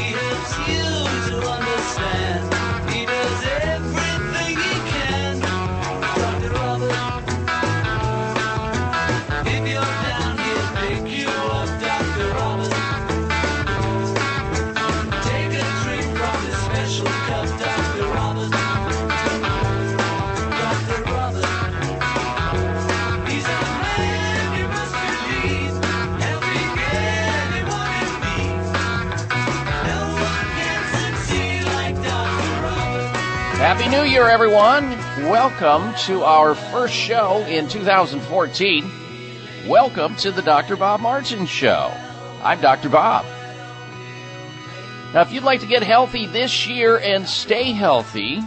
New 33.89 34.03
Year, 34.03 34.29
everyone. 34.29 34.91
Welcome 35.31 35.95
to 36.05 36.23
our 36.23 36.53
first 36.53 36.93
show 36.93 37.43
in 37.47 37.67
2014. 37.67 38.87
Welcome 39.67 40.15
to 40.17 40.31
the 40.31 40.43
Dr. 40.43 40.75
Bob 40.75 40.99
Martin 40.99 41.47
Show. 41.47 41.91
I'm 42.43 42.61
Dr. 42.61 42.89
Bob. 42.89 43.25
Now, 45.11 45.21
if 45.21 45.31
you'd 45.31 45.41
like 45.41 45.61
to 45.61 45.65
get 45.65 45.81
healthy 45.81 46.27
this 46.27 46.67
year 46.67 46.99
and 46.99 47.27
stay 47.27 47.71
healthy, 47.71 48.43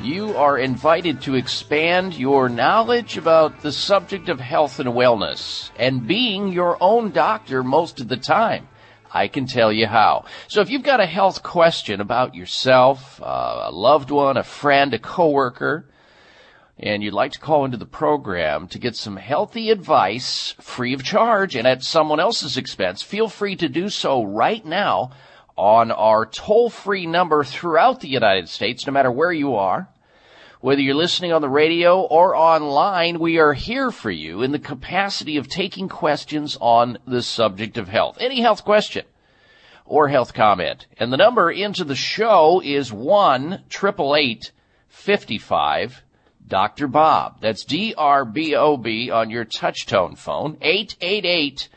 you 0.00 0.36
are 0.36 0.58
invited 0.58 1.20
to 1.22 1.36
expand 1.36 2.14
your 2.14 2.48
knowledge 2.48 3.16
about 3.16 3.62
the 3.62 3.70
subject 3.70 4.30
of 4.30 4.40
health 4.40 4.80
and 4.80 4.90
wellness 4.90 5.70
and 5.76 6.08
being 6.08 6.48
your 6.48 6.76
own 6.80 7.12
doctor 7.12 7.62
most 7.62 8.00
of 8.00 8.08
the 8.08 8.16
time. 8.16 8.66
I 9.12 9.28
can 9.28 9.46
tell 9.46 9.72
you 9.72 9.86
how. 9.86 10.24
So 10.48 10.60
if 10.60 10.70
you've 10.70 10.82
got 10.82 11.00
a 11.00 11.06
health 11.06 11.42
question 11.42 12.00
about 12.00 12.34
yourself, 12.34 13.20
uh, 13.22 13.64
a 13.66 13.70
loved 13.70 14.10
one, 14.10 14.36
a 14.36 14.42
friend, 14.42 14.94
a 14.94 14.98
coworker, 14.98 15.86
and 16.78 17.02
you'd 17.02 17.14
like 17.14 17.32
to 17.32 17.38
call 17.38 17.64
into 17.64 17.76
the 17.76 17.86
program 17.86 18.66
to 18.68 18.78
get 18.78 18.96
some 18.96 19.16
healthy 19.16 19.70
advice 19.70 20.54
free 20.60 20.94
of 20.94 21.04
charge 21.04 21.54
and 21.54 21.66
at 21.66 21.82
someone 21.82 22.20
else's 22.20 22.56
expense, 22.56 23.02
feel 23.02 23.28
free 23.28 23.54
to 23.56 23.68
do 23.68 23.88
so 23.88 24.24
right 24.24 24.64
now 24.64 25.10
on 25.56 25.90
our 25.90 26.24
toll 26.24 26.70
free 26.70 27.06
number 27.06 27.44
throughout 27.44 28.00
the 28.00 28.08
United 28.08 28.48
States, 28.48 28.86
no 28.86 28.92
matter 28.92 29.12
where 29.12 29.32
you 29.32 29.54
are. 29.54 29.88
Whether 30.62 30.80
you're 30.80 30.94
listening 30.94 31.32
on 31.32 31.42
the 31.42 31.48
radio 31.48 32.02
or 32.02 32.36
online, 32.36 33.18
we 33.18 33.40
are 33.40 33.52
here 33.52 33.90
for 33.90 34.12
you 34.12 34.42
in 34.42 34.52
the 34.52 34.60
capacity 34.60 35.36
of 35.36 35.48
taking 35.48 35.88
questions 35.88 36.56
on 36.60 36.98
the 37.04 37.20
subject 37.20 37.78
of 37.78 37.88
health. 37.88 38.16
Any 38.20 38.40
health 38.42 38.64
question 38.64 39.04
or 39.84 40.06
health 40.06 40.32
comment. 40.34 40.86
And 40.98 41.12
the 41.12 41.16
number 41.16 41.50
into 41.50 41.82
the 41.82 41.96
show 41.96 42.62
is 42.64 42.92
1 42.92 43.64
55 44.88 46.02
Dr. 46.46 46.86
Bob. 46.86 47.40
That's 47.40 47.64
D 47.64 47.92
R 47.98 48.24
B 48.24 48.54
O 48.54 48.76
B 48.76 49.10
on 49.10 49.30
your 49.30 49.44
touchtone 49.44 50.16
phone. 50.16 50.58
888 50.60 51.68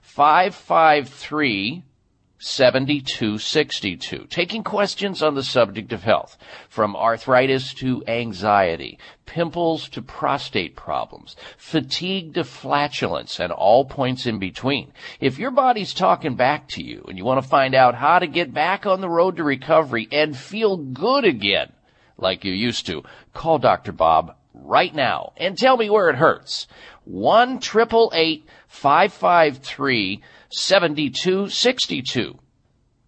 553 0.00 1.84
7262. 2.44 4.26
Taking 4.28 4.64
questions 4.64 5.22
on 5.22 5.36
the 5.36 5.44
subject 5.44 5.92
of 5.92 6.02
health, 6.02 6.36
from 6.68 6.96
arthritis 6.96 7.72
to 7.74 8.02
anxiety, 8.08 8.98
pimples 9.26 9.88
to 9.90 10.02
prostate 10.02 10.74
problems, 10.74 11.36
fatigue 11.56 12.34
to 12.34 12.42
flatulence, 12.42 13.38
and 13.38 13.52
all 13.52 13.84
points 13.84 14.26
in 14.26 14.40
between. 14.40 14.92
If 15.20 15.38
your 15.38 15.52
body's 15.52 15.94
talking 15.94 16.34
back 16.34 16.66
to 16.70 16.82
you 16.82 17.04
and 17.06 17.16
you 17.16 17.24
want 17.24 17.40
to 17.40 17.48
find 17.48 17.76
out 17.76 17.94
how 17.94 18.18
to 18.18 18.26
get 18.26 18.52
back 18.52 18.86
on 18.86 19.00
the 19.00 19.08
road 19.08 19.36
to 19.36 19.44
recovery 19.44 20.08
and 20.10 20.36
feel 20.36 20.76
good 20.76 21.24
again, 21.24 21.72
like 22.18 22.44
you 22.44 22.52
used 22.52 22.86
to, 22.86 23.04
call 23.32 23.60
Dr. 23.60 23.92
Bob 23.92 24.34
right 24.52 24.94
now 24.94 25.32
and 25.36 25.56
tell 25.56 25.76
me 25.76 25.88
where 25.88 26.10
it 26.10 26.16
hurts. 26.16 26.66
1 27.04 27.58
553 28.72 30.22
7262. 30.50 32.38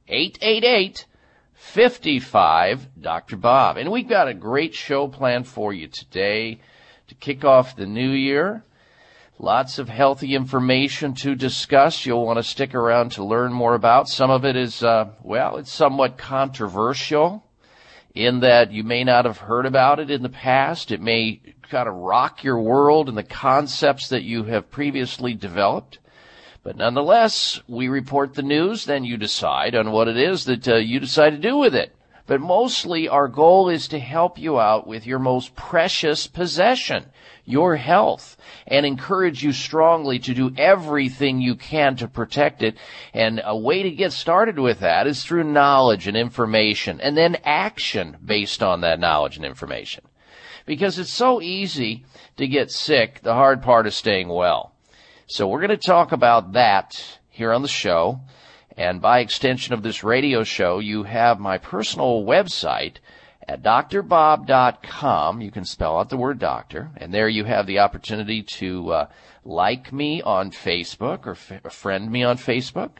888 0.06 1.06
55 1.54 2.88
Dr. 3.00 3.36
Bob. 3.36 3.78
And 3.78 3.90
we've 3.90 4.06
got 4.06 4.28
a 4.28 4.34
great 4.34 4.74
show 4.74 5.08
planned 5.08 5.48
for 5.48 5.72
you 5.72 5.88
today 5.88 6.60
to 7.08 7.14
kick 7.14 7.44
off 7.44 7.74
the 7.74 7.86
new 7.86 8.10
year. 8.10 8.62
Lots 9.38 9.78
of 9.78 9.88
healthy 9.88 10.34
information 10.34 11.14
to 11.14 11.34
discuss. 11.34 12.04
You'll 12.04 12.26
want 12.26 12.38
to 12.38 12.42
stick 12.44 12.74
around 12.74 13.12
to 13.12 13.24
learn 13.24 13.52
more 13.52 13.74
about. 13.74 14.08
Some 14.08 14.30
of 14.30 14.44
it 14.44 14.56
is, 14.56 14.84
uh, 14.84 15.08
well, 15.22 15.56
it's 15.56 15.72
somewhat 15.72 16.18
controversial 16.18 17.42
in 18.14 18.40
that 18.40 18.70
you 18.70 18.84
may 18.84 19.02
not 19.02 19.24
have 19.24 19.38
heard 19.38 19.66
about 19.66 19.98
it 19.98 20.10
in 20.10 20.22
the 20.22 20.28
past. 20.28 20.92
It 20.92 21.00
may 21.00 21.40
kind 21.62 21.88
of 21.88 21.94
rock 21.94 22.44
your 22.44 22.60
world 22.60 23.08
and 23.08 23.18
the 23.18 23.24
concepts 23.24 24.08
that 24.08 24.22
you 24.22 24.44
have 24.44 24.70
previously 24.70 25.34
developed. 25.34 25.98
But 26.62 26.76
nonetheless, 26.76 27.60
we 27.66 27.88
report 27.88 28.34
the 28.34 28.42
news, 28.42 28.86
then 28.86 29.04
you 29.04 29.16
decide 29.16 29.74
on 29.74 29.90
what 29.90 30.08
it 30.08 30.16
is 30.16 30.44
that 30.44 30.66
uh, 30.68 30.76
you 30.76 31.00
decide 31.00 31.30
to 31.30 31.38
do 31.38 31.56
with 31.58 31.74
it. 31.74 31.94
But 32.26 32.40
mostly 32.40 33.08
our 33.08 33.28
goal 33.28 33.68
is 33.68 33.88
to 33.88 33.98
help 33.98 34.38
you 34.38 34.58
out 34.58 34.86
with 34.86 35.06
your 35.06 35.18
most 35.18 35.54
precious 35.54 36.26
possession, 36.26 37.06
your 37.44 37.76
health, 37.76 38.36
and 38.66 38.86
encourage 38.86 39.42
you 39.42 39.52
strongly 39.52 40.18
to 40.20 40.34
do 40.34 40.52
everything 40.56 41.40
you 41.40 41.54
can 41.54 41.96
to 41.96 42.08
protect 42.08 42.62
it. 42.62 42.76
And 43.12 43.40
a 43.44 43.56
way 43.56 43.82
to 43.82 43.90
get 43.90 44.12
started 44.12 44.58
with 44.58 44.80
that 44.80 45.06
is 45.06 45.22
through 45.22 45.44
knowledge 45.44 46.06
and 46.06 46.16
information 46.16 47.00
and 47.00 47.16
then 47.16 47.36
action 47.44 48.16
based 48.24 48.62
on 48.62 48.80
that 48.80 49.00
knowledge 49.00 49.36
and 49.36 49.44
information. 49.44 50.04
Because 50.66 50.98
it's 50.98 51.12
so 51.12 51.42
easy 51.42 52.04
to 52.36 52.48
get 52.48 52.70
sick, 52.70 53.20
the 53.22 53.34
hard 53.34 53.62
part 53.62 53.86
is 53.86 53.94
staying 53.94 54.28
well. 54.28 54.72
So 55.26 55.46
we're 55.46 55.60
going 55.60 55.70
to 55.70 55.76
talk 55.76 56.12
about 56.12 56.52
that 56.52 57.18
here 57.28 57.52
on 57.52 57.62
the 57.62 57.68
show. 57.68 58.20
And 58.76 59.00
by 59.00 59.20
extension 59.20 59.72
of 59.72 59.82
this 59.82 60.02
radio 60.02 60.42
show, 60.42 60.80
you 60.80 61.04
have 61.04 61.38
my 61.38 61.58
personal 61.58 62.24
website 62.24 62.96
at 63.46 63.62
drbob.com. 63.62 65.40
You 65.40 65.50
can 65.50 65.64
spell 65.64 65.98
out 65.98 66.08
the 66.08 66.16
word 66.16 66.38
doctor, 66.38 66.90
and 66.96 67.12
there 67.12 67.28
you 67.28 67.44
have 67.44 67.66
the 67.66 67.80
opportunity 67.80 68.42
to 68.42 68.90
uh, 68.90 69.06
like 69.44 69.92
me 69.92 70.22
on 70.22 70.50
Facebook 70.50 71.26
or 71.26 71.32
f- 71.32 71.72
friend 71.72 72.10
me 72.10 72.22
on 72.22 72.36
Facebook. 72.36 72.98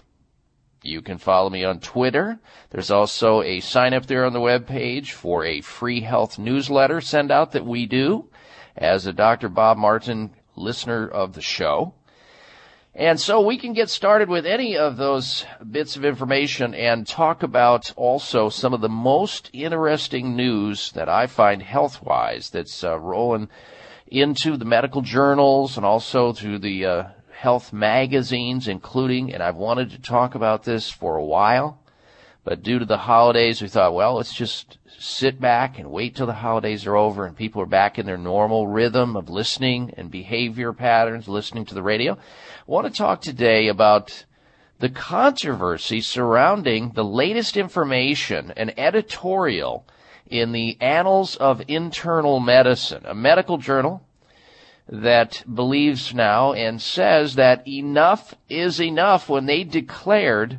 You 0.83 1.01
can 1.01 1.17
follow 1.17 1.49
me 1.49 1.65
on 1.65 1.81
Twitter. 1.81 2.39
There's 2.71 2.91
also 2.91 3.41
a 3.41 3.61
sign 3.61 3.95
up 3.95 4.05
there 4.07 4.27
on 4.27 4.35
the 4.35 4.41
web 4.41 4.67
page 4.67 5.13
for 5.13 5.45
a 5.45 5.63
free 5.63 6.03
health 6.03 6.39
newsletter 6.39 7.01
send 7.01 7.31
out 7.31 7.53
that 7.53 7.65
we 7.65 7.87
do 7.87 8.29
as 8.77 9.07
a 9.07 9.13
Dr. 9.13 9.49
Bob 9.49 9.79
Martin 9.79 10.35
listener 10.57 11.09
of 11.09 11.33
the 11.33 11.41
show. 11.41 11.95
And 12.97 13.21
so 13.21 13.41
we 13.41 13.59
can 13.59 13.73
get 13.73 13.91
started 13.91 14.29
with 14.29 14.47
any 14.47 14.77
of 14.77 14.97
those 14.97 15.45
bits 15.69 15.97
of 15.97 16.05
information 16.05 16.75
and 16.75 17.05
talk 17.05 17.43
about 17.43 17.93
also 17.97 18.49
some 18.49 18.73
of 18.73 18.81
the 18.81 18.89
most 18.89 19.51
interesting 19.53 20.37
news 20.37 20.93
that 20.93 21.09
I 21.09 21.27
find 21.27 21.61
health 21.61 22.01
wise 22.05 22.51
that's 22.51 22.85
uh, 22.85 22.97
rolling 22.97 23.49
into 24.07 24.57
the 24.57 24.65
medical 24.65 25.03
journals 25.03 25.77
and 25.77 25.85
also 25.85 26.33
to 26.35 26.57
the 26.57 26.87
uh, 26.87 27.05
health 27.33 27.73
magazines, 27.73 28.69
including, 28.69 29.35
and 29.35 29.43
I've 29.43 29.57
wanted 29.57 29.91
to 29.91 30.01
talk 30.01 30.37
about 30.37 30.63
this 30.63 30.89
for 30.89 31.17
a 31.17 31.25
while, 31.25 31.81
but 32.45 32.63
due 32.63 32.79
to 32.79 32.85
the 32.85 32.99
holidays, 32.99 33.61
we 33.61 33.67
thought, 33.67 33.95
well, 33.95 34.15
let's 34.15 34.35
just 34.35 34.79
sit 35.05 35.39
back 35.39 35.79
and 35.79 35.91
wait 35.91 36.17
till 36.17 36.27
the 36.27 36.33
holidays 36.33 36.87
are 36.87 36.97
over 36.97 37.27
and 37.27 37.37
people 37.37 37.61
are 37.61 37.67
back 37.67 37.99
in 37.99 38.07
their 38.07 38.17
normal 38.17 38.67
rhythm 38.67 39.17
of 39.17 39.29
listening 39.29 39.93
and 39.99 40.11
behavior 40.11 40.73
patterns, 40.73 41.29
listening 41.29 41.67
to 41.67 41.75
the 41.75 41.83
radio. 41.83 42.15
I 42.15 42.19
want 42.67 42.87
to 42.87 42.93
talk 42.93 43.21
today 43.21 43.69
about 43.69 44.25
the 44.79 44.89
controversy 44.89 46.01
surrounding 46.01 46.91
the 46.91 47.05
latest 47.05 47.57
information, 47.57 48.53
an 48.57 48.73
editorial 48.79 49.87
in 50.27 50.53
the 50.53 50.79
Annals 50.81 51.37
of 51.37 51.63
Internal 51.69 52.41
Medicine, 52.41 53.03
a 53.05 53.15
medical 53.15 53.59
journal 53.59 54.07
that 54.89 55.45
believes 55.53 56.15
now 56.15 56.55
and 56.55 56.81
says 56.81 57.35
that 57.35 57.67
enough 57.69 58.35
is 58.49 58.81
enough 58.81 59.29
when 59.29 59.45
they 59.45 59.65
declared 59.65 60.59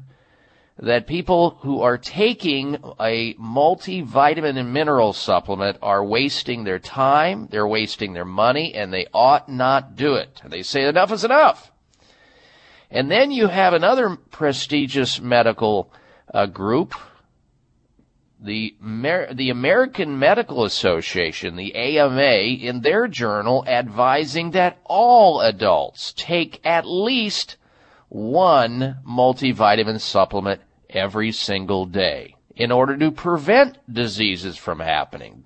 that 0.77 1.07
people 1.07 1.51
who 1.61 1.81
are 1.81 1.97
taking 1.97 2.75
a 2.99 3.33
multivitamin 3.35 4.57
and 4.57 4.73
mineral 4.73 5.13
supplement 5.13 5.77
are 5.81 6.03
wasting 6.03 6.63
their 6.63 6.79
time, 6.79 7.47
they're 7.49 7.67
wasting 7.67 8.11
their 8.13 8.25
money, 8.25 8.73
and 8.73 8.93
they 8.93 9.07
ought 9.13 9.47
not 9.47 9.95
do 9.95 10.15
it. 10.15 10.41
They 10.45 10.63
say 10.63 10.83
enough 10.83 11.13
is 11.13 11.23
enough. 11.23 11.71
And 12.91 13.09
then 13.09 13.31
you 13.31 13.47
have 13.47 13.73
another 13.73 14.17
prestigious 14.31 15.21
medical 15.21 15.91
uh, 16.33 16.45
group, 16.45 16.93
the, 18.41 18.75
Mer- 18.79 19.33
the 19.33 19.49
American 19.49 20.19
Medical 20.19 20.65
Association, 20.65 21.55
the 21.55 21.73
AMA, 21.73 22.21
in 22.21 22.81
their 22.81 23.07
journal 23.07 23.63
advising 23.65 24.51
that 24.51 24.77
all 24.83 25.39
adults 25.39 26.13
take 26.17 26.59
at 26.65 26.85
least 26.85 27.55
one 28.09 28.97
multivitamin 29.07 29.99
supplement 29.99 30.61
every 30.95 31.31
single 31.31 31.85
day 31.85 32.35
in 32.55 32.71
order 32.71 32.97
to 32.97 33.11
prevent 33.11 33.77
diseases 33.91 34.57
from 34.57 34.79
happening. 34.79 35.45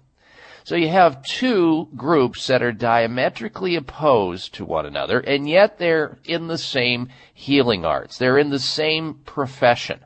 So 0.63 0.75
you 0.75 0.89
have 0.89 1.23
two 1.23 1.87
groups 1.95 2.45
that 2.47 2.61
are 2.61 2.71
diametrically 2.71 3.75
opposed 3.75 4.53
to 4.55 4.65
one 4.65 4.85
another, 4.85 5.19
and 5.19 5.49
yet 5.49 5.79
they're 5.79 6.19
in 6.25 6.47
the 6.47 6.59
same 6.59 7.09
healing 7.33 7.85
arts. 7.85 8.19
They're 8.19 8.37
in 8.37 8.51
the 8.51 8.59
same 8.59 9.15
profession. 9.25 10.01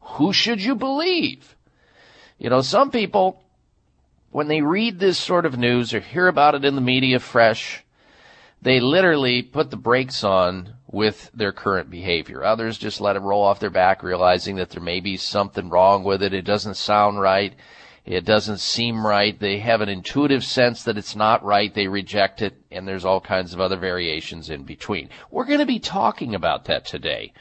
Who 0.00 0.32
should 0.32 0.60
you 0.60 0.74
believe? 0.74 1.56
You 2.38 2.50
know, 2.50 2.62
some 2.62 2.90
people, 2.90 3.44
when 4.30 4.48
they 4.48 4.62
read 4.62 4.98
this 4.98 5.18
sort 5.18 5.46
of 5.46 5.56
news 5.56 5.94
or 5.94 6.00
hear 6.00 6.26
about 6.26 6.56
it 6.56 6.64
in 6.64 6.74
the 6.74 6.80
media 6.80 7.20
fresh, 7.20 7.84
they 8.60 8.80
literally 8.80 9.42
put 9.42 9.70
the 9.70 9.76
brakes 9.76 10.24
on 10.24 10.74
with 10.92 11.30
their 11.34 11.52
current 11.52 11.90
behavior. 11.90 12.44
Others 12.44 12.78
just 12.78 13.00
let 13.00 13.16
it 13.16 13.22
roll 13.22 13.42
off 13.42 13.58
their 13.58 13.70
back, 13.70 14.02
realizing 14.02 14.56
that 14.56 14.70
there 14.70 14.82
may 14.82 15.00
be 15.00 15.16
something 15.16 15.70
wrong 15.70 16.04
with 16.04 16.22
it. 16.22 16.34
It 16.34 16.44
doesn't 16.44 16.76
sound 16.76 17.20
right. 17.20 17.54
It 18.04 18.24
doesn't 18.24 18.58
seem 18.58 19.06
right. 19.06 19.38
They 19.38 19.58
have 19.60 19.80
an 19.80 19.88
intuitive 19.88 20.44
sense 20.44 20.82
that 20.84 20.98
it's 20.98 21.16
not 21.16 21.42
right. 21.44 21.72
They 21.72 21.86
reject 21.86 22.42
it, 22.42 22.54
and 22.70 22.86
there's 22.86 23.04
all 23.04 23.20
kinds 23.20 23.54
of 23.54 23.60
other 23.60 23.76
variations 23.76 24.50
in 24.50 24.64
between. 24.64 25.08
We're 25.30 25.46
going 25.46 25.60
to 25.60 25.66
be 25.66 25.78
talking 25.78 26.34
about 26.34 26.66
that 26.66 26.84
today. 26.84 27.32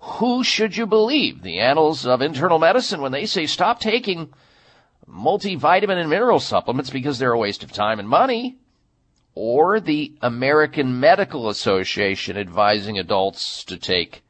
Who 0.00 0.44
should 0.44 0.76
you 0.76 0.86
believe? 0.86 1.42
The 1.42 1.60
annals 1.60 2.06
of 2.06 2.20
internal 2.20 2.58
medicine 2.58 3.00
when 3.00 3.12
they 3.12 3.26
say 3.26 3.46
stop 3.46 3.80
taking 3.80 4.32
multivitamin 5.08 5.98
and 5.98 6.10
mineral 6.10 6.40
supplements 6.40 6.90
because 6.90 7.18
they're 7.18 7.32
a 7.32 7.38
waste 7.38 7.62
of 7.62 7.72
time 7.72 7.98
and 7.98 8.08
money, 8.08 8.58
or 9.40 9.78
the 9.78 10.12
American 10.20 10.98
Medical 10.98 11.48
Association 11.48 12.36
advising 12.36 12.98
adults 12.98 13.62
to 13.62 13.76
take 13.76 14.24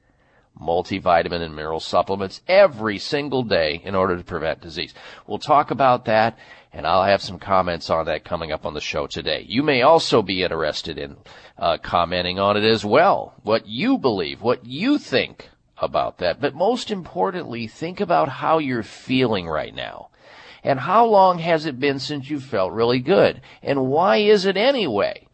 multivitamin 0.60 1.40
and 1.40 1.56
mineral 1.56 1.80
supplements 1.80 2.42
every 2.46 2.98
single 2.98 3.42
day 3.42 3.80
in 3.84 3.94
order 3.94 4.18
to 4.18 4.22
prevent 4.22 4.60
disease. 4.60 4.92
We'll 5.26 5.38
talk 5.38 5.70
about 5.70 6.04
that 6.04 6.36
and 6.74 6.86
I'll 6.86 7.04
have 7.04 7.22
some 7.22 7.38
comments 7.38 7.88
on 7.88 8.04
that 8.04 8.24
coming 8.24 8.52
up 8.52 8.66
on 8.66 8.74
the 8.74 8.82
show 8.82 9.06
today. 9.06 9.46
You 9.48 9.62
may 9.62 9.80
also 9.80 10.20
be 10.20 10.42
interested 10.42 10.98
in 10.98 11.16
uh, 11.56 11.78
commenting 11.78 12.38
on 12.38 12.58
it 12.58 12.64
as 12.64 12.84
well. 12.84 13.32
What 13.44 13.66
you 13.66 13.96
believe, 13.96 14.42
what 14.42 14.66
you 14.66 14.98
think 14.98 15.48
about 15.78 16.18
that. 16.18 16.38
But 16.38 16.54
most 16.54 16.90
importantly, 16.90 17.66
think 17.66 18.00
about 18.00 18.28
how 18.28 18.58
you're 18.58 18.82
feeling 18.82 19.48
right 19.48 19.74
now. 19.74 20.07
And 20.68 20.80
how 20.80 21.06
long 21.06 21.38
has 21.38 21.64
it 21.64 21.80
been 21.80 21.98
since 21.98 22.28
you 22.28 22.38
felt 22.38 22.72
really 22.72 22.98
good? 22.98 23.40
And 23.62 23.86
why 23.86 24.18
is 24.18 24.44
it 24.44 24.58
anyway? 24.58 25.24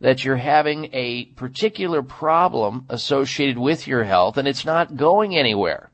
that 0.00 0.24
you're 0.24 0.36
having 0.36 0.90
a 0.92 1.26
particular 1.36 2.02
problem 2.02 2.84
associated 2.88 3.56
with 3.56 3.86
your 3.86 4.02
health 4.02 4.36
and 4.36 4.48
it's 4.48 4.64
not 4.64 4.96
going 4.96 5.36
anywhere. 5.36 5.90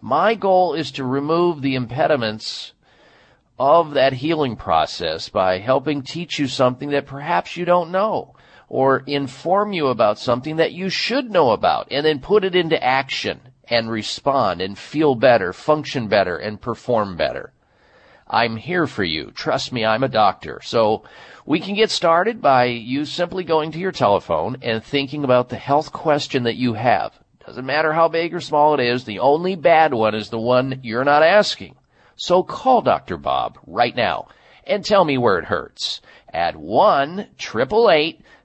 My 0.00 0.36
goal 0.36 0.74
is 0.74 0.92
to 0.92 1.04
remove 1.04 1.60
the 1.60 1.74
impediments 1.74 2.72
of 3.58 3.94
that 3.94 4.12
healing 4.12 4.54
process 4.54 5.28
by 5.28 5.58
helping 5.58 6.02
teach 6.02 6.38
you 6.38 6.46
something 6.46 6.90
that 6.90 7.04
perhaps 7.04 7.56
you 7.56 7.64
don't 7.64 7.90
know 7.90 8.36
or 8.68 9.02
inform 9.08 9.72
you 9.72 9.88
about 9.88 10.20
something 10.20 10.54
that 10.54 10.72
you 10.72 10.88
should 10.88 11.28
know 11.28 11.50
about 11.50 11.88
and 11.90 12.06
then 12.06 12.20
put 12.20 12.44
it 12.44 12.54
into 12.54 12.80
action 12.80 13.40
and 13.64 13.90
respond 13.90 14.60
and 14.60 14.78
feel 14.78 15.16
better, 15.16 15.52
function 15.52 16.06
better, 16.06 16.36
and 16.36 16.60
perform 16.60 17.16
better. 17.16 17.52
I'm 18.28 18.56
here 18.56 18.86
for 18.86 19.04
you. 19.04 19.30
Trust 19.30 19.72
me, 19.72 19.84
I'm 19.84 20.02
a 20.02 20.08
doctor. 20.08 20.60
So 20.62 21.04
we 21.46 21.60
can 21.60 21.74
get 21.74 21.90
started 21.90 22.42
by 22.42 22.64
you 22.64 23.04
simply 23.04 23.44
going 23.44 23.72
to 23.72 23.78
your 23.78 23.92
telephone 23.92 24.58
and 24.62 24.84
thinking 24.84 25.24
about 25.24 25.48
the 25.48 25.56
health 25.56 25.92
question 25.92 26.42
that 26.42 26.56
you 26.56 26.74
have. 26.74 27.18
Doesn't 27.46 27.64
matter 27.64 27.94
how 27.94 28.08
big 28.08 28.34
or 28.34 28.40
small 28.40 28.74
it 28.74 28.80
is, 28.80 29.04
the 29.04 29.20
only 29.20 29.54
bad 29.54 29.94
one 29.94 30.14
is 30.14 30.28
the 30.28 30.38
one 30.38 30.80
you're 30.82 31.04
not 31.04 31.22
asking. 31.22 31.76
So 32.16 32.42
call 32.42 32.82
Dr. 32.82 33.16
Bob 33.16 33.58
right 33.66 33.96
now 33.96 34.28
and 34.64 34.84
tell 34.84 35.04
me 35.04 35.16
where 35.16 35.38
it 35.38 35.46
hurts 35.46 36.02
at 36.30 36.56
1 36.56 37.28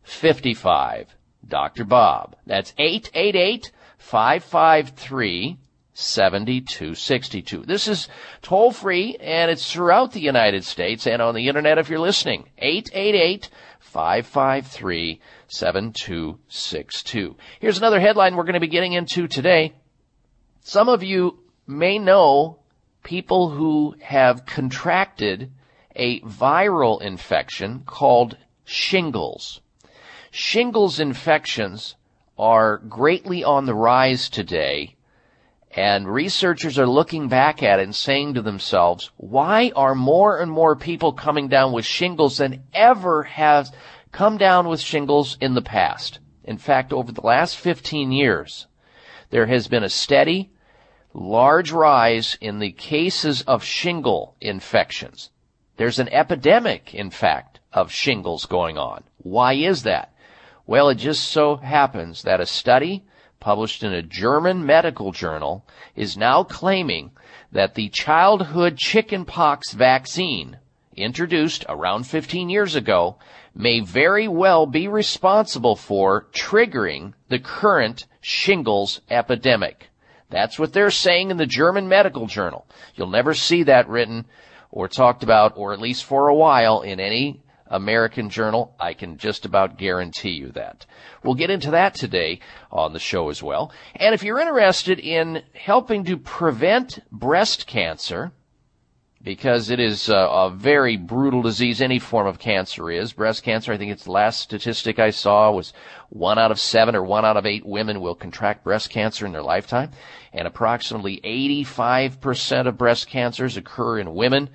55 0.03 1.15
Dr. 1.45 1.83
Bob. 1.83 2.35
That's 2.45 2.73
888 2.77 3.71
553 3.97 5.57
7262. 5.93 7.63
This 7.65 7.87
is 7.87 8.07
toll 8.41 8.71
free 8.71 9.15
and 9.19 9.51
it's 9.51 9.71
throughout 9.71 10.11
the 10.11 10.19
United 10.19 10.63
States 10.63 11.05
and 11.05 11.21
on 11.21 11.35
the 11.35 11.47
internet 11.47 11.77
if 11.77 11.89
you're 11.89 11.99
listening. 11.99 12.49
888 12.57 13.49
553 13.79 15.21
7262. 15.47 17.35
Here's 17.59 17.77
another 17.77 17.99
headline 17.99 18.35
we're 18.35 18.43
going 18.43 18.53
to 18.55 18.59
be 18.59 18.67
getting 18.67 18.93
into 18.93 19.27
today. 19.27 19.73
Some 20.61 20.89
of 20.89 21.03
you 21.03 21.39
may 21.67 21.99
know 21.99 22.59
people 23.03 23.49
who 23.51 23.95
have 24.01 24.45
contracted 24.45 25.51
a 25.95 26.21
viral 26.21 27.01
infection 27.01 27.83
called 27.85 28.37
shingles. 28.65 29.61
Shingles 30.31 30.99
infections 30.99 31.95
are 32.37 32.77
greatly 32.77 33.43
on 33.43 33.67
the 33.67 33.75
rise 33.75 34.27
today 34.27 34.95
and 35.75 36.07
researchers 36.07 36.77
are 36.77 36.87
looking 36.87 37.27
back 37.27 37.63
at 37.63 37.79
it 37.79 37.83
and 37.83 37.95
saying 37.95 38.35
to 38.35 38.41
themselves, 38.41 39.11
why 39.17 39.71
are 39.75 39.95
more 39.95 40.39
and 40.39 40.51
more 40.51 40.75
people 40.75 41.13
coming 41.13 41.47
down 41.47 41.73
with 41.73 41.85
shingles 41.85 42.37
than 42.37 42.63
ever 42.73 43.23
has 43.23 43.71
come 44.11 44.37
down 44.37 44.67
with 44.67 44.79
shingles 44.79 45.35
in 45.41 45.55
the 45.55 45.61
past? 45.61 46.19
In 46.43 46.57
fact, 46.57 46.93
over 46.93 47.11
the 47.11 47.25
last 47.25 47.57
15 47.57 48.11
years, 48.11 48.67
there 49.31 49.47
has 49.47 49.67
been 49.67 49.83
a 49.83 49.89
steady, 49.89 50.51
large 51.13 51.71
rise 51.71 52.37
in 52.39 52.59
the 52.59 52.71
cases 52.71 53.41
of 53.43 53.63
shingle 53.63 54.35
infections. 54.39 55.31
There's 55.77 55.97
an 55.97 56.09
epidemic, 56.09 56.93
in 56.93 57.09
fact, 57.09 57.59
of 57.71 57.91
shingles 57.91 58.45
going 58.45 58.77
on. 58.77 59.03
Why 59.17 59.53
is 59.53 59.83
that? 59.83 60.13
Well, 60.67 60.89
it 60.89 60.95
just 60.95 61.23
so 61.23 61.55
happens 61.55 62.21
that 62.23 62.39
a 62.39 62.45
study 62.45 63.05
published 63.43 63.83
in 63.83 63.91
a 63.91 64.01
German 64.01 64.65
medical 64.65 65.11
journal 65.11 65.65
is 65.97 66.15
now 66.15 66.43
claiming 66.43 67.11
that 67.51 67.75
the 67.75 67.89
childhood 67.89 68.77
chickenpox 68.77 69.73
vaccine 69.73 70.57
introduced 70.95 71.65
around 71.67 72.07
15 72.07 72.49
years 72.49 72.73
ago 72.73 73.17
may 73.53 73.81
very 73.81 74.29
well 74.29 74.65
be 74.65 74.87
responsible 74.87 75.75
for 75.75 76.27
triggering 76.31 77.13
the 77.27 77.37
current 77.37 78.05
shingles 78.21 79.01
epidemic. 79.09 79.89
That's 80.29 80.57
what 80.57 80.71
they're 80.71 80.89
saying 80.89 81.29
in 81.29 81.35
the 81.35 81.45
German 81.45 81.89
medical 81.89 82.27
journal. 82.27 82.65
You'll 82.95 83.07
never 83.09 83.33
see 83.33 83.63
that 83.63 83.89
written 83.89 84.25
or 84.71 84.87
talked 84.87 85.21
about, 85.21 85.57
or 85.57 85.73
at 85.73 85.81
least 85.81 86.05
for 86.05 86.29
a 86.29 86.35
while, 86.35 86.81
in 86.81 87.01
any 87.01 87.42
American 87.67 88.29
Journal. 88.29 88.75
I 88.79 88.93
can 88.93 89.17
just 89.17 89.45
about 89.45 89.77
guarantee 89.77 90.31
you 90.31 90.49
that. 90.49 90.85
We'll 91.23 91.35
get 91.35 91.49
into 91.49 91.71
that 91.71 91.95
today 91.95 92.39
on 92.71 92.93
the 92.93 92.99
show 92.99 93.29
as 93.29 93.41
well. 93.41 93.71
And 93.95 94.13
if 94.13 94.23
you're 94.23 94.39
interested 94.39 94.99
in 94.99 95.43
helping 95.53 96.03
to 96.05 96.17
prevent 96.17 96.99
breast 97.11 97.67
cancer, 97.67 98.31
because 99.23 99.69
it 99.69 99.79
is 99.79 100.09
a, 100.09 100.15
a, 100.15 100.49
very 100.49 100.97
brutal 100.97 101.41
disease. 101.41 101.81
Any 101.81 101.97
form 101.97 102.27
of 102.27 102.39
cancer 102.39 102.91
is. 102.91 103.13
Breast 103.13 103.41
cancer, 103.43 103.71
I 103.71 103.77
think 103.77 103.91
it's 103.91 104.03
the 104.03 104.11
last 104.11 104.41
statistic 104.41 104.99
I 104.99 105.11
saw 105.11 105.49
was 105.51 105.71
one 106.09 106.37
out 106.37 106.51
of 106.51 106.59
seven 106.59 106.93
or 106.93 107.03
one 107.03 107.23
out 107.23 107.37
of 107.37 107.45
eight 107.45 107.65
women 107.65 108.01
will 108.01 108.15
contract 108.15 108.65
breast 108.65 108.89
cancer 108.89 109.25
in 109.25 109.31
their 109.31 109.41
lifetime. 109.41 109.91
And 110.33 110.45
approximately 110.45 111.21
85% 111.23 112.67
of 112.67 112.77
breast 112.77 113.07
cancers 113.07 113.55
occur 113.55 113.99
in 113.99 114.13
women 114.13 114.49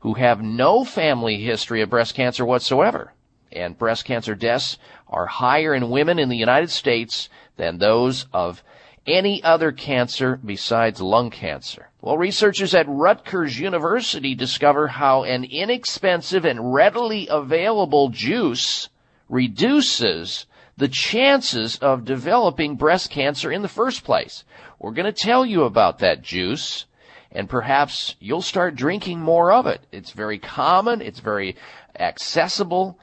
who 0.00 0.14
have 0.14 0.42
no 0.42 0.84
family 0.84 1.36
history 1.38 1.82
of 1.82 1.90
breast 1.90 2.14
cancer 2.14 2.44
whatsoever. 2.44 3.12
And 3.52 3.78
breast 3.78 4.04
cancer 4.04 4.34
deaths 4.34 4.78
are 5.08 5.26
higher 5.26 5.74
in 5.74 5.90
women 5.90 6.18
in 6.18 6.28
the 6.28 6.36
United 6.36 6.70
States 6.70 7.28
than 7.56 7.78
those 7.78 8.26
of 8.32 8.62
any 9.06 9.42
other 9.42 9.72
cancer 9.72 10.38
besides 10.44 11.00
lung 11.00 11.30
cancer. 11.30 11.88
Well, 12.00 12.16
researchers 12.16 12.74
at 12.74 12.86
Rutgers 12.88 13.58
University 13.58 14.34
discover 14.34 14.88
how 14.88 15.24
an 15.24 15.44
inexpensive 15.44 16.44
and 16.44 16.72
readily 16.72 17.28
available 17.30 18.08
juice 18.08 18.88
reduces 19.28 20.46
the 20.76 20.88
chances 20.88 21.76
of 21.78 22.04
developing 22.04 22.76
breast 22.76 23.10
cancer 23.10 23.52
in 23.52 23.62
the 23.62 23.68
first 23.68 24.04
place. 24.04 24.44
We're 24.78 24.92
going 24.92 25.12
to 25.12 25.24
tell 25.24 25.44
you 25.44 25.64
about 25.64 25.98
that 25.98 26.22
juice 26.22 26.86
and 27.32 27.48
perhaps 27.48 28.16
you'll 28.20 28.42
start 28.42 28.74
drinking 28.74 29.20
more 29.20 29.52
of 29.52 29.66
it. 29.66 29.80
It's 29.92 30.12
very 30.12 30.38
common, 30.38 31.00
it's 31.00 31.20
very 31.20 31.56
accessible, 31.98 32.98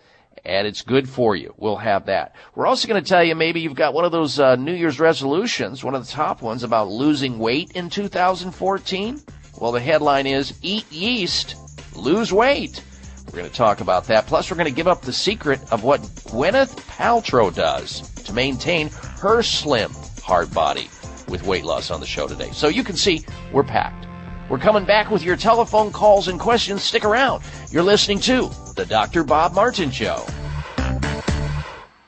and 0.45 0.67
it's 0.67 0.81
good 0.81 1.09
for 1.09 1.35
you. 1.35 1.53
We'll 1.57 1.77
have 1.77 2.05
that. 2.05 2.35
We're 2.55 2.67
also 2.67 2.87
going 2.87 3.01
to 3.01 3.07
tell 3.07 3.23
you 3.23 3.35
maybe 3.35 3.61
you've 3.61 3.75
got 3.75 3.93
one 3.93 4.05
of 4.05 4.11
those 4.11 4.39
uh, 4.39 4.55
New 4.55 4.73
Year's 4.73 4.99
resolutions, 4.99 5.83
one 5.83 5.95
of 5.95 6.05
the 6.05 6.11
top 6.11 6.41
ones 6.41 6.63
about 6.63 6.89
losing 6.89 7.39
weight 7.39 7.71
in 7.73 7.89
2014. 7.89 9.21
Well, 9.59 9.71
the 9.71 9.79
headline 9.79 10.27
is 10.27 10.57
Eat 10.61 10.91
Yeast, 10.91 11.55
Lose 11.95 12.31
Weight. 12.31 12.83
We're 13.25 13.39
going 13.39 13.49
to 13.49 13.55
talk 13.55 13.81
about 13.81 14.05
that. 14.05 14.25
Plus, 14.25 14.49
we're 14.49 14.57
going 14.57 14.69
to 14.69 14.75
give 14.75 14.87
up 14.87 15.01
the 15.01 15.11
secret 15.11 15.59
of 15.71 15.83
what 15.83 16.01
Gwyneth 16.01 16.75
Paltrow 16.87 17.53
does 17.53 18.09
to 18.23 18.33
maintain 18.33 18.89
her 19.19 19.41
slim, 19.41 19.91
hard 20.23 20.53
body 20.53 20.89
with 21.27 21.43
weight 21.43 21.65
loss 21.65 21.91
on 21.91 21.99
the 21.99 22.05
show 22.05 22.27
today. 22.27 22.49
So 22.53 22.69
you 22.69 22.83
can 22.83 22.95
see 22.95 23.25
we're 23.51 23.63
packed. 23.63 24.07
We're 24.49 24.59
coming 24.59 24.85
back 24.85 25.11
with 25.11 25.23
your 25.23 25.35
telephone 25.35 25.91
calls 25.91 26.29
and 26.29 26.39
questions. 26.39 26.81
Stick 26.81 27.03
around. 27.03 27.43
You're 27.69 27.83
listening 27.83 28.19
to 28.21 28.49
The 28.75 28.85
Dr. 28.85 29.23
Bob 29.23 29.53
Martin 29.53 29.91
Show. 29.91 30.25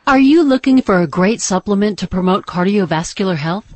Are 0.08 0.20
you 0.20 0.42
looking 0.44 0.82
for 0.82 1.02
a 1.02 1.08
great 1.08 1.42
supplement 1.42 2.00
to 2.00 2.08
promote 2.08 2.46
cardiovascular 2.46 3.36
health? 3.36 3.76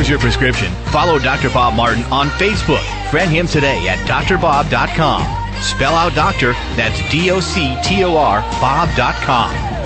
Here's 0.00 0.08
your 0.08 0.18
prescription. 0.18 0.72
Follow 0.86 1.18
Dr. 1.18 1.50
Bob 1.50 1.74
Martin 1.74 2.04
on 2.04 2.28
Facebook. 2.28 2.82
Friend 3.10 3.30
him 3.30 3.46
today 3.46 3.86
at 3.86 3.98
drbob.com. 4.08 5.60
Spell 5.60 5.92
out 5.92 6.14
doctor, 6.14 6.54
that's 6.74 7.06
D 7.10 7.30
O 7.30 7.38
C 7.38 7.76
T 7.84 8.02
O 8.04 8.16
R, 8.16 8.40
Bob.com. 8.62 9.79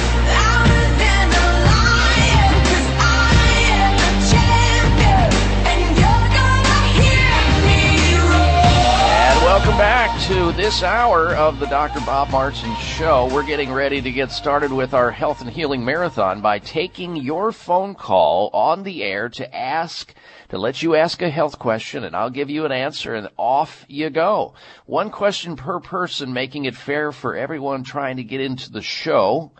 welcome 9.77 9.91
back 9.91 10.29
to 10.29 10.53
this 10.53 10.85
hour 10.85 11.35
of 11.35 11.59
the 11.59 11.67
Dr. 11.67 11.99
Bob 12.07 12.31
Martin 12.31 12.73
Show. 12.77 13.29
We're 13.35 13.43
getting 13.43 13.73
ready 13.73 14.01
to 14.01 14.13
get 14.13 14.31
started 14.31 14.73
with 14.73 14.95
our 14.95 15.11
health 15.11 15.41
and 15.41 15.51
healing 15.51 15.85
marathon 15.85 16.41
by 16.41 16.61
taking 16.61 17.17
your 17.17 17.51
phone 17.51 17.97
call 17.97 18.51
on 18.53 18.85
the 18.85 19.03
air 19.03 19.29
to 19.31 19.53
ask, 19.53 20.15
to 20.51 20.59
let 20.59 20.81
you 20.81 20.95
ask 20.95 21.21
a 21.23 21.29
health 21.29 21.59
question, 21.59 22.05
and 22.05 22.15
I'll 22.15 22.31
give 22.31 22.51
you 22.51 22.65
an 22.65 22.71
answer, 22.71 23.15
and 23.15 23.29
off 23.37 23.85
you 23.89 24.11
go. 24.11 24.55
One 24.87 25.11
question 25.11 25.57
per 25.57 25.81
person, 25.81 26.33
making 26.33 26.67
it 26.67 26.77
fair 26.77 27.11
for 27.11 27.35
everyone 27.35 27.83
trying 27.83 28.19
to 28.19 28.25
get 28.25 28.41
into 28.41 28.71
the 28.71 28.83
show. 28.83 29.51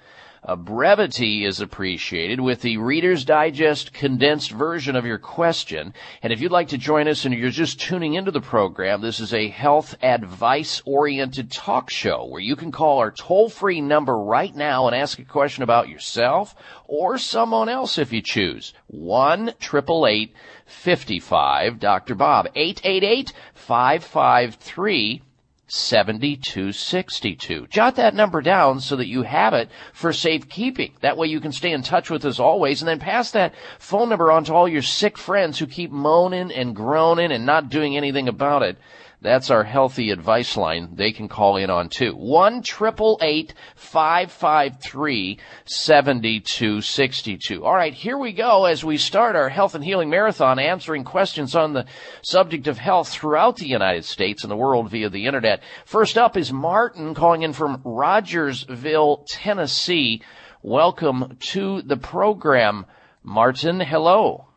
A 0.47 0.57
brevity 0.57 1.47
is 1.47 1.63
appreciated 1.63 2.39
with 2.39 2.61
the 2.61 2.77
Reader's 2.77 3.25
Digest 3.25 3.95
condensed 3.95 4.51
version 4.51 4.95
of 4.95 5.07
your 5.07 5.17
question. 5.17 5.95
And 6.23 6.35
if 6.35 6.41
you'd 6.43 6.53
like 6.53 6.69
to 6.69 6.77
join 6.77 7.09
us 7.09 7.25
and 7.25 7.33
you're 7.33 7.49
just 7.49 7.81
tuning 7.81 8.13
into 8.13 8.31
the 8.31 8.43
program, 8.43 9.01
this 9.01 9.21
is 9.21 9.33
a 9.33 9.49
health 9.49 9.95
advice 10.03 10.83
oriented 10.85 11.51
talk 11.51 11.89
show 11.89 12.27
where 12.27 12.43
you 12.43 12.57
can 12.57 12.73
call 12.73 12.99
our 12.99 13.11
toll 13.11 13.49
free 13.49 13.81
number 13.81 14.19
right 14.19 14.55
now 14.55 14.87
and 14.87 14.95
ask 14.95 15.19
a 15.19 15.25
question 15.25 15.63
about 15.63 15.89
yourself 15.89 16.55
or 16.87 17.17
someone 17.17 17.71
else 17.71 17.97
if 17.97 18.13
you 18.13 18.21
choose. 18.21 18.75
1 18.89 19.49
888 19.49 20.35
55 20.67 21.81
Dr. 21.81 22.15
Bob. 22.15 22.49
888 22.55 23.33
553 23.55 25.23
7262. 25.67 27.67
Jot 27.69 27.97
that 27.97 28.15
number 28.15 28.43
down 28.43 28.81
so 28.81 28.97
that 28.97 29.09
you 29.09 29.23
have 29.23 29.55
it 29.55 29.71
for 29.93 30.13
safekeeping. 30.13 30.93
That 31.01 31.17
way 31.17 31.29
you 31.29 31.41
can 31.41 31.53
stay 31.53 31.73
in 31.73 31.83
touch 31.83 32.11
with 32.11 32.25
us 32.25 32.39
always 32.39 32.83
and 32.83 32.89
then 32.89 32.99
pass 32.99 33.31
that 33.31 33.55
phone 33.79 34.11
number 34.11 34.31
on 34.31 34.45
to 34.45 34.55
all 34.55 34.69
your 34.69 34.83
sick 34.83 35.17
friends 35.17 35.59
who 35.59 35.67
keep 35.67 35.91
moaning 35.91 36.53
and 36.53 36.77
groaning 36.77 37.33
and 37.33 37.47
not 37.47 37.71
doing 37.71 37.97
anything 37.97 38.29
about 38.29 38.63
it. 38.63 38.77
That's 39.25 39.51
our 39.51 39.65
healthy 39.65 40.11
advice 40.11 40.55
line. 40.55 40.91
They 40.97 41.11
can 41.11 41.29
call 41.29 41.57
in 41.57 41.71
on 41.71 41.89
too. 41.89 42.13
1 42.13 42.63
553 42.63 45.39
7262. 45.65 47.65
All 47.65 47.75
right, 47.75 47.95
here 47.95 48.19
we 48.19 48.35
go 48.35 48.67
as 48.67 48.85
we 48.85 48.99
start 48.99 49.35
our 49.35 49.49
health 49.49 49.75
and 49.75 49.83
healing 49.83 50.11
marathon 50.11 50.59
answering 50.59 51.05
questions 51.05 51.57
on 51.57 51.73
the 51.73 51.87
subject 52.21 52.67
of 52.67 52.77
health 52.77 53.09
throughout 53.09 53.57
the 53.57 53.67
United 53.67 54.05
States 54.05 54.45
and 54.45 54.51
the 54.51 54.57
world 54.57 54.91
via 54.91 55.09
the 55.09 55.25
internet. 55.25 55.63
First 55.87 56.19
up 56.19 56.37
is 56.37 56.53
Martin 56.53 57.15
calling 57.15 57.41
in 57.41 57.55
from 57.55 57.81
Rogersville, 57.83 59.25
Tennessee. 59.27 60.21
Welcome 60.63 61.39
to 61.41 61.81
the 61.81 61.97
program. 61.97 62.85
Martin, 63.23 63.81
hello. 63.81 64.49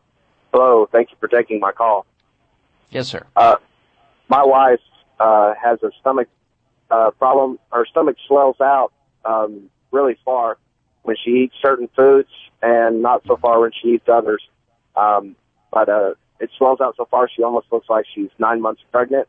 Hello. 0.52 0.86
Thank 0.92 1.10
you 1.10 1.16
for 1.18 1.28
taking 1.28 1.58
my 1.58 1.72
call. 1.72 2.04
Yes, 2.90 3.08
sir. 3.08 3.24
Uh, 3.34 3.56
my 4.28 4.44
wife 4.44 4.80
uh, 5.18 5.54
has 5.62 5.82
a 5.82 5.90
stomach 6.00 6.28
uh, 6.90 7.10
problem. 7.12 7.58
Her 7.72 7.86
stomach 7.86 8.16
swells 8.26 8.60
out 8.60 8.92
um, 9.24 9.70
really 9.90 10.16
far 10.24 10.58
when 11.02 11.16
she 11.22 11.30
eats 11.30 11.54
certain 11.62 11.88
foods, 11.96 12.28
and 12.62 13.02
not 13.02 13.22
so 13.26 13.36
far 13.36 13.60
when 13.60 13.70
she 13.80 13.94
eats 13.94 14.08
others. 14.08 14.42
Um, 14.96 15.36
but 15.72 15.88
uh, 15.88 16.14
it 16.40 16.50
swells 16.56 16.80
out 16.80 16.96
so 16.96 17.06
far 17.10 17.28
she 17.34 17.42
almost 17.42 17.66
looks 17.72 17.88
like 17.88 18.04
she's 18.14 18.30
nine 18.38 18.60
months 18.60 18.82
pregnant, 18.92 19.28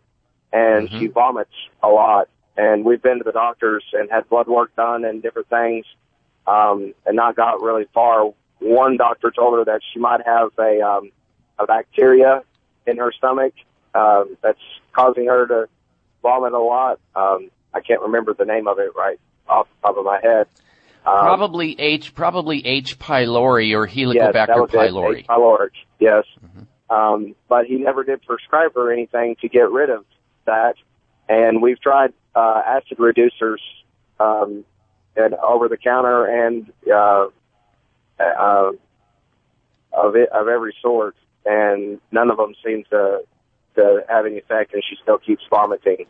and 0.52 0.90
Mm-hmm. 0.90 1.00
she 1.00 1.08
vomits 1.08 1.54
a 1.84 1.88
lot. 1.88 2.28
And 2.58 2.84
we've 2.84 3.02
been 3.02 3.20
to 3.20 3.24
the 3.24 3.32
doctors 3.32 3.84
and 3.94 4.10
had 4.12 4.28
blood 4.28 4.48
work 4.48 4.76
done 4.76 5.06
and 5.06 5.22
different 5.22 5.48
things, 5.50 5.86
um, 6.46 6.94
and 7.06 7.16
not 7.16 7.36
got 7.36 7.62
really 7.62 7.86
far. 7.94 8.34
One 8.60 8.98
doctor 8.98 9.32
told 9.32 9.58
her 9.58 9.66
that 9.66 9.82
she 9.94 10.00
might 10.00 10.26
have 10.26 10.50
a 10.60 10.82
um, 10.82 11.12
a 11.58 11.66
bacteria 11.66 12.44
in 12.86 12.98
her 12.98 13.14
stomach 13.18 13.54
um, 13.96 14.38
that's 14.42 14.60
causing 14.94 15.28
her 15.28 15.48
to 15.48 15.68
vomit 16.22 16.54
a 16.54 16.60
lot. 16.60 17.00
Um, 17.16 17.50
I 17.74 17.82
can't 17.82 18.02
remember 18.02 18.34
the 18.34 18.46
name 18.46 18.68
of 18.68 18.80
it 18.80 18.96
right 18.96 19.20
off 19.48 19.68
the 19.82 19.88
top 19.88 19.98
of 19.98 20.06
my 20.06 20.20
head. 20.22 20.48
Um, 21.06 21.20
Probably 21.22 21.80
H, 21.80 22.14
probably 22.14 22.66
H. 22.66 23.00
pylori 23.00 23.74
or 23.74 23.88
yes, 23.88 23.96
Helicobacter 23.96 24.62
was 24.62 24.72
pylori. 24.72 25.20
H. 25.20 25.28
pylori. 25.28 25.70
Yes. 26.00 26.26
Um, 26.90 27.36
but 27.48 27.66
he 27.66 27.76
never 27.78 28.04
did 28.04 28.22
prescribe 28.24 28.74
her 28.76 28.92
anything 28.92 29.36
to 29.42 29.48
get 29.48 29.72
rid 29.72 29.90
of 29.90 30.06
that. 30.46 30.76
And 31.28 31.62
we've 31.62 31.80
tried 31.80 32.14
uh, 32.36 32.62
acid 32.66 32.98
reducers 32.98 33.60
um, 34.20 34.66
and 35.16 35.36
over 35.36 35.68
the 35.68 35.78
counter 35.78 36.26
and 36.26 36.72
uh, 36.92 37.28
uh, 38.20 38.72
of 39.94 40.16
it, 40.16 40.30
of 40.30 40.48
every 40.48 40.76
sort, 40.82 41.16
and 41.46 42.00
none 42.12 42.30
of 42.30 42.38
them 42.38 42.56
seem 42.66 42.84
to 42.90 43.22
Uh, 43.80 44.02
to 44.02 44.04
have 44.10 44.26
any 44.26 44.38
effect, 44.38 44.74
and 44.74 44.84
she 44.88 44.96
still 45.02 45.18
keeps 45.18 45.44
vomiting. 45.50 46.06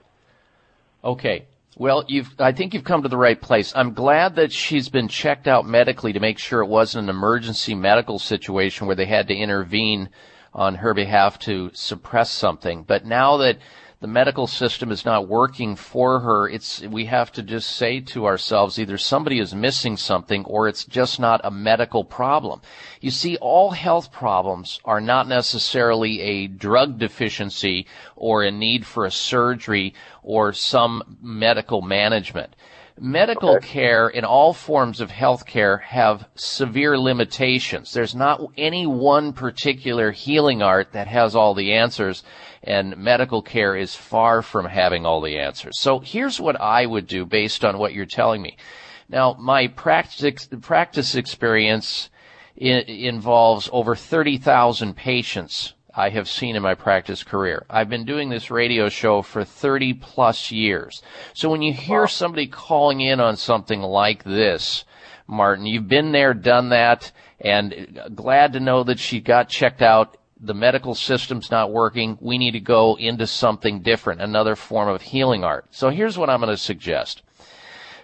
Okay. 1.03 1.45
Well, 1.77 2.03
you've, 2.07 2.33
I 2.39 2.51
think 2.51 2.73
you've 2.73 2.83
come 2.83 3.03
to 3.03 3.09
the 3.09 3.17
right 3.17 3.39
place. 3.39 3.71
I'm 3.73 3.93
glad 3.93 4.35
that 4.35 4.51
she's 4.51 4.89
been 4.89 5.07
checked 5.07 5.47
out 5.47 5.65
medically 5.65 6.11
to 6.11 6.19
make 6.19 6.37
sure 6.37 6.61
it 6.61 6.67
wasn't 6.67 7.05
an 7.05 7.15
emergency 7.15 7.73
medical 7.73 8.19
situation 8.19 8.85
where 8.85 8.97
they 8.97 9.05
had 9.05 9.29
to 9.29 9.35
intervene 9.35 10.09
on 10.53 10.75
her 10.75 10.93
behalf 10.93 11.39
to 11.39 11.69
suppress 11.73 12.31
something. 12.31 12.83
But 12.83 13.05
now 13.05 13.37
that 13.37 13.59
the 14.01 14.07
medical 14.07 14.47
system 14.47 14.91
is 14.91 15.03
not 15.03 15.27
working 15.27 15.75
for 15.75 16.21
her, 16.21 16.47
it's, 16.47 16.81
we 16.81 17.05
have 17.05 17.31
to 17.33 17.43
just 17.43 17.69
say 17.69 17.99
to 17.99 18.25
ourselves 18.25 18.79
either 18.79 18.97
somebody 18.97 19.39
is 19.39 19.53
missing 19.53 19.97
something 19.97 20.45
or 20.45 20.69
it's 20.69 20.85
just 20.85 21.19
not 21.19 21.41
a 21.43 21.51
medical 21.51 22.05
problem. 22.05 22.61
You 23.01 23.11
see, 23.11 23.35
all 23.37 23.71
health 23.71 24.11
problems 24.11 24.79
are 24.85 25.01
not 25.01 25.27
necessarily 25.27 26.21
a 26.21 26.47
drug 26.47 26.97
deficiency 26.97 27.87
or 28.15 28.43
a 28.43 28.51
need 28.51 28.85
for 28.85 29.05
a 29.05 29.11
surgery 29.11 29.93
or 30.23 30.53
some 30.53 31.17
medical 31.21 31.81
management. 31.81 32.55
Medical 33.01 33.55
okay. 33.55 33.67
care 33.67 34.09
in 34.09 34.25
all 34.25 34.53
forms 34.53 34.99
of 34.99 35.09
health 35.11 35.45
care 35.45 35.77
have 35.77 36.27
severe 36.35 36.97
limitations. 36.97 37.93
There's 37.93 38.15
not 38.15 38.41
any 38.57 38.85
one 38.85 39.33
particular 39.33 40.11
healing 40.11 40.61
art 40.61 40.91
that 40.93 41.07
has 41.07 41.35
all 41.35 41.53
the 41.53 41.73
answers 41.73 42.23
and 42.63 42.97
medical 42.97 43.41
care 43.41 43.75
is 43.75 43.95
far 43.95 44.41
from 44.41 44.65
having 44.65 45.05
all 45.05 45.21
the 45.21 45.37
answers. 45.37 45.79
So 45.79 45.99
here's 45.99 46.39
what 46.39 46.59
I 46.59 46.85
would 46.85 47.07
do 47.07 47.25
based 47.25 47.63
on 47.63 47.77
what 47.77 47.93
you're 47.93 48.05
telling 48.05 48.41
me. 48.41 48.57
Now, 49.07 49.35
my 49.39 49.67
practice, 49.67 50.49
practice 50.61 51.15
experience 51.15 52.09
involves 52.55 53.69
over 53.71 53.95
30,000 53.95 54.95
patients 54.95 55.73
I 55.99 56.11
have 56.11 56.29
seen 56.29 56.55
in 56.55 56.63
my 56.63 56.75
practice 56.75 57.23
career. 57.23 57.65
I've 57.69 57.89
been 57.89 58.05
doing 58.05 58.29
this 58.29 58.49
radio 58.49 58.87
show 58.87 59.21
for 59.21 59.43
30 59.43 59.95
plus 59.95 60.49
years. 60.49 61.03
So 61.33 61.49
when 61.49 61.61
you 61.61 61.73
hear 61.73 62.07
somebody 62.07 62.47
calling 62.47 63.01
in 63.01 63.19
on 63.19 63.35
something 63.35 63.81
like 63.81 64.23
this, 64.23 64.85
Martin, 65.27 65.65
you've 65.65 65.89
been 65.89 66.13
there, 66.13 66.33
done 66.33 66.69
that, 66.69 67.11
and 67.41 67.99
glad 68.15 68.53
to 68.53 68.61
know 68.61 68.83
that 68.85 68.97
she 68.97 69.19
got 69.19 69.49
checked 69.49 69.81
out 69.81 70.15
the 70.39 70.53
medical 70.53 70.95
system's 70.95 71.51
not 71.51 71.73
working. 71.73 72.17
We 72.21 72.37
need 72.37 72.51
to 72.51 72.61
go 72.61 72.95
into 72.97 73.27
something 73.27 73.81
different, 73.81 74.21
another 74.21 74.55
form 74.55 74.87
of 74.87 75.01
healing 75.01 75.43
art. 75.43 75.65
So 75.71 75.89
here's 75.89 76.17
what 76.17 76.29
I'm 76.29 76.39
going 76.39 76.49
to 76.49 76.55
suggest. 76.55 77.23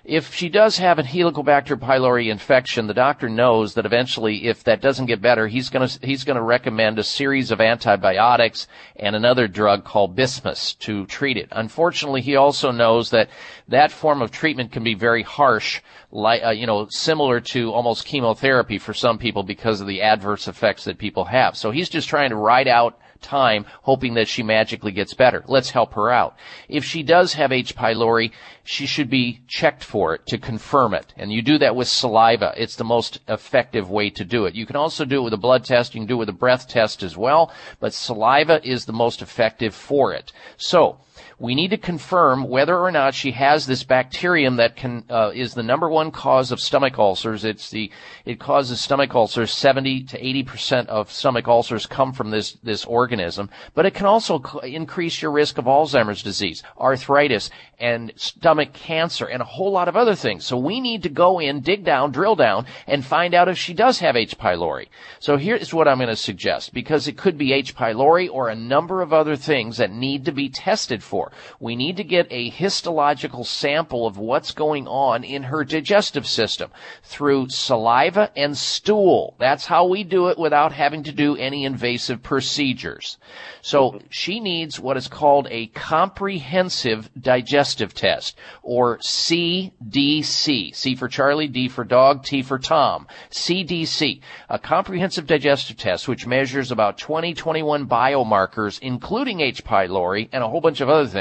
If 0.07 0.35
she 0.35 0.49
does 0.49 0.77
have 0.77 0.99
a 0.99 1.03
Helicobacter 1.03 1.75
pylori 1.79 2.29
infection, 2.29 2.85
the 2.85 2.93
doctor 2.93 3.27
knows 3.27 3.73
that 3.73 3.87
eventually, 3.87 4.45
if 4.45 4.63
that 4.65 4.79
doesn't 4.79 5.07
get 5.07 5.19
better, 5.19 5.47
he's 5.47 5.69
going 5.69 5.87
to 5.87 6.05
he's 6.05 6.23
going 6.23 6.35
to 6.35 6.43
recommend 6.43 6.99
a 6.99 7.03
series 7.03 7.49
of 7.49 7.59
antibiotics 7.59 8.67
and 8.97 9.15
another 9.15 9.47
drug 9.47 9.83
called 9.83 10.15
bismuth 10.15 10.77
to 10.81 11.07
treat 11.07 11.37
it. 11.37 11.47
Unfortunately, 11.51 12.21
he 12.21 12.35
also 12.35 12.69
knows 12.69 13.09
that 13.09 13.29
that 13.67 13.91
form 13.91 14.21
of 14.21 14.29
treatment 14.29 14.71
can 14.71 14.83
be 14.83 14.93
very 14.93 15.23
harsh, 15.23 15.81
like 16.11 16.43
uh, 16.45 16.51
you 16.51 16.67
know, 16.67 16.85
similar 16.91 17.39
to 17.39 17.73
almost 17.73 18.05
chemotherapy 18.05 18.77
for 18.77 18.93
some 18.93 19.17
people 19.17 19.41
because 19.41 19.81
of 19.81 19.87
the 19.87 20.03
adverse 20.03 20.47
effects 20.47 20.83
that 20.83 20.99
people 20.99 21.25
have. 21.25 21.57
So 21.57 21.71
he's 21.71 21.89
just 21.89 22.09
trying 22.09 22.29
to 22.29 22.35
ride 22.35 22.67
out 22.67 22.99
time, 23.25 23.65
hoping 23.81 24.13
that 24.13 24.27
she 24.27 24.43
magically 24.43 24.91
gets 24.91 25.13
better. 25.13 25.43
Let's 25.47 25.71
help 25.71 25.93
her 25.95 26.11
out. 26.11 26.37
If 26.69 26.85
she 26.85 27.03
does 27.03 27.33
have 27.33 27.51
H. 27.51 27.75
pylori, 27.75 28.31
she 28.63 28.85
should 28.85 29.09
be 29.09 29.41
checked 29.47 29.83
for 29.83 30.15
it 30.15 30.25
to 30.27 30.37
confirm 30.37 30.93
it. 30.93 31.13
And 31.17 31.33
you 31.33 31.41
do 31.41 31.57
that 31.57 31.75
with 31.75 31.87
saliva. 31.87 32.53
It's 32.55 32.75
the 32.75 32.83
most 32.83 33.19
effective 33.27 33.89
way 33.89 34.09
to 34.11 34.23
do 34.23 34.45
it. 34.45 34.55
You 34.55 34.65
can 34.65 34.75
also 34.75 35.03
do 35.05 35.19
it 35.19 35.23
with 35.23 35.33
a 35.33 35.37
blood 35.37 35.65
test. 35.65 35.93
You 35.93 36.01
can 36.01 36.07
do 36.07 36.15
it 36.15 36.19
with 36.19 36.29
a 36.29 36.33
breath 36.33 36.67
test 36.67 37.03
as 37.03 37.17
well. 37.17 37.51
But 37.79 37.93
saliva 37.93 38.61
is 38.63 38.85
the 38.85 38.93
most 38.93 39.21
effective 39.21 39.73
for 39.73 40.13
it. 40.13 40.31
So, 40.57 40.99
we 41.37 41.55
need 41.55 41.71
to 41.71 41.77
confirm 41.77 42.47
whether 42.47 42.77
or 42.77 42.91
not 42.91 43.13
she 43.13 43.31
has 43.31 43.65
this 43.65 43.83
bacterium 43.83 44.55
that 44.55 44.75
can 44.75 45.03
uh, 45.09 45.31
is 45.33 45.53
the 45.53 45.63
number 45.63 45.89
one 45.89 46.11
cause 46.11 46.51
of 46.51 46.59
stomach 46.59 46.97
ulcers. 46.97 47.43
It's 47.43 47.69
the 47.69 47.91
it 48.23 48.39
causes 48.39 48.79
stomach 48.79 49.13
ulcers. 49.13 49.51
Seventy 49.51 50.03
to 50.03 50.25
eighty 50.25 50.43
percent 50.43 50.89
of 50.89 51.11
stomach 51.11 51.47
ulcers 51.47 51.85
come 51.85 52.13
from 52.13 52.31
this 52.31 52.53
this 52.63 52.85
organism, 52.85 53.49
but 53.73 53.85
it 53.85 53.93
can 53.93 54.05
also 54.05 54.39
increase 54.63 55.21
your 55.21 55.31
risk 55.31 55.57
of 55.57 55.65
Alzheimer's 55.65 56.23
disease, 56.23 56.63
arthritis, 56.79 57.49
and 57.79 58.13
stomach 58.15 58.71
cancer, 58.73 59.25
and 59.25 59.41
a 59.41 59.45
whole 59.45 59.71
lot 59.71 59.87
of 59.87 59.97
other 59.97 60.15
things. 60.15 60.45
So 60.45 60.57
we 60.57 60.79
need 60.79 61.03
to 61.03 61.09
go 61.09 61.39
in, 61.39 61.59
dig 61.59 61.83
down, 61.83 62.11
drill 62.11 62.35
down, 62.35 62.65
and 62.87 63.05
find 63.05 63.33
out 63.33 63.49
if 63.49 63.57
she 63.57 63.73
does 63.73 63.99
have 63.99 64.15
H. 64.15 64.37
pylori. 64.37 64.87
So 65.19 65.35
here 65.35 65.55
is 65.55 65.73
what 65.73 65.87
I'm 65.87 65.97
going 65.97 66.07
to 66.07 66.15
suggest, 66.15 66.73
because 66.73 67.07
it 67.07 67.17
could 67.17 67.37
be 67.37 67.51
H. 67.51 67.75
pylori 67.75 68.29
or 68.31 68.47
a 68.47 68.55
number 68.55 69.01
of 69.01 69.11
other 69.11 69.35
things 69.35 69.77
that 69.77 69.91
need 69.91 70.23
to 70.25 70.31
be 70.31 70.47
tested 70.47 71.03
for 71.03 71.24
for. 71.25 71.55
We 71.59 71.75
need 71.75 71.97
to 71.97 72.03
get 72.03 72.27
a 72.29 72.49
histological 72.49 73.43
sample 73.43 74.07
of 74.07 74.17
what's 74.17 74.51
going 74.51 74.87
on 74.87 75.23
in 75.23 75.43
her 75.43 75.63
digestive 75.63 76.27
system 76.27 76.71
through 77.03 77.49
saliva 77.49 78.31
and 78.35 78.57
stool. 78.57 79.35
That's 79.39 79.65
how 79.65 79.85
we 79.85 80.03
do 80.03 80.27
it 80.27 80.37
without 80.37 80.73
having 80.73 81.03
to 81.03 81.11
do 81.11 81.35
any 81.35 81.65
invasive 81.65 82.21
procedures. 82.23 83.17
So 83.61 83.99
she 84.09 84.39
needs 84.39 84.79
what 84.79 84.97
is 84.97 85.07
called 85.07 85.47
a 85.49 85.67
comprehensive 85.67 87.09
digestive 87.19 87.93
test 87.93 88.37
or 88.61 88.97
CDT. 88.99 90.75
C 90.75 90.95
for 90.95 91.07
Charlie, 91.07 91.47
D 91.47 91.67
for 91.67 91.83
dog, 91.83 92.23
T 92.23 92.41
for 92.41 92.59
Tom. 92.59 93.07
CDT. 93.31 94.21
A 94.49 94.59
comprehensive 94.59 95.27
digestive 95.27 95.77
test 95.77 96.07
which 96.07 96.27
measures 96.27 96.71
about 96.71 96.97
20, 96.97 97.33
21 97.33 97.87
biomarkers 97.87 98.79
including 98.81 99.39
H. 99.39 99.63
pylori 99.63 100.29
and 100.31 100.43
a 100.43 100.47
whole 100.47 100.61
bunch 100.61 100.81
of 100.81 100.89
other 100.89 101.07
things 101.07 101.14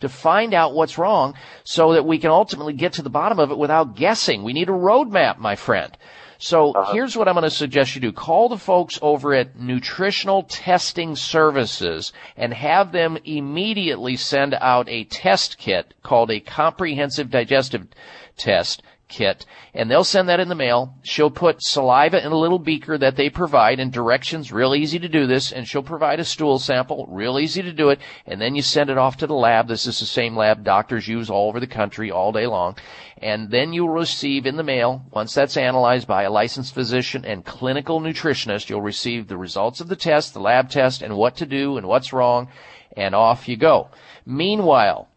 to 0.00 0.08
find 0.08 0.52
out 0.52 0.74
what's 0.74 0.98
wrong 0.98 1.34
so 1.64 1.92
that 1.94 2.06
we 2.06 2.18
can 2.18 2.30
ultimately 2.30 2.72
get 2.72 2.94
to 2.94 3.02
the 3.02 3.10
bottom 3.10 3.38
of 3.38 3.50
it 3.50 3.58
without 3.58 3.96
guessing. 3.96 4.42
We 4.42 4.52
need 4.52 4.68
a 4.68 4.72
roadmap, 4.72 5.38
my 5.38 5.56
friend. 5.56 5.96
So 6.38 6.70
uh-huh. 6.70 6.92
here's 6.92 7.16
what 7.16 7.26
I'm 7.26 7.34
going 7.34 7.42
to 7.42 7.50
suggest 7.50 7.96
you 7.96 8.00
do. 8.00 8.12
Call 8.12 8.48
the 8.48 8.58
folks 8.58 8.98
over 9.02 9.34
at 9.34 9.58
Nutritional 9.58 10.44
Testing 10.44 11.16
Services 11.16 12.12
and 12.36 12.54
have 12.54 12.92
them 12.92 13.18
immediately 13.24 14.16
send 14.16 14.54
out 14.54 14.88
a 14.88 15.04
test 15.04 15.58
kit 15.58 15.94
called 16.04 16.30
a 16.30 16.38
comprehensive 16.38 17.30
digestive 17.30 17.88
test 18.36 18.82
kit, 19.08 19.46
and 19.74 19.90
they'll 19.90 20.04
send 20.04 20.28
that 20.28 20.40
in 20.40 20.48
the 20.48 20.54
mail. 20.54 20.94
She'll 21.02 21.30
put 21.30 21.62
saliva 21.62 22.24
in 22.24 22.30
a 22.30 22.38
little 22.38 22.58
beaker 22.58 22.98
that 22.98 23.16
they 23.16 23.30
provide, 23.30 23.80
and 23.80 23.92
directions, 23.92 24.52
real 24.52 24.74
easy 24.74 24.98
to 24.98 25.08
do 25.08 25.26
this, 25.26 25.50
and 25.50 25.66
she'll 25.66 25.82
provide 25.82 26.20
a 26.20 26.24
stool 26.24 26.58
sample, 26.58 27.06
real 27.08 27.38
easy 27.38 27.62
to 27.62 27.72
do 27.72 27.88
it, 27.88 27.98
and 28.26 28.40
then 28.40 28.54
you 28.54 28.62
send 28.62 28.90
it 28.90 28.98
off 28.98 29.16
to 29.16 29.26
the 29.26 29.34
lab. 29.34 29.68
This 29.68 29.86
is 29.86 29.98
the 29.98 30.06
same 30.06 30.36
lab 30.36 30.62
doctors 30.62 31.08
use 31.08 31.30
all 31.30 31.48
over 31.48 31.60
the 31.60 31.66
country 31.66 32.10
all 32.10 32.32
day 32.32 32.46
long. 32.46 32.76
And 33.20 33.50
then 33.50 33.72
you'll 33.72 33.88
receive 33.88 34.46
in 34.46 34.56
the 34.56 34.62
mail, 34.62 35.02
once 35.10 35.34
that's 35.34 35.56
analyzed 35.56 36.06
by 36.06 36.22
a 36.22 36.30
licensed 36.30 36.72
physician 36.72 37.24
and 37.24 37.44
clinical 37.44 38.00
nutritionist, 38.00 38.68
you'll 38.68 38.82
receive 38.82 39.26
the 39.26 39.36
results 39.36 39.80
of 39.80 39.88
the 39.88 39.96
test, 39.96 40.34
the 40.34 40.40
lab 40.40 40.70
test, 40.70 41.02
and 41.02 41.16
what 41.16 41.36
to 41.36 41.46
do 41.46 41.78
and 41.78 41.88
what's 41.88 42.12
wrong, 42.12 42.48
and 42.96 43.14
off 43.14 43.48
you 43.48 43.56
go. 43.56 43.88
Meanwhile, 44.24 45.08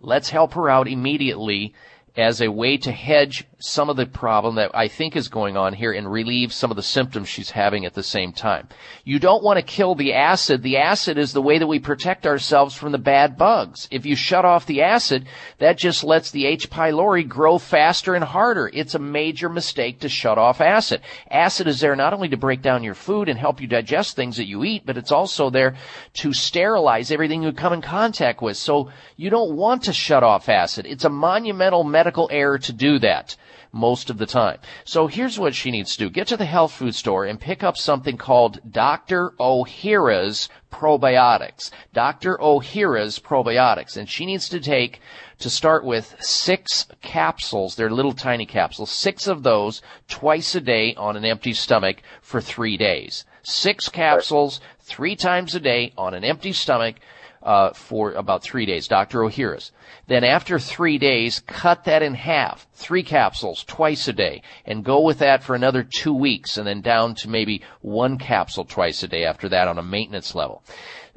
let's 0.00 0.30
help 0.30 0.52
her 0.52 0.68
out 0.68 0.88
immediately 0.88 1.72
as 2.16 2.40
a 2.40 2.48
way 2.50 2.76
to 2.76 2.92
hedge 2.92 3.44
some 3.64 3.88
of 3.88 3.96
the 3.96 4.04
problem 4.04 4.56
that 4.56 4.70
I 4.74 4.88
think 4.88 5.16
is 5.16 5.28
going 5.28 5.56
on 5.56 5.72
here 5.72 5.92
and 5.92 6.10
relieve 6.10 6.52
some 6.52 6.70
of 6.70 6.76
the 6.76 6.82
symptoms 6.82 7.28
she's 7.30 7.50
having 7.50 7.86
at 7.86 7.94
the 7.94 8.02
same 8.02 8.32
time. 8.32 8.68
You 9.04 9.18
don't 9.18 9.42
want 9.42 9.58
to 9.58 9.62
kill 9.62 9.94
the 9.94 10.12
acid. 10.12 10.62
The 10.62 10.76
acid 10.76 11.16
is 11.16 11.32
the 11.32 11.40
way 11.40 11.58
that 11.58 11.66
we 11.66 11.78
protect 11.78 12.26
ourselves 12.26 12.74
from 12.74 12.92
the 12.92 12.98
bad 12.98 13.38
bugs. 13.38 13.88
If 13.90 14.04
you 14.04 14.16
shut 14.16 14.44
off 14.44 14.66
the 14.66 14.82
acid, 14.82 15.26
that 15.58 15.78
just 15.78 16.04
lets 16.04 16.30
the 16.30 16.44
H. 16.44 16.68
pylori 16.68 17.26
grow 17.26 17.56
faster 17.56 18.14
and 18.14 18.22
harder. 18.22 18.70
It's 18.72 18.94
a 18.94 18.98
major 18.98 19.48
mistake 19.48 20.00
to 20.00 20.10
shut 20.10 20.36
off 20.36 20.60
acid. 20.60 21.00
Acid 21.30 21.66
is 21.66 21.80
there 21.80 21.96
not 21.96 22.12
only 22.12 22.28
to 22.28 22.36
break 22.36 22.60
down 22.60 22.84
your 22.84 22.94
food 22.94 23.30
and 23.30 23.38
help 23.38 23.62
you 23.62 23.66
digest 23.66 24.14
things 24.14 24.36
that 24.36 24.46
you 24.46 24.62
eat, 24.64 24.84
but 24.84 24.98
it's 24.98 25.12
also 25.12 25.48
there 25.48 25.74
to 26.14 26.34
sterilize 26.34 27.10
everything 27.10 27.42
you 27.42 27.52
come 27.52 27.72
in 27.72 27.80
contact 27.80 28.42
with. 28.42 28.58
So 28.58 28.90
you 29.16 29.30
don't 29.30 29.56
want 29.56 29.84
to 29.84 29.94
shut 29.94 30.22
off 30.22 30.50
acid. 30.50 30.84
It's 30.84 31.04
a 31.04 31.10
monumental 31.10 31.82
medical 31.82 32.28
error 32.30 32.58
to 32.58 32.72
do 32.72 32.98
that 32.98 33.36
most 33.72 34.10
of 34.10 34.18
the 34.18 34.26
time. 34.26 34.58
So 34.84 35.06
here's 35.06 35.38
what 35.38 35.54
she 35.54 35.70
needs 35.70 35.92
to 35.92 36.04
do. 36.04 36.10
Get 36.10 36.28
to 36.28 36.36
the 36.36 36.44
health 36.44 36.72
food 36.72 36.94
store 36.94 37.24
and 37.24 37.40
pick 37.40 37.62
up 37.62 37.76
something 37.76 38.16
called 38.16 38.60
Dr. 38.70 39.32
Ohhira's 39.40 40.48
probiotics. 40.72 41.70
Dr. 41.92 42.36
Ohhira's 42.38 43.18
probiotics. 43.18 43.96
And 43.96 44.08
she 44.08 44.26
needs 44.26 44.48
to 44.48 44.60
take, 44.60 45.00
to 45.38 45.48
start 45.48 45.84
with, 45.84 46.16
six 46.20 46.86
capsules. 47.00 47.76
They're 47.76 47.90
little 47.90 48.12
tiny 48.12 48.46
capsules. 48.46 48.90
Six 48.90 49.26
of 49.26 49.42
those 49.42 49.82
twice 50.08 50.54
a 50.54 50.60
day 50.60 50.94
on 50.96 51.16
an 51.16 51.24
empty 51.24 51.52
stomach 51.52 52.02
for 52.20 52.40
three 52.40 52.76
days. 52.76 53.24
Six 53.42 53.88
capsules, 53.88 54.60
three 54.80 55.16
times 55.16 55.54
a 55.54 55.60
day 55.60 55.92
on 55.96 56.14
an 56.14 56.24
empty 56.24 56.52
stomach 56.52 56.96
uh, 57.44 57.72
for 57.74 58.12
about 58.12 58.42
three 58.42 58.64
days, 58.64 58.88
Dr. 58.88 59.20
Ohhira's. 59.20 59.70
Then 60.06 60.24
after 60.24 60.58
three 60.58 60.98
days, 60.98 61.40
cut 61.46 61.84
that 61.84 62.02
in 62.02 62.14
half, 62.14 62.66
three 62.72 63.02
capsules 63.02 63.64
twice 63.64 64.08
a 64.08 64.12
day, 64.12 64.42
and 64.64 64.84
go 64.84 65.00
with 65.00 65.18
that 65.18 65.42
for 65.42 65.54
another 65.54 65.82
two 65.82 66.14
weeks, 66.14 66.56
and 66.56 66.66
then 66.66 66.80
down 66.80 67.14
to 67.16 67.28
maybe 67.28 67.62
one 67.82 68.18
capsule 68.18 68.64
twice 68.64 69.02
a 69.02 69.08
day 69.08 69.24
after 69.24 69.48
that 69.50 69.68
on 69.68 69.78
a 69.78 69.82
maintenance 69.82 70.34
level. 70.34 70.64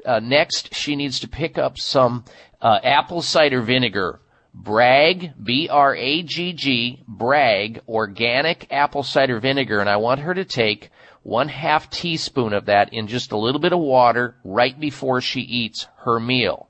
Uh, 0.04 0.20
next, 0.20 0.74
she 0.74 0.96
needs 0.96 1.18
to 1.20 1.28
pick 1.28 1.58
up 1.58 1.78
some 1.78 2.24
uh, 2.60 2.78
apple 2.82 3.22
cider 3.22 3.62
vinegar. 3.62 4.20
Bragg, 4.54 5.32
B-R-A-G-G, 5.42 7.04
Bragg, 7.06 7.80
organic 7.88 8.66
apple 8.72 9.02
cider 9.02 9.38
vinegar, 9.38 9.78
and 9.78 9.88
I 9.88 9.98
want 9.98 10.20
her 10.20 10.34
to 10.34 10.44
take 10.44 10.90
one 11.28 11.48
half 11.48 11.90
teaspoon 11.90 12.54
of 12.54 12.64
that 12.64 12.92
in 12.94 13.06
just 13.06 13.32
a 13.32 13.36
little 13.36 13.60
bit 13.60 13.74
of 13.74 13.78
water 13.78 14.34
right 14.44 14.80
before 14.80 15.20
she 15.20 15.42
eats 15.42 15.86
her 15.98 16.18
meal. 16.18 16.68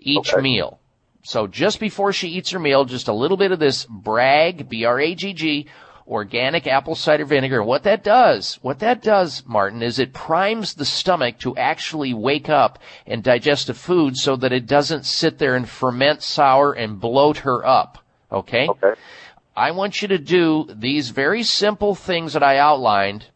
Each 0.00 0.32
Okay. 0.32 0.40
meal. 0.40 0.78
So 1.22 1.46
just 1.46 1.78
before 1.78 2.12
she 2.14 2.28
eats 2.28 2.50
her 2.52 2.58
meal, 2.58 2.86
just 2.86 3.08
a 3.08 3.12
little 3.12 3.36
bit 3.36 3.52
of 3.52 3.58
this 3.58 3.84
Bragg, 3.84 4.70
B-R-A-G-G, 4.70 5.66
organic 6.08 6.66
apple 6.66 6.94
cider 6.94 7.26
vinegar. 7.26 7.58
And 7.58 7.68
what 7.68 7.82
that 7.82 8.02
does, 8.02 8.58
what 8.62 8.78
that 8.78 9.02
does, 9.02 9.42
Martin, 9.46 9.82
is 9.82 9.98
it 9.98 10.14
primes 10.14 10.74
the 10.74 10.86
stomach 10.86 11.38
to 11.40 11.54
actually 11.58 12.14
wake 12.14 12.48
up 12.48 12.78
and 13.06 13.22
digest 13.22 13.66
the 13.66 13.74
food 13.74 14.16
so 14.16 14.34
that 14.36 14.50
it 14.50 14.66
doesn't 14.66 15.04
sit 15.04 15.38
there 15.38 15.54
and 15.54 15.68
ferment 15.68 16.22
sour 16.22 16.72
and 16.72 16.98
bloat 16.98 17.38
her 17.38 17.66
up. 17.66 17.98
Okay? 18.32 18.66
Okay. 18.66 18.94
I 19.54 19.72
want 19.72 20.00
you 20.00 20.08
to 20.08 20.18
do 20.18 20.66
these 20.74 21.10
very 21.10 21.42
simple 21.42 21.94
things 21.94 22.32
that 22.32 22.42
I 22.42 22.56
outlined 22.56 23.26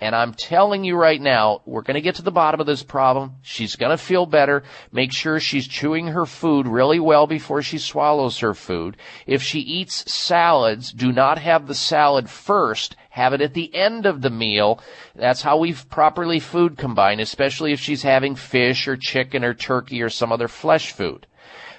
and 0.00 0.14
I'm 0.14 0.32
telling 0.32 0.84
you 0.84 0.96
right 0.96 1.20
now, 1.20 1.62
we're 1.66 1.82
going 1.82 1.96
to 1.96 2.00
get 2.00 2.16
to 2.16 2.22
the 2.22 2.30
bottom 2.30 2.60
of 2.60 2.66
this 2.66 2.84
problem. 2.84 3.34
She's 3.42 3.74
going 3.74 3.90
to 3.90 4.02
feel 4.02 4.26
better. 4.26 4.62
Make 4.92 5.12
sure 5.12 5.40
she's 5.40 5.66
chewing 5.66 6.08
her 6.08 6.24
food 6.24 6.68
really 6.68 7.00
well 7.00 7.26
before 7.26 7.62
she 7.62 7.78
swallows 7.78 8.38
her 8.38 8.54
food. 8.54 8.96
If 9.26 9.42
she 9.42 9.58
eats 9.58 10.12
salads, 10.12 10.92
do 10.92 11.10
not 11.10 11.38
have 11.38 11.66
the 11.66 11.74
salad 11.74 12.30
first. 12.30 12.94
Have 13.10 13.32
it 13.32 13.40
at 13.40 13.54
the 13.54 13.74
end 13.74 14.06
of 14.06 14.22
the 14.22 14.30
meal. 14.30 14.80
That's 15.16 15.42
how 15.42 15.58
we 15.58 15.72
properly 15.72 16.38
food 16.38 16.78
combine, 16.78 17.18
especially 17.18 17.72
if 17.72 17.80
she's 17.80 18.02
having 18.02 18.36
fish 18.36 18.86
or 18.86 18.96
chicken 18.96 19.42
or 19.42 19.54
turkey 19.54 20.00
or 20.02 20.10
some 20.10 20.30
other 20.30 20.46
flesh 20.46 20.92
food. 20.92 21.26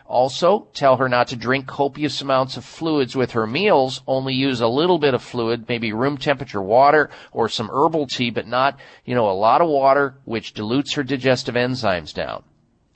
Also, 0.10 0.68
tell 0.74 0.98
her 0.98 1.08
not 1.08 1.28
to 1.28 1.36
drink 1.36 1.68
copious 1.68 2.20
amounts 2.20 2.58
of 2.58 2.66
fluids 2.66 3.16
with 3.16 3.32
her 3.32 3.46
meals. 3.46 4.02
Only 4.08 4.34
use 4.34 4.60
a 4.60 4.68
little 4.68 4.98
bit 4.98 5.14
of 5.14 5.22
fluid, 5.22 5.66
maybe 5.70 5.94
room 5.94 6.18
temperature 6.18 6.64
water 6.64 7.12
or 7.32 7.48
some 7.48 7.70
herbal 7.72 8.08
tea, 8.08 8.32
but 8.32 8.48
not, 8.48 8.80
you 9.06 9.14
know, 9.14 9.30
a 9.30 9.38
lot 9.38 9.62
of 9.62 9.70
water, 9.70 10.16
which 10.26 10.54
dilutes 10.54 10.96
her 10.96 11.04
digestive 11.04 11.54
enzymes 11.54 12.12
down. 12.12 12.44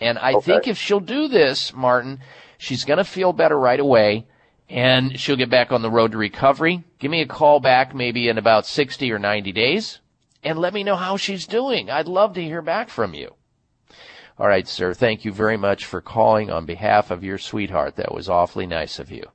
And 0.01 0.17
I 0.17 0.33
Okay. 0.33 0.53
think 0.53 0.67
if 0.67 0.79
she'll 0.79 0.99
do 0.99 1.27
this, 1.27 1.71
Martin, 1.71 2.19
she's 2.57 2.83
going 2.83 2.97
to 2.97 3.03
feel 3.03 3.31
better 3.31 3.59
right 3.59 3.79
away 3.79 4.25
and 4.67 5.19
she'll 5.19 5.35
get 5.35 5.51
back 5.51 5.71
on 5.71 5.83
the 5.83 5.91
road 5.91 6.13
to 6.13 6.17
recovery. 6.17 6.83
Give 6.97 7.11
me 7.11 7.21
a 7.21 7.27
call 7.27 7.59
back 7.59 7.93
maybe 7.93 8.27
in 8.27 8.39
about 8.39 8.65
60 8.65 9.11
or 9.11 9.19
90 9.19 9.51
days 9.51 9.99
and 10.43 10.57
let 10.57 10.73
me 10.73 10.83
know 10.83 10.95
how 10.95 11.15
she's 11.17 11.45
doing. 11.45 11.91
I'd 11.91 12.07
love 12.07 12.33
to 12.33 12.43
hear 12.43 12.63
back 12.63 12.89
from 12.89 13.13
you. 13.13 13.35
All 14.39 14.47
right, 14.47 14.67
sir. 14.67 14.93
Thank 14.93 15.25
you 15.25 15.31
very 15.31 15.57
much 15.57 15.85
for 15.85 16.01
calling 16.01 16.49
on 16.49 16.65
behalf 16.65 17.11
of 17.11 17.23
your 17.23 17.37
sweetheart. 17.37 17.97
That 17.97 18.13
was 18.13 18.29
awfully 18.29 18.65
nice 18.65 18.97
of 18.97 19.11
you. 19.11 19.25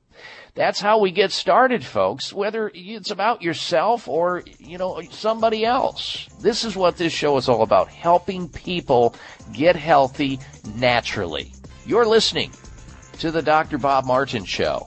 That's 0.55 0.81
how 0.81 0.99
we 0.99 1.11
get 1.11 1.31
started, 1.31 1.85
folks, 1.85 2.33
whether 2.33 2.69
it's 2.73 3.11
about 3.11 3.41
yourself 3.41 4.09
or, 4.09 4.43
you 4.57 4.77
know, 4.77 5.01
somebody 5.09 5.63
else. 5.63 6.27
This 6.41 6.65
is 6.65 6.75
what 6.75 6.97
this 6.97 7.13
show 7.13 7.37
is 7.37 7.47
all 7.47 7.61
about, 7.61 7.87
helping 7.87 8.49
people 8.49 9.15
get 9.53 9.77
healthy 9.77 10.37
naturally. 10.75 11.53
You're 11.85 12.05
listening 12.05 12.51
to 13.19 13.31
the 13.31 13.41
Dr. 13.41 13.77
Bob 13.77 14.05
Martin 14.05 14.43
Show, 14.43 14.85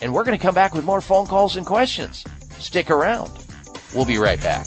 and 0.00 0.14
we're 0.14 0.24
going 0.24 0.38
to 0.38 0.42
come 0.42 0.54
back 0.54 0.74
with 0.74 0.86
more 0.86 1.02
phone 1.02 1.26
calls 1.26 1.56
and 1.56 1.66
questions. 1.66 2.24
Stick 2.58 2.90
around. 2.90 3.30
We'll 3.94 4.06
be 4.06 4.18
right 4.18 4.40
back. 4.40 4.66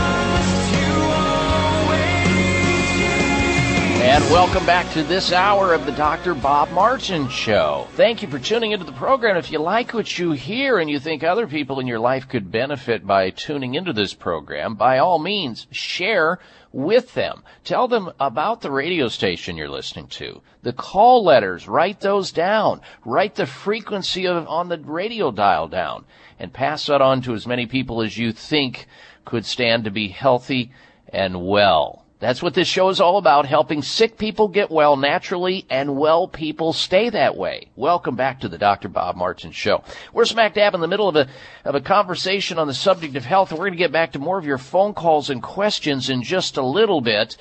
And 4.21 4.29
welcome 4.29 4.67
back 4.67 4.91
to 4.93 5.01
this 5.03 5.31
hour 5.31 5.73
of 5.73 5.87
the 5.87 5.91
Dr. 5.93 6.35
Bob 6.35 6.69
Martin 6.69 7.27
Show. 7.27 7.87
Thank 7.93 8.21
you 8.21 8.27
for 8.27 8.37
tuning 8.37 8.71
into 8.71 8.85
the 8.85 8.91
program. 8.91 9.35
If 9.35 9.51
you 9.51 9.57
like 9.57 9.95
what 9.95 10.19
you 10.19 10.33
hear 10.33 10.77
and 10.77 10.87
you 10.87 10.99
think 10.99 11.23
other 11.23 11.47
people 11.47 11.79
in 11.79 11.87
your 11.87 11.97
life 11.97 12.29
could 12.29 12.51
benefit 12.51 13.07
by 13.07 13.31
tuning 13.31 13.73
into 13.73 13.93
this 13.93 14.13
program, 14.13 14.75
by 14.75 14.99
all 14.99 15.17
means, 15.17 15.65
share 15.71 16.37
with 16.71 17.15
them. 17.15 17.41
Tell 17.63 17.87
them 17.87 18.11
about 18.19 18.61
the 18.61 18.69
radio 18.69 19.07
station 19.07 19.57
you're 19.57 19.67
listening 19.67 20.05
to. 20.09 20.43
The 20.61 20.73
call 20.73 21.23
letters, 21.23 21.67
write 21.67 21.99
those 21.99 22.31
down. 22.31 22.81
Write 23.03 23.33
the 23.33 23.47
frequency 23.47 24.27
of, 24.27 24.47
on 24.47 24.69
the 24.69 24.77
radio 24.77 25.31
dial 25.31 25.67
down 25.67 26.05
and 26.37 26.53
pass 26.53 26.85
that 26.85 27.01
on 27.01 27.23
to 27.23 27.33
as 27.33 27.47
many 27.47 27.65
people 27.65 28.03
as 28.03 28.19
you 28.19 28.33
think 28.33 28.85
could 29.25 29.47
stand 29.47 29.85
to 29.85 29.89
be 29.89 30.09
healthy 30.09 30.71
and 31.09 31.43
well. 31.43 32.00
That's 32.21 32.43
what 32.43 32.53
this 32.53 32.67
show 32.67 32.89
is 32.89 33.01
all 33.01 33.17
about, 33.17 33.47
helping 33.47 33.81
sick 33.81 34.15
people 34.15 34.47
get 34.47 34.69
well 34.69 34.95
naturally 34.95 35.65
and 35.71 35.97
well 35.97 36.27
people 36.27 36.71
stay 36.71 37.09
that 37.09 37.35
way. 37.35 37.69
Welcome 37.75 38.15
back 38.15 38.41
to 38.41 38.47
the 38.47 38.59
Dr. 38.59 38.89
Bob 38.89 39.15
Martin 39.15 39.51
Show. 39.51 39.83
We're 40.13 40.25
smack 40.25 40.53
dab 40.53 40.75
in 40.75 40.81
the 40.81 40.87
middle 40.87 41.09
of 41.09 41.15
a, 41.15 41.27
of 41.65 41.73
a 41.73 41.81
conversation 41.81 42.59
on 42.59 42.67
the 42.67 42.75
subject 42.75 43.15
of 43.15 43.25
health, 43.25 43.49
and 43.49 43.57
we're 43.57 43.65
going 43.65 43.73
to 43.73 43.83
get 43.83 43.91
back 43.91 44.11
to 44.11 44.19
more 44.19 44.37
of 44.37 44.45
your 44.45 44.59
phone 44.59 44.93
calls 44.93 45.31
and 45.31 45.41
questions 45.41 46.11
in 46.11 46.21
just 46.21 46.57
a 46.57 46.61
little 46.61 47.01
bit. 47.01 47.37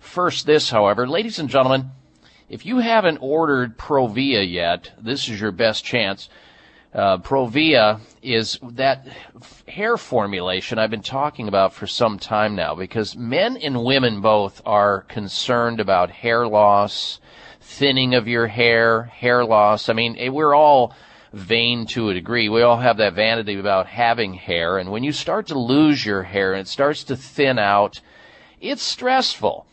First, 0.00 0.46
this, 0.46 0.68
however, 0.68 1.06
ladies 1.06 1.38
and 1.38 1.48
gentlemen, 1.48 1.92
if 2.48 2.66
you 2.66 2.78
haven't 2.78 3.18
ordered 3.18 3.78
Provia 3.78 4.42
yet, 4.42 4.90
this 5.00 5.28
is 5.28 5.40
your 5.40 5.52
best 5.52 5.84
chance. 5.84 6.28
Uh, 6.94 7.18
Provia 7.18 7.98
is 8.22 8.56
that 8.62 9.04
hair 9.66 9.96
formulation 9.96 10.78
I've 10.78 10.90
been 10.92 11.02
talking 11.02 11.48
about 11.48 11.74
for 11.74 11.88
some 11.88 12.20
time 12.20 12.54
now 12.54 12.76
because 12.76 13.16
men 13.16 13.56
and 13.56 13.84
women 13.84 14.20
both 14.20 14.62
are 14.64 15.00
concerned 15.02 15.80
about 15.80 16.10
hair 16.10 16.46
loss, 16.46 17.18
thinning 17.60 18.14
of 18.14 18.28
your 18.28 18.46
hair, 18.46 19.02
hair 19.02 19.44
loss. 19.44 19.88
I 19.88 19.92
mean, 19.92 20.14
eh, 20.20 20.28
we're 20.28 20.54
all 20.54 20.94
vain 21.32 21.84
to 21.86 22.10
a 22.10 22.14
degree. 22.14 22.48
We 22.48 22.62
all 22.62 22.78
have 22.78 22.98
that 22.98 23.14
vanity 23.14 23.58
about 23.58 23.88
having 23.88 24.32
hair. 24.32 24.78
And 24.78 24.92
when 24.92 25.02
you 25.02 25.10
start 25.10 25.48
to 25.48 25.58
lose 25.58 26.06
your 26.06 26.22
hair 26.22 26.52
and 26.52 26.60
it 26.60 26.68
starts 26.68 27.02
to 27.04 27.16
thin 27.16 27.58
out, 27.58 28.00
it's 28.60 28.84
stressful. 28.84 29.66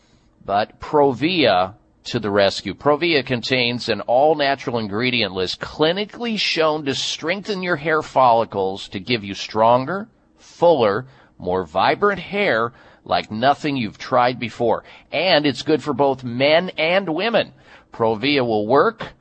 But 0.44 0.80
Provia 0.80 1.74
to 2.04 2.18
the 2.18 2.30
rescue. 2.30 2.74
Provia 2.74 3.24
contains 3.24 3.88
an 3.88 4.00
all 4.02 4.34
natural 4.34 4.78
ingredient 4.78 5.32
list 5.32 5.60
clinically 5.60 6.38
shown 6.38 6.84
to 6.84 6.94
strengthen 6.94 7.62
your 7.62 7.76
hair 7.76 8.02
follicles 8.02 8.88
to 8.88 9.00
give 9.00 9.24
you 9.24 9.34
stronger, 9.34 10.08
fuller, 10.38 11.06
more 11.38 11.64
vibrant 11.64 12.20
hair 12.20 12.72
like 13.04 13.30
nothing 13.30 13.76
you've 13.76 13.98
tried 13.98 14.38
before. 14.38 14.84
And 15.10 15.46
it's 15.46 15.62
good 15.62 15.82
for 15.82 15.92
both 15.92 16.24
men 16.24 16.70
and 16.70 17.14
women. 17.14 17.52
Provia 17.92 18.46
will 18.46 18.66
work 18.66 19.12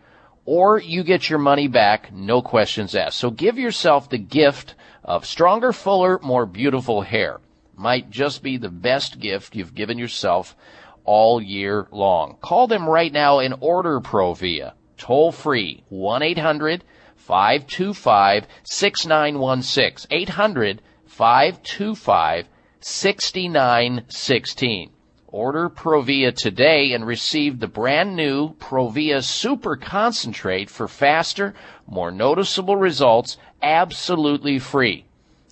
or 0.46 0.80
you 0.80 1.04
get 1.04 1.30
your 1.30 1.40
money 1.40 1.68
back, 1.68 2.12
no 2.12 2.42
questions 2.42 2.96
asked. 2.96 3.18
So 3.18 3.30
give 3.30 3.58
yourself 3.58 4.10
the 4.10 4.18
gift 4.18 4.76
of 5.04 5.26
stronger, 5.26 5.72
fuller, 5.72 6.20
more 6.22 6.46
beautiful 6.46 7.02
hair. 7.02 7.40
Might 7.76 8.10
just 8.10 8.44
be 8.44 8.58
the 8.58 8.70
best 8.70 9.20
gift 9.20 9.56
you've 9.56 9.76
given 9.76 9.98
yourself 9.98 10.56
all 11.04 11.42
year 11.42 11.88
long. 11.92 12.38
Call 12.42 12.68
them 12.68 12.90
right 12.90 13.12
now 13.12 13.40
and 13.40 13.56
order 13.60 14.00
Provia. 14.00 14.74
Toll 14.98 15.32
free 15.32 15.84
1 15.90 16.22
800 16.22 16.84
525 17.16 18.48
6916. 18.64 20.08
800 20.12 20.82
525 21.06 22.48
6916. 22.80 24.92
Order 25.28 25.70
Provia 25.70 26.36
today 26.36 26.92
and 26.92 27.08
receive 27.08 27.60
the 27.60 27.68
brand 27.68 28.16
new 28.16 28.54
Provia 28.56 29.24
Super 29.24 29.78
Concentrate 29.78 30.70
for 30.70 30.90
faster, 30.90 31.54
more 31.88 32.12
noticeable 32.12 32.76
results 32.76 33.38
absolutely 33.62 34.60
free. 34.60 35.06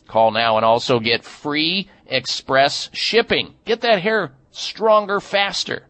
Call 0.07 0.31
now 0.31 0.57
and 0.57 0.65
also 0.65 0.99
get 0.99 1.23
free 1.23 1.87
express 2.07 2.89
shipping. 2.91 3.53
Get 3.63 3.79
that 3.81 4.01
hair 4.01 4.33
stronger, 4.59 5.19
faster. 5.19 5.87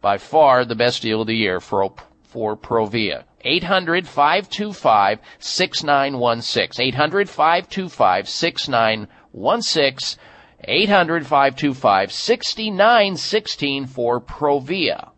By 0.00 0.18
far 0.18 0.64
the 0.64 0.74
best 0.74 1.02
deal 1.02 1.20
of 1.22 1.26
the 1.26 1.36
year 1.36 1.60
for, 1.60 1.94
for 2.24 2.56
Provia. 2.56 3.24
800 3.40 4.06
525 4.06 5.20
6916. 5.38 6.84
800 6.84 7.28
525 7.28 8.28
6916. 8.28 10.20
800 10.66 11.26
525 11.26 12.12
6916 12.12 13.86
for 13.86 14.20
Provia. 14.20 15.10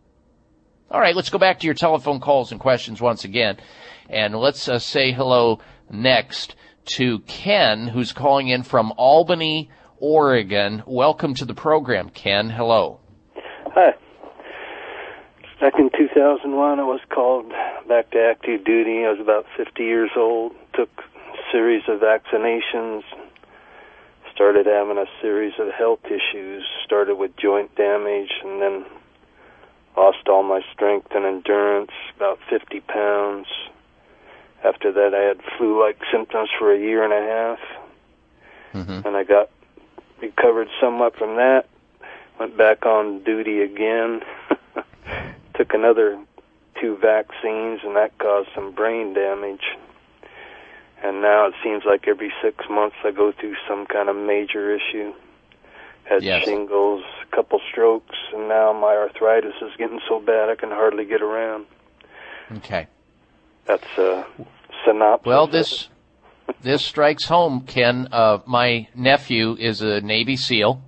All 0.89 0.99
right, 0.99 1.15
let's 1.15 1.29
go 1.29 1.37
back 1.37 1.59
to 1.59 1.65
your 1.65 1.73
telephone 1.73 2.19
calls 2.19 2.51
and 2.51 2.59
questions 2.59 3.01
once 3.01 3.25
again. 3.25 3.57
And 4.09 4.35
let's 4.35 4.67
uh, 4.69 4.79
say 4.79 5.11
hello 5.11 5.59
next 5.89 6.55
to 6.85 7.19
Ken, 7.19 7.87
who's 7.87 8.13
calling 8.13 8.47
in 8.47 8.63
from 8.63 8.93
Albany, 8.97 9.69
Oregon. 9.99 10.83
Welcome 10.85 11.33
to 11.35 11.45
the 11.45 11.53
program, 11.53 12.09
Ken. 12.09 12.49
Hello. 12.49 12.99
Hi. 13.73 13.93
Back 15.59 15.73
in 15.79 15.89
2001, 15.89 16.79
I 16.79 16.83
was 16.83 16.99
called 17.09 17.49
back 17.87 18.11
to 18.11 18.19
active 18.19 18.63
duty. 18.63 19.05
I 19.05 19.11
was 19.11 19.19
about 19.19 19.45
50 19.57 19.83
years 19.83 20.11
old. 20.15 20.53
Took 20.75 20.89
a 20.97 21.51
series 21.51 21.83
of 21.87 21.99
vaccinations. 21.99 23.01
Started 24.33 24.67
having 24.67 24.97
a 24.97 25.05
series 25.21 25.53
of 25.59 25.73
health 25.73 26.05
issues. 26.05 26.63
Started 26.85 27.15
with 27.15 27.35
joint 27.37 27.75
damage 27.75 28.31
and 28.43 28.61
then 28.61 28.85
lost 29.97 30.27
all 30.29 30.43
my 30.43 30.61
strength 30.71 31.07
and 31.11 31.25
endurance, 31.25 31.91
about 32.15 32.37
50 32.49 32.79
pounds. 32.81 33.47
After 34.63 34.91
that, 34.91 35.13
I 35.13 35.23
had 35.23 35.41
flu 35.57 35.81
like 35.83 35.97
symptoms 36.11 36.49
for 36.57 36.71
a 36.71 36.79
year 36.79 37.03
and 37.03 37.13
a 37.13 37.27
half. 37.27 37.59
Mm-hmm. 38.73 39.07
And 39.07 39.17
I 39.17 39.23
got 39.23 39.49
recovered 40.21 40.67
somewhat 40.79 41.15
from 41.15 41.35
that. 41.35 41.67
Went 42.39 42.57
back 42.57 42.85
on 42.85 43.23
duty 43.23 43.61
again. 43.61 44.21
Took 45.55 45.73
another 45.73 46.19
two 46.79 46.97
vaccines, 46.97 47.81
and 47.83 47.95
that 47.95 48.17
caused 48.19 48.49
some 48.53 48.71
brain 48.71 49.13
damage. 49.13 49.63
And 51.03 51.21
now 51.21 51.47
it 51.47 51.53
seems 51.63 51.83
like 51.85 52.07
every 52.07 52.31
six 52.41 52.65
months 52.69 52.95
I 53.03 53.11
go 53.11 53.31
through 53.31 53.55
some 53.67 53.85
kind 53.85 54.09
of 54.09 54.15
major 54.15 54.75
issue. 54.75 55.13
Had 56.03 56.23
yes. 56.23 56.45
shingles, 56.45 57.03
a 57.21 57.35
couple 57.35 57.59
strokes, 57.69 58.15
and 58.33 58.47
now 58.47 58.71
my 58.71 58.95
arthritis 58.95 59.55
is 59.61 59.71
getting 59.77 59.99
so 60.07 60.19
bad 60.19 60.49
I 60.49 60.55
can 60.55 60.69
hardly 60.69 61.05
get 61.05 61.21
around. 61.21 61.65
Okay. 62.57 62.87
That's 63.65 63.97
a 63.97 64.25
synopsis. 64.85 65.25
Well, 65.25 65.47
this 65.47 65.89
this 66.61 66.83
strikes 66.83 67.25
home, 67.25 67.61
Ken. 67.61 68.07
Uh, 68.11 68.39
my 68.45 68.87
nephew 68.95 69.55
is 69.59 69.81
a 69.81 70.01
Navy 70.01 70.35
SEAL, 70.35 70.81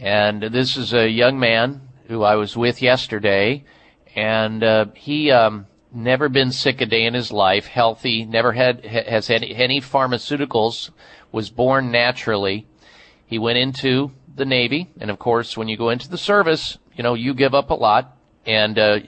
and 0.00 0.42
this 0.42 0.76
is 0.76 0.92
a 0.92 1.08
young 1.08 1.38
man 1.38 1.88
who 2.06 2.22
I 2.22 2.36
was 2.36 2.56
with 2.56 2.82
yesterday, 2.82 3.64
and 4.14 4.64
uh, 4.64 4.86
he 4.94 5.30
um, 5.30 5.66
never 5.92 6.28
been 6.28 6.52
sick 6.52 6.80
a 6.80 6.86
day 6.86 7.04
in 7.04 7.14
his 7.14 7.32
life, 7.32 7.66
healthy, 7.66 8.24
never 8.24 8.52
had 8.52 8.84
has 8.84 9.30
any, 9.30 9.54
any 9.54 9.80
pharmaceuticals, 9.80 10.90
was 11.32 11.50
born 11.50 11.90
naturally. 11.90 12.66
He 13.26 13.38
went 13.38 13.58
into 13.58 14.12
the 14.34 14.44
Navy, 14.44 14.90
and 15.00 15.10
of 15.10 15.18
course, 15.18 15.56
when 15.56 15.68
you 15.68 15.76
go 15.76 15.90
into 15.90 16.08
the 16.08 16.18
service, 16.18 16.78
you 16.96 17.02
know, 17.02 17.14
you 17.14 17.34
give 17.34 17.54
up 17.54 17.70
a 17.70 17.74
lot, 17.74 18.16
and 18.46 18.78
uh, 18.78 19.00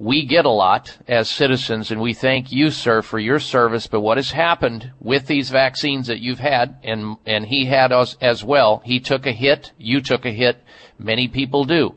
we 0.00 0.24
get 0.24 0.46
a 0.46 0.50
lot 0.50 0.96
as 1.06 1.28
citizens, 1.28 1.90
and 1.90 2.00
we 2.00 2.14
thank 2.14 2.50
you, 2.50 2.70
sir, 2.70 3.02
for 3.02 3.18
your 3.18 3.38
service. 3.38 3.86
But 3.86 4.00
what 4.00 4.16
has 4.16 4.30
happened 4.30 4.90
with 4.98 5.26
these 5.26 5.50
vaccines 5.50 6.06
that 6.06 6.20
you've 6.20 6.38
had, 6.38 6.78
and 6.82 7.18
and 7.26 7.44
he 7.44 7.66
had 7.66 7.92
us 7.92 8.16
as 8.18 8.42
well. 8.42 8.80
He 8.82 8.98
took 8.98 9.26
a 9.26 9.32
hit. 9.32 9.72
You 9.76 10.00
took 10.00 10.24
a 10.24 10.30
hit. 10.30 10.64
Many 10.98 11.28
people 11.28 11.66
do. 11.66 11.96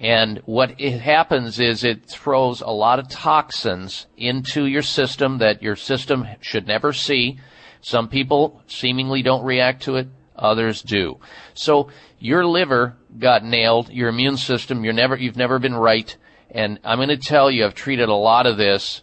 And 0.00 0.40
what 0.46 0.80
it 0.80 1.00
happens 1.00 1.60
is 1.60 1.84
it 1.84 2.06
throws 2.06 2.62
a 2.62 2.70
lot 2.70 2.98
of 2.98 3.10
toxins 3.10 4.06
into 4.16 4.64
your 4.64 4.82
system 4.82 5.36
that 5.38 5.62
your 5.62 5.76
system 5.76 6.26
should 6.40 6.66
never 6.66 6.94
see. 6.94 7.38
Some 7.82 8.08
people 8.08 8.62
seemingly 8.66 9.20
don't 9.20 9.44
react 9.44 9.82
to 9.82 9.96
it. 9.96 10.08
Others 10.36 10.80
do. 10.80 11.20
So 11.52 11.90
your 12.18 12.46
liver 12.46 12.96
got 13.18 13.44
nailed. 13.44 13.90
Your 13.90 14.08
immune 14.08 14.38
system, 14.38 14.84
you're 14.84 14.94
never, 14.94 15.16
you've 15.16 15.36
never 15.36 15.58
been 15.58 15.74
right. 15.74 16.16
And 16.52 16.78
I'm 16.84 16.98
going 16.98 17.08
to 17.08 17.16
tell 17.16 17.50
you, 17.50 17.64
I've 17.64 17.74
treated 17.74 18.08
a 18.08 18.14
lot 18.14 18.46
of 18.46 18.56
this 18.56 19.02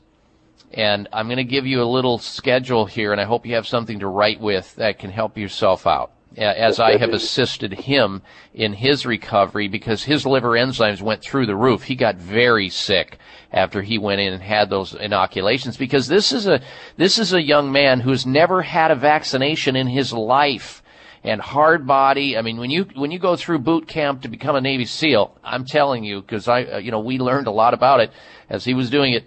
and 0.71 1.07
I'm 1.11 1.27
going 1.27 1.37
to 1.37 1.43
give 1.43 1.65
you 1.65 1.81
a 1.81 1.85
little 1.85 2.19
schedule 2.19 2.85
here 2.85 3.11
and 3.11 3.19
I 3.19 3.25
hope 3.25 3.45
you 3.45 3.55
have 3.55 3.67
something 3.67 3.99
to 3.99 4.07
write 4.07 4.39
with 4.39 4.75
that 4.75 4.99
can 4.99 5.09
help 5.09 5.37
yourself 5.37 5.87
out 5.87 6.11
as 6.37 6.79
I 6.79 6.97
have 6.97 7.09
assisted 7.09 7.73
him 7.73 8.21
in 8.53 8.73
his 8.73 9.05
recovery 9.05 9.67
because 9.67 10.03
his 10.03 10.25
liver 10.25 10.51
enzymes 10.51 11.01
went 11.01 11.21
through 11.21 11.47
the 11.47 11.55
roof. 11.55 11.83
He 11.83 11.95
got 11.95 12.17
very 12.17 12.69
sick 12.69 13.17
after 13.51 13.81
he 13.81 13.97
went 13.97 14.21
in 14.21 14.33
and 14.33 14.43
had 14.43 14.69
those 14.69 14.93
inoculations 14.93 15.75
because 15.75 16.07
this 16.07 16.31
is 16.31 16.45
a 16.47 16.61
this 16.97 17.17
is 17.17 17.33
a 17.33 17.41
young 17.41 17.71
man 17.71 17.99
who's 17.99 18.27
never 18.27 18.61
had 18.61 18.91
a 18.91 18.95
vaccination 18.95 19.75
in 19.75 19.87
his 19.87 20.13
life 20.13 20.83
and 21.23 21.41
hard 21.41 21.85
body. 21.85 22.37
I 22.37 22.41
mean, 22.41 22.57
when 22.57 22.69
you 22.69 22.85
when 22.95 23.11
you 23.11 23.19
go 23.19 23.35
through 23.35 23.59
boot 23.59 23.87
camp 23.87 24.21
to 24.23 24.27
become 24.29 24.55
a 24.55 24.61
Navy 24.61 24.85
SEAL, 24.85 25.37
I'm 25.43 25.65
telling 25.65 26.03
you 26.03 26.21
because 26.21 26.47
I 26.47 26.63
uh, 26.63 26.77
you 26.77 26.91
know 26.91 26.99
we 26.99 27.17
learned 27.17 27.47
a 27.47 27.51
lot 27.51 27.73
about 27.73 27.99
it 27.99 28.11
as 28.49 28.65
he 28.65 28.73
was 28.73 28.89
doing 28.89 29.13
it. 29.13 29.25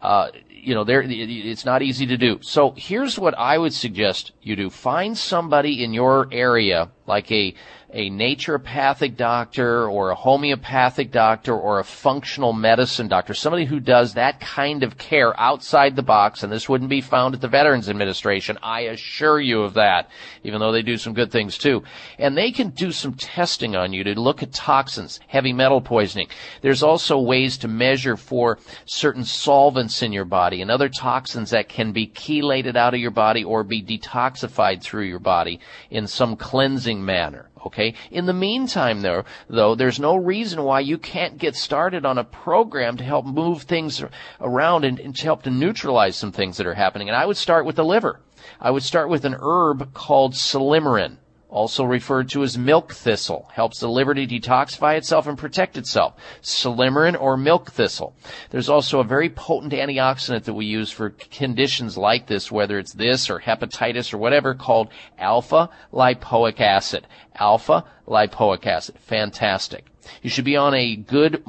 Uh, 0.00 0.28
you 0.50 0.74
know, 0.74 0.84
there 0.84 1.02
it's 1.06 1.64
not 1.64 1.82
easy 1.82 2.06
to 2.06 2.16
do. 2.16 2.38
So 2.40 2.74
here's 2.76 3.18
what 3.18 3.36
I 3.38 3.58
would 3.58 3.74
suggest 3.74 4.32
you 4.42 4.56
do: 4.56 4.70
find 4.70 5.16
somebody 5.16 5.84
in 5.84 5.92
your 5.92 6.28
area, 6.32 6.90
like 7.06 7.30
a 7.30 7.54
a 7.94 8.10
naturopathic 8.10 9.16
doctor 9.16 9.88
or 9.88 10.10
a 10.10 10.16
homeopathic 10.16 11.12
doctor 11.12 11.54
or 11.54 11.78
a 11.78 11.84
functional 11.84 12.52
medicine 12.52 13.06
doctor, 13.06 13.32
somebody 13.34 13.64
who 13.64 13.78
does 13.78 14.14
that 14.14 14.40
kind 14.40 14.82
of 14.82 14.98
care 14.98 15.38
outside 15.38 15.94
the 15.94 16.02
box, 16.02 16.42
and 16.42 16.52
this 16.52 16.68
wouldn't 16.68 16.90
be 16.90 17.00
found 17.00 17.36
at 17.36 17.40
the 17.40 17.46
Veterans 17.46 17.88
Administration, 17.88 18.58
I 18.64 18.80
assure 18.80 19.40
you 19.40 19.62
of 19.62 19.74
that, 19.74 20.10
even 20.42 20.58
though 20.58 20.72
they 20.72 20.82
do 20.82 20.98
some 20.98 21.14
good 21.14 21.30
things 21.30 21.56
too. 21.56 21.84
And 22.18 22.36
they 22.36 22.50
can 22.50 22.70
do 22.70 22.90
some 22.90 23.14
testing 23.14 23.76
on 23.76 23.92
you 23.92 24.02
to 24.02 24.20
look 24.20 24.42
at 24.42 24.52
toxins, 24.52 25.20
heavy 25.28 25.52
metal 25.52 25.80
poisoning. 25.80 26.26
There's 26.62 26.82
also 26.82 27.20
ways 27.20 27.56
to 27.58 27.68
measure 27.68 28.16
for 28.16 28.58
certain 28.86 29.24
solvents 29.24 30.02
in 30.02 30.12
your 30.12 30.24
body 30.24 30.62
and 30.62 30.70
other 30.70 30.88
toxins 30.88 31.50
that 31.50 31.68
can 31.68 31.92
be 31.92 32.08
chelated 32.08 32.74
out 32.74 32.94
of 32.94 33.00
your 33.00 33.12
body 33.12 33.44
or 33.44 33.62
be 33.62 33.80
detoxified 33.80 34.82
through 34.82 35.04
your 35.04 35.20
body 35.20 35.60
in 35.90 36.08
some 36.08 36.34
cleansing 36.34 37.04
manner. 37.04 37.50
Okay. 37.66 37.94
In 38.10 38.26
the 38.26 38.32
meantime, 38.32 39.00
though, 39.00 39.24
though, 39.48 39.74
there's 39.74 39.98
no 39.98 40.16
reason 40.16 40.62
why 40.62 40.80
you 40.80 40.98
can't 40.98 41.38
get 41.38 41.56
started 41.56 42.04
on 42.04 42.18
a 42.18 42.24
program 42.24 42.96
to 42.98 43.04
help 43.04 43.24
move 43.24 43.62
things 43.62 44.02
around 44.40 44.84
and, 44.84 45.00
and 45.00 45.16
to 45.16 45.22
help 45.24 45.42
to 45.44 45.50
neutralize 45.50 46.16
some 46.16 46.32
things 46.32 46.58
that 46.58 46.66
are 46.66 46.74
happening. 46.74 47.08
And 47.08 47.16
I 47.16 47.26
would 47.26 47.36
start 47.36 47.64
with 47.64 47.76
the 47.76 47.84
liver. 47.84 48.20
I 48.60 48.70
would 48.70 48.82
start 48.82 49.08
with 49.08 49.24
an 49.24 49.36
herb 49.38 49.94
called 49.94 50.34
silymarin 50.34 51.16
also 51.54 51.84
referred 51.84 52.28
to 52.28 52.42
as 52.42 52.58
milk 52.58 52.92
thistle, 52.92 53.48
helps 53.52 53.78
the 53.78 53.88
liver 53.88 54.12
to 54.12 54.26
detoxify 54.26 54.96
itself 54.96 55.28
and 55.28 55.38
protect 55.38 55.78
itself. 55.78 56.14
Silymarin 56.42 57.18
or 57.18 57.36
milk 57.36 57.70
thistle. 57.70 58.16
There's 58.50 58.68
also 58.68 58.98
a 58.98 59.04
very 59.04 59.30
potent 59.30 59.72
antioxidant 59.72 60.42
that 60.44 60.54
we 60.54 60.66
use 60.66 60.90
for 60.90 61.10
conditions 61.10 61.96
like 61.96 62.26
this, 62.26 62.50
whether 62.50 62.76
it's 62.80 62.92
this 62.92 63.30
or 63.30 63.38
hepatitis 63.38 64.12
or 64.12 64.18
whatever, 64.18 64.54
called 64.54 64.88
alpha 65.16 65.70
lipoic 65.92 66.60
acid. 66.60 67.06
Alpha 67.36 67.84
lipoic 68.08 68.66
acid. 68.66 68.98
Fantastic. 68.98 69.86
You 70.22 70.30
should 70.30 70.44
be 70.44 70.56
on 70.56 70.74
a 70.74 70.96
good 70.96 71.44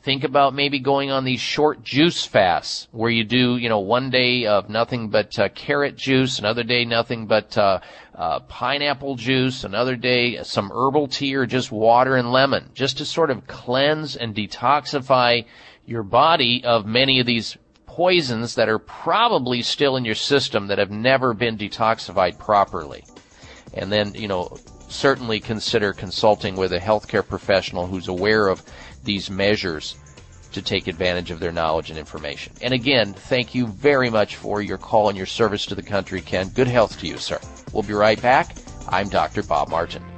Think 0.03 0.25
about 0.25 0.55
maybe 0.55 0.79
going 0.79 1.11
on 1.11 1.25
these 1.27 1.41
short 1.41 1.83
juice 1.83 2.25
fasts 2.25 2.89
where 2.93 3.11
you 3.11 3.25
do, 3.25 3.59
you 3.59 3.69
know, 3.69 3.81
one 3.81 4.09
day 4.09 4.47
of 4.47 4.71
nothing 4.71 5.11
but 5.11 5.39
uh, 5.39 5.51
carrot 5.51 5.97
juice, 5.97 6.39
another 6.39 6.63
day 6.63 6.87
nothing 6.87 7.27
but 7.27 7.59
uh, 7.59 7.81
uh, 8.15 8.41
pineapple 8.41 9.17
juice, 9.17 9.65
another 9.65 9.97
day 9.97 10.43
some 10.45 10.71
herbal 10.73 11.09
tea 11.09 11.35
or 11.35 11.45
just 11.45 11.71
water 11.71 12.17
and 12.17 12.33
lemon, 12.33 12.71
just 12.73 12.99
to 12.99 13.05
sort 13.05 13.31
of 13.31 13.47
cleanse 13.47 14.17
and 14.17 14.35
detoxify 14.35 15.45
your 15.85 16.05
body 16.05 16.65
of 16.65 16.87
many 16.87 17.21
of 17.21 17.27
these 17.27 17.59
poisons 17.99 18.55
that 18.55 18.69
are 18.69 18.79
probably 18.79 19.61
still 19.61 19.97
in 19.97 20.05
your 20.05 20.15
system 20.15 20.69
that 20.69 20.79
have 20.79 20.89
never 20.89 21.35
been 21.35 21.59
detoxified 21.59 22.39
properly. 22.39 23.03
And 23.75 23.91
then, 23.91 24.15
you 24.15 24.29
know, 24.29 24.57
certainly 24.89 25.41
consider 25.41 25.93
consulting 25.93 26.55
with 26.55 26.73
a 26.73 26.79
healthcare 26.79 27.27
professional 27.27 27.89
who's 27.89 28.07
aware 28.07 28.47
of 28.47 28.63
these 29.03 29.29
measures 29.29 29.97
to 30.53 30.63
take 30.63 30.87
advantage 30.87 31.33
of 31.33 31.41
their 31.41 31.51
knowledge 31.51 31.91
and 31.91 31.99
information. 31.99 32.53
And 32.63 32.73
again, 32.73 33.15
thank 33.15 33.53
you 33.53 33.67
very 33.67 34.11
much 34.11 34.37
for 34.37 34.63
your 34.63 34.79
call 34.79 35.09
and 35.09 35.17
your 35.17 35.27
service 35.27 35.67
to 35.67 35.75
the 35.75 35.83
country, 35.83 36.21
Ken. 36.21 36.51
Good 36.51 36.69
health 36.69 37.01
to 37.01 37.09
you, 37.09 37.19
sir. 37.19 37.41
We'll 37.73 37.83
be 37.83 37.95
right 37.95 38.23
back. 38.23 38.55
I'm 38.89 39.09
Dr. 39.09 39.43
Bob 39.43 39.71
Martin. 39.71 40.18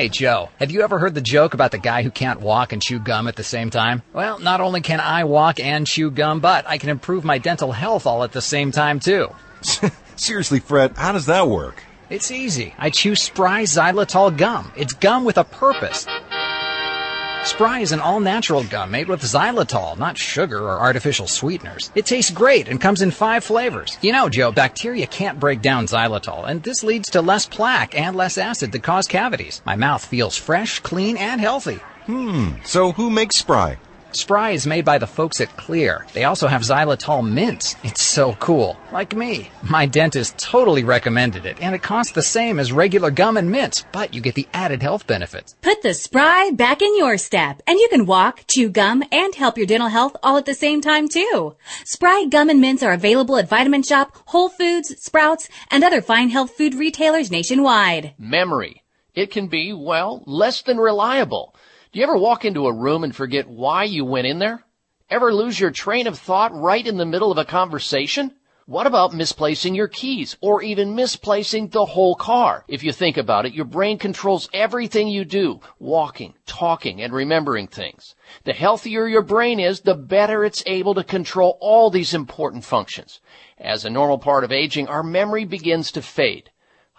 Hey 0.00 0.08
Joe, 0.08 0.48
have 0.58 0.70
you 0.70 0.80
ever 0.80 0.98
heard 0.98 1.14
the 1.14 1.20
joke 1.20 1.52
about 1.52 1.72
the 1.72 1.78
guy 1.78 2.02
who 2.02 2.10
can't 2.10 2.40
walk 2.40 2.72
and 2.72 2.80
chew 2.80 2.98
gum 2.98 3.28
at 3.28 3.36
the 3.36 3.44
same 3.44 3.68
time? 3.68 4.02
Well, 4.14 4.38
not 4.38 4.62
only 4.62 4.80
can 4.80 4.98
I 4.98 5.24
walk 5.24 5.60
and 5.60 5.86
chew 5.86 6.10
gum, 6.10 6.40
but 6.40 6.66
I 6.66 6.78
can 6.78 6.88
improve 6.88 7.22
my 7.22 7.36
dental 7.36 7.70
health 7.70 8.06
all 8.06 8.24
at 8.24 8.32
the 8.32 8.40
same 8.40 8.72
time 8.72 8.98
too. 8.98 9.28
Seriously, 10.16 10.58
Fred, 10.58 10.96
how 10.96 11.12
does 11.12 11.26
that 11.26 11.48
work? 11.48 11.84
It's 12.08 12.30
easy. 12.30 12.72
I 12.78 12.88
chew 12.88 13.14
Spry 13.14 13.64
xylitol 13.64 14.34
gum. 14.34 14.72
It's 14.74 14.94
gum 14.94 15.26
with 15.26 15.36
a 15.36 15.44
purpose. 15.44 16.06
Spry 17.42 17.80
is 17.80 17.92
an 17.92 18.00
all-natural 18.00 18.64
gum 18.64 18.90
made 18.90 19.08
with 19.08 19.22
xylitol, 19.22 19.96
not 19.96 20.18
sugar 20.18 20.58
or 20.60 20.78
artificial 20.78 21.26
sweeteners. 21.26 21.90
It 21.94 22.04
tastes 22.04 22.30
great 22.30 22.68
and 22.68 22.78
comes 22.78 23.00
in 23.00 23.10
five 23.10 23.42
flavors. 23.42 23.96
You 24.02 24.12
know, 24.12 24.28
Joe, 24.28 24.52
bacteria 24.52 25.06
can't 25.06 25.40
break 25.40 25.62
down 25.62 25.86
xylitol, 25.86 26.46
and 26.46 26.62
this 26.62 26.84
leads 26.84 27.10
to 27.10 27.22
less 27.22 27.46
plaque 27.46 27.98
and 27.98 28.14
less 28.14 28.36
acid 28.36 28.72
that 28.72 28.82
cause 28.82 29.08
cavities. 29.08 29.62
My 29.64 29.74
mouth 29.74 30.04
feels 30.04 30.36
fresh, 30.36 30.80
clean, 30.80 31.16
and 31.16 31.40
healthy. 31.40 31.76
Hmm, 32.06 32.50
so 32.62 32.92
who 32.92 33.08
makes 33.08 33.36
Spry? 33.36 33.78
Spry 34.16 34.50
is 34.50 34.66
made 34.66 34.84
by 34.84 34.98
the 34.98 35.06
folks 35.06 35.40
at 35.40 35.56
Xlear. 35.56 36.10
They 36.12 36.24
also 36.24 36.48
have 36.48 36.62
xylitol 36.62 37.28
mints. 37.28 37.76
It's 37.82 38.02
so 38.02 38.34
cool. 38.34 38.76
Like 38.92 39.14
me. 39.14 39.50
My 39.62 39.86
dentist 39.86 40.38
totally 40.38 40.84
recommended 40.84 41.46
it, 41.46 41.58
and 41.60 41.74
it 41.74 41.82
costs 41.82 42.12
the 42.12 42.22
same 42.22 42.58
as 42.58 42.72
regular 42.72 43.10
gum 43.10 43.36
and 43.36 43.50
mints, 43.50 43.84
but 43.92 44.12
you 44.14 44.20
get 44.20 44.34
the 44.34 44.48
added 44.52 44.82
health 44.82 45.06
benefits. 45.06 45.54
Put 45.62 45.82
the 45.82 45.94
Spry 45.94 46.50
back 46.52 46.82
in 46.82 46.96
your 46.96 47.18
step, 47.18 47.62
and 47.66 47.78
you 47.78 47.88
can 47.88 48.06
walk, 48.06 48.44
chew 48.48 48.68
gum, 48.68 49.02
and 49.12 49.34
help 49.34 49.56
your 49.56 49.66
dental 49.66 49.88
health 49.88 50.16
all 50.22 50.36
at 50.36 50.46
the 50.46 50.54
same 50.54 50.80
time, 50.80 51.08
too. 51.08 51.54
Spry 51.84 52.26
gum 52.28 52.50
and 52.50 52.60
mints 52.60 52.82
are 52.82 52.92
available 52.92 53.36
at 53.36 53.48
Vitamin 53.48 53.82
Shoppe, 53.82 54.16
Whole 54.26 54.48
Foods, 54.48 55.00
Sprouts, 55.02 55.48
and 55.70 55.84
other 55.84 56.02
fine 56.02 56.30
health 56.30 56.52
food 56.52 56.74
retailers 56.74 57.30
nationwide. 57.30 58.14
Memory. 58.18 58.82
It 59.14 59.32
can 59.32 59.48
be, 59.48 59.72
well, 59.72 60.22
less 60.24 60.62
than 60.62 60.78
reliable. 60.78 61.54
Do 61.92 61.98
you 61.98 62.04
ever 62.04 62.16
walk 62.16 62.44
into 62.44 62.68
a 62.68 62.72
room 62.72 63.02
and 63.02 63.16
forget 63.16 63.48
why 63.48 63.82
you 63.82 64.04
went 64.04 64.28
in 64.28 64.38
there? 64.38 64.64
Ever 65.08 65.34
lose 65.34 65.58
your 65.58 65.72
train 65.72 66.06
of 66.06 66.16
thought 66.16 66.54
right 66.54 66.86
in 66.86 66.98
the 66.98 67.04
middle 67.04 67.32
of 67.32 67.38
a 67.38 67.44
conversation? 67.44 68.36
What 68.66 68.86
about 68.86 69.12
misplacing 69.12 69.74
your 69.74 69.88
keys 69.88 70.36
or 70.40 70.62
even 70.62 70.94
misplacing 70.94 71.70
the 71.70 71.84
whole 71.84 72.14
car? 72.14 72.64
If 72.68 72.84
you 72.84 72.92
think 72.92 73.16
about 73.16 73.44
it, 73.44 73.54
your 73.54 73.64
brain 73.64 73.98
controls 73.98 74.48
everything 74.54 75.08
you 75.08 75.24
do, 75.24 75.58
walking, 75.80 76.34
talking, 76.46 77.02
and 77.02 77.12
remembering 77.12 77.66
things. 77.66 78.14
The 78.44 78.52
healthier 78.52 79.08
your 79.08 79.22
brain 79.22 79.58
is, 79.58 79.80
the 79.80 79.96
better 79.96 80.44
it's 80.44 80.62
able 80.66 80.94
to 80.94 81.02
control 81.02 81.58
all 81.60 81.90
these 81.90 82.14
important 82.14 82.64
functions. 82.64 83.18
As 83.58 83.84
a 83.84 83.90
normal 83.90 84.18
part 84.18 84.44
of 84.44 84.52
aging, 84.52 84.86
our 84.86 85.02
memory 85.02 85.44
begins 85.44 85.90
to 85.90 86.02
fade. 86.02 86.50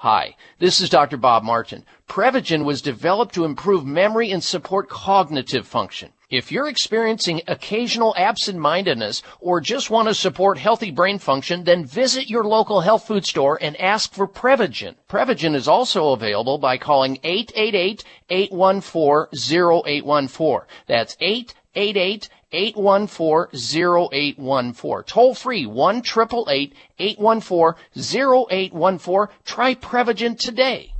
Hi, 0.03 0.35
this 0.57 0.81
is 0.81 0.89
Dr. 0.89 1.15
Bob 1.15 1.43
Martin. 1.43 1.85
Prevagen 2.11 2.65
was 2.65 2.81
developed 2.81 3.33
to 3.35 3.45
improve 3.45 3.85
memory 3.85 4.31
and 4.31 4.43
support 4.43 4.89
cognitive 4.89 5.65
function. 5.65 6.11
If 6.29 6.51
you're 6.51 6.67
experiencing 6.67 7.41
occasional 7.47 8.13
absent-mindedness 8.17 9.23
or 9.39 9.61
just 9.61 9.89
want 9.89 10.09
to 10.09 10.13
support 10.13 10.57
healthy 10.57 10.91
brain 10.91 11.19
function, 11.19 11.63
then 11.63 11.85
visit 11.85 12.29
your 12.29 12.43
local 12.43 12.81
health 12.81 13.07
food 13.07 13.25
store 13.25 13.57
and 13.61 13.79
ask 13.79 14.11
for 14.11 14.27
Prevagen. 14.27 14.95
Prevagen 15.07 15.55
is 15.55 15.69
also 15.69 16.11
available 16.11 16.57
by 16.57 16.77
calling 16.77 17.15
888-814-0814. 18.29 20.65
That's 20.88 21.15
888 21.21 22.27
814-0814. 22.51 25.05
Toll 25.05 25.33
free 25.33 25.65
1 25.65 26.01
814 27.95 29.27
Try 29.45 29.75
Prevagen 29.75 30.38
today. 30.38 30.93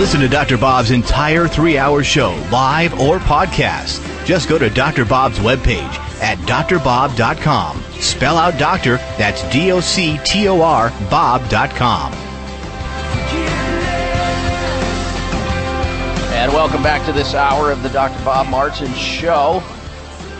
Listen 0.00 0.22
to 0.22 0.28
Dr. 0.28 0.56
Bob's 0.56 0.92
entire 0.92 1.46
three 1.46 1.76
hour 1.76 2.02
show, 2.02 2.30
live 2.50 2.98
or 2.98 3.18
podcast. 3.18 4.00
Just 4.24 4.48
go 4.48 4.58
to 4.58 4.70
Dr. 4.70 5.04
Bob's 5.04 5.38
webpage 5.40 5.94
at 6.22 6.38
drbob.com. 6.38 7.82
Spell 8.00 8.38
out 8.38 8.58
doctor, 8.58 8.96
that's 9.18 9.42
D 9.52 9.70
O 9.72 9.80
C 9.80 10.18
T 10.24 10.48
O 10.48 10.62
R, 10.62 10.88
Bob.com. 11.10 12.14
And 16.32 16.50
welcome 16.54 16.82
back 16.82 17.04
to 17.04 17.12
this 17.12 17.34
hour 17.34 17.70
of 17.70 17.82
the 17.82 17.90
Dr. 17.90 18.24
Bob 18.24 18.48
Martin 18.48 18.94
Show. 18.94 19.62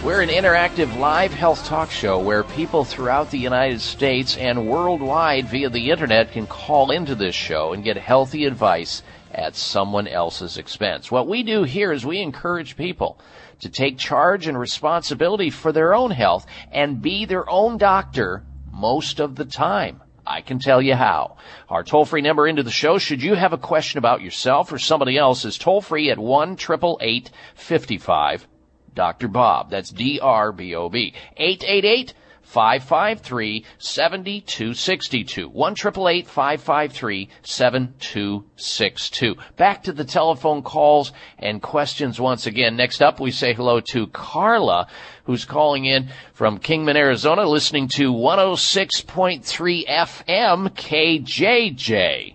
We're 0.03 0.23
an 0.23 0.31
interactive 0.31 0.99
live 0.99 1.35
health 1.35 1.67
talk 1.67 1.91
show 1.91 2.19
where 2.19 2.45
people 2.45 2.85
throughout 2.85 3.31
the 3.31 3.37
United 3.37 3.83
States 3.83 4.39
and 4.39 4.67
worldwide 4.67 5.51
via 5.51 5.69
the 5.69 5.91
internet 5.91 6.33
can 6.33 6.47
call 6.47 6.91
into 6.91 7.15
this 7.15 7.35
show 7.35 7.75
and 7.75 7.85
get 7.85 7.99
healthy 7.99 8.47
advice 8.47 9.03
at 9.33 9.57
someone 9.57 10.09
else's 10.09 10.59
expense. 10.59 11.11
What 11.11 11.29
we 11.29 11.43
do 11.43 11.63
here 11.63 11.93
is 11.93 12.05
we 12.05 12.21
encourage 12.21 12.77
people 12.77 13.19
to 13.61 13.69
take 13.69 13.99
charge 13.99 14.47
and 14.47 14.59
responsibility 14.59 15.51
for 15.51 15.73
their 15.73 15.95
own 15.95 16.11
health 16.11 16.47
and 16.73 17.03
be 17.03 17.25
their 17.25 17.49
own 17.49 17.79
doctor 17.79 18.45
most 18.73 19.21
of 19.21 19.37
the 19.37 19.45
time. 19.45 20.01
I 20.27 20.43
can 20.43 20.59
tell 20.59 20.81
you 20.81 20.95
how. 20.95 21.37
Our 21.69 21.83
toll 21.83 22.05
free 22.05 22.23
number 22.23 22.47
into 22.47 22.63
the 22.63 22.71
show, 22.71 22.99
should 22.99 23.23
you 23.23 23.35
have 23.35 23.53
a 23.53 23.59
question 23.59 23.99
about 23.99 24.23
yourself 24.23 24.73
or 24.73 24.79
somebody 24.79 25.19
else, 25.19 25.45
is 25.45 25.59
toll 25.59 25.81
free 25.81 26.11
at 26.11 26.19
1 26.19 26.57
55 26.57 28.47
Dr. 28.95 29.29
Bob. 29.29 29.71
That's 29.71 29.91
D-R-B-O-B. 29.91 31.15
888 31.37 32.15
553 32.51 33.65
7262. 33.79 35.49
1 35.49 35.75
553 35.77 37.29
7262. 37.43 39.37
Back 39.57 39.85
to 39.85 39.93
the 39.93 40.05
telephone 40.05 40.63
calls 40.63 41.13
and 41.39 41.63
questions 41.63 42.21
once 42.21 42.47
again. 42.47 42.75
Next 42.75 43.03
up, 43.03 43.21
we 43.21 43.31
say 43.31 43.55
hello 43.55 43.79
to 43.93 44.09
Carla, 44.09 44.89
who's 45.25 45.45
calling 45.45 45.85
in 45.85 46.09
from 46.33 46.59
Kingman, 46.59 46.97
Arizona, 46.97 47.47
listening 47.47 47.87
to 47.91 48.13
106.3 48.13 49.87
FM 49.87 50.71
KJJ. 50.71 52.35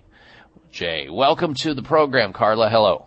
Jay, 0.72 1.10
welcome 1.10 1.54
to 1.56 1.74
the 1.74 1.84
program, 1.84 2.32
Carla. 2.32 2.70
Hello. 2.70 3.05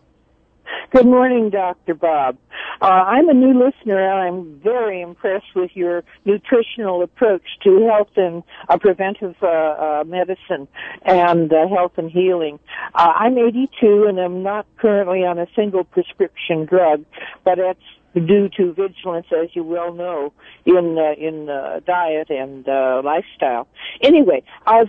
Good 0.91 1.07
morning, 1.07 1.51
Dr. 1.51 1.95
Bob. 1.95 2.39
Uh, 2.81 2.85
I'm 2.87 3.29
a 3.29 3.35
new 3.35 3.53
listener 3.53 3.99
and 3.99 4.21
I'm 4.21 4.61
very 4.63 5.03
impressed 5.03 5.55
with 5.55 5.71
your 5.75 6.05
nutritional 6.25 7.03
approach 7.03 7.43
to 7.65 7.87
health 7.87 8.11
and 8.17 8.43
uh, 8.69 8.79
preventive 8.79 9.35
uh, 9.43 9.47
uh, 9.47 10.05
medicine 10.07 10.69
and 11.05 11.53
uh, 11.53 11.69
health 11.69 11.93
and 11.97 12.11
healing. 12.11 12.59
Uh, 12.95 13.13
I'm 13.17 13.37
82 13.37 14.07
and 14.09 14.19
I'm 14.19 14.43
not 14.43 14.67
currently 14.79 15.25
on 15.25 15.39
a 15.39 15.47
single 15.55 15.85
prescription 15.85 16.65
drug, 16.65 17.05
but 17.45 17.59
it's 17.59 17.81
due 18.21 18.49
to 18.57 18.73
vigilance, 18.73 19.27
as 19.33 19.49
you 19.55 19.63
well 19.63 19.93
know, 19.93 20.33
in 20.65 20.99
uh, 20.99 21.15
in 21.19 21.49
uh, 21.49 21.81
diet 21.87 22.31
and 22.31 22.69
uh, 22.69 23.03
lifestyle. 23.05 23.69
Anyway, 24.03 24.43
I've 24.67 24.89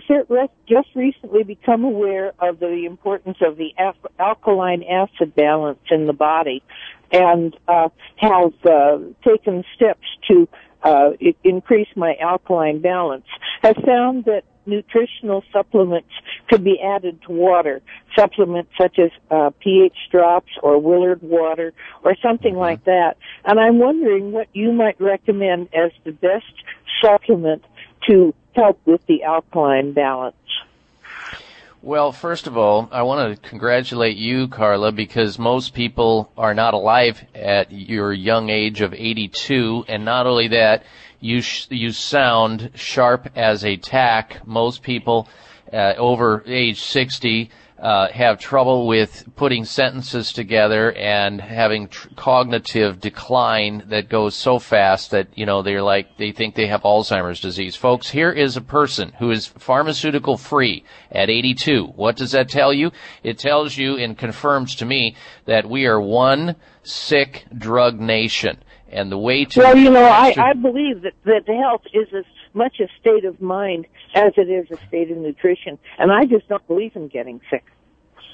just 0.68 0.88
recently 0.94 1.42
become 1.42 1.84
aware 1.84 2.32
of 2.38 2.60
the 2.60 2.84
importance 2.86 3.38
of 3.40 3.56
the 3.56 3.74
alkaline 4.18 4.82
acid 4.84 5.34
balance 5.34 5.80
in 5.90 6.06
the 6.06 6.12
body, 6.12 6.62
and 7.12 7.56
uh, 7.68 7.88
have 8.16 8.52
uh, 8.64 8.98
taken 9.24 9.64
steps 9.74 10.06
to 10.28 10.48
uh, 10.82 11.10
increase 11.44 11.88
my 11.96 12.16
alkaline 12.20 12.80
balance. 12.80 13.26
Have 13.62 13.76
found 13.76 14.24
that 14.24 14.44
nutritional 14.66 15.42
supplements 15.52 16.08
could 16.48 16.62
be 16.64 16.80
added 16.80 17.20
to 17.26 17.32
water. 17.32 17.82
Supplements 18.16 18.70
such 18.80 18.98
as 18.98 19.10
uh, 19.30 19.50
pH 19.60 19.96
drops 20.10 20.52
or 20.62 20.78
Willard 20.78 21.22
water 21.22 21.72
or 22.04 22.14
something 22.22 22.52
mm-hmm. 22.52 22.60
like 22.60 22.84
that. 22.84 23.16
And 23.44 23.58
I'm 23.58 23.78
wondering 23.78 24.32
what 24.32 24.48
you 24.52 24.72
might 24.72 25.00
recommend 25.00 25.68
as 25.74 25.90
the 26.04 26.12
best 26.12 26.52
supplement 27.02 27.64
to 28.08 28.34
help 28.54 28.80
with 28.84 29.04
the 29.06 29.24
alkaline 29.24 29.92
balance. 29.92 30.36
Well, 31.82 32.12
first 32.12 32.46
of 32.46 32.58
all, 32.58 32.90
I 32.92 33.00
want 33.04 33.42
to 33.42 33.48
congratulate 33.48 34.18
you, 34.18 34.48
Carla, 34.48 34.92
because 34.92 35.38
most 35.38 35.72
people 35.72 36.30
are 36.36 36.52
not 36.52 36.74
alive 36.74 37.24
at 37.34 37.72
your 37.72 38.12
young 38.12 38.50
age 38.50 38.82
of 38.82 38.92
82, 38.92 39.86
and 39.88 40.04
not 40.04 40.26
only 40.26 40.48
that, 40.48 40.84
you 41.20 41.40
sh- 41.40 41.68
you 41.70 41.92
sound 41.92 42.72
sharp 42.74 43.30
as 43.34 43.64
a 43.64 43.78
tack. 43.78 44.46
Most 44.46 44.82
people 44.82 45.26
uh, 45.72 45.94
over 45.96 46.44
age 46.46 46.82
60 46.82 47.50
uh, 47.80 48.08
have 48.12 48.38
trouble 48.38 48.86
with 48.86 49.24
putting 49.36 49.64
sentences 49.64 50.32
together 50.32 50.92
and 50.92 51.40
having 51.40 51.88
tr- 51.88 52.08
cognitive 52.14 53.00
decline 53.00 53.82
that 53.86 54.08
goes 54.08 54.34
so 54.34 54.58
fast 54.58 55.10
that 55.12 55.28
you 55.34 55.46
know 55.46 55.62
they're 55.62 55.82
like 55.82 56.18
they 56.18 56.30
think 56.30 56.54
they 56.54 56.66
have 56.66 56.82
Alzheimer's 56.82 57.40
disease. 57.40 57.74
Folks, 57.74 58.10
here 58.10 58.30
is 58.30 58.56
a 58.56 58.60
person 58.60 59.12
who 59.18 59.30
is 59.30 59.46
pharmaceutical 59.46 60.36
free 60.36 60.84
at 61.10 61.30
82. 61.30 61.86
What 61.96 62.16
does 62.16 62.32
that 62.32 62.50
tell 62.50 62.72
you? 62.72 62.90
It 63.22 63.38
tells 63.38 63.76
you 63.78 63.96
and 63.96 64.16
confirms 64.16 64.74
to 64.76 64.84
me 64.84 65.16
that 65.46 65.68
we 65.68 65.86
are 65.86 66.00
one 66.00 66.56
sick 66.82 67.46
drug 67.56 67.98
nation. 67.98 68.58
And 68.92 69.10
the 69.10 69.18
way 69.18 69.44
to 69.44 69.60
well, 69.60 69.76
you 69.76 69.88
know, 69.88 70.04
I, 70.04 70.34
I 70.36 70.52
believe 70.52 71.02
that 71.02 71.12
that 71.24 71.46
health 71.46 71.82
is 71.94 72.08
as 72.12 72.24
much 72.54 72.80
a 72.80 72.88
state 73.00 73.24
of 73.24 73.40
mind 73.40 73.86
as 74.14 74.32
it 74.36 74.48
is 74.48 74.70
a 74.70 74.86
state 74.86 75.10
of 75.10 75.18
nutrition, 75.18 75.78
and 75.98 76.12
I 76.12 76.24
just 76.24 76.48
don't 76.48 76.66
believe 76.66 76.96
in 76.96 77.08
getting 77.08 77.40
sick. 77.50 77.64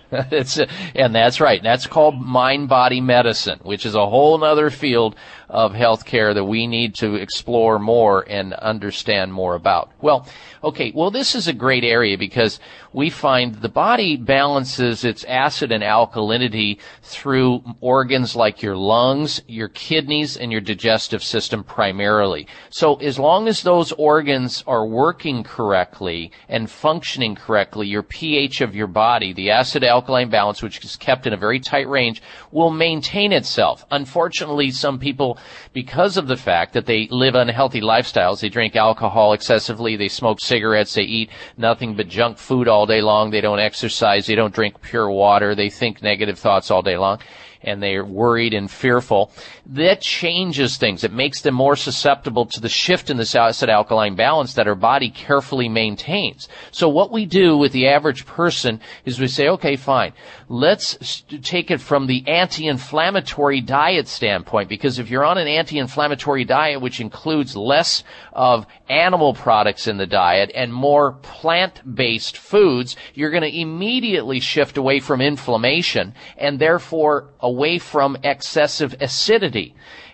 that's 0.11 0.59
and 0.95 1.15
that's 1.15 1.41
right. 1.41 1.61
That's 1.63 1.87
called 1.87 2.21
mind 2.21 2.69
body 2.69 3.01
medicine, 3.01 3.59
which 3.63 3.85
is 3.85 3.97
a 3.97 4.07
whole 4.07 4.43
other 4.45 4.71
field 4.71 5.17
of 5.49 5.73
healthcare 5.73 6.33
that 6.33 6.45
we 6.45 6.67
need 6.67 6.95
to 6.97 7.15
explore 7.15 7.79
more 7.79 8.23
and 8.29 8.55
understand 8.55 9.33
more 9.33 9.57
about. 9.57 9.91
Well, 10.01 10.29
okay, 10.63 10.93
well 10.95 11.11
this 11.11 11.35
is 11.35 11.49
a 11.49 11.53
great 11.53 11.83
area 11.83 12.17
because 12.17 12.61
we 12.97 13.11
find 13.11 13.57
the 13.57 13.69
body 13.69 14.17
balances 14.17 15.05
its 15.05 15.23
acid 15.25 15.71
and 15.71 15.85
alkalinity 15.85 16.79
through 17.03 17.63
organs 17.83 18.35
like 18.35 18.63
your 18.63 18.75
lungs, 18.75 19.43
your 19.47 19.69
kidneys, 19.69 20.39
and 20.39 20.51
your 20.51 20.63
digestive 20.63 21.23
system 21.23 21.63
primarily. 21.63 22.49
So 22.71 22.95
as 22.95 23.19
long 23.19 23.49
as 23.49 23.63
those 23.63 23.93
organs 23.93 24.65
are 24.67 24.87
working 24.87 25.45
correctly 25.45 26.33
and 26.49 26.71
functioning 26.71 27.35
correctly, 27.35 27.87
your 27.87 28.03
pH 28.03 28.63
of 28.63 28.75
your 28.75 28.87
body, 28.87 29.35
the 29.35 29.51
acid 29.51 29.85
alkaline 29.85 30.31
balance, 30.31 30.63
which 30.63 30.83
is 30.83 30.97
kept 30.97 31.27
in 31.27 31.35
a 31.35 31.37
very 31.37 31.61
tight 31.61 31.91
range, 31.91 32.23
will 32.51 32.71
maintain 32.71 33.31
itself. 33.31 33.85
Unfortunately, 33.91 34.71
some 34.71 34.99
people 34.99 35.37
because 35.75 36.17
of 36.17 36.29
the 36.29 36.37
fact 36.39 36.73
that 36.73 36.87
they 36.87 37.09
live 37.11 37.35
unhealthy 37.35 37.83
lifestyles. 37.83 38.41
They 38.41 38.49
drink 38.49 38.75
alcohol 38.75 39.35
excessively. 39.35 39.97
They 39.97 40.09
smoke 40.09 40.41
cigarettes. 40.41 40.95
They 40.95 41.03
eat 41.03 41.31
nothing 41.59 41.95
but 41.95 42.09
junk 42.09 42.39
food 42.39 42.69
all 42.69 42.86
day 42.87 43.03
long. 43.03 43.31
They 43.31 43.41
don't 43.41 43.61
exercise. 43.61 44.27
They 44.27 44.35
don't 44.35 44.55
drink 44.55 44.81
pure 44.81 45.11
water. 45.11 45.55
They 45.55 45.71
think 45.71 46.03
negative 46.03 46.39
thoughts 46.39 46.71
all 46.71 46.83
day 46.83 46.97
long 46.97 47.21
and 47.67 47.83
they're 47.83 48.05
worried 48.05 48.55
and 48.55 48.71
fearful, 48.71 49.31
that 49.69 50.01
changes 50.01 50.77
things. 50.77 51.03
It 51.03 51.13
makes 51.13 51.41
them 51.41 51.55
more 51.55 51.75
susceptible 51.75 52.47
to 52.47 52.61
the 52.61 52.69
shift 52.69 53.11
in 53.11 53.17
the 53.17 53.37
acid 53.37 53.69
alkaline 53.69 54.15
balance 54.15 54.55
that 54.55 54.69
our 54.69 54.77
body 54.77 55.11
carefully 55.11 55.69
maintains. 55.69 56.49
So 56.71 56.89
what 56.89 57.11
we 57.11 57.27
do 57.27 57.57
with 57.57 57.73
the 57.73 57.89
average 57.89 58.27
person 58.27 58.81
is 59.05 59.19
we 59.19 59.27
say, 59.27 59.49
okay, 59.49 59.75
fine, 59.75 60.13
let's 60.49 61.25
take 61.43 61.73
it 61.73 61.81
from 61.81 62.07
the 62.07 62.27
anti-inflammatory 62.29 63.61
diet 63.61 64.07
standpoint, 64.07 64.69
because 64.69 65.01
if 65.01 65.11
you're 65.11 65.25
on 65.25 65.39
an 65.39 65.49
anti-inflammatory 65.49 66.45
diet, 66.45 66.81
which 66.81 67.01
includes 67.01 67.57
less 67.57 68.05
of 68.33 68.67
animal 68.89 69.35
products 69.35 69.89
in 69.89 69.97
the 69.97 70.07
diet 70.07 70.53
and 70.55 70.73
more 70.73 71.13
plant-based 71.13 72.37
foods, 72.37 72.95
you're 73.15 73.31
going 73.31 73.43
to 73.43 73.61
immediately 73.61 74.39
shift 74.39 74.77
away 74.77 75.01
from 75.01 75.21
inflammation 75.21 76.15
and 76.37 76.61
therefore 76.61 77.31
away 77.41 77.79
from 77.79 78.17
excessive 78.23 78.95
acidity. 79.01 79.56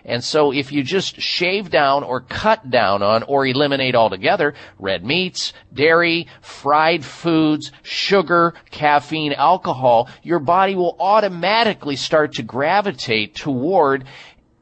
And 0.05 0.23
so 0.23 0.51
if 0.51 0.71
you 0.71 0.83
just 0.83 1.21
shave 1.21 1.69
down 1.69 2.03
or 2.03 2.19
cut 2.21 2.69
down 2.69 3.01
on 3.01 3.23
or 3.23 3.45
eliminate 3.45 3.95
altogether 3.95 4.53
red 4.77 5.05
meats, 5.05 5.53
dairy, 5.73 6.27
fried 6.41 7.05
foods, 7.05 7.71
sugar, 7.83 8.53
caffeine, 8.69 9.33
alcohol, 9.33 10.09
your 10.21 10.39
body 10.39 10.75
will 10.75 10.95
automatically 10.99 11.95
start 11.95 12.33
to 12.33 12.43
gravitate 12.43 13.35
toward 13.35 14.03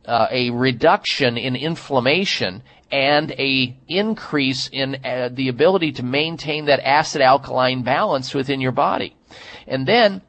uh, 0.05 0.27
a 0.29 0.51
reduction 0.51 1.37
in 1.37 1.55
inflammation 1.55 2.61
and 2.91 3.31
a 3.31 3.75
increase 3.87 4.67
in 4.67 4.97
uh, 5.03 5.29
the 5.31 5.47
ability 5.47 5.93
to 5.93 6.03
maintain 6.03 6.65
that 6.65 6.85
acid 6.85 7.21
alkaline 7.21 7.83
balance 7.83 8.33
within 8.33 8.59
your 8.59 8.73
body. 8.73 9.15
And 9.65 9.87
then 9.87 10.21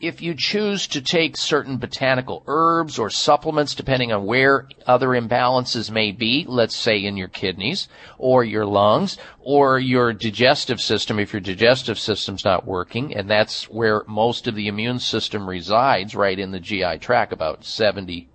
if 0.00 0.22
you 0.22 0.34
choose 0.34 0.86
to 0.86 1.02
take 1.02 1.36
certain 1.36 1.76
botanical 1.76 2.42
herbs 2.46 2.98
or 2.98 3.10
supplements, 3.10 3.74
depending 3.74 4.12
on 4.12 4.24
where 4.24 4.66
other 4.86 5.08
imbalances 5.08 5.90
may 5.90 6.10
be, 6.10 6.46
let's 6.48 6.74
say 6.74 7.04
in 7.04 7.18
your 7.18 7.28
kidneys 7.28 7.86
or 8.16 8.42
your 8.42 8.64
lungs 8.64 9.18
or 9.40 9.78
your 9.78 10.14
digestive 10.14 10.80
system, 10.80 11.18
if 11.18 11.34
your 11.34 11.40
digestive 11.40 11.98
system's 11.98 12.46
not 12.46 12.66
working, 12.66 13.14
and 13.14 13.28
that's 13.28 13.64
where 13.68 14.02
most 14.06 14.46
of 14.46 14.54
the 14.54 14.68
immune 14.68 14.98
system 14.98 15.46
resides, 15.46 16.14
right 16.14 16.38
in 16.38 16.50
the 16.50 16.60
GI 16.60 16.96
tract, 16.98 17.30
about 17.30 17.60
70% 17.60 18.26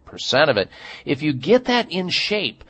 of 0.48 0.58
it. 0.58 0.70
If 1.04 1.24
you 1.24 1.34
get 1.34 1.66
that 1.66 1.92
in 1.92 2.10
shape, 2.10 2.64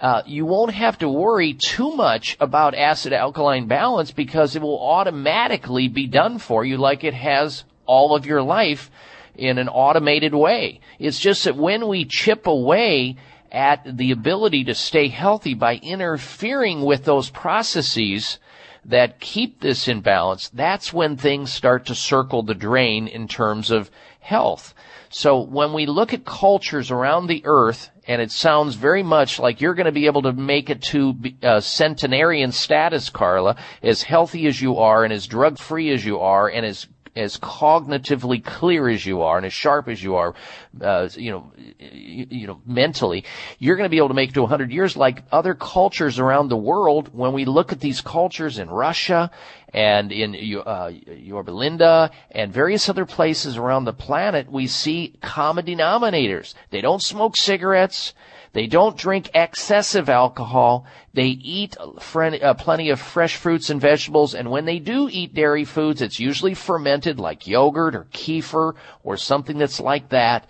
uh, 0.00 0.22
you 0.26 0.44
won't 0.44 0.74
have 0.74 0.98
to 0.98 1.08
worry 1.08 1.54
too 1.54 1.96
much 1.96 2.36
about 2.40 2.74
acid 2.74 3.14
alkaline 3.14 3.68
balance 3.68 4.10
because 4.10 4.54
it 4.54 4.60
will 4.60 4.86
automatically 4.86 5.88
be 5.88 6.06
done 6.06 6.38
for 6.38 6.62
you 6.62 6.76
like 6.76 7.04
it 7.04 7.14
has 7.14 7.64
all 7.86 8.14
of 8.14 8.26
your 8.26 8.42
life 8.42 8.90
in 9.36 9.58
an 9.58 9.68
automated 9.68 10.34
way. 10.34 10.80
It's 10.98 11.18
just 11.18 11.44
that 11.44 11.56
when 11.56 11.88
we 11.88 12.04
chip 12.04 12.46
away 12.46 13.16
at 13.50 13.96
the 13.96 14.10
ability 14.10 14.64
to 14.64 14.74
stay 14.74 15.08
healthy 15.08 15.54
by 15.54 15.76
interfering 15.76 16.82
with 16.82 17.04
those 17.04 17.30
processes 17.30 18.38
that 18.84 19.20
keep 19.20 19.60
this 19.60 19.88
in 19.88 20.00
balance, 20.00 20.48
that's 20.50 20.92
when 20.92 21.16
things 21.16 21.52
start 21.52 21.86
to 21.86 21.94
circle 21.94 22.42
the 22.42 22.54
drain 22.54 23.06
in 23.06 23.28
terms 23.28 23.70
of 23.70 23.90
health. 24.20 24.74
So 25.08 25.40
when 25.40 25.72
we 25.72 25.86
look 25.86 26.12
at 26.12 26.24
cultures 26.24 26.90
around 26.90 27.28
the 27.28 27.42
earth, 27.44 27.90
and 28.06 28.20
it 28.20 28.30
sounds 28.30 28.74
very 28.74 29.02
much 29.02 29.38
like 29.38 29.60
you're 29.60 29.74
going 29.74 29.86
to 29.86 29.92
be 29.92 30.06
able 30.06 30.22
to 30.22 30.32
make 30.32 30.68
it 30.68 30.82
to 30.82 31.14
uh, 31.42 31.60
centenarian 31.60 32.52
status, 32.52 33.08
Carla, 33.08 33.56
as 33.82 34.02
healthy 34.02 34.46
as 34.46 34.60
you 34.60 34.78
are 34.78 35.04
and 35.04 35.12
as 35.12 35.26
drug 35.26 35.58
free 35.58 35.90
as 35.90 36.04
you 36.04 36.18
are 36.18 36.48
and 36.48 36.66
as 36.66 36.86
as 37.16 37.36
cognitively 37.38 38.44
clear 38.44 38.88
as 38.88 39.06
you 39.06 39.22
are 39.22 39.36
and 39.36 39.46
as 39.46 39.52
sharp 39.52 39.88
as 39.88 40.02
you 40.02 40.16
are, 40.16 40.34
uh, 40.80 41.08
you 41.14 41.30
know, 41.30 41.52
you 41.78 42.46
know, 42.46 42.60
mentally, 42.66 43.24
you're 43.58 43.76
going 43.76 43.86
to 43.86 43.90
be 43.90 43.98
able 43.98 44.08
to 44.08 44.14
make 44.14 44.30
it 44.30 44.34
to 44.34 44.42
100 44.42 44.72
years 44.72 44.96
like 44.96 45.22
other 45.30 45.54
cultures 45.54 46.18
around 46.18 46.48
the 46.48 46.56
world. 46.56 47.10
When 47.12 47.32
we 47.32 47.44
look 47.44 47.72
at 47.72 47.80
these 47.80 48.00
cultures 48.00 48.58
in 48.58 48.68
Russia 48.68 49.30
and 49.72 50.12
in 50.12 50.62
uh, 50.64 52.08
and 52.30 52.52
various 52.52 52.88
other 52.88 53.06
places 53.06 53.56
around 53.56 53.84
the 53.84 53.92
planet, 53.92 54.50
we 54.50 54.66
see 54.66 55.14
common 55.20 55.66
denominators. 55.66 56.54
They 56.70 56.80
don't 56.80 57.02
smoke 57.02 57.36
cigarettes. 57.36 58.14
They 58.54 58.68
don't 58.68 58.96
drink 58.96 59.30
excessive 59.34 60.08
alcohol. 60.08 60.86
They 61.12 61.26
eat 61.26 61.76
uh, 61.78 62.54
plenty 62.54 62.90
of 62.90 63.00
fresh 63.00 63.34
fruits 63.34 63.68
and 63.68 63.80
vegetables. 63.80 64.32
And 64.32 64.48
when 64.48 64.64
they 64.64 64.78
do 64.78 65.08
eat 65.10 65.34
dairy 65.34 65.64
foods, 65.64 66.00
it's 66.00 66.20
usually 66.20 66.54
fermented 66.54 67.18
like 67.18 67.48
yogurt 67.48 67.96
or 67.96 68.04
kefir 68.12 68.74
or 69.02 69.16
something 69.16 69.58
that's 69.58 69.80
like 69.80 70.10
that. 70.10 70.46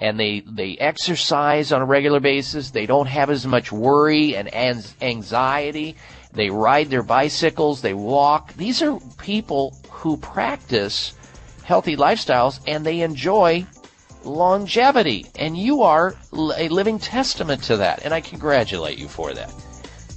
And 0.00 0.20
they, 0.20 0.44
they 0.46 0.76
exercise 0.76 1.72
on 1.72 1.82
a 1.82 1.84
regular 1.84 2.20
basis. 2.20 2.70
They 2.70 2.86
don't 2.86 3.08
have 3.08 3.28
as 3.28 3.44
much 3.44 3.72
worry 3.72 4.36
and 4.36 4.54
anxiety. 5.02 5.96
They 6.32 6.50
ride 6.50 6.90
their 6.90 7.02
bicycles. 7.02 7.82
They 7.82 7.94
walk. 7.94 8.54
These 8.54 8.82
are 8.82 9.00
people 9.18 9.76
who 9.90 10.16
practice 10.16 11.12
healthy 11.64 11.96
lifestyles 11.96 12.60
and 12.68 12.86
they 12.86 13.00
enjoy 13.00 13.66
longevity. 14.24 15.26
And 15.38 15.56
you 15.56 15.82
are 15.82 16.14
a 16.32 16.68
living 16.68 16.98
testament 16.98 17.62
to 17.64 17.78
that. 17.78 18.04
And 18.04 18.12
I 18.12 18.20
congratulate 18.20 18.98
you 18.98 19.08
for 19.08 19.32
that. 19.32 19.52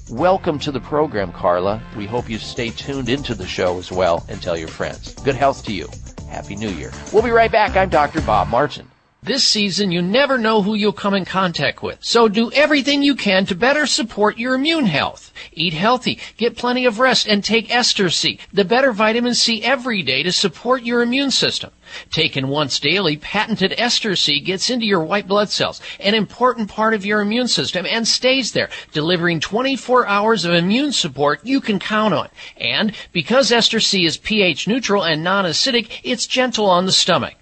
Welcome 0.10 0.60
to 0.60 0.72
the 0.72 0.82
program, 0.82 1.32
Carla. 1.32 1.82
We 1.96 2.06
hope 2.06 2.30
you 2.30 2.38
stay 2.38 2.70
tuned 2.70 3.08
into 3.08 3.34
the 3.34 3.48
show 3.48 3.80
as 3.80 3.92
well 3.92 4.26
and 4.28 4.42
tell 4.42 4.58
your 4.58 4.68
friends. 4.68 5.16
Good 5.16 5.36
health 5.36 5.64
to 5.66 5.74
you. 5.74 5.88
Happy 6.30 6.58
New 6.58 6.70
Year. 6.70 6.92
We'll 7.14 7.24
be 7.24 7.30
right 7.30 7.52
back. 7.52 7.78
I'm 7.78 7.90
Dr. 7.90 8.20
Bob 8.22 8.50
Martin. 8.50 8.91
This 9.24 9.44
season, 9.44 9.92
you 9.92 10.02
never 10.02 10.40
know 10.40 10.64
who 10.64 10.74
you'll 10.74 10.94
come 10.94 11.14
in 11.14 11.26
contact 11.26 11.84
with. 11.84 12.00
So 12.02 12.28
do 12.28 12.52
everything 12.54 13.04
you 13.04 13.14
can 13.14 13.46
to 13.46 13.54
better 13.54 13.86
support 13.86 14.40
your 14.40 14.56
immune 14.56 14.88
health. 14.88 15.32
Eat 15.54 15.74
healthy, 15.74 16.18
get 16.38 16.58
plenty 16.58 16.86
of 16.86 16.98
rest, 16.98 17.28
and 17.28 17.44
take 17.44 17.70
Ester 17.70 18.10
C, 18.10 18.40
the 18.52 18.66
better 18.66 18.92
vitamin 18.92 19.36
C 19.36 19.62
every 19.62 20.02
day 20.02 20.24
to 20.24 20.32
support 20.32 20.82
your 20.82 21.04
immune 21.04 21.30
system. 21.30 21.70
Taken 22.10 22.48
once 22.48 22.80
daily, 22.80 23.16
patented 23.16 23.76
Ester 23.78 24.16
C 24.16 24.40
gets 24.40 24.72
into 24.72 24.88
your 24.88 25.04
white 25.04 25.28
blood 25.28 25.50
cells, 25.50 25.80
an 26.00 26.16
important 26.16 26.68
part 26.68 26.96
of 26.96 27.06
your 27.06 27.22
immune 27.22 27.48
system, 27.48 27.86
and 27.86 28.08
stays 28.08 28.54
there, 28.54 28.72
delivering 28.92 29.40
24 29.40 30.08
hours 30.08 30.46
of 30.46 30.54
immune 30.54 30.94
support 30.94 31.46
you 31.46 31.62
can 31.62 31.78
count 31.78 32.16
on. 32.16 32.30
And 32.58 32.96
because 33.12 33.52
Ester 33.52 33.82
C 33.82 34.04
is 34.04 34.18
pH 34.18 34.68
neutral 34.68 35.04
and 35.04 35.24
non-acidic, 35.24 36.00
it's 36.02 36.26
gentle 36.26 36.68
on 36.68 36.88
the 36.88 36.92
stomach. 36.92 37.36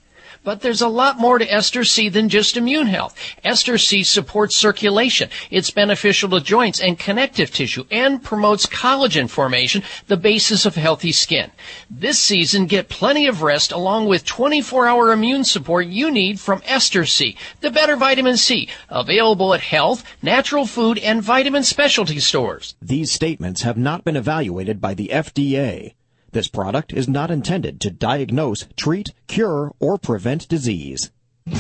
But 0.50 0.62
there's 0.62 0.82
a 0.82 0.88
lot 0.88 1.20
more 1.20 1.38
to 1.38 1.46
Ester 1.46 1.84
C 1.84 2.10
than 2.10 2.28
just 2.28 2.58
immune 2.58 2.88
health. 2.88 3.16
Ester 3.44 3.78
C 3.78 4.02
supports 4.02 4.58
circulation. 4.58 5.30
It's 5.52 5.70
beneficial 5.70 6.28
to 6.32 6.42
joints 6.42 6.82
and 6.82 6.98
connective 6.98 7.54
tissue 7.54 7.86
and 7.92 8.24
promotes 8.24 8.66
collagen 8.66 9.30
formation, 9.30 9.84
the 10.08 10.18
basis 10.18 10.66
of 10.66 10.74
healthy 10.74 11.12
skin. 11.12 11.52
This 11.88 12.18
season, 12.18 12.66
get 12.66 12.90
plenty 12.90 13.28
of 13.28 13.44
rest 13.44 13.72
along 13.72 14.08
with 14.08 14.26
24-hour 14.26 15.12
immune 15.12 15.44
support 15.44 15.86
you 15.86 16.10
need 16.10 16.40
from 16.40 16.64
Ester 16.66 17.06
C, 17.06 17.38
the 17.62 17.70
better 17.70 17.96
vitamin 17.96 18.36
C, 18.36 18.70
available 18.90 19.54
at 19.54 19.62
health, 19.62 20.04
natural 20.24 20.66
food, 20.66 20.98
and 20.98 21.22
vitamin 21.22 21.62
specialty 21.62 22.20
stores. 22.20 22.74
These 22.82 23.12
statements 23.12 23.62
have 23.62 23.78
not 23.78 24.04
been 24.04 24.16
evaluated 24.16 24.82
by 24.82 24.96
the 24.96 25.10
FDA. 25.14 25.94
This 26.32 26.48
product 26.48 26.94
is 26.94 27.08
not 27.08 27.32
intended 27.32 27.82
to 27.82 27.90
diagnose, 27.90 28.68
treat, 28.78 29.14
cure, 29.26 29.74
or 29.80 29.98
prevent 29.98 30.48
disease. 30.48 31.10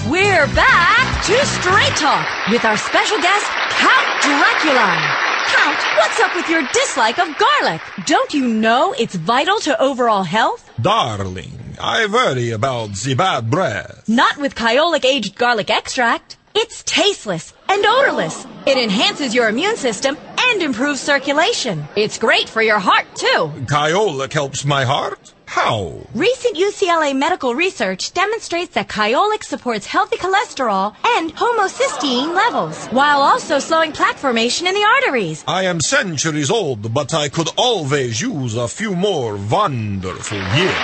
We're 0.08 0.46
back 0.54 1.26
to 1.26 1.46
Straight 1.46 1.96
Talk 1.98 2.28
with 2.52 2.64
our 2.66 2.78
special 2.78 3.20
guest, 3.20 3.48
Count 3.72 4.22
Dracula. 4.22 5.16
Count, 5.48 5.80
what's 5.98 6.20
up 6.20 6.36
with 6.36 6.48
your 6.50 6.62
dislike 6.72 7.18
of 7.18 7.36
garlic? 7.40 7.82
Don't 8.06 8.32
you 8.32 8.48
know 8.48 8.94
it's 9.00 9.16
vital 9.16 9.58
to 9.62 9.82
overall 9.82 10.22
health? 10.22 10.70
Darling, 10.80 11.76
I 11.82 12.06
worry 12.06 12.52
about 12.52 12.94
the 12.94 13.16
bad 13.16 13.50
breath. 13.50 14.08
Not 14.08 14.38
with 14.38 14.54
Kyolic 14.54 15.04
aged 15.04 15.36
garlic 15.36 15.72
extract. 15.72 16.38
It's 16.54 16.84
tasteless 16.84 17.54
and 17.68 17.84
odorless. 17.84 18.46
It 18.68 18.78
enhances 18.78 19.34
your 19.34 19.50
immune 19.50 19.78
system 19.78 20.18
and 20.50 20.62
improves 20.62 21.00
circulation. 21.00 21.88
It's 21.96 22.18
great 22.18 22.50
for 22.50 22.62
your 22.62 22.80
heart, 22.80 23.06
too. 23.16 23.52
Kyolic 23.66 24.34
helps 24.34 24.66
my 24.66 24.84
heart? 24.84 25.34
How? 25.46 26.08
Recent 26.14 26.58
UCLA 26.58 27.16
medical 27.16 27.56
research 27.56 28.14
demonstrates 28.14 28.74
that 28.76 28.88
Kyolic 28.88 29.44
supports 29.44 29.88
healthy 29.88 30.18
cholesterol 30.18 30.96
and 31.18 31.36
homocysteine 31.36 32.36
levels, 32.36 32.86
while 32.88 33.22
also 33.22 33.58
slowing 33.60 33.92
plaque 33.92 34.18
formation 34.18 34.68
in 34.68 34.76
the 34.76 34.84
arteries. 34.84 35.44
I 35.48 35.64
am 35.64 35.82
centuries 35.82 36.52
old, 36.52 36.94
but 36.94 37.14
I 37.14 37.30
could 37.30 37.50
always 37.58 38.22
use 38.22 38.56
a 38.56 38.68
few 38.68 38.96
more 38.96 39.38
wonderful 39.38 40.38
years. 40.38 40.78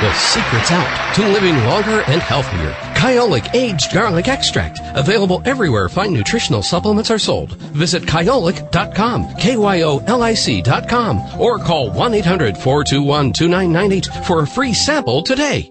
The 0.00 0.12
secret's 0.14 0.72
out 0.72 1.14
to 1.16 1.28
living 1.28 1.56
longer 1.64 2.02
and 2.06 2.22
healthier. 2.22 2.72
Kyolic 2.94 3.54
Aged 3.54 3.92
Garlic 3.92 4.28
Extract. 4.28 4.80
Available 4.94 5.42
everywhere 5.44 5.90
fine 5.90 6.14
nutritional 6.14 6.62
supplements 6.62 7.10
are 7.10 7.18
sold. 7.18 7.52
Visit 7.74 8.04
kyolic.com, 8.04 9.34
K-Y-O-L-I-C.com, 9.34 11.20
or 11.38 11.58
call 11.58 11.90
1-800-421-2998 11.90 14.26
for 14.26 14.40
a 14.40 14.46
free 14.46 14.72
sample 14.72 15.22
today. 15.22 15.70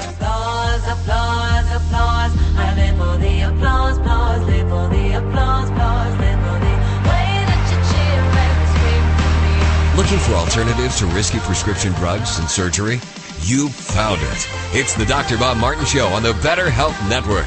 Applause, 0.00 0.88
applause, 0.88 1.76
applause. 1.76 2.41
Looking 10.12 10.26
for 10.26 10.34
alternatives 10.34 10.98
to 10.98 11.06
risky 11.06 11.38
prescription 11.38 11.94
drugs 11.94 12.38
and 12.38 12.46
surgery? 12.46 13.00
You 13.40 13.70
found 13.70 14.20
it. 14.20 14.48
It's 14.78 14.94
the 14.94 15.06
Dr. 15.06 15.38
Bob 15.38 15.56
Martin 15.56 15.86
Show 15.86 16.06
on 16.08 16.22
the 16.22 16.34
Better 16.42 16.68
Health 16.68 17.00
Network. 17.08 17.46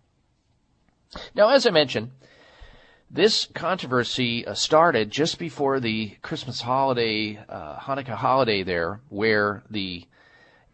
Now, 1.34 1.50
as 1.50 1.66
I 1.66 1.70
mentioned, 1.70 2.12
this 3.10 3.48
controversy 3.54 4.46
uh, 4.46 4.54
started 4.54 5.10
just 5.10 5.38
before 5.38 5.80
the 5.80 6.16
Christmas 6.22 6.60
holiday, 6.60 7.38
uh, 7.48 7.78
Hanukkah 7.80 8.14
holiday 8.14 8.62
there, 8.62 9.00
where 9.08 9.64
the 9.68 10.04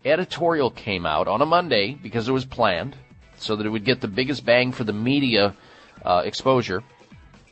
editorial 0.06 0.70
came 0.70 1.04
out 1.04 1.28
on 1.28 1.42
a 1.42 1.46
Monday 1.46 1.94
because 1.94 2.28
it 2.28 2.32
was 2.32 2.44
planned 2.44 2.96
so 3.36 3.56
that 3.56 3.66
it 3.66 3.70
would 3.70 3.84
get 3.84 4.00
the 4.00 4.08
biggest 4.08 4.44
bang 4.44 4.72
for 4.72 4.84
the 4.84 4.92
media 4.92 5.54
uh, 6.04 6.22
exposure 6.24 6.82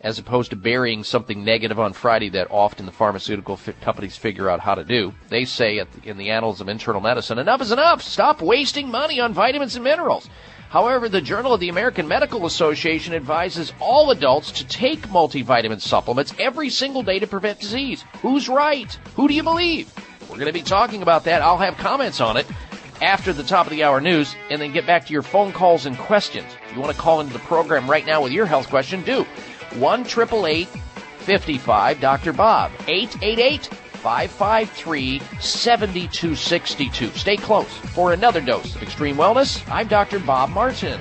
as 0.00 0.18
opposed 0.18 0.50
to 0.50 0.56
burying 0.56 1.02
something 1.02 1.44
negative 1.44 1.80
on 1.80 1.94
Friday 1.94 2.28
that 2.28 2.50
often 2.50 2.84
the 2.84 2.92
pharmaceutical 2.92 3.58
companies 3.80 4.16
figure 4.16 4.50
out 4.50 4.60
how 4.60 4.74
to 4.74 4.84
do. 4.84 5.14
They 5.30 5.46
say 5.46 5.78
the, 5.78 6.08
in 6.08 6.18
the 6.18 6.30
Annals 6.30 6.60
of 6.60 6.68
Internal 6.68 7.00
Medicine, 7.00 7.38
enough 7.38 7.62
is 7.62 7.72
enough. 7.72 8.02
Stop 8.02 8.42
wasting 8.42 8.90
money 8.90 9.18
on 9.18 9.32
vitamins 9.32 9.76
and 9.76 9.84
minerals. 9.84 10.28
However, 10.68 11.08
the 11.08 11.22
Journal 11.22 11.54
of 11.54 11.60
the 11.60 11.70
American 11.70 12.06
Medical 12.06 12.44
Association 12.44 13.14
advises 13.14 13.72
all 13.80 14.10
adults 14.10 14.52
to 14.52 14.66
take 14.66 15.08
multivitamin 15.08 15.80
supplements 15.80 16.34
every 16.38 16.68
single 16.68 17.02
day 17.02 17.18
to 17.18 17.26
prevent 17.26 17.60
disease. 17.60 18.04
Who's 18.20 18.48
right? 18.48 18.92
Who 19.16 19.26
do 19.26 19.34
you 19.34 19.42
believe? 19.42 19.90
We're 20.34 20.40
going 20.40 20.52
to 20.52 20.58
be 20.58 20.62
talking 20.62 21.00
about 21.00 21.22
that. 21.24 21.42
I'll 21.42 21.58
have 21.58 21.76
comments 21.76 22.20
on 22.20 22.36
it 22.36 22.44
after 23.00 23.32
the 23.32 23.44
top 23.44 23.66
of 23.66 23.70
the 23.70 23.84
hour 23.84 24.00
news 24.00 24.34
and 24.50 24.60
then 24.60 24.72
get 24.72 24.84
back 24.84 25.06
to 25.06 25.12
your 25.12 25.22
phone 25.22 25.52
calls 25.52 25.86
and 25.86 25.96
questions. 25.96 26.52
If 26.68 26.74
you 26.74 26.80
want 26.80 26.92
to 26.92 27.00
call 27.00 27.20
into 27.20 27.32
the 27.32 27.38
program 27.38 27.88
right 27.88 28.04
now 28.04 28.20
with 28.20 28.32
your 28.32 28.44
health 28.44 28.68
question, 28.68 29.04
do. 29.04 29.22
1 29.76 30.04
55 30.04 32.00
Dr. 32.00 32.32
Bob. 32.32 32.72
888 32.88 33.66
553 33.66 35.20
7262. 35.38 37.10
Stay 37.10 37.36
close 37.36 37.72
for 37.72 38.12
another 38.12 38.40
dose 38.40 38.74
of 38.74 38.82
extreme 38.82 39.14
wellness. 39.14 39.62
I'm 39.70 39.86
Dr. 39.86 40.18
Bob 40.18 40.50
Martin. 40.50 41.00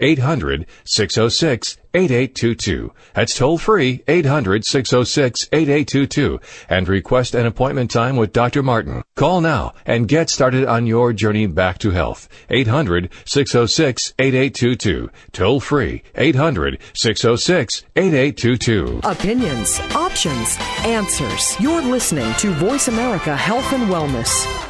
800-606-8822. 0.00 1.80
800-606-8822. 1.94 2.90
That's 3.14 3.36
toll 3.36 3.58
free 3.58 4.02
800-606-8822 4.06 6.40
and 6.68 6.88
request 6.88 7.34
an 7.34 7.46
appointment 7.46 7.90
time 7.90 8.14
with 8.16 8.32
Dr. 8.32 8.62
Martin. 8.62 9.02
Call 9.16 9.40
now 9.40 9.72
and 9.84 10.06
get 10.08 10.30
started 10.30 10.64
on 10.66 10.86
your 10.86 11.12
journey 11.12 11.46
back 11.46 11.78
to 11.78 11.90
health. 11.90 12.28
800-606-8822. 12.50 15.08
Toll 15.32 15.58
free 15.60 16.02
800-606-8822. 16.14 19.04
Opinions, 19.04 19.80
options, 19.94 20.56
answers. 20.84 21.60
You're 21.60 21.82
listening 21.82 22.32
to 22.34 22.52
Voice 22.52 22.86
America 22.88 23.36
Health 23.36 23.72
and 23.72 23.90
Wellness. 23.90 24.69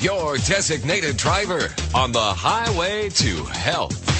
Your 0.00 0.38
designated 0.38 1.18
driver 1.18 1.68
on 1.94 2.12
the 2.12 2.20
highway 2.20 3.10
to 3.10 3.44
health. 3.44 4.19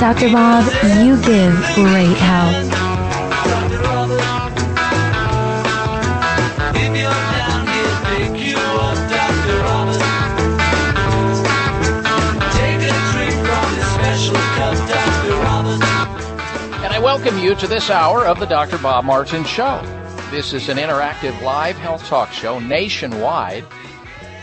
Dr. 0.00 0.28
Bob, 0.32 0.64
you 1.02 1.20
give 1.22 1.52
great 1.74 2.16
help. 2.18 2.54
And 16.84 16.92
I 16.92 17.00
welcome 17.02 17.36
you 17.40 17.56
to 17.56 17.66
this 17.66 17.90
hour 17.90 18.24
of 18.24 18.38
the 18.38 18.46
Dr. 18.46 18.78
Bob 18.78 19.04
Martin 19.04 19.42
Show. 19.42 19.82
This 20.30 20.52
is 20.52 20.68
an 20.68 20.76
interactive 20.76 21.42
live 21.42 21.76
health 21.76 22.06
talk 22.06 22.30
show 22.30 22.60
nationwide, 22.60 23.64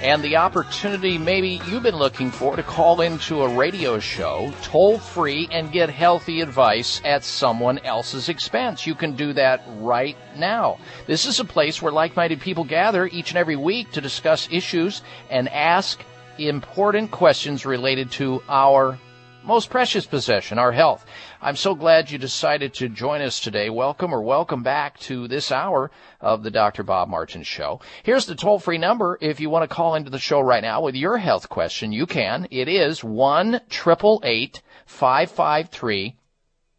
and 0.01 0.21
the 0.21 0.35
opportunity 0.35 1.17
maybe 1.17 1.61
you've 1.67 1.83
been 1.83 1.95
looking 1.95 2.29
for 2.29 2.55
to 2.55 2.63
call 2.63 3.01
into 3.01 3.43
a 3.43 3.55
radio 3.55 3.97
show 3.97 4.53
toll 4.61 4.99
free 4.99 5.47
and 5.51 5.71
get 5.71 5.89
healthy 5.89 6.41
advice 6.41 7.01
at 7.05 7.23
someone 7.23 7.79
else's 7.79 8.27
expense. 8.29 8.85
You 8.85 8.93
can 8.93 9.15
do 9.15 9.33
that 9.33 9.63
right 9.77 10.17
now. 10.35 10.77
This 11.07 11.25
is 11.25 11.39
a 11.39 11.45
place 11.45 11.81
where 11.81 11.91
like 11.91 12.15
minded 12.15 12.41
people 12.41 12.65
gather 12.65 13.07
each 13.07 13.31
and 13.31 13.37
every 13.37 13.55
week 13.55 13.91
to 13.91 14.01
discuss 14.01 14.49
issues 14.51 15.01
and 15.29 15.47
ask 15.49 16.03
important 16.37 17.11
questions 17.11 17.65
related 17.65 18.11
to 18.11 18.43
our 18.49 18.99
most 19.45 19.69
precious 19.69 20.05
possession, 20.05 20.57
our 20.57 20.71
health. 20.71 21.05
I'm 21.41 21.55
so 21.55 21.75
glad 21.75 22.09
you 22.09 22.17
decided 22.17 22.73
to 22.75 22.89
join 22.89 23.21
us 23.21 23.39
today. 23.39 23.69
Welcome 23.69 24.13
or 24.13 24.21
welcome 24.21 24.63
back 24.63 24.97
to 25.01 25.27
this 25.27 25.51
hour 25.51 25.91
of 26.19 26.41
the 26.41 26.49
Dr. 26.49 26.83
Bob 26.83 27.09
Martin 27.09 27.43
Show. 27.43 27.79
Here's 28.03 28.25
the 28.25 28.35
toll 28.35 28.57
free 28.57 28.79
number 28.79 29.19
if 29.21 29.39
you 29.39 29.51
want 29.51 29.69
to 29.69 29.75
call 29.75 29.95
into 29.95 30.09
the 30.09 30.17
show 30.17 30.39
right 30.39 30.63
now 30.63 30.81
with 30.81 30.95
your 30.95 31.17
health 31.17 31.47
question. 31.47 31.91
You 31.91 32.07
can. 32.07 32.47
It 32.49 32.67
is 32.67 33.03
1 33.03 33.61
553 33.69 36.15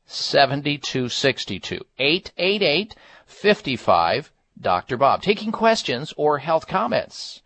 7262. 0.06 1.80
888 1.98 2.96
55 3.26 4.32
Dr. 4.60 4.96
Bob. 4.96 5.22
Taking 5.22 5.52
questions 5.52 6.12
or 6.16 6.38
health 6.38 6.66
comments. 6.66 7.42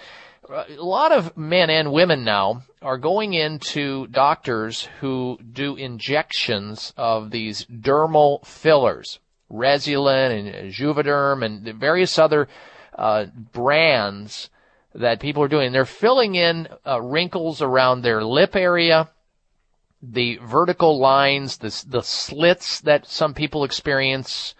A 0.49 0.75
lot 0.77 1.11
of 1.11 1.35
men 1.37 1.69
and 1.69 1.91
women 1.91 2.23
now 2.23 2.63
are 2.81 2.97
going 2.97 3.33
into 3.33 4.07
doctors 4.07 4.87
who 4.99 5.39
do 5.51 5.75
injections 5.75 6.93
of 6.97 7.31
these 7.31 7.65
dermal 7.65 8.45
fillers, 8.45 9.19
Restylane 9.51 10.53
and 10.53 10.73
Juvederm 10.73 11.45
and 11.45 11.65
various 11.79 12.19
other 12.19 12.47
uh, 12.95 13.25
brands 13.51 14.49
that 14.95 15.19
people 15.19 15.43
are 15.43 15.47
doing. 15.47 15.71
They're 15.71 15.85
filling 15.85 16.35
in 16.35 16.67
uh, 16.85 17.01
wrinkles 17.01 17.61
around 17.61 18.01
their 18.01 18.23
lip 18.23 18.55
area, 18.55 19.09
the 20.01 20.37
vertical 20.43 20.99
lines, 20.99 21.57
the, 21.57 21.85
the 21.87 22.01
slits 22.01 22.81
that 22.81 23.07
some 23.07 23.33
people 23.33 23.63
experience, 23.63 24.53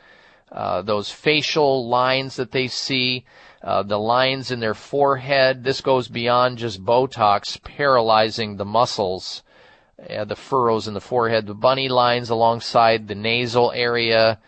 uh, 0.52 0.82
those 0.82 1.12
facial 1.12 1.88
lines 1.88 2.38
that 2.38 2.52
they 2.52 2.68
see, 2.68 3.26
uh, 3.62 3.84
the 3.84 4.00
lines 4.00 4.52
in 4.52 4.60
their 4.60 4.74
forehead. 4.74 5.64
This 5.64 5.82
goes 5.82 6.08
beyond 6.08 6.58
just 6.58 6.84
Botox 6.84 7.62
paralyzing 7.62 8.58
the 8.58 8.66
muscles, 8.66 9.44
uh, 10.10 10.26
the 10.26 10.36
furrows 10.36 10.88
in 10.88 10.94
the 10.94 11.02
forehead, 11.02 11.46
the 11.46 11.54
bunny 11.54 11.90
lines 11.90 12.30
alongside 12.30 13.08
the 13.08 13.16
nasal 13.16 13.72
area, 13.72 14.40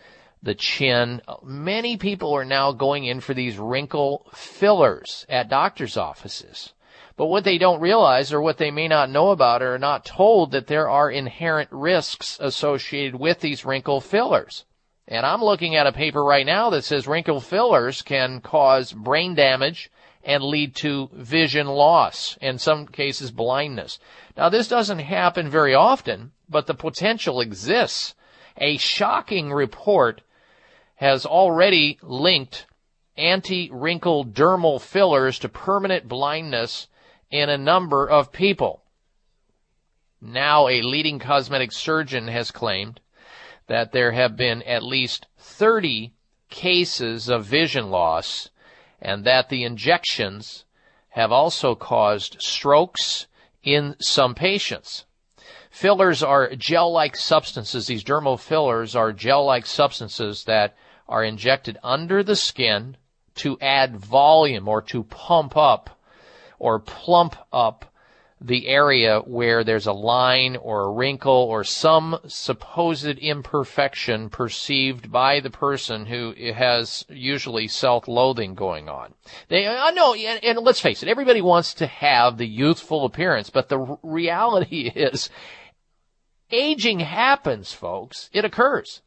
the 0.45 0.55
chin. 0.55 1.22
Many 1.43 1.97
people 1.97 2.34
are 2.34 2.45
now 2.45 2.72
going 2.72 3.03
in 3.03 3.19
for 3.19 3.34
these 3.34 3.57
wrinkle 3.57 4.27
fillers 4.34 5.26
at 5.27 5.49
doctor's 5.49 5.97
offices. 5.97 6.73
But 7.17 7.26
what 7.27 7.43
they 7.43 7.57
don't 7.57 7.81
realize 7.81 8.31
or 8.31 8.41
what 8.41 8.57
they 8.57 8.72
may 8.72 8.88
not 8.88 9.09
know 9.09 9.31
about 9.31 9.61
or 9.61 9.76
are 9.76 9.80
not 9.80 10.05
told 10.05 10.51
that 10.51 10.67
there 10.67 10.89
are 10.89 11.09
inherent 11.09 11.69
risks 11.72 12.38
associated 12.39 13.15
with 13.15 13.39
these 13.39 13.65
wrinkle 13.65 14.01
fillers. 14.01 14.65
And 15.07 15.26
I'm 15.26 15.43
looking 15.43 15.76
at 15.76 15.88
a 15.88 15.91
paper 15.91 16.23
right 16.23 16.45
now 16.45 16.69
that 16.69 16.84
says 16.84 17.07
wrinkle 17.07 17.41
fillers 17.41 18.01
can 18.01 18.39
cause 18.41 18.91
brain 18.91 19.34
damage 19.34 19.89
and 20.23 20.43
lead 20.43 20.76
to 20.76 21.09
vision 21.13 21.67
loss, 21.67 22.38
in 22.41 22.57
some 22.57 22.88
cases 22.88 23.31
blindness. 23.31 23.99
Now 24.38 24.49
this 24.49 24.67
doesn't 24.67 24.99
happen 24.99 25.49
very 25.49 25.73
often, 25.73 26.31
but 26.49 26.67
the 26.67 26.73
potential 26.73 27.41
exists. 27.41 28.13
A 28.57 28.77
shocking 28.77 29.51
report 29.51 30.22
has 30.95 31.26
already 31.26 31.99
linked 32.01 32.65
anti-wrinkle 33.17 34.26
dermal 34.26 34.80
fillers 34.80 35.39
to 35.39 35.49
permanent 35.49 36.07
blindness 36.07 36.88
in 37.31 37.49
a 37.49 37.57
number 37.57 38.07
of 38.07 38.31
people. 38.31 38.84
Now 40.22 40.67
a 40.67 40.81
leading 40.81 41.19
cosmetic 41.19 41.72
surgeon 41.72 42.27
has 42.27 42.51
claimed 42.51 42.99
that 43.67 43.91
there 43.91 44.11
have 44.11 44.35
been 44.35 44.61
at 44.63 44.84
least 44.84 45.27
30 45.38 46.13
cases 46.49 47.30
of 47.30 47.45
vision 47.45 47.89
loss 47.89 48.49
and 49.01 49.23
that 49.26 49.49
the 49.49 49.63
injections 49.63 50.65
have 51.09 51.31
also 51.31 51.76
caused 51.76 52.38
strokes 52.41 53.27
in 53.63 53.95
some 53.99 54.35
patients. 54.35 55.05
Fillers 55.69 56.23
are 56.23 56.55
gel-like 56.55 57.15
substances. 57.17 57.88
These 57.88 58.03
dermal 58.03 58.39
fillers 58.39 58.95
are 58.95 59.11
gel-like 59.11 59.65
substances 59.65 60.45
that 60.45 60.76
are 61.07 61.23
injected 61.23 61.77
under 61.84 62.23
the 62.23 62.36
skin 62.36 62.98
to 63.36 63.57
add 63.60 63.98
volume 63.98 64.68
or 64.68 64.82
to 64.82 65.03
pump 65.03 65.56
up 65.57 65.90
or 66.60 66.80
plump 66.80 67.36
up 67.52 67.86
the 68.41 68.68
area 68.68 69.19
where 69.19 69.64
there's 69.64 69.88
a 69.88 69.94
line 69.94 70.56
or 70.57 70.82
a 70.84 70.91
wrinkle 70.91 71.34
or 71.34 71.64
some 71.64 72.19
supposed 72.27 73.18
imperfection 73.18 74.30
perceived 74.30 75.11
by 75.11 75.40
the 75.40 75.49
person 75.49 76.06
who 76.06 76.34
has 76.53 77.06
usually 77.10 77.68
self-loathing 77.68 78.53
going 78.53 78.90
on. 78.90 79.14
They, 79.48 79.68
I 79.68 79.91
know, 79.91 80.14
and, 80.14 80.44
and 80.44 80.60
let's 80.60 80.82
face 80.82 81.02
it, 81.02 81.10
everybody 81.10 81.41
wants 81.41 81.73
to 81.76 81.88
have 81.88 82.38
the 82.38 82.48
youthful 82.48 83.06
appearance, 83.06 83.49
but 83.49 83.69
the 83.69 83.98
reality 84.03 84.91
is 84.95 85.30
aging 86.52 86.99
happens, 86.99 87.72
folks. 87.72 88.30
It 88.34 88.45
occurs. 88.45 89.02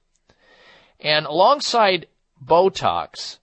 And 1.01 1.27
alongside 1.27 2.09
Botox, 2.45 3.39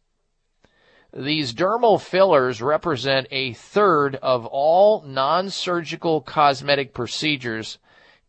these 1.13 1.53
dermal 1.53 2.01
fillers 2.01 2.61
represent 2.61 3.27
a 3.31 3.53
third 3.53 4.15
of 4.17 4.45
all 4.45 5.01
non-surgical 5.03 6.21
cosmetic 6.21 6.93
procedures 6.93 7.77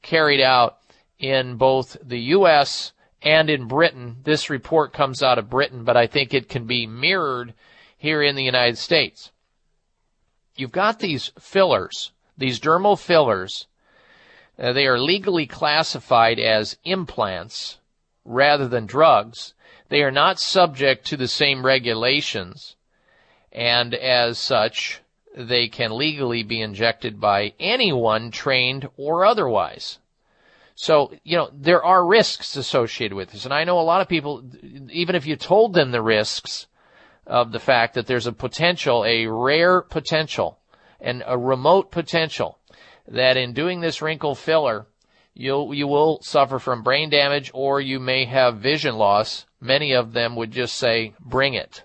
carried 0.03 0.41
out 0.41 0.79
in 1.19 1.57
both 1.57 1.97
the 2.01 2.21
U.S. 2.21 2.93
and 3.23 3.51
in 3.51 3.67
Britain. 3.67 4.19
This 4.23 4.51
report 4.51 4.93
comes 4.93 5.23
out 5.23 5.39
of 5.39 5.51
Britain, 5.51 5.83
but 5.83 5.97
I 5.97 6.07
think 6.07 6.33
it 6.33 6.49
can 6.49 6.67
be 6.67 6.87
mirrored 6.87 7.55
here 7.99 8.23
in 8.23 8.37
the 8.37 8.45
United 8.45 8.79
States. 8.79 9.33
You've 10.55 10.73
got 10.73 11.01
these 11.01 11.33
fillers, 11.41 12.13
these 12.39 12.61
dermal 12.61 12.99
fillers. 12.99 13.67
Uh, 14.59 14.73
they 14.73 14.87
are 14.87 14.99
legally 14.99 15.47
classified 15.47 16.39
as 16.39 16.79
implants 16.85 17.79
rather 18.27 18.69
than 18.69 18.87
drugs. 18.87 19.55
They 19.89 20.03
are 20.03 20.11
not 20.11 20.41
subject 20.41 21.07
to 21.07 21.17
the 21.17 21.29
same 21.29 21.65
regulations, 21.65 22.77
and 23.53 23.95
as 23.95 24.39
such, 24.39 25.01
they 25.37 25.69
can 25.69 25.97
legally 25.97 26.43
be 26.43 26.61
injected 26.61 27.21
by 27.21 27.53
anyone 27.61 28.31
trained 28.31 28.89
or 28.97 29.25
otherwise. 29.25 29.99
So, 30.75 31.13
you 31.25 31.37
know, 31.37 31.51
there 31.53 31.83
are 31.85 32.05
risks 32.05 32.57
associated 32.57 33.15
with 33.15 33.31
this, 33.31 33.45
and 33.45 33.55
I 33.55 33.65
know 33.65 33.79
a 33.79 33.81
lot 33.81 34.01
of 34.01 34.09
people, 34.09 34.43
even 34.91 35.15
if 35.15 35.27
you 35.27 35.37
told 35.37 35.73
them 35.73 35.91
the 35.91 36.03
risks 36.03 36.67
of 37.27 37.53
the 37.53 37.61
fact 37.61 37.95
that 37.95 38.07
there's 38.07 38.27
a 38.27 38.33
potential, 38.33 39.05
a 39.05 39.27
rare 39.27 39.81
potential, 39.81 40.59
and 41.01 41.23
a 41.27 41.39
remote 41.39 41.91
potential, 41.91 42.59
that 43.09 43.37
in 43.37 43.53
doing 43.53 43.81
this 43.81 44.03
wrinkle 44.03 44.35
filler, 44.35 44.87
you'll, 45.37 45.75
you 45.75 45.87
will 45.87 46.21
suffer 46.23 46.59
from 46.59 46.83
brain 46.83 47.11
damage 47.11 47.51
or 47.53 47.81
you 47.81 48.01
may 48.01 48.25
have 48.25 48.57
vision 48.57 48.97
loss. 48.97 49.45
Many 49.61 49.93
of 49.93 50.13
them 50.13 50.35
would 50.37 50.51
just 50.51 50.77
say, 50.77 51.15
bring 51.21 51.55
it. 51.55 51.85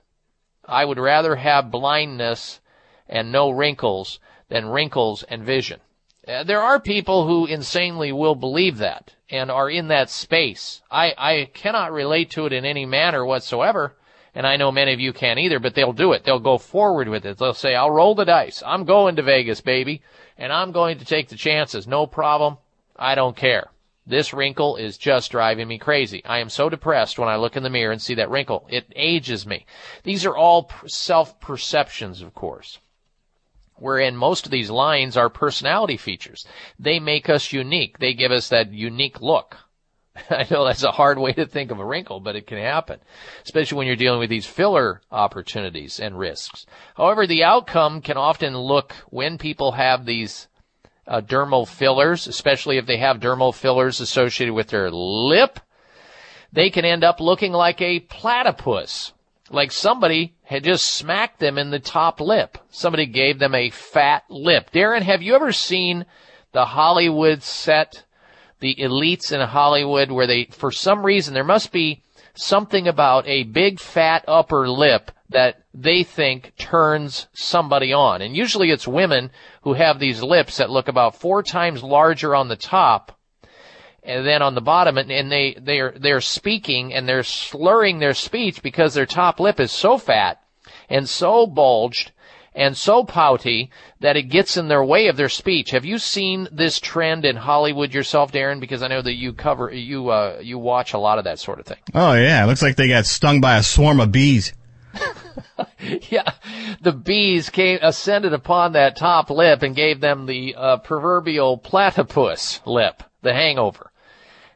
I 0.65 0.85
would 0.85 0.97
rather 0.97 1.35
have 1.35 1.69
blindness 1.69 2.61
and 3.09 3.31
no 3.31 3.49
wrinkles 3.49 4.19
than 4.47 4.67
wrinkles 4.67 5.23
and 5.23 5.43
vision. 5.43 5.81
Uh, 6.27 6.43
there 6.43 6.61
are 6.61 6.79
people 6.79 7.27
who 7.27 7.45
insanely 7.45 8.11
will 8.11 8.35
believe 8.35 8.77
that 8.77 9.15
and 9.29 9.51
are 9.51 9.69
in 9.69 9.89
that 9.89 10.09
space. 10.09 10.81
I, 10.89 11.13
I 11.17 11.49
cannot 11.53 11.91
relate 11.91 12.31
to 12.31 12.45
it 12.45 12.53
in 12.53 12.63
any 12.63 12.85
manner 12.85 13.25
whatsoever, 13.25 13.95
and 14.33 14.47
I 14.47 14.55
know 14.55 14.71
many 14.71 14.93
of 14.93 14.99
you 14.99 15.13
can't 15.13 15.39
either, 15.39 15.59
but 15.59 15.73
they'll 15.73 15.93
do 15.93 16.13
it. 16.13 16.23
They'll 16.23 16.39
go 16.39 16.57
forward 16.57 17.09
with 17.09 17.25
it. 17.25 17.37
They'll 17.37 17.53
say, 17.53 17.75
I'll 17.75 17.91
roll 17.91 18.15
the 18.15 18.23
dice. 18.23 18.61
I'm 18.65 18.85
going 18.85 19.15
to 19.17 19.23
Vegas, 19.23 19.61
baby, 19.61 20.03
and 20.37 20.53
I'm 20.53 20.71
going 20.71 20.99
to 20.99 21.05
take 21.05 21.29
the 21.29 21.35
chances. 21.35 21.87
No 21.87 22.05
problem. 22.07 22.57
I 22.95 23.15
don't 23.15 23.35
care. 23.35 23.71
This 24.05 24.33
wrinkle 24.33 24.77
is 24.77 24.97
just 24.97 25.31
driving 25.31 25.67
me 25.67 25.77
crazy. 25.77 26.23
I 26.25 26.39
am 26.39 26.49
so 26.49 26.69
depressed 26.69 27.19
when 27.19 27.29
I 27.29 27.35
look 27.35 27.55
in 27.55 27.63
the 27.63 27.69
mirror 27.69 27.91
and 27.91 28.01
see 28.01 28.15
that 28.15 28.29
wrinkle. 28.29 28.65
It 28.69 28.91
ages 28.95 29.45
me. 29.45 29.65
These 30.03 30.25
are 30.25 30.35
all 30.35 30.69
self-perceptions, 30.87 32.21
of 32.21 32.33
course. 32.33 32.79
Wherein 33.75 34.15
most 34.15 34.45
of 34.45 34.51
these 34.51 34.69
lines 34.69 35.17
are 35.17 35.29
personality 35.29 35.97
features. 35.97 36.45
They 36.77 36.99
make 36.99 37.29
us 37.29 37.53
unique. 37.53 37.99
They 37.99 38.13
give 38.13 38.31
us 38.31 38.49
that 38.49 38.73
unique 38.73 39.21
look. 39.21 39.57
I 40.29 40.45
know 40.49 40.65
that's 40.65 40.83
a 40.83 40.91
hard 40.91 41.17
way 41.17 41.33
to 41.33 41.45
think 41.45 41.71
of 41.71 41.79
a 41.79 41.85
wrinkle, 41.85 42.19
but 42.19 42.35
it 42.35 42.47
can 42.47 42.57
happen, 42.57 42.99
especially 43.43 43.77
when 43.77 43.87
you're 43.87 43.95
dealing 43.95 44.19
with 44.19 44.29
these 44.29 44.45
filler 44.45 45.01
opportunities 45.11 45.99
and 45.99 46.19
risks. 46.19 46.65
However, 46.95 47.25
the 47.25 47.43
outcome 47.43 48.01
can 48.01 48.17
often 48.17 48.57
look 48.57 48.93
when 49.09 49.37
people 49.37 49.73
have 49.73 50.05
these 50.05 50.47
uh, 51.07 51.21
dermal 51.21 51.67
fillers, 51.67 52.27
especially 52.27 52.77
if 52.77 52.85
they 52.85 52.97
have 52.97 53.19
dermal 53.19 53.53
fillers 53.53 53.99
associated 53.99 54.53
with 54.53 54.67
their 54.67 54.91
lip, 54.91 55.59
they 56.51 56.69
can 56.69 56.85
end 56.85 57.03
up 57.03 57.19
looking 57.19 57.51
like 57.53 57.81
a 57.81 57.99
platypus. 58.01 59.13
Like 59.49 59.71
somebody 59.71 60.33
had 60.43 60.63
just 60.63 60.85
smacked 60.85 61.39
them 61.39 61.57
in 61.57 61.71
the 61.71 61.79
top 61.79 62.21
lip. 62.21 62.57
Somebody 62.69 63.05
gave 63.05 63.39
them 63.39 63.53
a 63.53 63.69
fat 63.69 64.23
lip. 64.29 64.71
Darren, 64.71 65.01
have 65.01 65.21
you 65.21 65.35
ever 65.35 65.51
seen 65.51 66.05
the 66.53 66.65
Hollywood 66.65 67.43
set, 67.43 68.03
the 68.59 68.75
elites 68.75 69.31
in 69.31 69.41
Hollywood 69.41 70.11
where 70.11 70.27
they, 70.27 70.45
for 70.45 70.71
some 70.71 71.05
reason, 71.05 71.33
there 71.33 71.43
must 71.43 71.71
be 71.71 72.01
something 72.33 72.87
about 72.87 73.27
a 73.27 73.43
big 73.43 73.79
fat 73.79 74.25
upper 74.27 74.69
lip 74.69 75.11
that 75.29 75.63
they 75.73 76.03
think 76.03 76.53
turns 76.57 77.27
somebody 77.33 77.93
on. 77.93 78.21
And 78.21 78.35
usually 78.35 78.69
it's 78.69 78.87
women 78.87 79.31
who 79.63 79.73
have 79.73 79.99
these 79.99 80.21
lips 80.21 80.57
that 80.57 80.69
look 80.69 80.87
about 80.87 81.15
four 81.15 81.41
times 81.43 81.83
larger 81.83 82.35
on 82.35 82.49
the 82.49 82.55
top 82.55 83.17
and 84.03 84.25
then 84.25 84.41
on 84.41 84.55
the 84.55 84.61
bottom 84.61 84.97
and, 84.97 85.11
and 85.11 85.31
they, 85.31 85.55
they're, 85.61 85.93
they're 85.97 86.21
speaking 86.21 86.93
and 86.93 87.07
they're 87.07 87.23
slurring 87.23 87.99
their 87.99 88.13
speech 88.13 88.61
because 88.61 88.93
their 88.93 89.05
top 89.05 89.39
lip 89.39 89.59
is 89.59 89.71
so 89.71 89.97
fat 89.97 90.41
and 90.89 91.07
so 91.07 91.47
bulged 91.47 92.11
and 92.53 92.75
so 92.75 93.03
pouty 93.03 93.71
that 93.99 94.17
it 94.17 94.23
gets 94.23 94.57
in 94.57 94.67
their 94.67 94.83
way 94.83 95.07
of 95.07 95.17
their 95.17 95.29
speech. 95.29 95.71
Have 95.71 95.85
you 95.85 95.97
seen 95.97 96.47
this 96.51 96.79
trend 96.79 97.25
in 97.25 97.35
Hollywood 97.35 97.93
yourself, 97.93 98.31
Darren? 98.31 98.59
Because 98.59 98.83
I 98.83 98.87
know 98.87 99.01
that 99.01 99.15
you 99.15 99.33
cover, 99.33 99.71
you, 99.71 100.09
uh, 100.09 100.39
you 100.41 100.57
watch 100.59 100.93
a 100.93 100.97
lot 100.97 101.17
of 101.17 101.23
that 101.25 101.39
sort 101.39 101.59
of 101.59 101.65
thing. 101.65 101.79
Oh 101.93 102.13
yeah, 102.13 102.43
it 102.43 102.47
looks 102.47 102.61
like 102.61 102.75
they 102.75 102.87
got 102.87 103.05
stung 103.05 103.41
by 103.41 103.57
a 103.57 103.63
swarm 103.63 103.99
of 103.99 104.11
bees. 104.11 104.53
yeah, 106.09 106.33
the 106.81 106.91
bees 106.91 107.49
came 107.49 107.79
ascended 107.81 108.33
upon 108.33 108.73
that 108.73 108.95
top 108.95 109.29
lip 109.29 109.61
and 109.63 109.75
gave 109.75 109.99
them 109.99 110.25
the 110.25 110.55
uh, 110.55 110.77
proverbial 110.77 111.57
platypus 111.57 112.59
lip, 112.65 113.03
the 113.21 113.33
hangover. 113.33 113.91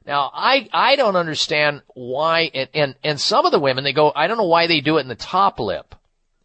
Now, 0.06 0.32
I 0.34 0.68
I 0.72 0.96
don't 0.96 1.16
understand 1.16 1.82
why, 1.94 2.52
and, 2.54 2.70
and 2.74 2.96
and 3.04 3.20
some 3.20 3.46
of 3.46 3.52
the 3.52 3.60
women 3.60 3.84
they 3.84 3.94
go, 3.94 4.12
I 4.16 4.28
don't 4.28 4.38
know 4.38 4.44
why 4.44 4.68
they 4.68 4.82
do 4.82 4.98
it 4.98 5.02
in 5.02 5.08
the 5.08 5.16
top 5.16 5.60
lip, 5.60 5.96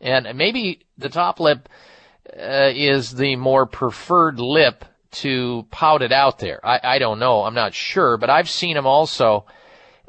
and 0.01 0.37
maybe 0.37 0.81
the 0.99 1.09
top 1.09 1.41
lip 1.41 1.69
uh, 2.37 2.71
is 2.75 3.15
the 3.15 3.37
more 3.37 3.67
preferred 3.67 4.39
lip 4.39 4.85
to 5.11 5.67
pout 5.71 6.03
it 6.03 6.13
out 6.13 6.39
there. 6.39 6.65
I 6.65 6.81
I 6.83 6.99
don't 6.99 7.19
know, 7.19 7.43
I'm 7.43 7.55
not 7.55 7.75
sure, 7.75 8.17
but 8.17 8.31
I've 8.31 8.49
seen 8.49 8.75
them 8.75 8.87
also 8.87 9.47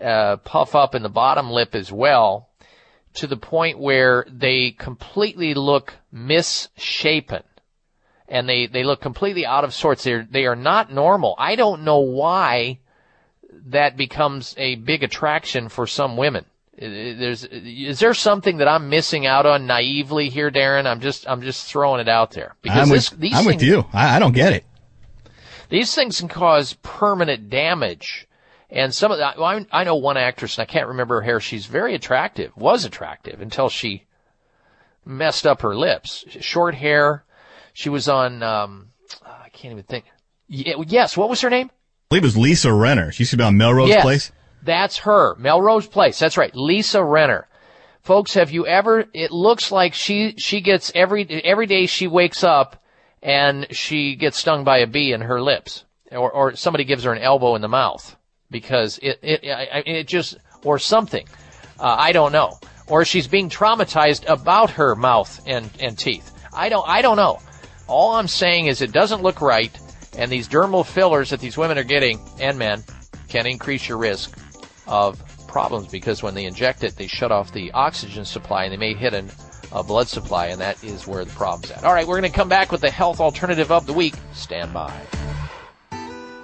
uh, 0.01 0.37
puff 0.37 0.75
up 0.75 0.95
in 0.95 1.03
the 1.03 1.09
bottom 1.09 1.49
lip 1.49 1.75
as 1.75 1.91
well 1.91 2.49
to 3.13 3.27
the 3.27 3.37
point 3.37 3.77
where 3.77 4.25
they 4.29 4.71
completely 4.71 5.53
look 5.53 5.93
misshapen 6.11 7.43
and 8.27 8.47
they, 8.47 8.67
they 8.67 8.83
look 8.83 9.01
completely 9.01 9.45
out 9.45 9.63
of 9.63 9.73
sorts. 9.73 10.03
They're, 10.03 10.27
they 10.29 10.45
are 10.45 10.55
not 10.55 10.91
normal. 10.91 11.35
I 11.37 11.55
don't 11.55 11.83
know 11.83 11.99
why 11.99 12.79
that 13.67 13.97
becomes 13.97 14.55
a 14.57 14.75
big 14.75 15.03
attraction 15.03 15.67
for 15.67 15.85
some 15.85 16.15
women. 16.15 16.45
There's, 16.77 17.43
is 17.43 17.99
there 17.99 18.13
something 18.13 18.57
that 18.57 18.67
I'm 18.67 18.89
missing 18.89 19.25
out 19.25 19.45
on 19.45 19.67
naively 19.67 20.29
here, 20.29 20.49
Darren? 20.49 20.85
I'm 20.85 21.01
just, 21.01 21.27
I'm 21.27 21.41
just 21.41 21.67
throwing 21.67 21.99
it 21.99 22.07
out 22.07 22.31
there 22.31 22.55
because 22.61 22.79
I'm 22.79 22.89
with, 22.89 23.09
this, 23.09 23.09
these 23.09 23.33
I'm 23.33 23.43
things, 23.43 23.55
with 23.55 23.63
you. 23.63 23.85
I, 23.93 24.15
I 24.15 24.19
don't 24.19 24.33
get 24.33 24.53
it. 24.53 24.63
These 25.69 25.93
things 25.93 26.19
can 26.19 26.29
cause 26.29 26.73
permanent 26.81 27.49
damage 27.49 28.27
and 28.71 28.93
some 28.93 29.11
of 29.11 29.17
that, 29.17 29.37
well, 29.37 29.47
I, 29.47 29.65
I 29.71 29.83
know 29.83 29.95
one 29.95 30.15
actress, 30.15 30.57
and 30.57 30.63
I 30.63 30.65
can't 30.65 30.87
remember 30.87 31.15
her 31.15 31.21
hair. 31.21 31.39
She's 31.41 31.65
very 31.65 31.93
attractive, 31.93 32.55
was 32.55 32.85
attractive 32.85 33.41
until 33.41 33.67
she 33.67 34.05
messed 35.03 35.45
up 35.45 35.61
her 35.61 35.75
lips. 35.75 36.23
Short 36.39 36.73
hair. 36.73 37.25
She 37.73 37.89
was 37.89 38.07
on, 38.07 38.41
um, 38.41 38.91
I 39.25 39.49
can't 39.49 39.73
even 39.73 39.83
think. 39.83 40.05
Yes, 40.47 41.17
what 41.17 41.29
was 41.29 41.41
her 41.41 41.49
name? 41.49 41.69
I 41.69 41.75
believe 42.09 42.23
it 42.23 42.27
was 42.27 42.37
Lisa 42.37 42.69
Rinna. 42.69 43.11
She 43.11 43.23
used 43.23 43.31
to 43.31 43.37
be 43.37 43.43
on 43.43 43.57
Melrose 43.57 43.89
yes. 43.89 44.01
Place. 44.01 44.31
That's 44.63 44.97
her. 44.99 45.35
Melrose 45.35 45.87
Place. 45.87 46.19
That's 46.19 46.37
right. 46.37 46.55
Lisa 46.55 46.99
Rinna. 46.99 47.45
Folks, 48.01 48.33
have 48.33 48.51
you 48.51 48.65
ever, 48.65 49.05
it 49.13 49.31
looks 49.31 49.71
like 49.71 49.93
she, 49.93 50.35
she 50.37 50.61
gets 50.61 50.91
every, 50.95 51.25
every 51.43 51.67
day 51.67 51.85
she 51.85 52.07
wakes 52.07 52.43
up 52.43 52.83
and 53.21 53.67
she 53.71 54.15
gets 54.15 54.37
stung 54.37 54.63
by 54.63 54.79
a 54.79 54.87
bee 54.87 55.13
in 55.13 55.21
her 55.21 55.41
lips. 55.41 55.85
Or, 56.11 56.31
or 56.31 56.55
somebody 56.55 56.83
gives 56.83 57.03
her 57.03 57.13
an 57.13 57.21
elbow 57.21 57.55
in 57.55 57.61
the 57.61 57.67
mouth. 57.67 58.15
Because 58.49 58.97
it, 59.01 59.19
it, 59.21 59.39
it, 59.43 60.07
just, 60.07 60.37
or 60.63 60.77
something. 60.77 61.25
Uh, 61.79 61.95
I 61.97 62.11
don't 62.11 62.31
know. 62.31 62.59
Or 62.87 63.05
she's 63.05 63.27
being 63.27 63.49
traumatized 63.49 64.27
about 64.27 64.71
her 64.71 64.95
mouth 64.95 65.41
and, 65.45 65.69
and 65.79 65.97
teeth. 65.97 66.33
I 66.53 66.67
don't, 66.69 66.87
I 66.87 67.01
don't 67.01 67.15
know. 67.15 67.39
All 67.87 68.15
I'm 68.15 68.27
saying 68.27 68.67
is 68.67 68.81
it 68.81 68.91
doesn't 68.91 69.21
look 69.21 69.41
right, 69.41 69.71
and 70.17 70.29
these 70.29 70.49
dermal 70.49 70.85
fillers 70.85 71.29
that 71.29 71.39
these 71.39 71.57
women 71.57 71.77
are 71.77 71.83
getting, 71.83 72.19
and 72.39 72.57
men, 72.57 72.83
can 73.29 73.45
increase 73.45 73.87
your 73.87 73.97
risk 73.97 74.37
of 74.91 75.23
problems 75.47 75.87
because 75.87 76.21
when 76.21 76.35
they 76.35 76.45
inject 76.45 76.83
it, 76.83 76.95
they 76.97 77.07
shut 77.07 77.31
off 77.31 77.51
the 77.51 77.71
oxygen 77.71 78.25
supply 78.25 78.65
and 78.65 78.73
they 78.73 78.77
may 78.77 78.93
hit 78.93 79.13
an, 79.13 79.31
a 79.71 79.83
blood 79.83 80.07
supply, 80.07 80.47
and 80.47 80.61
that 80.61 80.83
is 80.83 81.07
where 81.07 81.25
the 81.25 81.31
problem's 81.31 81.71
at. 81.71 81.83
All 81.83 81.93
right, 81.93 82.05
we're 82.05 82.19
going 82.19 82.31
to 82.31 82.37
come 82.37 82.49
back 82.49 82.71
with 82.71 82.81
the 82.81 82.91
health 82.91 83.19
alternative 83.19 83.71
of 83.71 83.85
the 83.85 83.93
week. 83.93 84.15
Stand 84.33 84.73
by. 84.73 84.93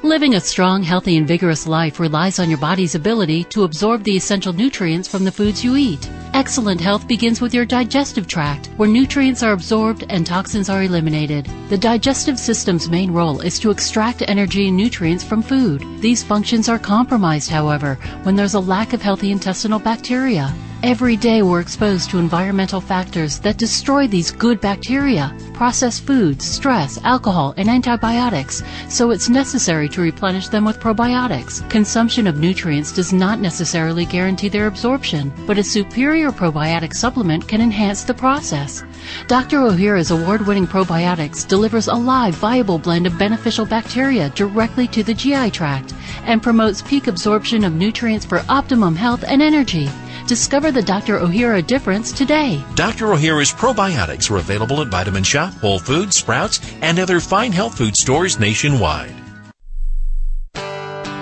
Living 0.03 0.35
a 0.35 0.39
strong, 0.39 0.83
healthy, 0.83 1.17
and 1.17 1.27
vigorous 1.27 1.67
life 1.67 1.99
relies 1.99 2.39
on 2.39 2.49
your 2.49 2.59
body's 2.59 2.95
ability 2.95 3.43
to 3.45 3.63
absorb 3.63 4.03
the 4.03 4.15
essential 4.15 4.53
nutrients 4.53 5.07
from 5.07 5.25
the 5.25 5.31
foods 5.31 5.63
you 5.63 5.75
eat. 5.75 6.09
Excellent 6.33 6.79
health 6.79 7.07
begins 7.07 7.41
with 7.41 7.53
your 7.53 7.65
digestive 7.65 8.27
tract, 8.27 8.67
where 8.77 8.89
nutrients 8.89 9.43
are 9.43 9.53
absorbed 9.53 10.05
and 10.09 10.25
toxins 10.25 10.69
are 10.69 10.83
eliminated. 10.83 11.49
The 11.69 11.77
digestive 11.77 12.39
system's 12.39 12.89
main 12.89 13.11
role 13.11 13.41
is 13.41 13.59
to 13.59 13.71
extract 13.71 14.23
energy 14.27 14.67
and 14.67 14.77
nutrients 14.77 15.23
from 15.23 15.41
food. 15.41 15.83
These 16.01 16.23
functions 16.23 16.69
are 16.69 16.79
compromised, 16.79 17.49
however, 17.49 17.95
when 18.23 18.35
there's 18.35 18.53
a 18.53 18.59
lack 18.59 18.93
of 18.93 19.01
healthy 19.01 19.31
intestinal 19.31 19.79
bacteria. 19.79 20.53
Every 20.83 21.15
day 21.15 21.41
we're 21.41 21.59
exposed 21.59 22.11
to 22.11 22.19
environmental 22.19 22.79
factors 22.79 23.39
that 23.39 23.57
destroy 23.57 24.07
these 24.07 24.29
good 24.29 24.61
bacteria, 24.61 25.35
processed 25.53 26.05
foods, 26.05 26.45
stress, 26.45 27.03
alcohol, 27.03 27.55
and 27.57 27.67
antibiotics, 27.67 28.61
so 28.87 29.09
it's 29.09 29.27
necessary 29.27 29.89
to 29.89 30.01
replenish 30.01 30.49
them 30.49 30.65
with 30.65 30.79
probiotics. 30.79 31.67
Consumption 31.71 32.27
of 32.27 32.37
nutrients 32.37 32.91
does 32.91 33.11
not 33.11 33.39
necessarily 33.39 34.05
guarantee 34.05 34.49
their 34.49 34.67
absorption, 34.67 35.33
but 35.47 35.57
a 35.57 35.63
superior 35.63 36.16
probiotic 36.25 36.93
supplement 36.93 37.47
can 37.47 37.61
enhance 37.61 38.03
the 38.03 38.13
process. 38.13 38.83
Dr. 39.27 39.59
Ohhira's 39.59 40.11
award-winning 40.11 40.67
probiotics 40.67 41.47
delivers 41.47 41.87
a 41.87 41.93
live, 41.93 42.35
viable 42.35 42.79
blend 42.79 43.05
of 43.05 43.17
beneficial 43.17 43.65
bacteria 43.65 44.29
directly 44.31 44.87
to 44.87 45.03
the 45.03 45.13
GI 45.13 45.51
tract 45.51 45.93
and 46.23 46.41
promotes 46.41 46.81
peak 46.81 47.07
absorption 47.07 47.63
of 47.63 47.73
nutrients 47.73 48.25
for 48.25 48.43
optimum 48.49 48.95
health 48.95 49.23
and 49.27 49.41
energy. 49.41 49.89
Discover 50.27 50.71
the 50.71 50.81
Dr. 50.81 51.19
Ohhira 51.19 51.65
difference 51.65 52.11
today. 52.11 52.63
Dr. 52.75 53.05
Ohhira's 53.07 53.53
probiotics 53.53 54.29
are 54.29 54.37
available 54.37 54.81
at 54.81 54.87
Vitamin 54.87 55.23
Shoppe, 55.23 55.53
Whole 55.59 55.79
Foods, 55.79 56.17
Sprouts, 56.17 56.59
and 56.81 56.99
other 56.99 57.19
fine 57.19 57.51
health 57.51 57.77
food 57.77 57.95
stores 57.95 58.39
nationwide. 58.39 59.13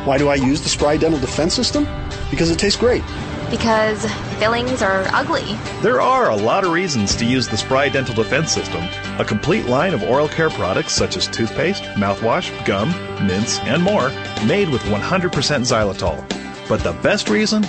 Why 0.06 0.18
do 0.18 0.30
I 0.30 0.36
use 0.36 0.62
the 0.62 0.70
Spry 0.70 0.98
Dental 0.98 1.20
Defense 1.20 1.54
System? 1.54 1.88
Because 2.30 2.52
it 2.52 2.60
tastes 2.60 2.80
great. 2.80 3.04
Because 3.50 4.06
fillings 4.40 4.82
are 4.82 5.06
ugly. 5.14 5.56
There 5.82 6.02
are 6.02 6.30
a 6.30 6.36
lot 6.36 6.64
of 6.64 6.72
reasons 6.72 7.16
to 7.18 7.26
use 7.26 7.48
the 7.48 7.58
Spry 7.58 7.90
Dental 7.90 8.16
Defense 8.16 8.52
System, 8.52 8.84
a 9.20 9.26
complete 9.26 9.66
line 9.66 9.94
of 9.94 10.04
oral 10.04 10.28
care 10.28 10.50
products 10.50 10.94
such 10.94 11.16
as 11.16 11.28
toothpaste, 11.28 11.84
mouthwash, 11.96 12.50
gum, 12.66 12.90
mints, 13.26 13.60
and 13.60 13.82
more, 13.84 14.10
made 14.46 14.70
with 14.70 14.82
100% 14.84 15.30
xylitol. 15.32 16.68
But 16.68 16.82
the 16.84 16.94
best 17.04 17.30
reason 17.30 17.64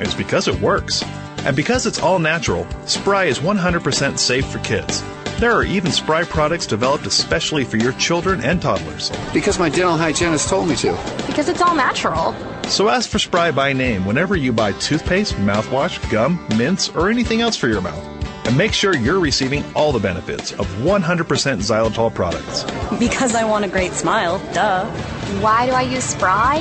is 0.00 0.14
because 0.14 0.48
it 0.48 0.60
works. 0.60 1.02
And 1.38 1.54
because 1.54 1.86
it's 1.86 2.00
all 2.00 2.18
natural, 2.18 2.66
Spry 2.86 3.24
is 3.24 3.38
100% 3.38 4.18
safe 4.18 4.46
for 4.46 4.58
kids. 4.60 5.02
There 5.38 5.52
are 5.52 5.64
even 5.64 5.92
Spry 5.92 6.24
products 6.24 6.66
developed 6.66 7.04
especially 7.04 7.64
for 7.64 7.76
your 7.76 7.92
children 7.92 8.40
and 8.40 8.60
toddlers. 8.62 9.12
Because 9.34 9.58
my 9.58 9.68
dental 9.68 9.94
hygienist 9.94 10.48
told 10.48 10.66
me 10.66 10.76
to. 10.76 10.92
Because 11.26 11.50
it's 11.50 11.60
all 11.60 11.74
natural. 11.74 12.34
So 12.70 12.88
ask 12.88 13.10
for 13.10 13.18
Spry 13.18 13.50
by 13.50 13.74
name 13.74 14.06
whenever 14.06 14.34
you 14.34 14.50
buy 14.54 14.72
toothpaste, 14.72 15.34
mouthwash, 15.34 16.10
gum, 16.10 16.42
mints, 16.56 16.88
or 16.88 17.10
anything 17.10 17.42
else 17.42 17.54
for 17.54 17.68
your 17.68 17.82
mouth. 17.82 18.02
And 18.46 18.56
make 18.56 18.72
sure 18.72 18.96
you're 18.96 19.20
receiving 19.20 19.62
all 19.74 19.92
the 19.92 19.98
benefits 19.98 20.52
of 20.52 20.66
100% 20.76 21.02
xylitol 21.04 22.14
products. 22.14 22.64
Because 22.98 23.34
I 23.34 23.44
want 23.44 23.66
a 23.66 23.68
great 23.68 23.92
smile. 23.92 24.38
Duh. 24.54 24.86
Why 25.42 25.66
do 25.66 25.72
I 25.72 25.82
use 25.82 26.04
Spry? 26.04 26.60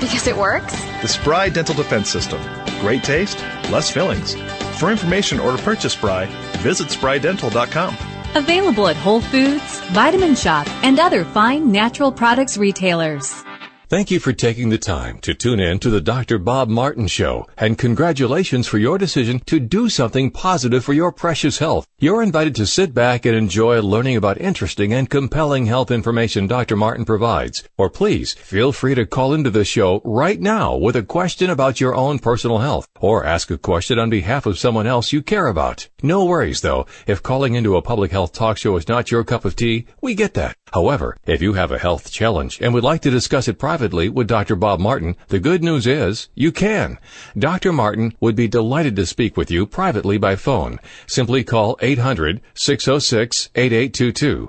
Because 0.00 0.26
it 0.26 0.36
works? 0.36 0.78
The 1.00 1.08
Spry 1.08 1.48
Dental 1.48 1.74
Defense 1.74 2.10
System. 2.10 2.42
Great 2.80 3.02
taste, 3.02 3.38
less 3.70 3.90
fillings. 3.90 4.36
For 4.76 4.90
information 4.90 5.40
or 5.40 5.56
to 5.56 5.62
purchase 5.62 5.94
Spry, 5.94 6.26
visit 6.58 6.88
sprydental.com. 6.88 7.96
Available 8.34 8.88
at 8.88 8.96
Whole 8.96 9.22
Foods, 9.22 9.80
Vitamin 9.92 10.34
Shoppe, 10.34 10.68
and 10.82 10.98
other 11.00 11.24
fine 11.24 11.72
natural 11.72 12.12
products 12.12 12.58
retailers. 12.58 13.42
Thank 13.88 14.10
you 14.10 14.18
for 14.18 14.32
taking 14.32 14.70
the 14.70 14.78
time 14.78 15.20
to 15.20 15.32
tune 15.32 15.60
in 15.60 15.78
to 15.78 15.90
the 15.90 16.00
Dr. 16.00 16.38
Bob 16.38 16.68
Martin 16.68 17.06
Show, 17.06 17.46
and 17.56 17.78
congratulations 17.78 18.66
for 18.66 18.78
your 18.78 18.98
decision 18.98 19.38
to 19.46 19.60
do 19.60 19.88
something 19.88 20.32
positive 20.32 20.84
for 20.84 20.92
your 20.92 21.12
precious 21.12 21.60
health. 21.60 21.86
You're 22.00 22.20
invited 22.20 22.56
to 22.56 22.66
sit 22.66 22.92
back 22.92 23.24
and 23.24 23.36
enjoy 23.36 23.80
learning 23.80 24.16
about 24.16 24.40
interesting 24.40 24.92
and 24.92 25.08
compelling 25.08 25.66
health 25.66 25.92
information 25.92 26.48
Dr. 26.48 26.74
Martin 26.74 27.04
provides. 27.04 27.62
Or 27.78 27.88
please 27.88 28.34
feel 28.34 28.72
free 28.72 28.96
to 28.96 29.06
call 29.06 29.32
into 29.32 29.50
the 29.50 29.64
show 29.64 30.02
right 30.04 30.40
now 30.40 30.76
with 30.76 30.96
a 30.96 31.04
question 31.04 31.48
about 31.48 31.80
your 31.80 31.94
own 31.94 32.18
personal 32.18 32.58
health, 32.58 32.88
or 33.00 33.24
ask 33.24 33.50
a 33.50 33.58
question 33.58 33.98
on 33.98 34.10
behalf 34.10 34.46
of 34.46 34.58
someone 34.58 34.86
else 34.86 35.12
you 35.12 35.22
care 35.22 35.46
about. 35.46 35.88
No 36.02 36.24
worries 36.24 36.60
though, 36.60 36.86
if 37.06 37.22
calling 37.22 37.54
into 37.54 37.76
a 37.76 37.82
public 37.82 38.10
health 38.10 38.32
talk 38.32 38.58
show 38.58 38.76
is 38.76 38.88
not 38.88 39.10
your 39.10 39.24
cup 39.24 39.44
of 39.44 39.56
tea, 39.56 39.86
we 40.00 40.14
get 40.14 40.34
that. 40.34 40.56
However, 40.72 41.16
if 41.26 41.42
you 41.42 41.54
have 41.54 41.72
a 41.72 41.78
health 41.78 42.10
challenge 42.10 42.58
and 42.60 42.74
would 42.74 42.84
like 42.84 43.02
to 43.02 43.10
discuss 43.10 43.48
it 43.48 43.58
privately 43.58 44.08
with 44.08 44.26
Dr. 44.26 44.56
Bob 44.56 44.80
Martin, 44.80 45.16
the 45.28 45.38
good 45.38 45.62
news 45.62 45.86
is 45.86 46.28
you 46.34 46.52
can. 46.52 46.98
Dr. 47.38 47.72
Martin 47.72 48.14
would 48.20 48.36
be 48.36 48.48
delighted 48.48 48.96
to 48.96 49.06
speak 49.06 49.36
with 49.36 49.50
you 49.50 49.66
privately 49.66 50.18
by 50.18 50.36
phone. 50.36 50.78
Simply 51.06 51.44
call 51.44 51.76
800-606-8822. 51.78 54.48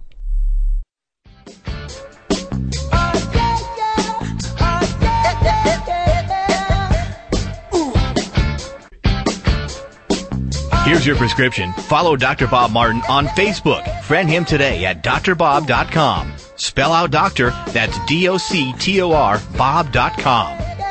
Here's 10.91 11.05
your 11.05 11.15
prescription. 11.15 11.71
Follow 11.71 12.17
Dr. 12.17 12.47
Bob 12.47 12.71
Martin 12.71 13.01
on 13.07 13.25
Facebook. 13.27 14.03
Friend 14.03 14.27
him 14.27 14.43
today 14.43 14.83
at 14.83 15.01
drbob.com. 15.01 16.33
Spell 16.57 16.91
out 16.91 17.11
doctor, 17.11 17.51
that's 17.67 17.97
D 18.07 18.27
O 18.27 18.35
C 18.35 18.73
T 18.73 19.01
O 19.01 19.13
R, 19.13 19.41
Bob.com. 19.57 20.51
And 20.51 20.87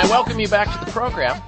I 0.00 0.06
welcome 0.10 0.40
you 0.40 0.48
back 0.48 0.76
to 0.76 0.84
the 0.84 0.90
program. 0.90 1.40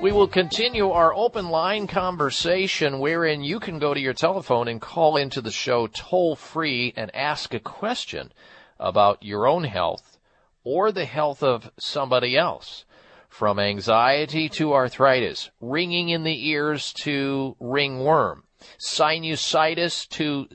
We 0.00 0.12
will 0.12 0.28
continue 0.28 0.88
our 0.88 1.12
open 1.12 1.50
line 1.50 1.86
conversation 1.86 3.00
wherein 3.00 3.44
you 3.44 3.60
can 3.60 3.78
go 3.78 3.92
to 3.92 4.00
your 4.00 4.14
telephone 4.14 4.66
and 4.66 4.80
call 4.80 5.18
into 5.18 5.42
the 5.42 5.50
show 5.50 5.88
toll 5.88 6.36
free 6.36 6.94
and 6.96 7.14
ask 7.14 7.52
a 7.52 7.60
question 7.60 8.32
about 8.80 9.22
your 9.22 9.46
own 9.46 9.64
health 9.64 10.16
or 10.64 10.90
the 10.90 11.04
health 11.04 11.42
of 11.42 11.70
somebody 11.78 12.34
else. 12.34 12.86
From 13.32 13.58
anxiety 13.58 14.50
to 14.50 14.74
arthritis, 14.74 15.50
ringing 15.58 16.10
in 16.10 16.22
the 16.22 16.50
ears 16.50 16.92
to 17.04 17.56
ringworm, 17.58 18.44
sinusitis 18.78 20.06
to 20.10 20.48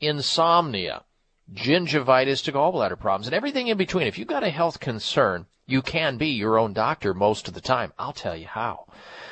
insomnia, 0.00 1.04
gingivitis 1.52 2.42
to 2.44 2.52
gallbladder 2.52 2.98
problems, 2.98 3.26
and 3.26 3.34
everything 3.34 3.68
in 3.68 3.76
between. 3.76 4.06
If 4.06 4.16
you've 4.16 4.28
got 4.28 4.42
a 4.42 4.48
health 4.48 4.80
concern, 4.80 5.44
you 5.66 5.82
can 5.82 6.16
be 6.16 6.28
your 6.28 6.58
own 6.58 6.72
doctor 6.72 7.12
most 7.12 7.48
of 7.48 7.54
the 7.54 7.60
time. 7.60 7.92
I'll 7.98 8.14
tell 8.14 8.34
you 8.34 8.46
how. 8.46 8.86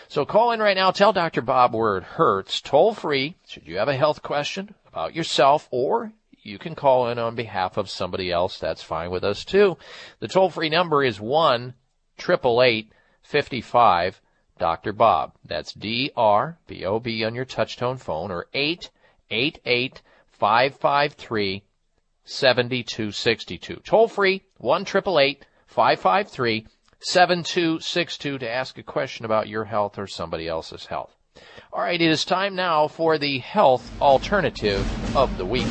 So 0.09 0.27
call 0.27 0.53
in 0.53 0.61
right 0.61 0.77
now. 0.77 0.91
Tell 0.91 1.15
Dr. 1.15 1.41
Bob 1.41 1.73
where 1.73 1.97
it 1.97 2.05
hurts. 2.05 2.61
Toll 2.61 2.93
free. 2.93 3.35
Should 3.49 3.67
you 3.67 3.79
have 3.79 3.89
a 3.89 3.97
health 3.97 4.21
question 4.21 4.75
about 4.87 5.15
yourself 5.15 5.69
or 5.71 6.13
you 6.43 6.59
can 6.59 6.75
call 6.75 7.09
in 7.09 7.19
on 7.19 7.35
behalf 7.35 7.77
of 7.77 7.89
somebody 7.89 8.31
else. 8.31 8.59
That's 8.59 8.83
fine 8.83 9.11
with 9.11 9.25
us 9.25 9.45
too. 9.45 9.79
The 10.19 10.29
toll 10.29 10.51
free 10.51 10.69
number 10.69 11.03
is 11.03 11.19
1 11.19 11.75
888 12.21 12.93
55 13.23 14.21
Dr. 14.59 14.93
Bob. 14.93 15.33
That's 15.45 15.73
D 15.73 16.13
R 16.17 16.59
B 16.67 16.85
O 16.85 17.01
B 17.01 17.25
on 17.25 17.35
your 17.35 17.47
touchtone 17.47 17.99
phone 17.99 18.31
or 18.31 18.47
888 18.53 20.03
553 20.31 21.63
7262. 22.25 23.77
Toll 23.85 24.09
free 24.09 24.43
1 24.59 24.85
553 24.85 26.67
7262 27.01 28.39
to 28.39 28.51
ask 28.51 28.77
a 28.77 28.83
question 28.83 29.25
about 29.25 29.49
your 29.49 29.65
health 29.65 29.99
or 29.99 30.07
somebody 30.07 30.47
else's 30.47 30.87
health. 30.87 31.17
All 31.73 31.81
right, 31.81 32.01
it 32.01 32.11
is 32.11 32.25
time 32.25 32.55
now 32.55 32.89
for 32.89 33.17
the 33.17 33.39
health 33.39 33.91
alternative 34.03 35.17
of 35.17 35.39
the 35.39 35.47
week. 35.47 35.67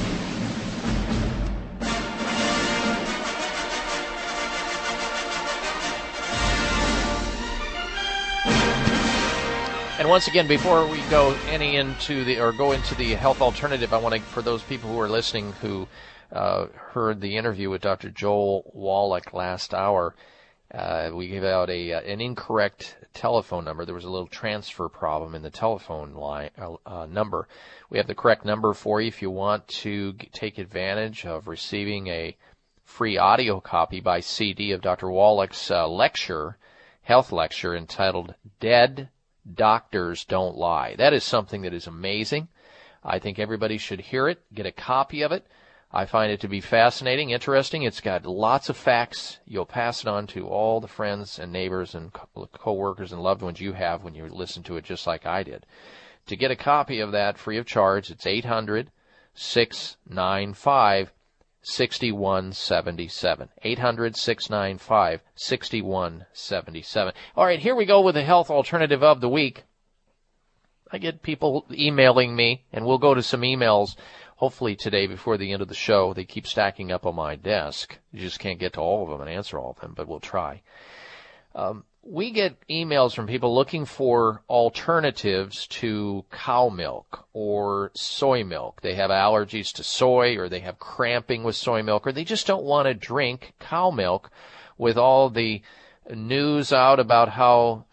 And 10.00 10.08
once 10.08 10.30
again, 10.30 10.48
before 10.48 10.88
we 10.88 11.02
go 11.10 11.36
any 11.50 11.76
into 11.76 12.24
the 12.24 12.40
or 12.40 12.54
go 12.54 12.72
into 12.72 12.96
the 12.96 13.16
health 13.16 13.42
alternative, 13.42 13.94
I 13.94 13.98
want 13.98 14.16
to 14.16 14.22
for 14.22 14.42
those 14.42 14.64
people 14.64 14.90
who 14.90 14.98
are 14.98 15.10
listening 15.10 15.52
who 15.62 15.90
uh, 16.32 16.68
heard 16.94 17.20
the 17.20 17.36
interview 17.36 17.70
with 17.70 17.82
Dr. 17.82 18.10
Joel 18.10 18.72
Wallach 18.74 19.34
last 19.34 19.74
hour. 19.74 20.16
Uh, 20.74 21.12
we 21.14 21.28
gave 21.28 21.44
out 21.44 21.70
a 21.70 21.92
uh, 21.92 22.00
an 22.00 22.22
incorrect 22.22 22.96
telephone 23.14 23.66
number. 23.66 23.84
There 23.84 23.94
was 23.94 24.06
a 24.06 24.10
little 24.10 24.28
transfer 24.28 24.88
problem 24.88 25.36
in 25.36 25.42
the 25.42 25.50
telephone 25.50 26.14
line 26.14 26.52
uh, 26.58 26.76
uh, 26.86 27.06
number. 27.06 27.50
We 27.90 27.98
have 27.98 28.08
the 28.08 28.16
correct 28.16 28.46
number 28.46 28.74
for 28.74 29.02
you 29.02 29.10
if 29.10 29.22
you 29.22 29.30
want 29.30 29.68
to 29.68 30.14
g- 30.14 30.30
take 30.32 30.60
advantage 30.60 31.26
of 31.26 31.50
receiving 31.50 32.08
a 32.08 32.38
free 32.86 33.18
audio 33.18 33.60
copy 33.60 34.00
by 34.00 34.22
CD 34.22 34.72
of 34.72 34.80
Dr. 34.80 35.12
Wallach's 35.12 35.70
uh, 35.70 35.90
lecture, 35.90 36.58
health 37.02 37.34
lecture 37.34 37.76
entitled 37.76 38.34
"Dead 38.62 39.10
Doctors 39.54 40.26
Don't 40.26 40.58
Lie." 40.58 40.96
That 40.96 41.14
is 41.14 41.24
something 41.24 41.62
that 41.64 41.74
is 41.74 41.88
amazing. 41.88 42.48
I 43.04 43.20
think 43.20 43.40
everybody 43.40 43.78
should 43.78 44.02
hear 44.02 44.28
it, 44.28 44.42
get 44.54 44.66
a 44.66 44.72
copy 44.72 45.22
of 45.22 45.32
it. 45.32 45.48
I 45.92 46.06
find 46.06 46.32
it 46.32 46.40
to 46.42 46.48
be 46.48 46.62
fascinating, 46.62 47.32
interesting. 47.32 47.82
It's 47.82 48.02
got 48.02 48.26
lots 48.26 48.70
of 48.70 48.78
facts. 48.78 49.40
You'll 49.46 49.66
pass 49.66 50.02
it 50.02 50.08
on 50.08 50.28
to 50.28 50.48
all 50.48 50.80
the 50.80 50.88
friends 50.88 51.40
and 51.40 51.52
neighbors 51.52 51.96
and 51.96 52.14
co- 52.14 52.48
coworkers 52.54 53.12
and 53.12 53.24
loved 53.24 53.42
ones 53.42 53.60
you 53.60 53.74
have 53.74 54.04
when 54.04 54.14
you 54.14 54.28
listen 54.28 54.62
to 54.64 54.78
it 54.78 54.84
just 54.84 55.08
like 55.08 55.26
I 55.26 55.42
did. 55.42 55.66
To 56.28 56.36
get 56.36 56.52
a 56.52 56.56
copy 56.56 57.00
of 57.00 57.12
that 57.12 57.40
free 57.40 57.58
of 57.58 57.66
charge, 57.66 58.12
it's 58.12 58.28
800 58.28 58.92
695 59.34 61.12
6177. 61.62 63.50
800 63.62 64.16
695 64.16 65.22
6177. 65.36 67.14
All 67.36 67.46
right, 67.46 67.60
here 67.60 67.76
we 67.76 67.86
go 67.86 68.02
with 68.02 68.16
the 68.16 68.24
health 68.24 68.50
alternative 68.50 69.04
of 69.04 69.22
the 69.22 69.30
week. 69.30 69.64
I 70.92 70.98
get 70.98 71.22
people 71.22 71.66
emailing 71.72 72.36
me, 72.36 72.66
and 72.74 72.86
we'll 72.86 72.98
go 72.98 73.14
to 73.14 73.22
some 73.22 73.42
emails 73.42 73.96
hopefully 74.38 74.76
today 74.76 75.06
before 75.06 75.38
the 75.38 75.52
end 75.52 75.62
of 75.62 75.68
the 75.68 75.76
show. 75.76 76.14
They 76.14 76.24
keep 76.24 76.48
stacking 76.48 76.92
up 76.92 77.06
on 77.06 77.16
my 77.16 77.36
desk. 77.36 78.00
You 78.12 78.22
just 78.22 78.40
can't 78.40 78.60
get 78.60 78.74
to 78.74 78.80
all 78.80 79.04
of 79.04 79.10
them 79.10 79.22
and 79.22 79.30
answer 79.30 79.60
all 79.60 79.72
of 79.72 79.80
them, 79.82 79.94
but 79.96 80.08
we'll 80.08 80.20
try. 80.20 80.62
Um, 81.54 81.84
we 82.12 82.32
get 82.32 82.58
emails 82.68 83.14
from 83.14 83.28
people 83.28 83.54
looking 83.54 83.86
for 83.86 84.42
alternatives 84.50 85.68
to 85.68 86.26
cow 86.32 86.68
milk 86.68 87.28
or 87.34 87.92
soy 87.94 88.44
milk. 88.44 88.82
They 88.82 88.96
have 88.96 89.12
allergies 89.12 89.72
to 89.74 89.84
soy 89.84 90.36
or 90.38 90.50
they 90.50 90.62
have 90.62 90.80
cramping 90.80 91.44
with 91.44 91.56
soy 91.56 91.84
milk 91.84 92.08
or 92.08 92.12
they 92.12 92.24
just 92.24 92.48
don't 92.48 92.64
want 92.64 92.88
to 92.88 92.96
drink 92.96 93.54
cow 93.60 93.92
milk 93.92 94.32
with 94.76 94.98
all 94.98 95.30
the 95.30 95.62
news 96.10 96.74
out 96.74 97.00
about 97.00 97.30
how 97.30 97.86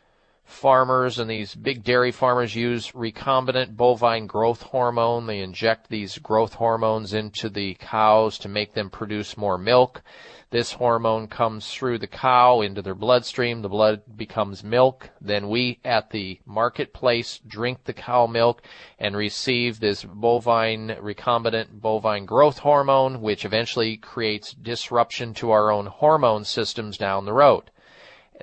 farmers 0.47 1.19
and 1.19 1.29
these 1.29 1.55
big 1.55 1.85
dairy 1.85 2.13
farmers 2.13 2.55
use 2.55 2.93
recombinant 2.93 3.77
bovine 3.77 4.27
growth 4.27 4.63
hormone. 4.63 5.27
They 5.27 5.41
inject 5.41 5.91
these 5.91 6.17
growth 6.17 6.55
hormones 6.55 7.13
into 7.13 7.51
the 7.51 7.75
cows 7.75 8.39
to 8.39 8.49
make 8.49 8.73
them 8.73 8.89
produce 8.89 9.37
more 9.37 9.59
milk. 9.59 10.03
This 10.51 10.73
hormone 10.73 11.27
comes 11.27 11.73
through 11.73 11.99
the 11.99 12.07
cow 12.07 12.61
into 12.61 12.81
their 12.81 12.95
bloodstream. 12.95 13.63
The 13.63 13.69
blood 13.69 14.03
becomes 14.17 14.63
milk. 14.63 15.11
Then 15.21 15.49
we 15.49 15.81
at 15.85 16.11
the 16.11 16.39
marketplace 16.47 17.41
drink 17.45 17.85
the 17.85 17.93
cow 17.93 18.27
milk 18.27 18.63
and 18.99 19.17
receive 19.17 19.81
this 19.81 20.05
bovine 20.05 20.97
recombinant 21.01 21.81
bovine 21.81 22.27
growth 22.27 22.59
hormone, 22.59 23.21
which 23.23 23.45
eventually 23.45 23.97
creates 23.97 24.53
disruption 24.53 25.35
to 25.35 25.51
our 25.51 25.73
own 25.73 25.87
hormone 25.87 26.45
systems 26.45 26.97
down 26.97 27.25
the 27.25 27.33
road. 27.33 27.71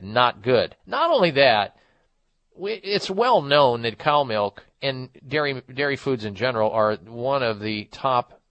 Not 0.01 0.41
good. 0.41 0.75
Not 0.85 1.09
only 1.09 1.31
that, 1.31 1.77
it's 2.57 3.09
well 3.09 3.41
known 3.41 3.81
that 3.84 3.97
cow 3.97 4.23
milk 4.23 4.65
and 4.81 5.09
dairy 5.25 5.61
dairy 5.73 5.95
foods 5.95 6.25
in 6.25 6.35
general 6.35 6.69
are 6.71 6.95
one 6.97 7.43
of 7.43 7.61
the 7.61 7.85
top 7.85 8.41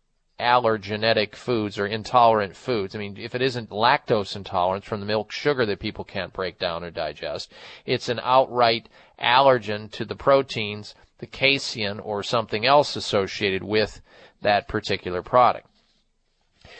allergenic 0.41 1.35
foods 1.35 1.79
or 1.79 1.87
intolerant 1.87 2.57
foods. 2.57 2.95
I 2.95 2.99
mean, 2.99 3.17
if 3.19 3.35
it 3.35 3.43
isn't 3.43 3.71
lactose 3.71 4.35
intolerance 4.35 4.85
from 4.85 5.01
the 5.01 5.07
milk 5.07 5.31
sugar 5.31 5.65
that 5.67 5.79
people 5.79 6.05
can't 6.05 6.33
break 6.33 6.59
down 6.59 6.83
or 6.83 6.91
digest, 6.91 7.53
it's 7.87 8.09
an 8.09 8.21
outright 8.23 8.89
allergen 9.21 9.91
to 9.93 10.05
the 10.05 10.17
proteins, 10.17 10.95
the 11.19 11.27
casein 11.27 12.01
or 12.01 12.23
something 12.23 12.67
else 12.67 12.97
associated 12.97 13.63
with 13.63 14.01
that 14.41 14.69
particular 14.69 15.23
product. 15.23 15.69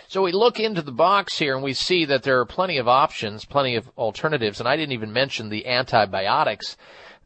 So 0.09 0.23
we 0.23 0.33
look 0.33 0.61
into 0.61 0.83
the 0.83 0.93
box 0.93 1.39
here 1.39 1.55
and 1.55 1.65
we 1.65 1.73
see 1.73 2.05
that 2.05 2.23
there 2.23 2.41
are 2.41 2.47
plenty 2.47 2.79
of 2.79 2.89
options, 2.89 3.45
plenty 3.45 3.77
of 3.77 3.89
alternatives, 3.97 4.61
and 4.61 4.69
I 4.69 4.77
didn't 4.77 4.93
even 4.93 5.13
mention 5.13 5.49
the 5.49 5.67
antibiotics 5.67 6.77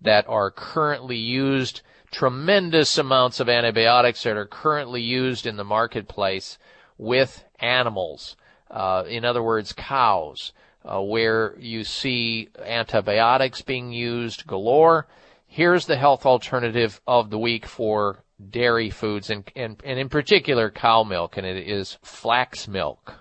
that 0.03 0.29
are 0.29 0.51
currently 0.51 1.17
used, 1.17 1.83
tremendous 2.11 2.99
amounts 2.99 3.41
of 3.41 3.49
antibiotics 3.49 4.23
that 4.23 4.37
are 4.37 4.47
currently 4.47 5.01
used 5.01 5.47
in 5.47 5.57
the 5.57 5.65
marketplace 5.65 6.59
with 6.99 7.45
animals. 7.61 8.37
Uh, 8.71 9.05
in 9.09 9.25
other 9.25 9.43
words, 9.43 9.73
cows, 9.73 10.53
uh, 10.85 11.01
where 11.01 11.55
you 11.59 11.85
see 11.85 12.49
antibiotics 12.65 13.63
being 13.63 13.93
used 13.93 14.47
galore. 14.47 15.07
Here's 15.47 15.87
the 15.87 15.97
health 15.97 16.27
alternative 16.27 17.01
of 17.07 17.31
the 17.31 17.39
week 17.39 17.67
for 17.67 18.25
dairy 18.51 18.91
foods 18.91 19.31
and, 19.31 19.51
and, 19.57 19.81
and 19.85 19.99
in 19.99 20.09
particular 20.09 20.71
cow 20.71 21.05
milk, 21.05 21.37
and 21.37 21.47
it 21.47 21.69
is 21.69 21.99
flax 22.03 22.69
milk. 22.69 23.15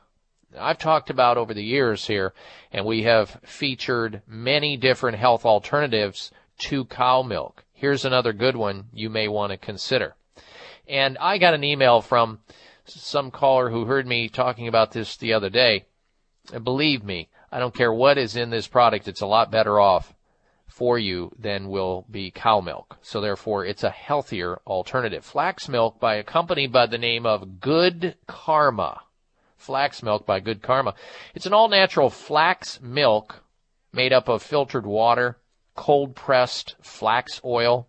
I've 0.57 0.78
talked 0.78 1.10
about 1.10 1.38
over 1.38 1.53
the 1.53 1.64
years 1.64 2.07
here, 2.07 2.34
and 2.72 2.86
we 2.86 3.03
have 3.03 3.40
featured 3.44 4.22
many 4.28 4.78
different 4.78 5.18
health 5.18 5.45
alternatives 5.45 6.32
to 6.60 6.86
cow 6.86 7.24
milk. 7.24 7.65
Here's 7.77 8.06
another 8.06 8.31
good 8.31 8.56
one 8.56 8.85
you 8.93 9.10
may 9.10 9.27
want 9.27 9.52
to 9.52 9.57
consider. 9.57 10.15
And 10.88 11.18
I 11.19 11.38
got 11.38 11.53
an 11.53 11.64
email 11.64 12.02
from 12.02 12.39
some 12.85 13.31
caller 13.31 13.69
who 13.69 13.84
heard 13.84 14.07
me 14.07 14.30
talking 14.30 14.69
about 14.69 14.91
this 14.91 15.18
the 15.18 15.34
other 15.34 15.49
day. 15.49 15.85
And 16.53 16.64
believe 16.64 17.03
me, 17.03 17.30
I 17.52 17.60
don't 17.60 17.76
care 17.76 17.91
what 17.91 18.18
is 18.18 18.38
in 18.38 18.49
this 18.49 18.68
product, 18.68 19.10
it's 19.10 19.22
a 19.22 19.27
lot 19.27 19.52
better 19.52 19.80
off 19.80 20.15
for 20.68 20.97
you 20.97 21.31
than 21.38 21.69
will 21.69 22.06
be 22.10 22.31
cow 22.31 22.61
milk. 22.61 22.97
So 23.02 23.19
therefore, 23.19 23.65
it's 23.65 23.84
a 23.84 23.89
healthier 23.89 24.61
alternative. 24.65 25.26
Flax 25.26 25.68
milk 25.68 25.99
by 25.99 26.15
a 26.15 26.23
company 26.23 26.68
by 26.68 26.85
the 26.85 26.97
name 26.97 27.26
of 27.26 27.60
Good 27.60 28.15
Karma. 28.26 29.02
Flax 29.57 30.02
milk 30.02 30.26
by 30.26 30.39
Good 30.39 30.61
Karma. 30.61 30.93
It's 31.34 31.45
an 31.45 31.53
all 31.53 31.68
natural 31.68 32.10
flax 32.10 32.80
milk 32.81 33.43
made 33.91 34.14
up 34.14 34.27
of 34.27 34.43
filtered 34.43 34.85
water, 34.85 35.38
cold 35.76 36.15
pressed 36.15 36.76
flax 36.81 37.41
oil. 37.43 37.88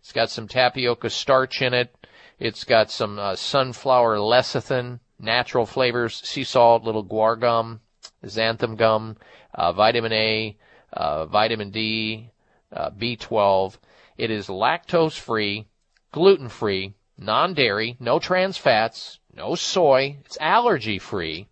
It's 0.00 0.12
got 0.12 0.30
some 0.30 0.48
tapioca 0.48 1.08
starch 1.08 1.62
in 1.62 1.72
it. 1.72 1.94
It's 2.38 2.64
got 2.64 2.90
some 2.90 3.18
uh, 3.18 3.36
sunflower 3.36 4.18
lecithin, 4.18 5.00
natural 5.18 5.66
flavors, 5.66 6.16
sea 6.16 6.44
salt, 6.44 6.82
little 6.82 7.04
guar 7.04 7.38
gum, 7.38 7.80
xanthan 8.24 8.76
gum, 8.76 9.16
uh, 9.54 9.72
vitamin 9.72 10.12
A, 10.12 10.56
uh, 10.92 11.26
vitamin 11.26 11.70
D, 11.70 12.30
uh, 12.72 12.90
B12. 12.90 13.78
It 14.18 14.30
is 14.30 14.48
lactose 14.48 15.18
free, 15.18 15.66
gluten 16.12 16.48
free, 16.48 16.94
non 17.16 17.54
dairy, 17.54 17.96
no 18.00 18.18
trans 18.18 18.58
fats, 18.58 19.20
no 19.32 19.54
soy. 19.54 20.18
It's 20.24 20.38
allergy 20.40 20.98
free, 20.98 21.48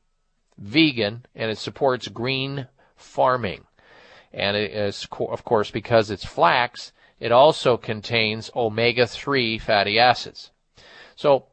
vegan, 0.59 1.24
and 1.34 1.51
it 1.51 1.59
supports 1.59 2.09
green 2.09 2.66
farming. 2.97 3.64
And 4.33 4.57
it 4.57 4.73
is, 4.73 5.07
of 5.19 5.45
course, 5.45 5.71
because 5.71 6.11
it's 6.11 6.25
flax, 6.25 6.93
it 7.21 7.33
also 7.33 7.77
contains 7.77 8.51
omega-3 8.57 9.61
fatty 9.61 9.99
acids. 9.99 10.51
So, 11.15 11.47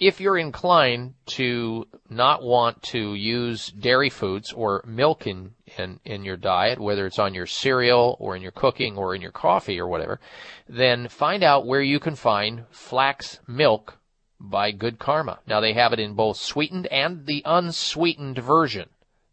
if 0.00 0.18
you're 0.18 0.38
inclined 0.38 1.12
to 1.26 1.86
not 2.08 2.42
want 2.42 2.82
to 2.82 3.14
use 3.14 3.68
dairy 3.68 4.08
foods 4.08 4.50
or 4.50 4.82
milk 4.86 5.26
in, 5.26 5.52
in, 5.76 6.00
in 6.06 6.24
your 6.24 6.38
diet, 6.38 6.80
whether 6.80 7.04
it's 7.04 7.18
on 7.18 7.34
your 7.34 7.46
cereal 7.46 8.16
or 8.18 8.34
in 8.34 8.40
your 8.40 8.50
cooking 8.50 8.96
or 8.96 9.14
in 9.14 9.20
your 9.20 9.30
coffee 9.30 9.78
or 9.78 9.86
whatever, 9.86 10.18
then 10.66 11.06
find 11.06 11.44
out 11.44 11.66
where 11.66 11.82
you 11.82 12.00
can 12.00 12.14
find 12.14 12.64
flax 12.70 13.40
milk 13.46 13.98
by 14.40 14.70
Good 14.70 14.98
Karma. 14.98 15.40
Now 15.46 15.60
they 15.60 15.74
have 15.74 15.92
it 15.92 16.00
in 16.00 16.14
both 16.14 16.38
sweetened 16.38 16.86
and 16.86 17.26
the 17.26 17.42
unsweetened 17.44 18.38
version. 18.38 18.88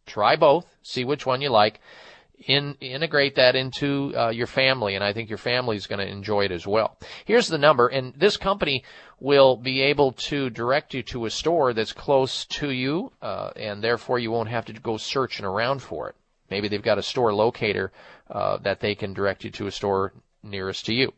Try 0.06 0.36
both, 0.36 0.76
see 0.84 1.06
which 1.06 1.26
one 1.26 1.42
you 1.42 1.50
like 1.50 1.80
in, 2.46 2.76
integrate 2.80 3.36
that 3.36 3.56
into 3.56 4.14
uh, 4.16 4.30
your 4.30 4.48
family, 4.48 4.96
and 4.96 5.04
I 5.04 5.14
think 5.14 5.30
your 5.30 5.38
family 5.38 5.76
is 5.76 5.88
going 5.88 6.00
to 6.00 6.08
enjoy 6.08 6.46
it 6.46 6.52
as 6.52 6.68
well. 6.68 6.98
Here's 7.26 7.48
the 7.48 7.58
number, 7.58 7.88
and 7.88 8.14
this 8.16 8.38
company 8.38 8.84
will 9.20 9.56
be 9.56 9.82
able 9.82 10.12
to 10.14 10.50
direct 10.50 10.94
you 10.94 11.04
to 11.04 11.26
a 11.26 11.30
store 11.30 11.74
that's 11.74 11.94
close 11.94 12.46
to 12.46 12.70
you, 12.70 13.12
uh, 13.22 13.52
and 13.56 13.84
therefore 13.84 14.20
you 14.20 14.32
won't 14.32 14.50
have 14.50 14.66
to 14.66 14.74
go 14.74 14.98
searching 14.98 15.46
around 15.46 15.82
for 15.82 16.10
it. 16.10 16.16
Maybe 16.50 16.68
they've 16.68 16.82
got 16.82 16.98
a 16.98 17.04
store 17.04 17.34
locator 17.34 17.92
uh, 18.30 18.58
that 18.58 18.80
they 18.80 18.96
can 18.96 19.14
direct 19.14 19.44
you 19.44 19.52
to 19.52 19.68
a 19.68 19.72
store 19.72 20.14
nearest 20.44 20.86
to 20.86 20.94
you. 20.94 21.14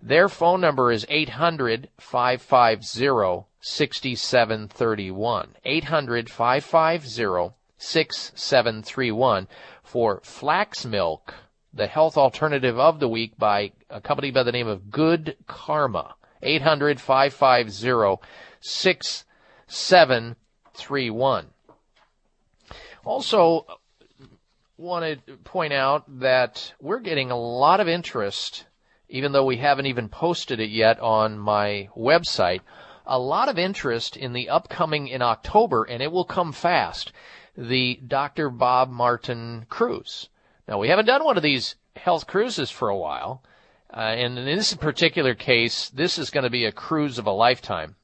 Their 0.00 0.28
phone 0.28 0.60
number 0.60 0.90
is 0.90 1.04
800 1.08 1.90
550 1.98 3.46
6731. 3.60 5.56
800 5.64 6.30
550 6.30 7.54
6731 7.76 9.48
for 9.90 10.20
flax 10.22 10.86
milk, 10.86 11.34
the 11.74 11.88
health 11.88 12.16
alternative 12.16 12.78
of 12.78 13.00
the 13.00 13.08
week 13.08 13.36
by 13.36 13.72
a 13.90 14.00
company 14.00 14.30
by 14.30 14.44
the 14.44 14.52
name 14.52 14.68
of 14.68 14.88
Good 14.88 15.36
Karma. 15.48 16.14
800 16.42 16.98
550 17.00 18.24
6731. 18.60 21.46
Also, 23.04 23.66
want 24.76 25.26
to 25.26 25.36
point 25.38 25.72
out 25.72 26.04
that 26.20 26.72
we're 26.80 27.00
getting 27.00 27.32
a 27.32 27.36
lot 27.36 27.80
of 27.80 27.88
interest, 27.88 28.66
even 29.08 29.32
though 29.32 29.44
we 29.44 29.56
haven't 29.56 29.86
even 29.86 30.08
posted 30.08 30.60
it 30.60 30.70
yet 30.70 31.00
on 31.00 31.36
my 31.36 31.88
website, 31.96 32.60
a 33.06 33.18
lot 33.18 33.48
of 33.48 33.58
interest 33.58 34.16
in 34.16 34.34
the 34.34 34.50
upcoming 34.50 35.08
in 35.08 35.20
October, 35.20 35.82
and 35.82 36.00
it 36.00 36.12
will 36.12 36.24
come 36.24 36.52
fast 36.52 37.10
the 37.60 38.00
Dr. 38.06 38.48
Bob 38.48 38.88
Martin 38.90 39.66
cruise. 39.68 40.30
Now, 40.66 40.78
we 40.78 40.88
haven't 40.88 41.06
done 41.06 41.24
one 41.24 41.36
of 41.36 41.42
these 41.42 41.76
health 41.94 42.26
cruises 42.26 42.70
for 42.70 42.88
a 42.88 42.96
while. 42.96 43.42
Uh, 43.92 44.00
and 44.00 44.38
in 44.38 44.44
this 44.46 44.72
particular 44.74 45.34
case, 45.34 45.90
this 45.90 46.16
is 46.16 46.30
going 46.30 46.44
to 46.44 46.50
be 46.50 46.64
a 46.64 46.72
cruise 46.72 47.18
of 47.18 47.26
a 47.26 47.32
lifetime. 47.32 47.96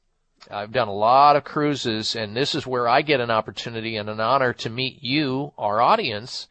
I've 0.51 0.71
done 0.71 0.87
a 0.87 0.93
lot 0.93 1.35
of 1.35 1.43
cruises, 1.43 2.15
and 2.15 2.35
this 2.35 2.53
is 2.53 2.67
where 2.67 2.87
I 2.87 3.01
get 3.01 3.19
an 3.19 3.31
opportunity 3.31 3.95
and 3.95 4.09
an 4.09 4.19
honor 4.19 4.53
to 4.53 4.69
meet 4.69 5.01
you, 5.01 5.53
our 5.57 5.81
audience, 5.81 6.47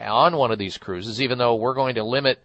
on 0.00 0.36
one 0.36 0.52
of 0.52 0.58
these 0.58 0.78
cruises, 0.78 1.20
even 1.20 1.38
though 1.38 1.56
we're 1.56 1.74
going 1.74 1.96
to 1.96 2.04
limit 2.04 2.42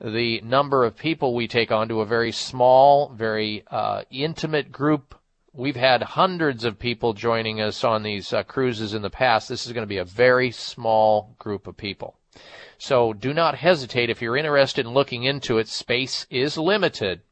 the 0.00 0.40
number 0.42 0.84
of 0.84 0.96
people 0.96 1.34
we 1.34 1.48
take 1.48 1.72
on 1.72 1.88
to 1.88 2.00
a 2.00 2.06
very 2.06 2.32
small, 2.32 3.08
very 3.10 3.64
uh, 3.70 4.02
intimate 4.10 4.70
group 4.70 5.14
We've 5.52 5.76
had 5.76 6.02
hundreds 6.02 6.64
of 6.64 6.78
people 6.78 7.12
joining 7.12 7.60
us 7.60 7.82
on 7.82 8.04
these 8.04 8.32
uh, 8.32 8.44
cruises 8.44 8.94
in 8.94 9.02
the 9.02 9.10
past. 9.10 9.48
This 9.48 9.66
is 9.66 9.72
going 9.72 9.82
to 9.82 9.88
be 9.88 9.98
a 9.98 10.04
very 10.04 10.52
small 10.52 11.34
group 11.40 11.66
of 11.66 11.76
people. 11.76 12.16
So 12.78 13.12
do 13.12 13.34
not 13.34 13.56
hesitate 13.56 14.10
if 14.10 14.22
you're 14.22 14.36
interested 14.36 14.86
in 14.86 14.92
looking 14.92 15.24
into 15.24 15.58
it. 15.58 15.66
Space 15.66 16.24
is 16.30 16.56
limited 16.56 17.22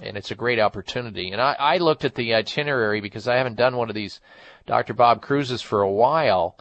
and 0.00 0.16
it's 0.16 0.30
a 0.30 0.36
great 0.36 0.60
opportunity. 0.60 1.32
And 1.32 1.40
I, 1.42 1.56
I 1.58 1.76
looked 1.78 2.04
at 2.04 2.14
the 2.14 2.32
itinerary 2.32 3.00
because 3.00 3.26
I 3.26 3.36
haven't 3.36 3.56
done 3.56 3.76
one 3.76 3.88
of 3.88 3.96
these 3.96 4.20
Dr. 4.66 4.94
Bob 4.94 5.20
cruises 5.20 5.60
for 5.60 5.82
a 5.82 5.90
while. 5.90 6.56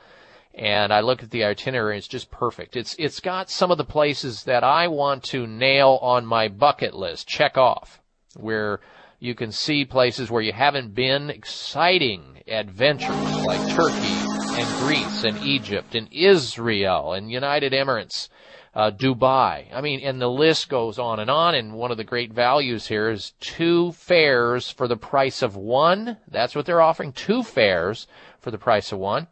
And 0.55 0.91
I 0.91 1.01
looked 1.01 1.21
at 1.21 1.29
the 1.29 1.43
itinerary, 1.43 1.99
it's 1.99 2.07
just 2.07 2.31
perfect. 2.31 2.75
It's, 2.75 2.95
it's 2.97 3.19
got 3.19 3.51
some 3.51 3.69
of 3.69 3.77
the 3.77 3.85
places 3.85 4.45
that 4.45 4.63
I 4.63 4.87
want 4.87 5.21
to 5.25 5.45
nail 5.45 5.99
on 6.01 6.25
my 6.25 6.47
bucket 6.47 6.95
list, 6.95 7.27
check 7.27 7.55
off, 7.55 8.01
where 8.35 8.79
you 9.19 9.33
can 9.33 9.51
see 9.51 9.85
places 9.85 10.29
where 10.29 10.41
you 10.41 10.53
haven't 10.53 10.93
been, 10.93 11.29
exciting 11.29 12.41
adventures 12.47 13.15
like 13.45 13.75
Turkey 13.75 14.15
and 14.59 14.79
Greece 14.79 15.23
and 15.23 15.37
Egypt 15.43 15.95
and 15.95 16.07
Israel 16.11 17.13
and 17.13 17.31
United 17.31 17.73
Emirates, 17.73 18.29
uh, 18.75 18.91
Dubai. 18.91 19.65
I 19.73 19.81
mean, 19.81 20.01
and 20.01 20.21
the 20.21 20.29
list 20.29 20.69
goes 20.69 20.99
on 20.99 21.19
and 21.19 21.29
on. 21.29 21.55
And 21.55 21.73
one 21.73 21.91
of 21.91 21.97
the 21.97 22.03
great 22.03 22.31
values 22.31 22.87
here 22.87 23.09
is 23.09 23.33
two 23.39 23.91
fares 23.93 24.69
for 24.69 24.87
the 24.87 24.97
price 24.97 25.41
of 25.41 25.55
one. 25.55 26.17
That's 26.27 26.55
what 26.55 26.65
they're 26.65 26.81
offering. 26.81 27.11
Two 27.11 27.41
fares 27.41 28.07
for 28.39 28.51
the 28.51 28.59
price 28.59 28.91
of 28.91 28.99
one. 28.99 29.27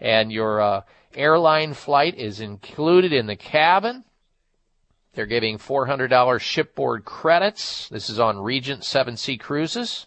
And 0.00 0.32
your, 0.32 0.60
uh, 0.60 0.80
airline 1.14 1.74
flight 1.74 2.14
is 2.16 2.40
included 2.40 3.12
in 3.12 3.26
the 3.26 3.36
cabin. 3.36 4.04
They're 5.14 5.26
giving 5.26 5.58
$400 5.58 6.40
shipboard 6.40 7.04
credits. 7.04 7.88
This 7.88 8.08
is 8.10 8.20
on 8.20 8.38
Regent 8.38 8.84
7 8.84 9.16
Sea 9.16 9.36
Cruises. 9.36 10.06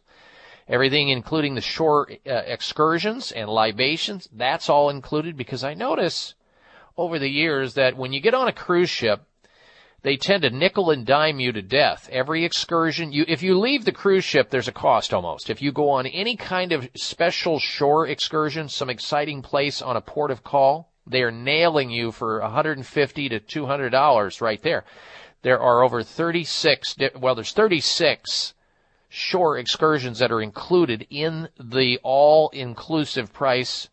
Everything 0.67 1.09
including 1.09 1.55
the 1.55 1.61
shore 1.61 2.09
uh, 2.25 2.31
excursions 2.45 3.31
and 3.31 3.49
libations, 3.49 4.29
that's 4.31 4.69
all 4.69 4.89
included 4.89 5.35
because 5.35 5.63
I 5.63 5.73
notice 5.73 6.35
over 6.97 7.19
the 7.19 7.29
years 7.29 7.73
that 7.73 7.97
when 7.97 8.13
you 8.13 8.21
get 8.21 8.33
on 8.33 8.47
a 8.47 8.53
cruise 8.53 8.89
ship, 8.89 9.25
they 10.03 10.17
tend 10.17 10.43
to 10.43 10.49
nickel 10.49 10.89
and 10.89 11.05
dime 11.05 11.39
you 11.39 11.51
to 11.51 11.61
death. 11.61 12.09
Every 12.11 12.43
excursion, 12.43 13.11
you, 13.11 13.25
if 13.27 13.43
you 13.43 13.59
leave 13.59 13.85
the 13.85 13.91
cruise 13.91 14.23
ship, 14.23 14.49
there's 14.49 14.67
a 14.67 14.73
cost 14.73 15.13
almost. 15.13 15.49
If 15.49 15.61
you 15.61 15.71
go 15.71 15.89
on 15.89 16.07
any 16.07 16.35
kind 16.35 16.71
of 16.71 16.89
special 16.95 17.59
shore 17.59 18.07
excursion, 18.07 18.67
some 18.69 18.89
exciting 18.89 19.41
place 19.41 19.81
on 19.81 19.97
a 19.97 20.01
port 20.01 20.31
of 20.31 20.43
call, 20.43 20.90
they 21.11 21.23
are 21.23 21.31
nailing 21.31 21.89
you 21.89 22.11
for 22.11 22.41
150 22.41 23.29
to 23.29 23.39
200 23.39 23.89
dollars 23.89 24.41
right 24.41 24.61
there. 24.61 24.83
There 25.43 25.59
are 25.59 25.83
over 25.83 26.03
36. 26.03 26.95
Well, 27.19 27.35
there's 27.35 27.53
36 27.53 28.53
shore 29.09 29.57
excursions 29.57 30.19
that 30.19 30.31
are 30.31 30.41
included 30.41 31.07
in 31.09 31.49
the 31.59 31.99
all-inclusive 32.03 33.33
price 33.33 33.89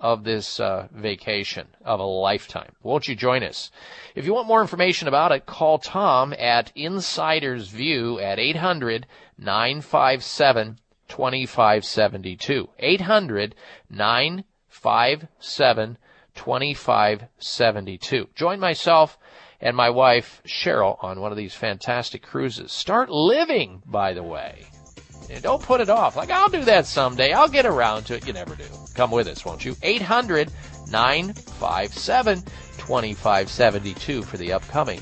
of 0.00 0.24
this 0.24 0.58
uh, 0.58 0.88
vacation 0.92 1.68
of 1.84 2.00
a 2.00 2.04
lifetime. 2.04 2.72
Won't 2.82 3.06
you 3.06 3.14
join 3.14 3.44
us? 3.44 3.70
If 4.14 4.24
you 4.24 4.34
want 4.34 4.48
more 4.48 4.60
information 4.60 5.08
about 5.08 5.30
it, 5.30 5.46
call 5.46 5.78
Tom 5.78 6.34
at 6.38 6.72
Insider's 6.74 7.68
View 7.68 8.18
at 8.18 8.40
800 8.40 9.06
957 9.38 10.78
2572. 11.08 12.68
800 12.78 13.54
957 13.90 15.98
2572. 16.34 18.28
Join 18.34 18.60
myself 18.60 19.18
and 19.60 19.76
my 19.76 19.90
wife 19.90 20.42
Cheryl 20.46 21.02
on 21.02 21.20
one 21.20 21.30
of 21.30 21.38
these 21.38 21.54
fantastic 21.54 22.22
cruises. 22.22 22.72
Start 22.72 23.10
living, 23.10 23.82
by 23.86 24.12
the 24.12 24.22
way. 24.22 24.66
Don't 25.40 25.62
put 25.62 25.80
it 25.80 25.88
off. 25.88 26.16
Like, 26.16 26.30
I'll 26.30 26.48
do 26.48 26.64
that 26.64 26.84
someday. 26.84 27.32
I'll 27.32 27.48
get 27.48 27.64
around 27.64 28.04
to 28.04 28.16
it. 28.16 28.26
You 28.26 28.32
never 28.32 28.54
do. 28.54 28.66
Come 28.94 29.10
with 29.10 29.28
us, 29.28 29.44
won't 29.44 29.64
you? 29.64 29.74
800 29.82 30.52
957 30.90 32.42
2572 32.76 34.22
for 34.22 34.36
the 34.36 34.52
upcoming 34.52 35.00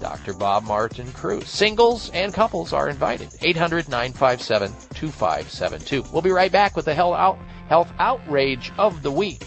Dr. 0.00 0.34
Bob 0.34 0.64
Martin 0.64 1.10
cruise. 1.12 1.48
Singles 1.48 2.10
and 2.10 2.32
couples 2.32 2.72
are 2.72 2.88
invited. 2.88 3.30
800 3.40 3.88
957 3.88 4.70
2572. 4.94 6.04
We'll 6.12 6.22
be 6.22 6.30
right 6.30 6.52
back 6.52 6.76
with 6.76 6.84
the 6.84 6.94
health, 6.94 7.16
out, 7.16 7.38
health 7.68 7.92
outrage 7.98 8.72
of 8.78 9.02
the 9.02 9.10
week. 9.10 9.42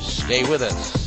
Stay 0.00 0.42
with 0.48 0.62
us. 0.62 1.00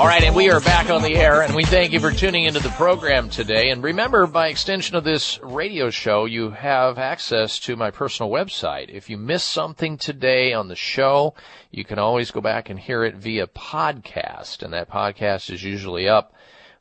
All 0.00 0.06
right, 0.06 0.22
and 0.22 0.34
we 0.34 0.48
are 0.48 0.60
back 0.60 0.88
on 0.88 1.02
the 1.02 1.14
air, 1.14 1.42
and 1.42 1.54
we 1.54 1.62
thank 1.62 1.92
you 1.92 2.00
for 2.00 2.10
tuning 2.10 2.44
into 2.44 2.60
the 2.60 2.70
program 2.70 3.28
today. 3.28 3.68
And 3.68 3.82
remember, 3.82 4.26
by 4.26 4.48
extension 4.48 4.96
of 4.96 5.04
this 5.04 5.38
radio 5.42 5.90
show, 5.90 6.24
you 6.24 6.52
have 6.52 6.96
access 6.96 7.58
to 7.58 7.76
my 7.76 7.90
personal 7.90 8.32
website. 8.32 8.88
If 8.88 9.10
you 9.10 9.18
miss 9.18 9.44
something 9.44 9.98
today 9.98 10.54
on 10.54 10.68
the 10.68 10.74
show, 10.74 11.34
you 11.70 11.84
can 11.84 11.98
always 11.98 12.30
go 12.30 12.40
back 12.40 12.70
and 12.70 12.80
hear 12.80 13.04
it 13.04 13.16
via 13.16 13.46
podcast, 13.46 14.62
and 14.62 14.72
that 14.72 14.88
podcast 14.88 15.50
is 15.50 15.62
usually 15.62 16.08
up 16.08 16.32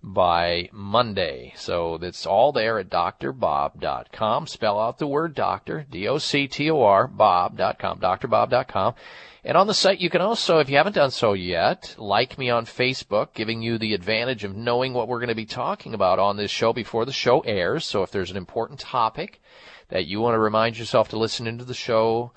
by 0.01 0.69
Monday. 0.71 1.51
So 1.57 1.95
it's 1.95 2.25
all 2.25 2.53
there 2.53 2.79
at 2.79 2.89
drbob.com. 2.89 4.47
Spell 4.47 4.79
out 4.79 4.97
the 4.97 5.07
word 5.07 5.35
doctor, 5.35 5.85
D-O-C-T-O-R, 5.91 7.07
bob.com, 7.07 7.99
drbob.com. 7.99 8.95
And 9.43 9.55
on 9.55 9.67
the 9.67 9.73
site, 9.73 9.99
you 9.99 10.09
can 10.09 10.21
also, 10.21 10.59
if 10.59 10.69
you 10.69 10.75
haven't 10.75 10.95
done 10.95 11.11
so 11.11 11.31
yet, 11.31 11.95
like 11.97 12.37
me 12.37 12.49
on 12.49 12.65
Facebook, 12.65 13.33
giving 13.33 13.61
you 13.61 13.77
the 13.77 13.93
advantage 13.93 14.43
of 14.43 14.55
knowing 14.55 14.93
what 14.93 15.07
we're 15.07 15.19
going 15.19 15.29
to 15.29 15.35
be 15.35 15.45
talking 15.45 15.93
about 15.93 16.19
on 16.19 16.35
this 16.35 16.51
show 16.51 16.73
before 16.73 17.05
the 17.05 17.13
show 17.13 17.39
airs. 17.41 17.85
So 17.85 18.03
if 18.03 18.11
there's 18.11 18.31
an 18.31 18.37
important 18.37 18.79
topic 18.79 19.41
that 19.87 20.07
you 20.07 20.19
want 20.19 20.35
to 20.35 20.39
remind 20.39 20.77
yourself 20.77 21.07
to 21.09 21.17
listen 21.17 21.47
into 21.47 21.63
the 21.63 21.73
show 21.73 22.33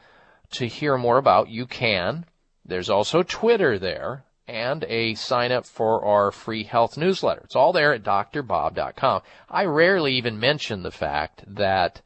to 0.53 0.69
hear 0.69 0.97
more 0.97 1.19
about, 1.19 1.49
you 1.49 1.67
can. 1.67 2.25
There's 2.65 2.91
also 2.91 3.25
Twitter 3.25 3.81
there 3.81 4.25
and 4.47 4.85
a 4.85 5.15
sign 5.15 5.51
up 5.51 5.67
for 5.67 6.05
our 6.05 6.31
free 6.31 6.63
health 6.63 6.97
newsletter. 6.97 7.43
It's 7.45 7.57
all 7.57 7.73
there 7.73 7.93
at 7.93 8.05
drbob.com. 8.05 9.23
I 9.51 9.65
rarely 9.65 10.15
even 10.15 10.39
mention 10.39 10.83
the 10.83 10.91
fact 10.93 11.43
that 11.47 12.01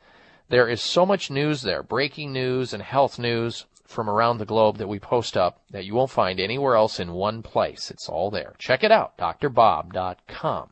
there 0.49 0.68
is 0.68 0.81
so 0.81 1.05
much 1.05 1.31
news 1.31 1.60
there, 1.62 1.83
breaking 1.83 2.33
news 2.33 2.73
and 2.73 2.83
health 2.83 3.18
news 3.18 3.66
from 3.89 4.10
around 4.10 4.39
the 4.39 4.44
globe 4.44 4.78
that 4.78 4.89
we 4.89 4.98
post 4.98 5.36
up 5.36 5.60
that 5.70 5.84
you 5.84 5.94
won't 5.94 6.10
find 6.10 6.40
anywhere 6.40 6.74
else 6.74 7.00
in 7.00 7.12
one 7.12 7.42
place. 7.42 7.90
It's 7.90 8.08
all 8.08 8.31
there. 8.31 8.55
Check 8.58 8.84
it 8.84 8.92
out, 8.92 9.16
drbob.com. 9.18 10.70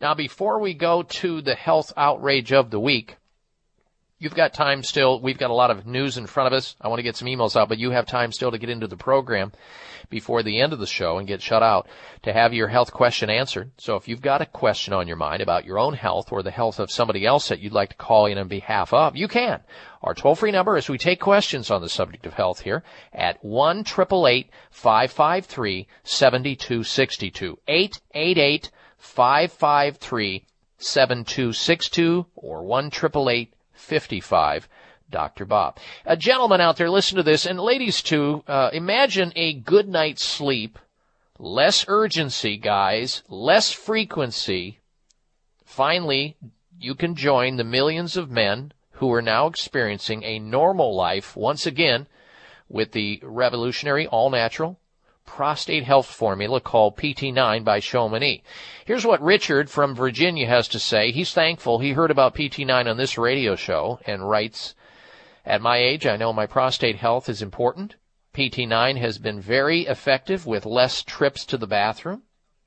Now, 0.00 0.14
before 0.14 0.58
we 0.60 0.74
go 0.74 1.02
to 1.02 1.40
the 1.40 1.54
health 1.54 1.92
outrage 1.96 2.52
of 2.52 2.70
the 2.70 2.80
week, 2.80 3.16
you've 4.24 4.34
got 4.34 4.54
time 4.54 4.82
still. 4.82 5.20
We've 5.20 5.38
got 5.38 5.50
a 5.50 5.54
lot 5.54 5.70
of 5.70 5.86
news 5.86 6.16
in 6.16 6.26
front 6.26 6.46
of 6.46 6.54
us. 6.54 6.74
I 6.80 6.88
want 6.88 6.98
to 6.98 7.04
get 7.04 7.14
some 7.14 7.28
emails 7.28 7.56
out, 7.56 7.68
but 7.68 7.78
you 7.78 7.90
have 7.90 8.06
time 8.06 8.32
still 8.32 8.50
to 8.50 8.58
get 8.58 8.70
into 8.70 8.86
the 8.86 8.96
program 8.96 9.52
before 10.08 10.42
the 10.42 10.62
end 10.62 10.72
of 10.72 10.78
the 10.78 10.86
show 10.86 11.18
and 11.18 11.28
get 11.28 11.42
shut 11.42 11.62
out 11.62 11.86
to 12.22 12.32
have 12.32 12.54
your 12.54 12.68
health 12.68 12.90
question 12.90 13.28
answered. 13.28 13.70
So 13.76 13.96
if 13.96 14.08
you've 14.08 14.22
got 14.22 14.40
a 14.40 14.46
question 14.46 14.94
on 14.94 15.06
your 15.06 15.18
mind 15.18 15.42
about 15.42 15.66
your 15.66 15.78
own 15.78 15.92
health 15.92 16.32
or 16.32 16.42
the 16.42 16.50
health 16.50 16.80
of 16.80 16.90
somebody 16.90 17.26
else 17.26 17.48
that 17.48 17.60
you'd 17.60 17.74
like 17.74 17.90
to 17.90 17.96
call 17.96 18.26
in 18.26 18.38
on 18.38 18.48
behalf 18.48 18.94
of, 18.94 19.14
you 19.14 19.28
can. 19.28 19.60
Our 20.02 20.14
toll 20.14 20.34
free 20.34 20.50
number 20.50 20.76
as 20.76 20.88
we 20.88 20.96
take 20.96 21.20
questions 21.20 21.70
on 21.70 21.82
the 21.82 21.88
subject 21.88 22.24
of 22.24 22.32
health 22.32 22.60
here 22.60 22.82
at 23.12 23.44
1 23.44 23.84
553 23.84 25.86
7262 26.02 27.58
888 27.68 28.70
553 28.98 30.44
7262 30.78 32.26
or 32.36 32.62
1 32.62 32.90
55 33.84 34.68
Dr. 35.10 35.44
Bob. 35.44 35.78
A 36.04 36.16
gentleman 36.16 36.60
out 36.60 36.76
there, 36.76 36.90
listen 36.90 37.16
to 37.16 37.22
this, 37.22 37.46
and 37.46 37.60
ladies 37.60 38.02
too, 38.02 38.42
uh, 38.48 38.70
imagine 38.72 39.32
a 39.36 39.52
good 39.52 39.88
night's 39.88 40.24
sleep, 40.24 40.78
less 41.38 41.84
urgency, 41.86 42.56
guys, 42.56 43.22
less 43.28 43.70
frequency. 43.70 44.80
Finally, 45.64 46.36
you 46.80 46.94
can 46.94 47.14
join 47.14 47.56
the 47.56 47.64
millions 47.64 48.16
of 48.16 48.30
men 48.30 48.72
who 48.92 49.12
are 49.12 49.22
now 49.22 49.46
experiencing 49.46 50.22
a 50.24 50.38
normal 50.38 50.94
life 50.94 51.36
once 51.36 51.66
again 51.66 52.06
with 52.68 52.92
the 52.92 53.20
revolutionary 53.22 54.06
all 54.06 54.30
natural 54.30 54.78
prostate 55.24 55.84
health 55.84 56.06
formula 56.06 56.60
called 56.60 56.96
PT9 56.96 57.64
by 57.64 57.80
Chamonix. 57.80 58.42
Here's 58.84 59.06
what 59.06 59.22
Richard 59.22 59.70
from 59.70 59.94
Virginia 59.94 60.46
has 60.46 60.68
to 60.68 60.78
say. 60.78 61.10
He's 61.10 61.32
thankful 61.32 61.78
he 61.78 61.92
heard 61.92 62.10
about 62.10 62.34
PT9 62.34 62.88
on 62.88 62.96
this 62.96 63.18
radio 63.18 63.56
show 63.56 64.00
and 64.06 64.28
writes, 64.28 64.74
At 65.44 65.60
my 65.60 65.78
age, 65.78 66.06
I 66.06 66.16
know 66.16 66.32
my 66.32 66.46
prostate 66.46 66.96
health 66.96 67.28
is 67.28 67.42
important. 67.42 67.96
PT9 68.34 68.98
has 68.98 69.18
been 69.18 69.40
very 69.40 69.82
effective 69.82 70.46
with 70.46 70.66
less 70.66 71.02
trips 71.02 71.44
to 71.46 71.56
the 71.56 71.66
bathroom. 71.66 72.22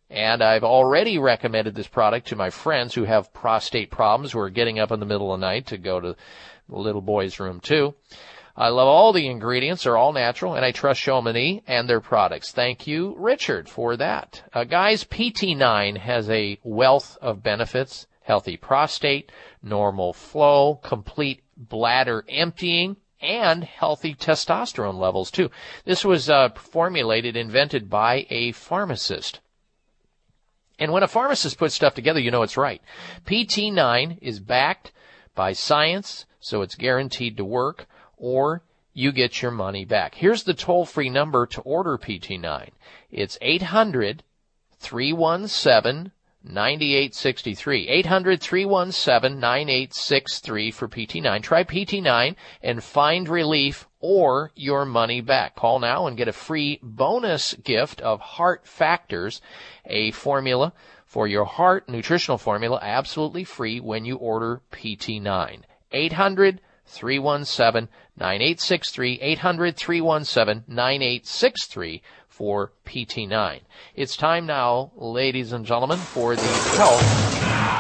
And 0.10 0.42
I've 0.42 0.64
already 0.64 1.18
recommended 1.18 1.76
this 1.76 1.88
product 1.88 2.28
to 2.28 2.36
my 2.36 2.50
friends 2.50 2.96
who 2.96 3.04
have 3.04 3.34
prostate 3.34 3.92
problems 3.92 4.32
who 4.32 4.40
are 4.40 4.50
getting 4.50 4.80
up 4.80 4.92
in 4.92 5.02
the 5.02 5.06
middle 5.06 5.34
of 5.34 5.40
the 5.40 5.46
night 5.46 5.68
to 5.68 5.78
go 5.78 6.00
to 6.00 6.16
the 6.70 6.78
little 6.78 7.02
boy's 7.02 7.40
room 7.40 7.60
too. 7.60 7.96
I 8.60 8.70
love 8.70 8.88
all 8.88 9.14
the 9.14 9.28
ingredients 9.28 9.86
are 9.86 9.96
all 9.96 10.14
natural, 10.14 10.56
and 10.56 10.66
I 10.66 10.72
trust 10.72 11.00
Chamonix 11.00 11.62
and 11.68 11.88
their 11.88 12.02
products. 12.02 12.52
Thank 12.52 12.88
you, 12.88 13.14
Richard, 13.16 13.70
for 13.70 13.96
that. 13.98 14.50
Uh, 14.52 14.64
guys, 14.64 15.04
PT9 15.04 15.98
has 16.00 16.28
a 16.28 16.58
wealth 16.64 17.20
of 17.22 17.44
benefits: 17.44 18.08
healthy 18.24 18.58
prostate, 18.58 19.32
normal 19.62 20.12
flow, 20.12 20.80
complete 20.84 21.44
bladder 21.56 22.26
emptying, 22.28 22.98
and 23.22 23.64
healthy 23.64 24.16
testosterone 24.16 24.98
levels 24.98 25.30
too. 25.30 25.52
This 25.86 26.04
was 26.04 26.28
uh, 26.28 26.50
formulated, 26.50 27.38
invented 27.38 27.92
by 27.92 28.26
a 28.32 28.54
pharmacist. 28.54 29.40
And 30.80 30.92
when 30.92 31.04
a 31.04 31.08
pharmacist 31.08 31.60
puts 31.60 31.76
stuff 31.76 31.94
together, 31.94 32.20
you 32.20 32.32
know 32.32 32.42
it's 32.42 32.58
right. 32.58 32.82
PT9 33.28 34.18
is 34.20 34.40
backed 34.40 34.94
by 35.36 35.54
science, 35.54 36.26
so 36.40 36.64
it's 36.64 36.74
guaranteed 36.74 37.38
to 37.38 37.46
work 37.46 37.86
or 38.18 38.64
you 38.94 39.12
get 39.12 39.42
your 39.42 39.52
money 39.52 39.86
back. 39.86 40.16
Here's 40.16 40.44
the 40.44 40.54
toll 40.54 40.86
free 40.86 41.10
number 41.10 41.46
to 41.48 41.62
order 41.62 41.98
PT9. 41.98 42.70
It's 43.12 43.38
800 43.42 44.24
317 44.80 46.12
9863. 46.44 47.88
800 47.90 48.42
317 48.42 49.40
9863 49.40 50.72
for 50.72 50.88
PT9. 50.88 51.44
Try 51.44 51.64
PT9 51.64 52.36
and 52.64 52.84
find 52.84 53.30
relief 53.30 53.88
or 54.00 54.52
your 54.56 54.86
money 54.86 55.22
back. 55.22 55.56
Call 55.56 55.80
now 55.80 56.08
and 56.08 56.18
get 56.18 56.28
a 56.28 56.34
free 56.34 56.80
bonus 56.82 57.54
gift 57.54 58.02
of 58.02 58.20
Heart 58.20 58.68
Factors, 58.68 59.42
a 59.86 60.12
formula 60.12 60.74
for 61.06 61.28
your 61.28 61.46
heart, 61.46 61.88
nutritional 61.88 62.38
formula, 62.38 62.80
absolutely 62.82 63.44
free 63.44 63.80
when 63.80 64.06
you 64.06 64.18
order 64.18 64.62
PT9. 64.72 65.62
800 65.92 66.62
317 66.88 67.90
9863, 68.18 69.20
800 69.22 69.78
317 69.78 70.64
9863 70.68 72.02
for 72.28 72.72
PT9. 72.86 73.60
It's 73.96 74.16
time 74.18 74.46
now, 74.46 74.92
ladies 74.96 75.52
and 75.54 75.66
gentlemen, 75.66 75.98
for 75.98 76.36
the 76.36 76.42
health 76.78 77.04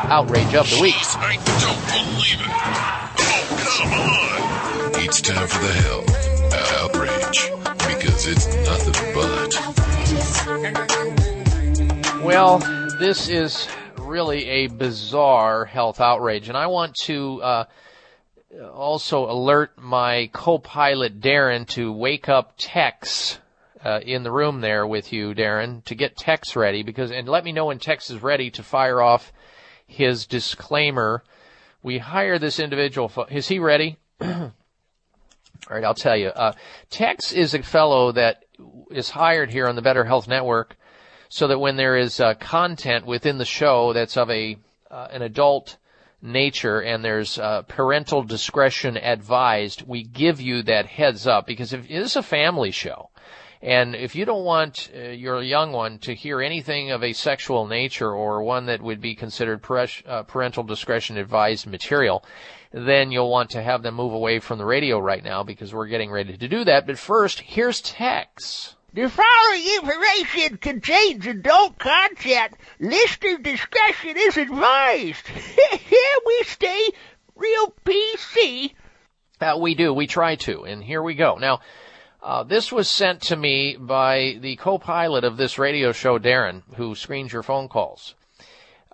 outrage 0.10 0.54
of 0.56 0.70
the 0.70 0.80
week. 0.82 0.96
I 1.18 1.36
don't 1.60 1.86
believe 1.94 2.42
it. 2.42 2.48
Oh, 3.20 3.46
come 3.78 3.94
on. 3.94 5.04
It's 5.04 5.22
time 5.22 5.48
for 5.48 5.60
the 5.64 5.74
health 5.74 6.10
outrage 6.82 7.52
because 7.88 8.28
it's 8.28 8.48
nothing 8.68 9.14
but. 9.14 9.58
Well, 12.24 12.60
this 13.00 13.30
is 13.30 13.68
really 13.98 14.48
a 14.48 14.68
bizarre 14.68 15.66
health 15.66 16.02
outrage, 16.02 16.50
and 16.50 16.58
I 16.58 16.68
want 16.68 16.96
to 17.04 17.42
uh, 17.44 17.66
also 18.62 19.30
alert 19.30 19.78
my 19.78 20.30
co-pilot 20.34 21.20
Darren 21.20 21.68
to 21.70 21.92
wake 21.92 22.30
up 22.30 22.54
Tex 22.58 23.40
uh, 23.84 24.00
in 24.04 24.24
the 24.24 24.32
room 24.32 24.62
there 24.62 24.86
with 24.86 25.14
you, 25.14 25.34
Darren, 25.34 25.84
to 25.86 25.96
get 25.96 26.18
Tex 26.18 26.56
ready 26.56 26.84
because 26.84 27.12
and 27.12 27.28
let 27.28 27.44
me 27.44 27.52
know 27.52 27.66
when 27.66 27.80
Tex 27.80 28.10
is 28.10 28.22
ready 28.22 28.50
to 28.52 28.64
fire 28.64 29.02
off 29.02 29.32
his 29.86 30.26
disclaimer. 30.26 31.24
We 31.84 32.00
hire 32.00 32.40
this 32.40 32.60
individual. 32.60 33.12
Is 33.30 33.48
he 33.48 33.60
ready? 33.60 33.98
All 34.22 34.52
right, 35.70 35.84
I'll 35.84 35.94
tell 35.94 36.18
you. 36.18 36.28
Uh, 36.30 36.54
Tex 36.90 37.32
is 37.32 37.54
a 37.54 37.62
fellow 37.62 38.12
that 38.14 38.44
is 38.92 39.10
hired 39.10 39.52
here 39.52 39.68
on 39.68 39.76
the 39.76 39.82
Better 39.82 40.06
Health 40.06 40.28
Network 40.28 40.76
so 41.30 41.48
that 41.48 41.60
when 41.60 41.76
there 41.76 41.98
is 41.98 42.20
uh, 42.20 42.34
content 42.36 43.06
within 43.06 43.38
the 43.38 43.46
show 43.46 43.94
that's 43.94 44.18
of 44.18 44.30
a 44.30 44.58
uh, 44.90 45.08
an 45.12 45.22
adult 45.22 45.78
nature 46.22 46.82
and 46.82 47.04
there's 47.04 47.38
uh, 47.38 47.62
parental 47.64 48.24
discretion 48.24 48.98
advised, 48.98 49.84
we 49.88 50.04
give 50.04 50.42
you 50.42 50.64
that 50.64 50.86
heads 50.86 51.28
up 51.28 51.46
because 51.46 51.74
if 51.74 51.86
it 51.86 51.92
is 51.92 52.16
a 52.16 52.24
family 52.24 52.72
show, 52.72 53.10
and 53.62 53.96
if 53.96 54.16
you 54.16 54.26
don't 54.26 54.46
want 54.46 54.90
uh, 54.96 55.00
your 55.10 55.42
young 55.42 55.72
one 55.72 55.98
to 56.00 56.14
hear 56.14 56.42
anything 56.42 56.92
of 56.92 57.04
a 57.04 57.14
sexual 57.14 57.68
nature 57.68 58.12
or 58.12 58.44
one 58.44 58.68
that 58.68 58.82
would 58.82 59.02
be 59.02 59.16
considered 59.16 59.62
pres- 59.62 60.04
uh, 60.08 60.24
parental 60.24 60.64
discretion 60.64 61.18
advised 61.18 61.66
material, 61.66 62.24
then 62.72 63.12
you'll 63.12 63.32
want 63.32 63.50
to 63.52 63.64
have 63.64 63.82
them 63.82 63.96
move 63.96 64.14
away 64.14 64.40
from 64.40 64.58
the 64.58 64.66
radio 64.66 65.00
right 65.00 65.24
now 65.24 65.44
because 65.44 65.74
we're 65.74 65.88
getting 65.88 66.12
ready 66.12 66.38
to 66.38 66.48
do 66.48 66.64
that. 66.64 66.86
But 66.86 67.00
first, 67.00 67.40
here's 67.40 67.82
Tex. 67.82 68.77
The 68.98 69.10
following 69.10 69.64
information 69.76 70.58
contains 70.58 71.28
adult 71.28 71.78
content. 71.78 72.54
Listener 72.80 73.38
discretion 73.38 74.16
is 74.18 74.38
advised. 74.38 75.28
Here 75.28 76.18
we 76.26 76.42
stay 76.46 76.90
real 77.36 77.76
PC. 77.86 78.74
Uh, 79.40 79.56
we 79.62 79.76
do. 79.76 79.94
We 79.94 80.08
try 80.08 80.34
to. 80.38 80.64
And 80.66 80.84
here 80.84 81.04
we 81.04 81.14
go. 81.14 81.36
Now, 81.36 81.60
uh, 82.24 82.42
this 82.42 82.72
was 82.72 82.90
sent 82.90 83.22
to 83.24 83.36
me 83.36 83.78
by 83.80 84.40
the 84.42 84.56
co-pilot 84.56 85.24
of 85.24 85.38
this 85.38 85.60
radio 85.60 85.92
show, 85.92 86.18
Darren, 86.18 86.64
who 86.74 86.96
screens 86.96 87.32
your 87.32 87.44
phone 87.44 87.70
calls. 87.70 88.16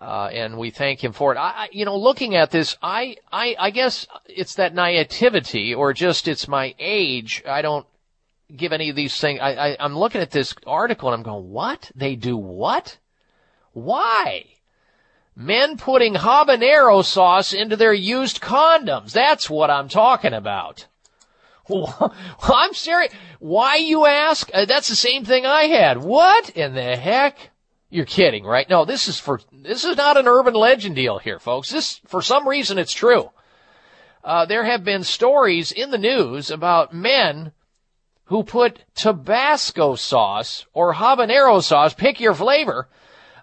Uh, 0.01 0.29
and 0.33 0.57
we 0.57 0.69
thank 0.69 1.01
him 1.01 1.13
for 1.13 1.31
it. 1.31 1.37
I, 1.37 1.49
I, 1.49 1.69
you 1.71 1.85
know, 1.85 1.95
looking 1.95 2.35
at 2.35 2.51
this, 2.51 2.75
I, 2.81 3.15
I, 3.31 3.55
I 3.57 3.69
guess 3.69 4.05
it's 4.25 4.55
that 4.55 4.75
naivety, 4.75 5.73
or 5.73 5.93
just 5.93 6.27
it's 6.27 6.49
my 6.49 6.75
age. 6.77 7.41
I 7.47 7.61
don't 7.61 7.85
give 8.55 8.73
any 8.73 8.89
of 8.89 8.95
these 8.95 9.19
things. 9.19 9.39
I, 9.41 9.53
I, 9.53 9.77
I'm 9.79 9.97
looking 9.97 10.21
at 10.21 10.31
this 10.31 10.53
article 10.65 11.09
and 11.09 11.15
I'm 11.15 11.23
going, 11.23 11.49
what? 11.49 11.91
They 11.95 12.15
do 12.15 12.37
what? 12.37 12.97
Why? 13.73 14.45
Men 15.35 15.77
putting 15.77 16.13
habanero 16.13 17.03
sauce 17.03 17.53
into 17.53 17.75
their 17.75 17.93
used 17.93 18.39
condoms. 18.39 19.11
That's 19.11 19.49
what 19.49 19.71
I'm 19.71 19.89
talking 19.89 20.33
about. 20.33 20.85
I'm 21.69 22.73
serious. 22.73 23.13
Why 23.39 23.77
you 23.77 24.05
ask? 24.05 24.49
Uh, 24.53 24.65
that's 24.65 24.89
the 24.89 24.95
same 24.95 25.25
thing 25.25 25.45
I 25.45 25.63
had. 25.63 25.97
What 25.97 26.49
in 26.51 26.73
the 26.73 26.95
heck? 26.95 27.51
You're 27.89 28.05
kidding, 28.05 28.43
right? 28.43 28.69
No, 28.69 28.85
this 28.85 29.07
is 29.07 29.19
for, 29.19 29.39
this 29.51 29.85
is 29.85 29.97
not 29.97 30.17
an 30.17 30.27
urban 30.27 30.55
legend 30.55 30.95
deal 30.95 31.19
here, 31.19 31.39
folks. 31.39 31.69
This, 31.69 32.01
for 32.07 32.21
some 32.21 32.47
reason, 32.47 32.77
it's 32.77 32.93
true. 32.93 33.29
Uh, 34.23 34.45
there 34.45 34.63
have 34.63 34.83
been 34.83 35.03
stories 35.03 35.71
in 35.71 35.91
the 35.91 35.97
news 35.97 36.49
about 36.49 36.93
men 36.93 37.51
who 38.25 38.43
put 38.43 38.83
Tabasco 38.95 39.95
sauce 39.95 40.65
or 40.73 40.93
habanero 40.93 41.61
sauce, 41.61 41.93
pick 41.93 42.19
your 42.19 42.33
flavor, 42.33 42.87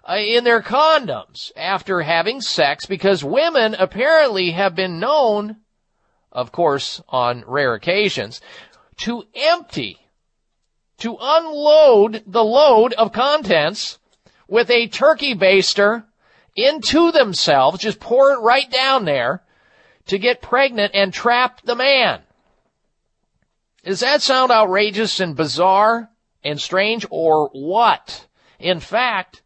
uh, 0.07 0.15
in 0.15 0.43
their 0.43 0.61
condoms 0.61 1.51
after 1.55 2.01
having 2.01 2.41
sex 2.41 2.85
because 2.85 3.23
women 3.23 3.75
apparently 3.77 4.51
have 4.51 4.75
been 4.75 4.99
known, 4.99 5.57
of 6.31 6.51
course, 6.51 7.01
on 7.09 7.43
rare 7.45 7.75
occasions, 7.75 8.41
to 8.97 9.23
empty, 9.35 9.97
to 10.97 11.17
unload 11.19 12.23
the 12.25 12.43
load 12.43 12.93
of 12.93 13.11
contents 13.11 13.99
with 14.47 14.69
a 14.69 14.87
turkey 14.87 15.35
baster 15.35 16.03
into 16.55 17.11
themselves, 17.11 17.79
just 17.79 17.99
pour 17.99 18.31
it 18.33 18.39
right 18.39 18.69
down 18.69 19.05
there 19.05 19.43
to 20.07 20.17
get 20.17 20.41
pregnant 20.41 20.91
and 20.93 21.13
trap 21.13 21.61
the 21.63 21.75
man. 21.75 22.21
Does 23.83 24.01
that 24.01 24.21
sound 24.21 24.51
outrageous 24.51 25.19
and 25.19 25.35
bizarre 25.35 26.09
and 26.43 26.61
strange 26.61 27.05
or 27.09 27.49
what? 27.49 28.27
In 28.59 28.79
fact, 28.79 29.41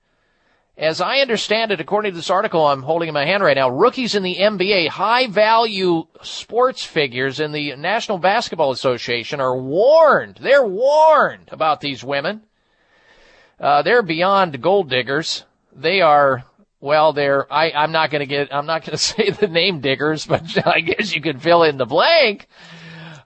as 0.77 0.99
I 0.99 1.19
understand 1.19 1.71
it, 1.71 1.79
according 1.79 2.11
to 2.11 2.17
this 2.17 2.29
article 2.29 2.67
I'm 2.67 2.83
holding 2.83 3.07
in 3.07 3.13
my 3.13 3.25
hand 3.25 3.43
right 3.43 3.55
now, 3.55 3.69
rookies 3.69 4.13
in 4.13 4.23
the 4.23 4.35
NBA, 4.35 4.89
high 4.89 5.27
value 5.27 6.05
sports 6.21 6.83
figures 6.83 7.39
in 7.39 7.53
the 7.53 7.77
National 7.77 8.17
Basketball 8.17 8.71
Association 8.71 9.39
are 9.39 9.57
warned. 9.57 10.39
They're 10.41 10.65
warned 10.65 11.47
about 11.53 11.79
these 11.79 12.03
women. 12.03 12.41
Uh, 13.57 13.83
they're 13.83 14.01
beyond 14.01 14.61
gold 14.61 14.89
diggers. 14.89 15.45
They 15.73 16.01
are, 16.01 16.43
well, 16.81 17.13
they're, 17.13 17.51
I, 17.51 17.71
I'm 17.71 17.93
not 17.93 18.11
gonna 18.11 18.25
get, 18.25 18.53
I'm 18.53 18.65
not 18.65 18.83
gonna 18.83 18.97
say 18.97 19.29
the 19.29 19.47
name 19.47 19.79
diggers, 19.79 20.25
but 20.25 20.43
I 20.67 20.81
guess 20.81 21.15
you 21.15 21.21
could 21.21 21.41
fill 21.41 21.63
in 21.63 21.77
the 21.77 21.85
blank 21.85 22.49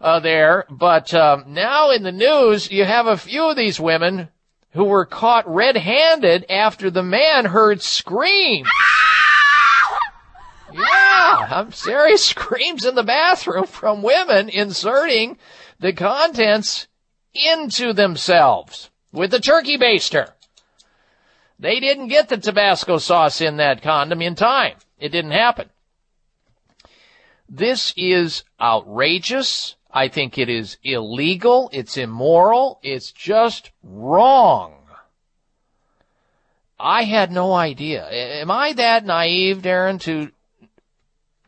uh, 0.02 0.20
there. 0.20 0.66
But 0.70 1.14
um, 1.14 1.46
now 1.48 1.92
in 1.92 2.04
the 2.04 2.12
news, 2.12 2.72
you 2.72 2.86
have 2.86 3.08
a 3.08 3.18
few 3.18 3.50
of 3.50 3.56
these 3.56 3.80
women 3.80 4.30
who 4.72 4.86
were 4.86 5.06
caught 5.06 5.48
red-handed 5.48 6.46
after 6.50 6.90
the 6.90 7.04
man 7.04 7.46
heard 7.46 7.82
screams. 7.82 8.70
Yeah, 10.72 11.48
I'm 11.50 11.72
serious. 11.72 12.26
Screams 12.30 12.86
in 12.86 12.96
the 12.96 13.04
bathroom 13.04 13.66
from 13.66 14.04
women 14.04 14.50
inserting 14.50 15.38
the 15.80 15.94
contents 15.94 16.88
into 17.34 17.94
themselves 17.94 18.90
with 19.12 19.32
the 19.32 19.40
turkey 19.40 19.78
baster. 19.78 20.32
They 21.60 21.80
didn't 21.80 22.08
get 22.08 22.30
the 22.30 22.38
Tabasco 22.38 23.00
sauce 23.00 23.42
in 23.42 23.58
that 23.58 23.82
condom 23.82 24.22
in 24.22 24.36
time. 24.36 24.76
It 25.00 25.10
didn't 25.10 25.32
happen. 25.32 25.70
This 27.50 27.94
is 27.98 28.44
outrageous. 28.62 29.76
I 29.92 30.08
think 30.08 30.38
it 30.38 30.50
is 30.50 30.78
illegal. 30.84 31.70
It's 31.74 31.98
immoral. 31.98 32.80
It's 32.84 33.12
just 33.12 33.72
wrong. 33.84 34.74
I 36.80 37.04
had 37.04 37.32
no 37.32 37.54
idea. 37.54 38.08
Am 38.08 38.50
I 38.50 38.74
that 38.74 39.06
naive, 39.06 39.62
Darren, 39.62 40.00
to 40.02 40.32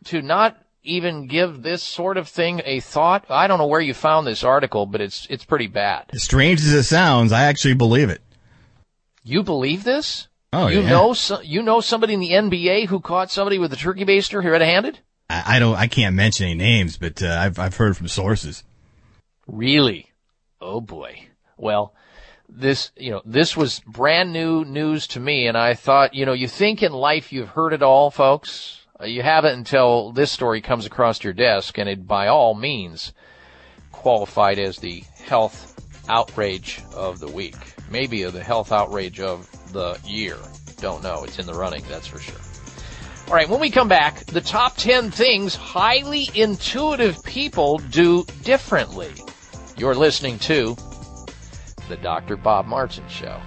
to 0.06 0.22
not 0.22 0.58
even 0.84 1.28
give 1.28 1.62
this 1.62 1.84
sort 1.84 2.18
of 2.18 2.28
thing 2.28 2.62
a 2.66 2.80
thought? 2.80 3.26
I 3.30 3.48
don't 3.48 3.60
know 3.60 3.68
where 3.68 3.80
you 3.80 3.94
found 3.94 4.28
this 4.28 4.44
article, 4.44 4.86
but 4.86 5.00
it's 5.00 5.28
it's 5.30 5.46
pretty 5.46 5.68
bad. 5.68 6.06
As 6.12 6.24
strange 6.24 6.60
as 6.60 6.74
it 6.74 6.84
sounds, 6.84 7.32
I 7.32 7.44
actually 7.44 7.76
believe 7.76 8.10
it. 8.10 8.22
You 9.24 9.44
believe 9.44 9.84
this? 9.84 10.28
Oh, 10.52 10.68
you 10.68 10.82
yeah. 10.82 10.90
know 10.90 11.16
you 11.44 11.62
know 11.62 11.80
somebody 11.80 12.14
in 12.14 12.20
the 12.20 12.32
NBA 12.32 12.88
who 12.88 13.00
caught 13.00 13.32
somebody 13.32 13.58
with 13.58 13.72
a 13.72 13.78
turkey 13.78 14.04
baster 14.04 14.44
red-handed? 14.44 15.00
I, 15.32 15.56
I 15.56 15.60
don't. 15.60 15.76
I 15.76 15.88
can't 15.88 16.16
mention 16.16 16.46
any 16.46 16.56
names, 16.56 16.98
but 16.98 17.22
uh, 17.24 17.38
I've 17.40 17.58
I've 17.58 17.78
heard 17.78 17.96
from 17.98 18.08
sources. 18.08 18.64
Really? 19.48 20.12
Oh 20.60 20.82
boy. 20.82 21.28
Well, 21.58 21.94
this, 22.48 22.92
you 22.98 23.12
know, 23.12 23.22
this 23.26 23.56
was 23.56 23.82
brand 23.88 24.34
new 24.34 24.66
news 24.66 25.08
to 25.08 25.20
me 25.20 25.48
and 25.48 25.58
I 25.58 25.74
thought, 25.74 26.14
you 26.14 26.26
know, 26.26 26.34
you 26.34 26.48
think 26.48 26.84
in 26.84 26.92
life 26.92 27.32
you've 27.32 27.50
heard 27.50 27.74
it 27.74 27.82
all, 27.82 28.12
folks. 28.12 28.86
Uh, 29.00 29.06
You 29.06 29.22
haven't 29.22 29.58
until 29.58 30.12
this 30.12 30.32
story 30.32 30.62
comes 30.62 30.86
across 30.86 31.24
your 31.24 31.34
desk 31.34 31.78
and 31.78 31.88
it 31.88 32.08
by 32.08 32.28
all 32.28 32.54
means 32.54 33.14
qualified 33.92 34.60
as 34.60 34.78
the 34.78 35.04
health 35.24 35.80
outrage 36.10 36.82
of 36.96 37.20
the 37.20 37.30
week. 37.30 37.56
Maybe 37.90 38.24
the 38.24 38.44
health 38.44 38.72
outrage 38.72 39.20
of 39.20 39.48
the 39.72 40.00
year. 40.06 40.38
Don't 40.78 41.04
know. 41.04 41.24
It's 41.24 41.40
in 41.40 41.46
the 41.46 41.54
running, 41.54 41.84
that's 41.88 42.08
for 42.08 42.20
sure. 42.20 42.40
All 43.32 43.38
right, 43.38 43.48
when 43.48 43.62
we 43.62 43.70
come 43.70 43.88
back, 43.88 44.26
the 44.26 44.42
top 44.42 44.76
10 44.76 45.10
things 45.10 45.56
highly 45.56 46.30
intuitive 46.36 47.24
people 47.24 47.78
do 47.78 48.26
differently. 48.44 49.14
You're 49.78 49.96
listening 49.96 50.38
to 50.40 50.76
the 51.88 51.96
Dr. 51.96 52.36
Bob 52.36 52.66
Martin 52.66 53.08
Show. 53.08 53.40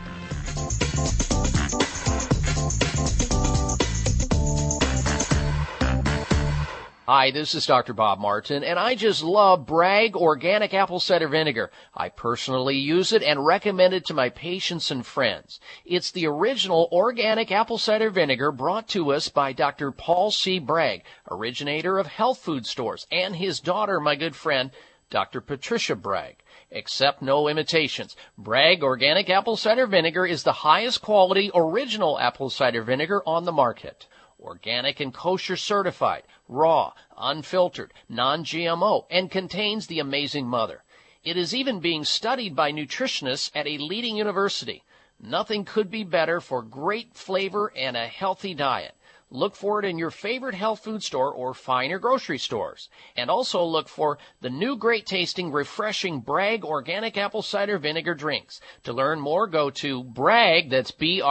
Hi, 7.07 7.31
this 7.31 7.55
is 7.55 7.67
Dr. 7.67 7.93
Bob 7.93 8.19
Martin, 8.19 8.65
and 8.65 8.79
I 8.79 8.95
just 8.95 9.23
love 9.23 9.67
Bragg 9.67 10.17
Organic 10.17 10.73
Apple 10.73 11.01
Cider 11.01 11.29
Vinegar. 11.29 11.71
I 11.95 12.09
personally 12.09 12.79
use 12.79 13.13
it 13.13 13.23
and 13.23 13.45
recommend 13.45 13.93
it 13.93 14.07
to 14.07 14.15
my 14.15 14.31
patients 14.31 14.91
and 14.91 15.05
friends. 15.05 15.61
It's 15.85 16.11
the 16.11 16.27
original 16.27 16.89
organic 16.91 17.53
apple 17.53 17.77
cider 17.77 18.09
vinegar 18.09 18.51
brought 18.53 18.89
to 18.89 19.13
us 19.13 19.29
by 19.29 19.53
Dr. 19.53 19.93
Paul 19.93 20.31
C. 20.31 20.59
Bragg, 20.59 21.05
originator 21.31 21.99
of 21.99 22.07
health 22.07 22.39
food 22.39 22.65
stores, 22.65 23.07
and 23.13 23.37
his 23.37 23.61
daughter, 23.61 24.01
my 24.01 24.17
good 24.17 24.35
friend, 24.35 24.71
Dr. 25.11 25.43
Patricia 25.43 25.97
Bragg. 25.97 26.37
Accept 26.73 27.21
no 27.21 27.49
imitations. 27.49 28.17
Bragg 28.39 28.83
Organic 28.83 29.29
Apple 29.29 29.59
Cider 29.59 29.87
Vinegar 29.87 30.25
is 30.25 30.43
the 30.43 30.53
highest 30.53 31.03
quality 31.03 31.51
original 31.55 32.19
apple 32.19 32.49
cider 32.49 32.81
vinegar 32.81 33.23
on 33.27 33.45
the 33.45 33.53
market. 33.53 34.07
Organic 34.41 35.01
and 35.01 35.15
kosher 35.15 35.57
certified, 35.57 36.23
raw, 36.49 36.93
unfiltered, 37.17 37.93
non-GMO, 38.09 39.07
and 39.11 39.31
contains 39.31 39.87
the 39.87 39.99
amazing 39.99 40.47
mother. 40.47 40.85
It 41.23 41.37
is 41.37 41.55
even 41.55 41.81
being 41.81 42.05
studied 42.05 42.55
by 42.55 42.71
nutritionists 42.71 43.51
at 43.55 43.67
a 43.67 43.79
leading 43.79 44.17
university. 44.17 44.85
Nothing 45.19 45.65
could 45.65 45.91
be 45.91 46.05
better 46.05 46.41
for 46.41 46.63
great 46.63 47.15
flavor 47.15 47.73
and 47.75 47.97
a 47.97 48.07
healthy 48.07 48.53
diet. 48.53 48.95
Look 49.31 49.57
for 49.57 49.79
it 49.81 49.85
in 49.85 49.99
your 49.99 50.11
favorite 50.11 50.55
health 50.55 50.85
food 50.85 51.03
store 51.03 51.33
or 51.33 51.55
finer 51.55 51.99
grocery 51.99 52.39
stores. 52.39 52.89
And 53.17 53.31
also 53.31 53.65
look 53.65 53.89
for 53.89 54.19
the 54.41 54.51
new 54.51 54.77
great 54.77 55.07
tasting, 55.07 55.51
refreshing 55.51 56.21
Bragg 56.21 56.65
organic 56.65 57.17
apple 57.17 57.43
cider 57.43 57.79
vinegar 57.79 58.15
drinks. 58.15 58.61
To 58.85 58.93
learn 58.93 59.21
more, 59.21 59.47
go 59.47 59.71
to 59.71 60.05
Bragg, 60.05 60.71
that's 60.71 60.91
B-R-A-G-G-A-C-V 60.91 61.29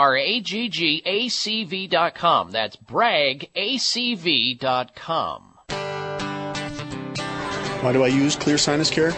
dot 1.87 2.15
com. 2.15 2.51
That's 2.51 2.75
BraggACV 2.75 4.59
dot 4.59 4.95
com. 4.95 5.59
Why 7.81 7.91
do 7.91 8.03
I 8.03 8.07
use 8.07 8.35
Xlear 8.37 8.59
Sinus 8.59 8.89
Care? 8.89 9.13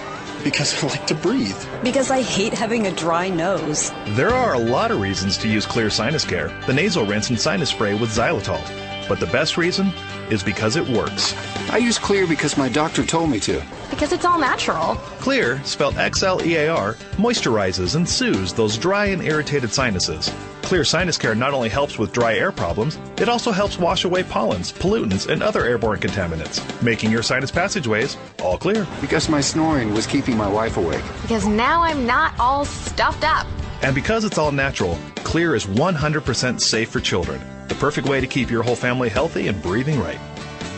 Because 0.45 0.83
I 0.83 0.87
like 0.87 1.07
to 1.07 1.15
breathe. 1.15 1.57
Because 1.83 2.11
I 2.11 2.21
hate 2.21 2.53
having 2.53 2.85
a 2.85 2.91
dry 2.91 3.29
nose. 3.29 3.91
There 4.09 4.29
are 4.29 4.53
a 4.53 4.59
lot 4.59 4.91
of 4.91 5.01
reasons 5.01 5.39
to 5.39 5.47
use 5.47 5.65
Xlear 5.65 5.91
Sinus 5.91 6.23
Care, 6.23 6.49
the 6.67 6.73
nasal 6.73 7.03
rinse 7.03 7.31
and 7.31 7.39
sinus 7.39 7.71
spray 7.71 7.95
with 7.95 8.11
xylitol. 8.11 8.61
But 9.07 9.19
the 9.19 9.27
best 9.27 9.57
reason 9.57 9.91
is 10.29 10.43
because 10.43 10.75
it 10.75 10.87
works. 10.87 11.35
I 11.69 11.77
use 11.77 11.99
Xlear 11.99 12.27
because 12.27 12.57
my 12.57 12.69
doctor 12.69 13.03
told 13.05 13.29
me 13.29 13.39
to. 13.41 13.63
Because 13.89 14.11
it's 14.11 14.25
all 14.25 14.39
natural. 14.39 14.95
Xlear, 15.19 15.63
spelled 15.65 15.97
X 15.97 16.23
L 16.23 16.41
E 16.45 16.55
A 16.55 16.69
R, 16.69 16.93
moisturizes 17.17 17.95
and 17.95 18.07
soothes 18.07 18.53
those 18.53 18.77
dry 18.77 19.05
and 19.05 19.21
irritated 19.21 19.71
sinuses. 19.71 20.31
Xlear 20.65 20.85
Sinus 20.85 21.19
Care 21.19 21.35
not 21.35 21.53
only 21.53 21.69
helps 21.69 21.99
with 21.99 22.11
dry 22.11 22.33
air 22.33 22.51
problems, 22.51 22.97
it 23.17 23.29
also 23.29 23.51
helps 23.51 23.77
wash 23.77 24.03
away 24.03 24.23
pollens, 24.23 24.71
pollutants, 24.73 25.27
and 25.29 25.43
other 25.43 25.63
airborne 25.63 25.99
contaminants, 25.99 26.59
making 26.81 27.11
your 27.11 27.21
sinus 27.21 27.51
passageways 27.51 28.17
all 28.41 28.57
clear. 28.57 28.87
Because 28.99 29.29
my 29.29 29.41
snoring 29.41 29.93
was 29.93 30.07
keeping 30.07 30.35
my 30.35 30.47
wife 30.47 30.77
awake. 30.77 31.03
Because 31.21 31.45
now 31.45 31.83
I'm 31.83 32.07
not 32.07 32.33
all 32.39 32.65
stuffed 32.65 33.23
up. 33.23 33.45
And 33.85 33.93
because 33.93 34.25
it's 34.25 34.39
all 34.39 34.51
natural, 34.51 34.95
Xlear 35.17 35.55
is 35.55 35.67
100% 35.67 36.59
safe 36.59 36.89
for 36.89 36.99
children. 36.99 37.39
The 37.67 37.75
perfect 37.75 38.09
way 38.09 38.19
to 38.19 38.25
keep 38.25 38.49
your 38.49 38.63
whole 38.63 38.75
family 38.75 39.09
healthy 39.09 39.47
and 39.47 39.61
breathing 39.61 39.99
right. 39.99 40.17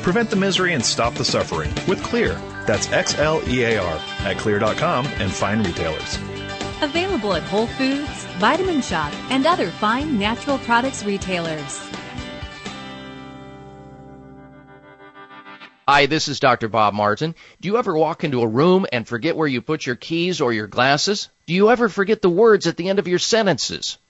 Prevent 0.02 0.30
the 0.30 0.36
misery 0.36 0.74
and 0.74 0.84
stop 0.86 1.14
the 1.14 1.24
suffering 1.24 1.69
with 1.88 2.03
Xlear. 2.03 2.36
That's 2.66 2.92
X 2.92 3.18
L 3.18 3.42
E 3.48 3.64
A 3.64 3.77
R 3.82 3.95
at 4.26 4.36
xlear.com 4.36 5.06
and 5.06 5.32
fine 5.32 5.64
retailers. 5.64 6.18
Available 6.82 7.34
at 7.34 7.44
Whole 7.44 7.68
Foods, 7.68 8.26
Vitamin 8.40 8.82
Shoppe, 8.82 9.14
and 9.30 9.48
other 9.48 9.72
fine 9.72 10.19
natural 10.19 10.58
products 10.58 11.06
retailers. 11.06 11.80
Hi, 15.88 16.08
this 16.08 16.27
is 16.27 16.42
Dr. 16.42 16.68
Bob 16.68 16.94
Martin. 16.94 17.36
Do 17.61 17.69
you 17.69 17.77
ever 17.77 17.98
walk 17.98 18.26
into 18.26 18.42
a 18.42 18.48
room 18.48 18.86
and 18.92 19.08
forget 19.08 19.38
where 19.38 19.48
you 19.48 19.61
put 19.61 19.86
your 19.86 19.95
keys 19.95 20.42
or 20.42 20.52
your 20.52 20.68
glasses? 20.68 21.30
Do 21.48 21.53
you 21.53 21.72
ever 21.72 21.88
forget 21.88 22.22
the 22.22 22.30
words 22.30 22.67
at 22.67 22.76
the 22.76 22.90
end 22.90 23.00
of 23.00 23.08
your 23.08 23.19
sentences? 23.19 23.98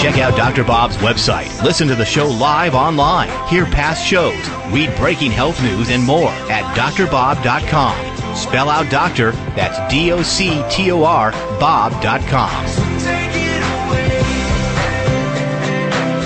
Check 0.00 0.16
out 0.16 0.34
Dr. 0.34 0.64
Bob's 0.64 0.96
website. 0.96 1.62
Listen 1.62 1.86
to 1.88 1.94
the 1.94 2.06
show 2.06 2.26
live 2.26 2.74
online. 2.74 3.28
Hear 3.48 3.66
past 3.66 4.02
shows. 4.02 4.48
Read 4.72 4.96
breaking 4.96 5.30
health 5.30 5.62
news 5.62 5.90
and 5.90 6.02
more 6.02 6.30
at 6.48 6.74
drbob.com. 6.74 8.34
Spell 8.34 8.70
out 8.70 8.90
doctor, 8.90 9.32
that's 9.54 9.92
D 9.92 10.10
O 10.12 10.22
C 10.22 10.64
T 10.70 10.90
O 10.90 11.04
R, 11.04 11.32
Bob.com. 11.60 12.64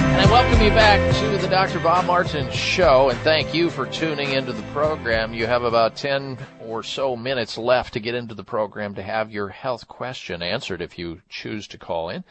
And 0.06 0.20
I 0.20 0.26
welcome 0.30 0.62
you 0.62 0.70
back 0.70 1.12
to 1.16 1.38
the 1.38 1.48
Dr. 1.48 1.80
Bob 1.80 2.04
Martin 2.04 2.52
Show, 2.52 3.08
and 3.10 3.18
thank 3.22 3.52
you 3.52 3.70
for 3.70 3.86
tuning 3.86 4.30
into 4.30 4.52
the 4.52 4.62
program. 4.72 5.34
You 5.34 5.48
have 5.48 5.64
about 5.64 5.96
10 5.96 6.38
or 6.60 6.84
so 6.84 7.16
minutes 7.16 7.58
left 7.58 7.94
to 7.94 8.00
get 8.00 8.14
into 8.14 8.36
the 8.36 8.44
program 8.44 8.94
to 8.94 9.02
have 9.02 9.32
your 9.32 9.48
health 9.48 9.88
question 9.88 10.42
answered 10.42 10.80
if 10.80 10.96
you 10.96 11.22
choose 11.28 11.66
to 11.66 11.76
call 11.76 12.08
in 12.10 12.22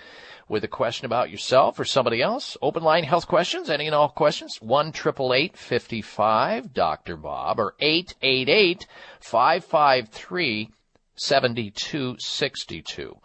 with 0.53 0.64
a 0.64 0.67
question 0.67 1.07
about 1.07 1.32
yourself 1.32 1.80
or 1.80 1.83
somebody 1.83 2.22
else. 2.22 2.56
Open 2.61 2.83
line 2.83 3.03
health 3.03 3.27
questions, 3.27 3.72
any 3.72 3.88
and 3.88 3.95
all 3.95 4.07
questions, 4.07 4.61
1 4.61 4.93
55 4.93 6.72
Dr. 6.72 7.17
Bob 7.17 7.59
or 7.59 7.73
888 7.80 8.85
553 9.19 10.69
7262. 11.15 13.17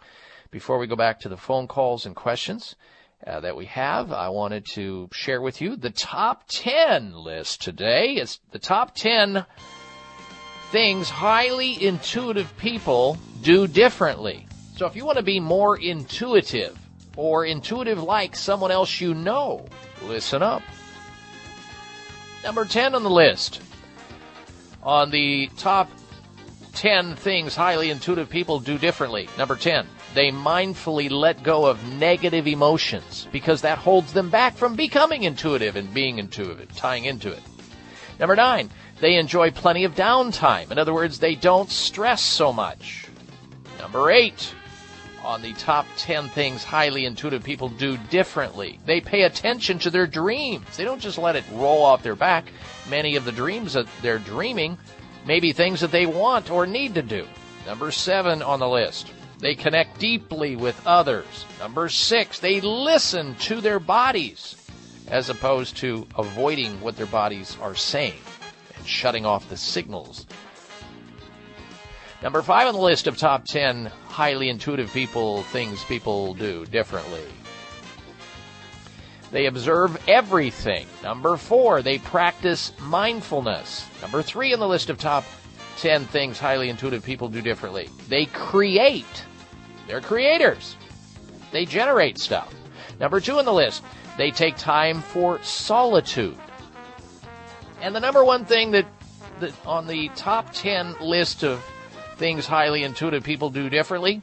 Before 0.49 0.79
we 0.79 0.87
go 0.87 0.95
back 0.95 1.19
to 1.19 1.29
the 1.29 1.37
phone 1.37 1.67
calls 1.67 2.07
and 2.07 2.15
questions, 2.15 2.75
uh, 3.27 3.39
that 3.41 3.55
we 3.55 3.65
have. 3.65 4.11
I 4.11 4.29
wanted 4.29 4.65
to 4.73 5.07
share 5.11 5.41
with 5.41 5.61
you 5.61 5.75
the 5.75 5.91
top 5.91 6.45
10 6.47 7.13
list 7.13 7.61
today. 7.61 8.13
It's 8.13 8.39
the 8.51 8.59
top 8.59 8.95
10 8.95 9.45
things 10.71 11.11
highly 11.11 11.85
intuitive 11.85 12.57
people 12.57 13.19
do 13.43 13.67
differently. 13.67 14.47
So 14.77 14.87
if 14.87 14.95
you 14.95 15.05
want 15.05 15.17
to 15.17 15.23
be 15.23 15.39
more 15.39 15.77
intuitive 15.77 16.79
or 17.19 17.43
intuitive 17.43 18.01
like 18.01 18.33
someone 18.33 18.71
else 18.71 19.01
you 19.01 19.13
know, 19.13 19.65
listen 20.03 20.41
up. 20.41 20.61
Number 22.45 22.63
10 22.63 22.95
on 22.95 23.03
the 23.03 23.09
list. 23.09 23.61
On 24.81 25.11
the 25.11 25.49
top 25.57 25.91
10 26.75 27.17
things 27.17 27.57
highly 27.57 27.89
intuitive 27.89 28.29
people 28.29 28.61
do 28.61 28.77
differently. 28.77 29.27
Number 29.37 29.57
10, 29.57 29.85
they 30.13 30.31
mindfully 30.31 31.11
let 31.11 31.43
go 31.43 31.65
of 31.65 31.85
negative 31.99 32.47
emotions 32.47 33.27
because 33.33 33.59
that 33.63 33.79
holds 33.79 34.13
them 34.13 34.29
back 34.29 34.55
from 34.55 34.77
becoming 34.77 35.23
intuitive 35.23 35.75
and 35.75 35.93
being 35.93 36.19
intuitive, 36.19 36.73
tying 36.73 37.03
into 37.03 37.33
it. 37.33 37.43
Number 38.17 38.37
9, 38.37 38.69
they 39.01 39.15
enjoy 39.15 39.51
plenty 39.51 39.83
of 39.83 39.93
downtime. 39.93 40.71
In 40.71 40.79
other 40.79 40.93
words, 40.93 41.19
they 41.19 41.35
don't 41.35 41.69
stress 41.69 42.21
so 42.21 42.53
much. 42.53 43.07
Number 43.77 44.09
8, 44.09 44.53
on 45.29 45.43
the 45.43 45.53
top 45.53 45.85
10 45.97 46.27
things 46.29 46.63
highly 46.63 47.05
intuitive 47.05 47.43
people 47.43 47.69
do 47.69 47.97
differently. 48.09 48.79
They 48.87 48.99
pay 48.99 49.21
attention 49.21 49.77
to 49.79 49.91
their 49.91 50.07
dreams. 50.07 50.75
They 50.75 50.83
don't 50.83 50.99
just 50.99 51.19
let 51.19 51.35
it 51.35 51.43
roll 51.51 51.83
off 51.83 52.01
their 52.01 52.15
back. 52.15 52.51
Many 52.89 53.15
of 53.15 53.25
the 53.25 53.31
dreams 53.31 53.73
that 53.73 53.85
they're 54.01 54.17
dreaming 54.17 54.75
may 55.27 55.39
be 55.39 55.53
things 55.53 55.81
that 55.81 55.91
they 55.91 56.07
want 56.07 56.49
or 56.49 56.65
need 56.65 56.95
to 56.95 57.03
do. 57.03 57.27
Number 57.67 57.91
7 57.91 58.41
on 58.41 58.59
the 58.59 58.67
list. 58.67 59.13
They 59.37 59.53
connect 59.53 59.99
deeply 59.99 60.55
with 60.55 60.81
others. 60.87 61.45
Number 61.59 61.89
6, 61.89 62.39
they 62.39 62.59
listen 62.59 63.35
to 63.35 63.61
their 63.61 63.79
bodies 63.79 64.55
as 65.09 65.29
opposed 65.29 65.77
to 65.77 66.07
avoiding 66.17 66.81
what 66.81 66.97
their 66.97 67.05
bodies 67.05 67.55
are 67.61 67.75
saying 67.75 68.19
and 68.75 68.87
shutting 68.87 69.27
off 69.27 69.47
the 69.47 69.57
signals 69.57 70.25
Number 72.21 72.41
five 72.41 72.67
on 72.67 72.73
the 72.73 72.81
list 72.81 73.07
of 73.07 73.17
top 73.17 73.45
10 73.45 73.85
highly 74.07 74.49
intuitive 74.49 74.91
people, 74.91 75.43
things 75.43 75.83
people 75.85 76.33
do 76.33 76.65
differently. 76.65 77.23
They 79.31 79.45
observe 79.45 80.01
everything. 80.07 80.87
Number 81.01 81.37
four, 81.37 81.81
they 81.81 81.99
practice 81.99 82.73
mindfulness. 82.79 83.87
Number 84.01 84.21
three 84.21 84.53
on 84.53 84.59
the 84.59 84.67
list 84.67 84.89
of 84.89 84.97
top 84.97 85.23
10 85.77 86.05
things 86.05 86.37
highly 86.37 86.67
intuitive 86.67 87.05
people 87.05 87.29
do 87.29 87.41
differently. 87.41 87.89
They 88.09 88.25
create. 88.25 89.23
They're 89.87 90.01
creators. 90.01 90.75
They 91.51 91.65
generate 91.65 92.17
stuff. 92.17 92.53
Number 92.99 93.21
two 93.21 93.37
on 93.37 93.45
the 93.45 93.53
list, 93.53 93.81
they 94.17 94.29
take 94.29 94.57
time 94.57 95.01
for 95.01 95.41
solitude. 95.41 96.37
And 97.81 97.95
the 97.95 98.01
number 98.01 98.25
one 98.25 98.43
thing 98.43 98.71
that, 98.71 98.87
that 99.39 99.53
on 99.65 99.87
the 99.87 100.09
top 100.09 100.51
10 100.51 100.95
list 100.99 101.43
of 101.43 101.63
things 102.19 102.45
highly 102.45 102.83
intuitive 102.83 103.23
people 103.23 103.49
do 103.49 103.69
differently. 103.69 104.21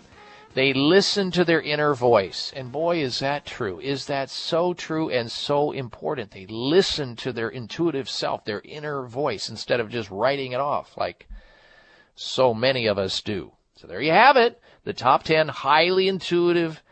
They 0.54 0.72
listen 0.72 1.30
to 1.32 1.44
their 1.44 1.60
inner 1.60 1.94
voice. 1.94 2.52
And 2.54 2.70
boy, 2.70 3.02
is 3.02 3.18
that 3.18 3.44
true. 3.44 3.80
Is 3.80 4.06
that 4.06 4.30
so 4.30 4.72
true 4.74 5.10
and 5.10 5.30
so 5.30 5.72
important? 5.72 6.30
They 6.30 6.46
listen 6.46 7.16
to 7.16 7.32
their 7.32 7.48
intuitive 7.48 8.08
self, 8.08 8.44
their 8.44 8.62
inner 8.64 9.02
voice, 9.06 9.48
instead 9.48 9.80
of 9.80 9.90
just 9.90 10.10
writing 10.10 10.52
it 10.52 10.60
off 10.60 10.96
like 10.96 11.26
so 12.14 12.54
many 12.54 12.86
of 12.86 12.98
us 12.98 13.20
do. 13.20 13.52
So 13.76 13.86
there 13.86 14.00
you 14.00 14.12
have 14.12 14.36
it. 14.36 14.60
The 14.84 14.92
top 14.92 15.24
10 15.24 15.48
highly 15.48 16.08
intuitive 16.08 16.82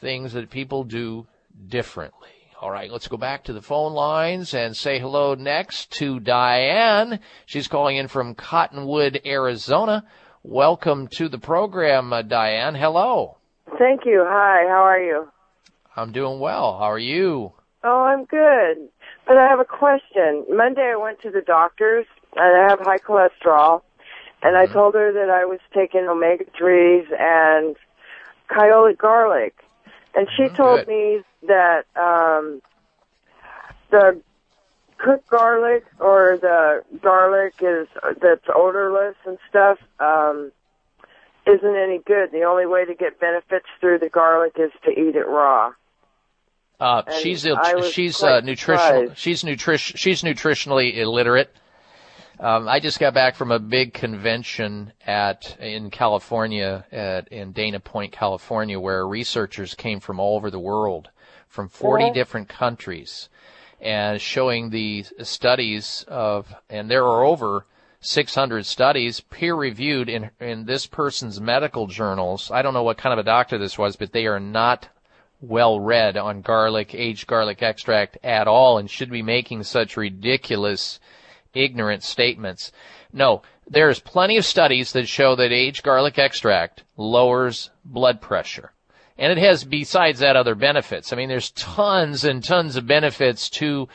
things 0.00 0.32
that 0.34 0.50
people 0.50 0.84
do 0.84 1.26
differently. 1.68 2.30
All 2.58 2.70
right, 2.70 2.90
let's 2.90 3.08
go 3.08 3.18
back 3.18 3.44
to 3.44 3.52
the 3.52 3.60
phone 3.60 3.92
lines 3.92 4.54
and 4.54 4.74
say 4.74 4.98
hello 4.98 5.34
next 5.34 5.92
to 5.98 6.18
Diane. 6.18 7.20
She's 7.44 7.68
calling 7.68 7.98
in 7.98 8.08
from 8.08 8.34
Cottonwood, 8.34 9.20
Arizona. 9.26 10.04
Welcome 10.48 11.08
to 11.16 11.28
the 11.28 11.38
program, 11.38 12.12
uh, 12.12 12.22
Diane. 12.22 12.76
Hello. 12.76 13.36
Thank 13.80 14.02
you. 14.04 14.24
Hi, 14.24 14.68
how 14.68 14.84
are 14.84 15.00
you? 15.00 15.26
I'm 15.96 16.12
doing 16.12 16.38
well. 16.38 16.78
How 16.78 16.84
are 16.84 17.00
you? 17.00 17.52
Oh, 17.82 18.04
I'm 18.04 18.26
good. 18.26 18.88
But 19.26 19.38
I 19.38 19.48
have 19.48 19.58
a 19.58 19.64
question. 19.64 20.46
Monday 20.48 20.92
I 20.94 21.02
went 21.02 21.20
to 21.22 21.32
the 21.32 21.40
doctor's 21.40 22.06
and 22.36 22.62
I 22.62 22.70
have 22.70 22.78
high 22.78 22.98
cholesterol 22.98 23.82
and 24.40 24.56
I 24.56 24.66
told 24.66 24.94
her 24.94 25.12
that 25.14 25.30
I 25.30 25.46
was 25.46 25.58
taking 25.74 26.06
omega 26.08 26.44
3s 26.44 27.06
and 27.18 27.74
kyolic 28.48 28.98
garlic. 28.98 29.56
And 30.14 30.28
she 30.36 30.48
told 30.56 30.86
Good. 30.86 30.86
me 30.86 31.22
that 31.48 31.86
um 31.96 32.62
the 33.90 34.22
cooked 34.98 35.28
garlic 35.28 35.84
or 36.00 36.38
the 36.40 36.82
garlic 37.02 37.54
is 37.60 37.88
that's 38.20 38.44
odorless 38.54 39.14
and 39.26 39.38
stuff 39.48 39.78
um 40.00 40.50
isn't 41.46 41.76
any 41.76 41.98
good. 42.04 42.32
The 42.32 42.42
only 42.42 42.66
way 42.66 42.84
to 42.84 42.94
get 42.94 43.20
benefits 43.20 43.66
through 43.80 44.00
the 44.00 44.08
garlic 44.08 44.54
is 44.58 44.72
to 44.84 44.90
eat 44.90 45.14
it 45.14 45.26
raw. 45.28 45.72
Uh, 46.80 47.02
And 47.06 47.14
she's 47.22 47.46
I 47.46 47.74
was 47.76 47.92
she's 47.92 48.20
uh, 48.22 48.40
nutritional. 48.40 49.02
surprised. 49.02 49.18
She's 49.18 49.44
nutrition. 49.44 49.96
She's 49.96 50.22
nutritionally 50.22 50.96
illiterate. 50.96 51.50
Um, 52.40 52.68
I 52.68 52.80
just 52.80 52.98
got 52.98 53.14
back 53.14 53.34
from 53.36 53.50
a 53.50 53.58
big 53.58 53.94
convention 53.94 54.92
at 55.06 55.56
in 55.58 55.88
California 55.90 56.84
at 56.92 57.28
in 57.28 57.52
Dana 57.52 57.80
Point, 57.80 58.12
California, 58.12 58.78
where 58.78 59.06
researchers 59.06 59.72
came 59.74 60.00
from 60.00 60.18
all 60.20 60.36
over 60.36 60.50
the 60.50 60.58
world, 60.58 61.08
from 61.48 61.68
40 61.68 62.04
Uh-huh. 62.04 62.12
different 62.12 62.48
countries, 62.48 63.28
and 63.80 64.20
showing 64.20 64.70
the 64.70 65.04
studies 65.22 66.04
of, 66.08 66.54
and 66.70 66.90
there 66.90 67.04
are 67.04 67.24
over 67.24 67.66
600 68.00 68.64
studies 68.64 69.20
peer 69.20 69.54
reviewed 69.54 70.08
in 70.08 70.30
in 70.40 70.64
this 70.64 70.86
person's 70.86 71.40
medical 71.40 71.86
journals. 71.86 72.50
I 72.50 72.62
don't 72.62 72.74
know 72.74 72.82
what 72.82 72.98
kind 72.98 73.12
of 73.12 73.18
a 73.18 73.24
doctor 73.24 73.58
this 73.58 73.78
was, 73.78 73.96
but 73.96 74.12
they 74.12 74.26
are 74.26 74.40
not 74.40 74.88
well 75.40 75.80
read 75.80 76.16
on 76.16 76.40
garlic, 76.40 76.94
aged 76.94 77.26
garlic 77.26 77.62
extract 77.62 78.16
at 78.22 78.48
all 78.48 78.78
and 78.78 78.90
should 78.90 79.10
be 79.10 79.22
making 79.22 79.62
such 79.64 79.96
ridiculous, 79.96 81.00
ignorant 81.52 82.02
statements. 82.02 82.72
No, 83.12 83.42
there's 83.66 84.00
plenty 84.00 84.36
of 84.36 84.44
studies 84.44 84.92
that 84.92 85.08
show 85.08 85.34
that 85.36 85.52
aged 85.52 85.82
garlic 85.82 86.18
extract 86.18 86.84
lowers 86.96 87.70
blood 87.84 88.20
pressure. 88.20 88.72
And 89.18 89.32
it 89.32 89.38
has, 89.38 89.64
besides 89.64 90.20
that, 90.20 90.36
other 90.36 90.54
benefits. 90.54 91.12
I 91.12 91.16
mean, 91.16 91.28
there's 91.28 91.50
tons 91.52 92.24
and 92.24 92.44
tons 92.44 92.76
of 92.76 92.86
benefits 92.86 93.48
to 93.50 93.88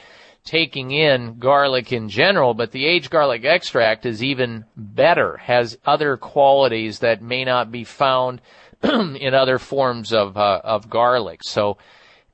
taking 0.43 0.91
in 0.91 1.37
garlic 1.37 1.91
in 1.93 2.09
general, 2.09 2.53
but 2.55 2.71
the 2.71 2.85
aged 2.85 3.11
garlic 3.11 3.45
extract 3.45 4.05
is 4.05 4.23
even 4.23 4.65
better, 4.75 5.37
has 5.37 5.77
other 5.85 6.17
qualities 6.17 6.99
that 6.99 7.21
may 7.21 7.45
not 7.45 7.71
be 7.71 7.83
found 7.83 8.41
in 8.83 9.33
other 9.35 9.59
forms 9.59 10.11
of 10.11 10.37
uh, 10.37 10.61
of 10.63 10.89
garlic. 10.89 11.43
So, 11.43 11.77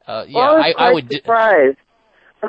uh, 0.07 0.23
yeah, 0.27 0.37
Well, 0.37 0.55
I 0.55 0.73
I, 0.77 0.89
I 0.89 0.93
would. 0.93 1.11
surprised. 1.11 1.77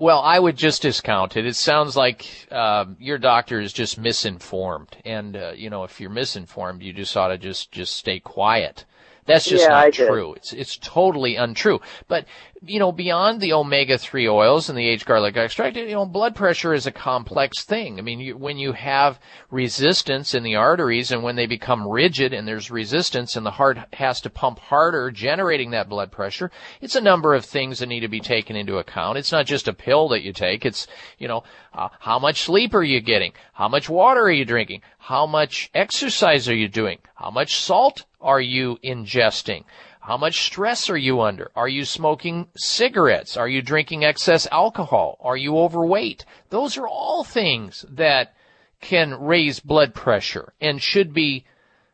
Well, 0.00 0.20
I 0.20 0.38
would 0.40 0.56
just 0.56 0.82
discount 0.82 1.36
it. 1.36 1.46
It 1.46 1.54
sounds 1.54 1.96
like 1.96 2.26
um, 2.50 2.96
your 2.98 3.16
doctor 3.18 3.60
is 3.60 3.72
just 3.72 3.96
misinformed, 3.96 4.96
and 5.04 5.36
uh, 5.36 5.52
you 5.54 5.70
know, 5.70 5.84
if 5.84 6.00
you're 6.00 6.10
misinformed, 6.10 6.82
you 6.82 6.92
just 6.92 7.16
ought 7.16 7.28
to 7.28 7.38
just 7.38 7.70
just 7.70 7.94
stay 7.94 8.18
quiet. 8.18 8.84
That's 9.26 9.44
just 9.46 9.64
Yeah, 9.64 9.68
not 9.68 9.92
true. 9.92 10.34
It's 10.34 10.52
it's 10.52 10.76
totally 10.76 11.36
untrue. 11.36 11.80
But 12.08 12.26
you 12.66 12.78
know, 12.78 12.92
beyond 12.92 13.40
the 13.40 13.52
omega 13.52 13.98
three 13.98 14.28
oils 14.28 14.68
and 14.68 14.78
the 14.78 14.88
aged 14.88 15.06
garlic 15.06 15.36
extract, 15.36 15.76
you 15.76 15.92
know, 15.92 16.06
blood 16.06 16.34
pressure 16.34 16.72
is 16.72 16.86
a 16.86 16.92
complex 16.92 17.64
thing. 17.64 17.98
I 17.98 18.02
mean, 18.02 18.20
you, 18.20 18.36
when 18.36 18.58
you 18.58 18.72
have 18.72 19.18
resistance 19.50 20.34
in 20.34 20.42
the 20.42 20.56
arteries 20.56 21.10
and 21.10 21.22
when 21.22 21.36
they 21.36 21.46
become 21.46 21.86
rigid 21.86 22.32
and 22.32 22.46
there's 22.46 22.70
resistance 22.70 23.36
and 23.36 23.44
the 23.44 23.50
heart 23.50 23.78
has 23.92 24.20
to 24.22 24.30
pump 24.30 24.58
harder, 24.58 25.10
generating 25.10 25.70
that 25.72 25.88
blood 25.88 26.10
pressure, 26.10 26.50
it's 26.80 26.96
a 26.96 27.00
number 27.00 27.34
of 27.34 27.44
things 27.44 27.78
that 27.78 27.86
need 27.86 28.00
to 28.00 28.08
be 28.08 28.20
taken 28.20 28.56
into 28.56 28.78
account. 28.78 29.18
It's 29.18 29.32
not 29.32 29.46
just 29.46 29.68
a 29.68 29.72
pill 29.72 30.08
that 30.08 30.22
you 30.22 30.32
take. 30.32 30.64
It's 30.64 30.86
you 31.18 31.28
know, 31.28 31.44
uh, 31.72 31.88
how 32.00 32.18
much 32.18 32.42
sleep 32.42 32.74
are 32.74 32.82
you 32.82 33.00
getting? 33.00 33.32
How 33.52 33.68
much 33.68 33.88
water 33.88 34.22
are 34.22 34.30
you 34.30 34.44
drinking? 34.44 34.82
How 34.98 35.26
much 35.26 35.70
exercise 35.74 36.48
are 36.48 36.54
you 36.54 36.68
doing? 36.68 36.98
How 37.14 37.30
much 37.30 37.56
salt 37.56 38.04
are 38.20 38.40
you 38.40 38.78
ingesting? 38.82 39.64
How 40.06 40.18
much 40.18 40.42
stress 40.42 40.90
are 40.90 40.98
you 40.98 41.22
under? 41.22 41.50
Are 41.56 41.66
you 41.66 41.86
smoking 41.86 42.48
cigarettes? 42.54 43.38
Are 43.38 43.48
you 43.48 43.62
drinking 43.62 44.04
excess 44.04 44.46
alcohol? 44.52 45.16
Are 45.22 45.36
you 45.36 45.56
overweight? 45.56 46.26
Those 46.50 46.76
are 46.76 46.86
all 46.86 47.24
things 47.24 47.86
that 47.88 48.34
can 48.82 49.18
raise 49.18 49.60
blood 49.60 49.94
pressure 49.94 50.52
and 50.60 50.82
should 50.82 51.14
be 51.14 51.46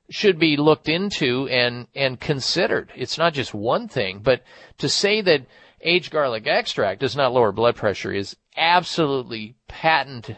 should 0.08 0.40
be 0.40 0.56
looked 0.56 0.88
into 0.88 1.46
and 1.50 1.86
and 1.94 2.18
considered. 2.18 2.90
It's 2.96 3.16
not 3.16 3.32
just 3.32 3.54
one 3.54 3.86
thing, 3.86 4.18
but 4.24 4.42
to 4.78 4.88
say 4.88 5.20
that 5.20 5.46
aged 5.80 6.10
garlic 6.10 6.48
extract 6.48 7.02
does 7.02 7.14
not 7.14 7.32
lower 7.32 7.52
blood 7.52 7.76
pressure 7.76 8.12
is 8.12 8.36
absolutely 8.56 9.54
patent 9.68 10.32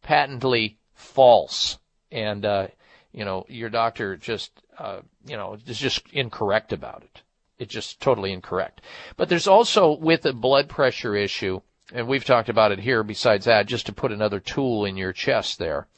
patently 0.00 0.78
false. 0.94 1.78
And 2.10 2.46
uh, 2.46 2.68
you 3.12 3.24
know, 3.24 3.44
your 3.48 3.70
doctor 3.70 4.16
just 4.16 4.52
uh, 4.78 5.00
you 5.26 5.36
know 5.36 5.58
is 5.66 5.78
just 5.78 6.02
incorrect 6.12 6.72
about 6.72 7.02
it. 7.02 7.22
It's 7.58 7.72
just 7.72 8.00
totally 8.00 8.32
incorrect. 8.32 8.82
But 9.16 9.28
there's 9.28 9.48
also 9.48 9.96
with 9.96 10.24
a 10.26 10.32
blood 10.32 10.68
pressure 10.68 11.16
issue, 11.16 11.60
and 11.92 12.06
we've 12.06 12.24
talked 12.24 12.48
about 12.48 12.72
it 12.72 12.80
here. 12.80 13.02
Besides 13.02 13.46
that, 13.46 13.66
just 13.66 13.86
to 13.86 13.92
put 13.92 14.12
another 14.12 14.40
tool 14.40 14.84
in 14.84 14.96
your 14.96 15.12
chest 15.12 15.58
there, 15.58 15.88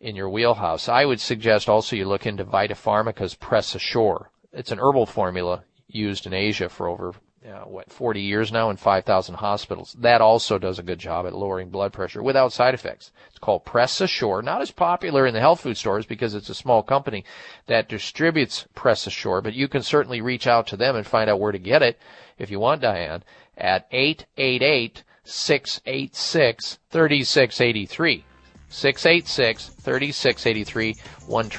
in 0.00 0.14
your 0.14 0.28
wheelhouse, 0.28 0.88
I 0.88 1.04
would 1.04 1.20
suggest 1.20 1.68
also 1.68 1.96
you 1.96 2.06
look 2.06 2.26
into 2.26 2.44
Vitapharmaca's 2.44 3.34
Press 3.34 3.74
Assure. 3.74 4.30
It's 4.52 4.70
an 4.70 4.78
herbal 4.78 5.06
formula 5.06 5.64
used 5.88 6.26
in 6.26 6.32
Asia 6.32 6.68
for 6.68 6.88
over 6.88 7.14
uh, 7.46 7.64
what 7.64 7.92
40 7.92 8.20
years 8.20 8.50
now 8.50 8.70
in 8.70 8.76
5,000 8.76 9.36
hospitals. 9.36 9.96
That 9.98 10.20
also 10.20 10.58
does 10.58 10.78
a 10.78 10.82
good 10.82 10.98
job 10.98 11.26
at 11.26 11.34
lowering 11.34 11.70
blood 11.70 11.92
pressure 11.92 12.22
without 12.22 12.52
side 12.52 12.74
effects. 12.74 13.12
It's 13.28 13.38
called 13.38 13.64
Press 13.64 14.00
Assure. 14.00 14.42
Not 14.42 14.62
as 14.62 14.70
popular 14.70 15.26
in 15.26 15.34
the 15.34 15.40
health 15.40 15.60
food 15.60 15.76
stores 15.76 16.06
because 16.06 16.34
it's 16.34 16.48
a 16.48 16.54
small 16.54 16.82
company 16.82 17.24
that 17.66 17.88
distributes 17.88 18.66
Press 18.74 19.06
Assure, 19.06 19.40
but 19.40 19.54
you 19.54 19.68
can 19.68 19.82
certainly 19.82 20.20
reach 20.20 20.46
out 20.46 20.66
to 20.68 20.76
them 20.76 20.96
and 20.96 21.06
find 21.06 21.30
out 21.30 21.40
where 21.40 21.52
to 21.52 21.58
get 21.58 21.82
it 21.82 21.98
if 22.38 22.50
you 22.50 22.60
want, 22.60 22.82
Diane, 22.82 23.22
at 23.56 23.86
888 23.90 25.04
686 25.24 26.78
3683. 26.90 28.24
686 28.68 29.68
3683 29.68 30.96
1 31.26 31.50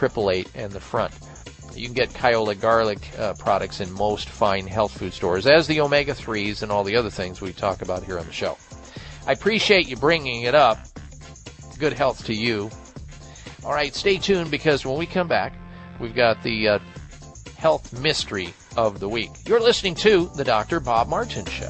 and 0.56 0.72
the 0.72 0.80
front. 0.80 1.37
You 1.78 1.86
can 1.86 1.94
get 1.94 2.10
Kyolic 2.10 2.60
garlic 2.60 3.00
uh, 3.18 3.34
products 3.36 3.82
in 3.82 3.92
most 3.94 4.30
fine 4.30 4.66
health 4.66 4.98
food 4.98 5.14
stores, 5.14 5.46
as 5.46 5.68
the 5.68 5.82
omega 5.82 6.14
3s 6.14 6.64
and 6.64 6.72
all 6.72 6.84
the 6.84 6.96
other 6.96 7.10
things 7.10 7.40
we 7.40 7.54
talk 7.54 7.82
about 7.82 8.04
here 8.04 8.18
on 8.18 8.26
the 8.26 8.34
show. 8.34 8.58
I 9.28 9.34
appreciate 9.34 9.88
you 9.88 9.96
bringing 9.96 10.44
it 10.44 10.56
up. 10.56 10.80
Good 11.78 11.94
health 11.94 12.26
to 12.26 12.34
you. 12.34 12.70
All 13.64 13.74
right, 13.74 13.94
stay 13.94 14.18
tuned 14.18 14.50
because 14.50 14.86
when 14.86 14.98
we 14.98 15.06
come 15.06 15.28
back, 15.28 15.54
we've 16.00 16.16
got 16.16 16.42
the 16.42 16.68
uh, 16.68 16.80
health 17.58 18.00
mystery 18.00 18.54
of 18.76 19.00
the 19.00 19.10
week. 19.10 19.32
You're 19.46 19.60
listening 19.60 19.96
to 19.96 20.32
the 20.36 20.44
Dr. 20.44 20.80
Bob 20.80 21.10
Martin 21.10 21.46
Show. 21.46 21.70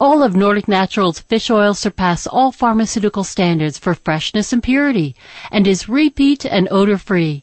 All 0.00 0.22
of 0.22 0.34
Nordic 0.34 0.68
Naturals 0.68 1.20
fish 1.20 1.50
oil 1.50 1.74
surpass 1.74 2.26
all 2.26 2.52
pharmaceutical 2.52 3.24
standards 3.24 3.78
for 3.78 3.94
freshness 3.94 4.52
and 4.52 4.62
purity 4.62 5.14
and 5.50 5.66
is 5.66 5.88
repeat 5.88 6.44
and 6.44 6.68
odor 6.70 6.96
free. 6.96 7.42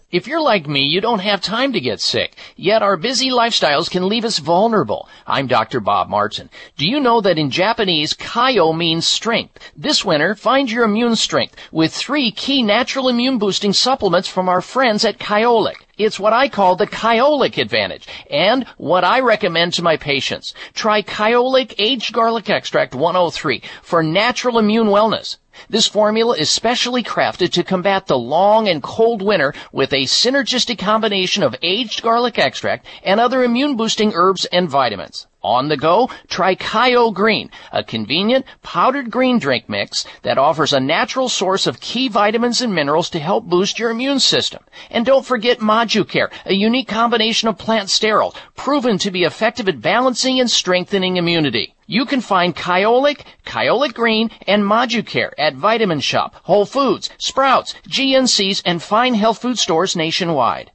If 0.11 0.27
you're 0.27 0.41
like 0.41 0.67
me, 0.67 0.81
you 0.81 0.99
don't 0.99 1.19
have 1.19 1.39
time 1.39 1.71
to 1.71 1.79
get 1.79 2.01
sick, 2.01 2.35
yet 2.57 2.83
our 2.83 2.97
busy 2.97 3.29
lifestyles 3.29 3.89
can 3.89 4.09
leave 4.09 4.25
us 4.25 4.39
vulnerable. 4.39 5.07
I'm 5.25 5.47
Dr. 5.47 5.79
Bob 5.79 6.09
Martin. 6.09 6.49
Do 6.75 6.85
you 6.85 6.99
know 6.99 7.21
that 7.21 7.37
in 7.37 7.49
Japanese, 7.49 8.13
Kyo 8.13 8.73
means 8.73 9.07
strength? 9.07 9.71
This 9.73 10.03
winter, 10.03 10.35
find 10.35 10.69
your 10.69 10.83
immune 10.83 11.15
strength 11.15 11.55
with 11.71 11.93
three 11.93 12.29
key 12.29 12.61
natural 12.61 13.07
immune 13.07 13.37
boosting 13.37 13.71
supplements 13.71 14.27
from 14.27 14.49
our 14.49 14.59
friends 14.59 15.05
at 15.05 15.17
Kyolic. 15.17 15.77
It's 15.97 16.19
what 16.19 16.33
I 16.33 16.49
call 16.49 16.75
the 16.75 16.87
Kyolic 16.87 17.57
advantage 17.57 18.05
and 18.29 18.65
what 18.75 19.05
I 19.05 19.21
recommend 19.21 19.75
to 19.75 19.81
my 19.81 19.95
patients. 19.95 20.53
Try 20.73 21.03
Kyolic 21.03 21.73
Aged 21.77 22.11
Garlic 22.11 22.49
Extract 22.49 22.93
103 22.95 23.61
for 23.81 24.03
natural 24.03 24.59
immune 24.59 24.87
wellness. 24.87 25.37
This 25.69 25.87
formula 25.87 26.35
is 26.35 26.49
specially 26.49 27.03
crafted 27.03 27.51
to 27.51 27.63
combat 27.63 28.07
the 28.07 28.17
long 28.17 28.67
and 28.67 28.81
cold 28.81 29.21
winter 29.21 29.53
with 29.71 29.93
a 29.93 30.03
synergistic 30.03 30.79
combination 30.79 31.43
of 31.43 31.55
aged 31.61 32.01
garlic 32.01 32.39
extract 32.39 32.85
and 33.03 33.19
other 33.19 33.43
immune 33.43 33.75
boosting 33.75 34.13
herbs 34.13 34.45
and 34.45 34.69
vitamins. 34.69 35.27
On 35.43 35.69
the 35.69 35.77
go, 35.77 36.09
try 36.29 36.53
Kyo-Green, 36.53 37.49
a 37.71 37.83
convenient 37.83 38.45
powdered 38.61 39.09
green 39.09 39.39
drink 39.39 39.67
mix 39.67 40.05
that 40.21 40.37
offers 40.37 40.71
a 40.71 40.79
natural 40.79 41.29
source 41.29 41.65
of 41.65 41.81
key 41.81 42.07
vitamins 42.09 42.61
and 42.61 42.75
minerals 42.75 43.09
to 43.09 43.19
help 43.19 43.45
boost 43.45 43.79
your 43.79 43.89
immune 43.89 44.19
system. 44.19 44.63
And 44.91 45.03
don't 45.03 45.25
forget 45.25 45.57
ModuCare, 45.57 46.29
a 46.45 46.53
unique 46.53 46.87
combination 46.87 47.47
of 47.47 47.57
plant 47.57 47.89
sterol, 47.89 48.35
proven 48.55 48.99
to 48.99 49.09
be 49.09 49.23
effective 49.23 49.67
at 49.67 49.81
balancing 49.81 50.39
and 50.39 50.49
strengthening 50.49 51.17
immunity. 51.17 51.73
You 51.91 52.05
can 52.05 52.21
find 52.21 52.55
Kyolic, 52.55 53.25
Kyolic 53.45 53.93
Green, 53.93 54.31
and 54.47 54.63
ModuCare 54.63 55.33
at 55.37 55.55
Vitamin 55.55 55.99
Shoppe, 55.99 56.35
Whole 56.43 56.65
Foods, 56.65 57.09
Sprouts, 57.17 57.75
GNCs, 57.85 58.61
and 58.63 58.81
fine 58.81 59.13
health 59.13 59.41
food 59.41 59.59
stores 59.59 59.93
nationwide. 59.93 60.71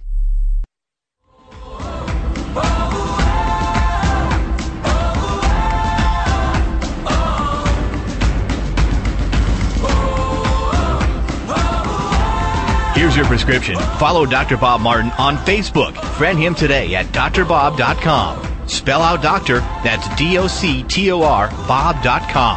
Here's 12.99 13.15
your 13.15 13.27
prescription. 13.27 13.79
Follow 14.01 14.27
Dr. 14.27 14.57
Bob 14.57 14.81
Martin 14.81 15.13
on 15.19 15.37
Facebook. 15.37 15.95
Friend 16.17 16.37
him 16.37 16.53
today 16.53 16.97
at 16.97 17.07
drbob.com. 17.07 18.69
Spell 18.69 19.03
out 19.03 19.23
doctor, 19.23 19.61
that's 19.85 20.13
D 20.17 20.37
O 20.37 20.49
C 20.49 20.83
T 20.83 21.13
O 21.13 21.23
R, 21.23 21.49
Bob.com. 21.69 22.57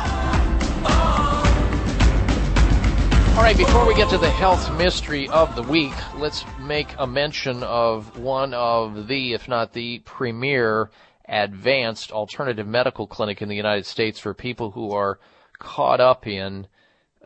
All 3.38 3.44
right, 3.44 3.56
before 3.56 3.86
we 3.86 3.94
get 3.94 4.10
to 4.10 4.18
the 4.18 4.32
health 4.32 4.76
mystery 4.80 5.30
of 5.30 5.56
the 5.56 5.62
week, 5.62 5.94
let's 6.16 6.44
make 6.60 6.88
a 6.98 7.06
mention 7.06 7.62
of 7.62 8.18
one 8.18 8.56
of 8.56 9.08
the, 9.08 9.34
if 9.34 9.48
not 9.48 9.74
the 9.74 10.00
premier 10.06 10.90
advanced 11.30 12.12
alternative 12.12 12.66
medical 12.66 13.06
clinic 13.06 13.44
in 13.44 13.48
the 13.48 13.56
United 13.56 13.86
States 13.86 14.18
for 14.18 14.34
people 14.34 14.72
who 14.72 14.92
are 14.92 15.20
caught 15.60 16.00
up 16.02 16.26
in 16.26 16.66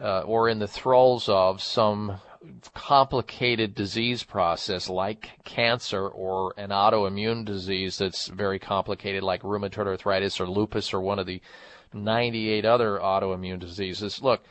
uh, 0.01 0.19
or 0.23 0.49
in 0.49 0.59
the 0.59 0.67
thralls 0.67 1.29
of 1.29 1.61
some 1.61 2.19
complicated 2.73 3.75
disease 3.75 4.23
process 4.23 4.89
like 4.89 5.31
cancer 5.43 6.07
or 6.07 6.53
an 6.57 6.69
autoimmune 6.69 7.45
disease 7.45 7.97
that's 7.97 8.27
very 8.27 8.59
complicated 8.59 9.23
like 9.23 9.41
rheumatoid 9.41 9.87
arthritis 9.87 10.39
or 10.39 10.47
lupus 10.47 10.93
or 10.93 11.01
one 11.01 11.19
of 11.19 11.25
the 11.25 11.41
98 11.93 12.65
other 12.65 12.99
autoimmune 12.99 13.59
diseases. 13.59 14.21
Look, 14.21 14.43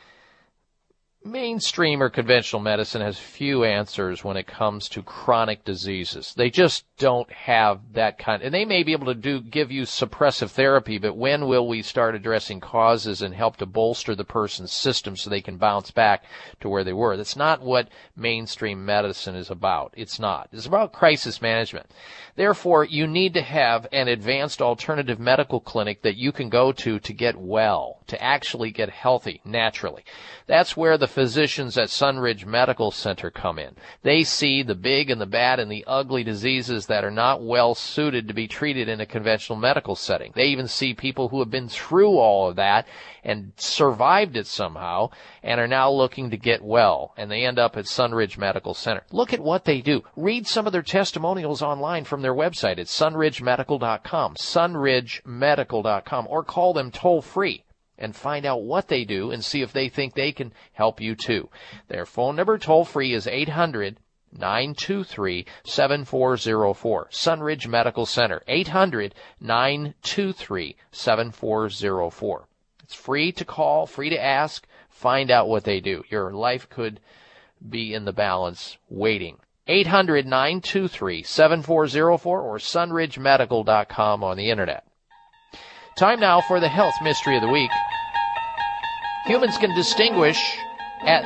mainstream 1.25 2.03
or 2.03 2.09
conventional 2.09 2.61
medicine 2.61 3.01
has 3.01 3.17
few 3.17 3.63
answers 3.63 4.23
when 4.23 4.37
it 4.37 4.45
comes 4.45 4.87
to 4.87 5.01
chronic 5.01 5.65
diseases. 5.65 6.33
They 6.37 6.51
just 6.51 6.85
don't 6.97 7.29
have 7.31 7.81
that 7.93 8.19
kind 8.19 8.43
and 8.43 8.53
they 8.53 8.63
may 8.63 8.83
be 8.83 8.91
able 8.91 9.07
to 9.07 9.15
do 9.15 9.41
give 9.41 9.71
you 9.71 9.83
suppressive 9.83 10.51
therapy, 10.51 10.99
but 10.99 11.17
when 11.17 11.47
will 11.47 11.67
we 11.67 11.81
start 11.81 12.13
addressing 12.13 12.59
causes 12.59 13.23
and 13.23 13.33
help 13.33 13.57
to 13.57 13.65
bolster 13.65 14.13
the 14.13 14.23
person's 14.23 14.71
system 14.71 15.17
so 15.17 15.29
they 15.29 15.41
can 15.41 15.57
bounce 15.57 15.89
back 15.89 16.25
to 16.59 16.69
where 16.69 16.83
they 16.83 16.93
were? 16.93 17.17
That's 17.17 17.35
not 17.35 17.61
what 17.61 17.89
mainstream 18.15 18.85
medicine 18.85 19.35
is 19.35 19.49
about. 19.49 19.93
It's 19.97 20.19
not. 20.19 20.49
It's 20.51 20.67
about 20.67 20.93
crisis 20.93 21.41
management. 21.41 21.87
Therefore, 22.35 22.83
you 22.83 23.07
need 23.07 23.33
to 23.33 23.41
have 23.41 23.87
an 23.91 24.09
advanced 24.09 24.61
alternative 24.61 25.19
medical 25.19 25.61
clinic 25.61 26.01
that 26.01 26.17
you 26.17 26.31
can 26.31 26.49
go 26.49 26.71
to 26.73 26.99
to 26.99 27.13
get 27.13 27.37
well, 27.37 28.01
to 28.07 28.21
actually 28.21 28.71
get 28.71 28.89
healthy 28.89 29.41
naturally. 29.45 30.03
That's 30.47 30.77
where 30.77 30.97
the 30.97 31.07
physicians 31.07 31.75
at 31.75 31.89
Sunridge 31.89 32.45
Medical 32.45 32.91
Center 32.91 33.31
come 33.31 33.57
in. 33.57 33.75
They 34.03 34.23
see 34.23 34.61
the 34.61 34.75
big 34.75 35.09
and 35.09 35.19
the 35.19 35.25
bad 35.25 35.59
and 35.59 35.71
the 35.71 35.83
ugly 35.87 36.23
diseases 36.23 36.85
that 36.85 37.03
are 37.03 37.09
not 37.09 37.41
well 37.41 37.73
suited 37.73 38.27
to 38.27 38.33
be 38.35 38.47
treated 38.47 38.87
in 38.87 39.01
a 39.01 39.07
conventional 39.07 39.57
medical 39.57 39.95
setting. 39.95 40.31
They 40.35 40.45
even 40.47 40.67
see 40.67 40.93
people 40.93 41.29
who 41.29 41.39
have 41.39 41.49
been 41.49 41.67
through 41.67 42.17
all 42.17 42.47
of 42.47 42.57
that 42.57 42.87
and 43.23 43.53
survived 43.57 44.37
it 44.37 44.45
somehow 44.45 45.09
and 45.41 45.59
are 45.59 45.67
now 45.67 45.89
looking 45.89 46.29
to 46.29 46.37
get 46.37 46.63
well 46.63 47.15
and 47.17 47.31
they 47.31 47.43
end 47.43 47.57
up 47.57 47.75
at 47.75 47.85
Sunridge 47.85 48.37
Medical 48.37 48.75
Center. 48.75 49.01
Look 49.11 49.33
at 49.33 49.39
what 49.39 49.65
they 49.65 49.81
do. 49.81 50.03
Read 50.15 50.45
some 50.45 50.67
of 50.67 50.73
their 50.73 50.83
testimonials 50.83 51.63
online 51.63 52.03
from 52.03 52.21
their 52.21 52.35
website 52.35 52.77
at 52.77 52.85
sunridgemedical.com, 52.85 54.35
sunridgemedical.com 54.35 56.27
or 56.29 56.43
call 56.43 56.73
them 56.73 56.91
toll 56.91 57.23
free 57.23 57.64
and 57.97 58.15
find 58.15 58.45
out 58.45 58.63
what 58.63 58.87
they 58.87 59.05
do 59.05 59.31
and 59.31 59.43
see 59.43 59.61
if 59.61 59.71
they 59.71 59.89
think 59.89 60.13
they 60.13 60.31
can 60.31 60.53
help 60.73 60.99
you 60.99 61.15
too. 61.15 61.49
Their 61.87 62.05
phone 62.05 62.35
number 62.35 62.57
toll 62.57 62.85
free 62.85 63.13
is 63.13 63.27
800 63.27 63.97
923 64.37 65.45
7404. 65.63 67.07
Sunridge 67.09 67.67
Medical 67.67 68.05
Center. 68.05 68.41
800 68.47 69.15
923 69.39 70.75
7404. 70.91 72.47
It's 72.83 72.93
free 72.93 73.31
to 73.31 73.45
call, 73.45 73.87
free 73.87 74.09
to 74.09 74.21
ask, 74.21 74.67
find 74.89 75.31
out 75.31 75.47
what 75.47 75.63
they 75.63 75.79
do. 75.79 76.03
Your 76.09 76.31
life 76.31 76.69
could 76.69 76.99
be 77.67 77.93
in 77.93 78.05
the 78.05 78.13
balance 78.13 78.77
waiting. 78.89 79.37
800 79.67 80.25
923 80.25 81.23
7404 81.23 82.41
or 82.41 82.57
sunridgemedical.com 82.57 84.23
on 84.23 84.37
the 84.37 84.49
internet. 84.49 84.85
Time 85.95 86.19
now 86.19 86.41
for 86.41 86.59
the 86.59 86.67
health 86.67 86.95
mystery 87.01 87.37
of 87.37 87.41
the 87.41 87.47
week. 87.47 87.71
Humans 89.27 89.57
can 89.59 89.73
distinguish 89.73 90.57
at 91.05 91.23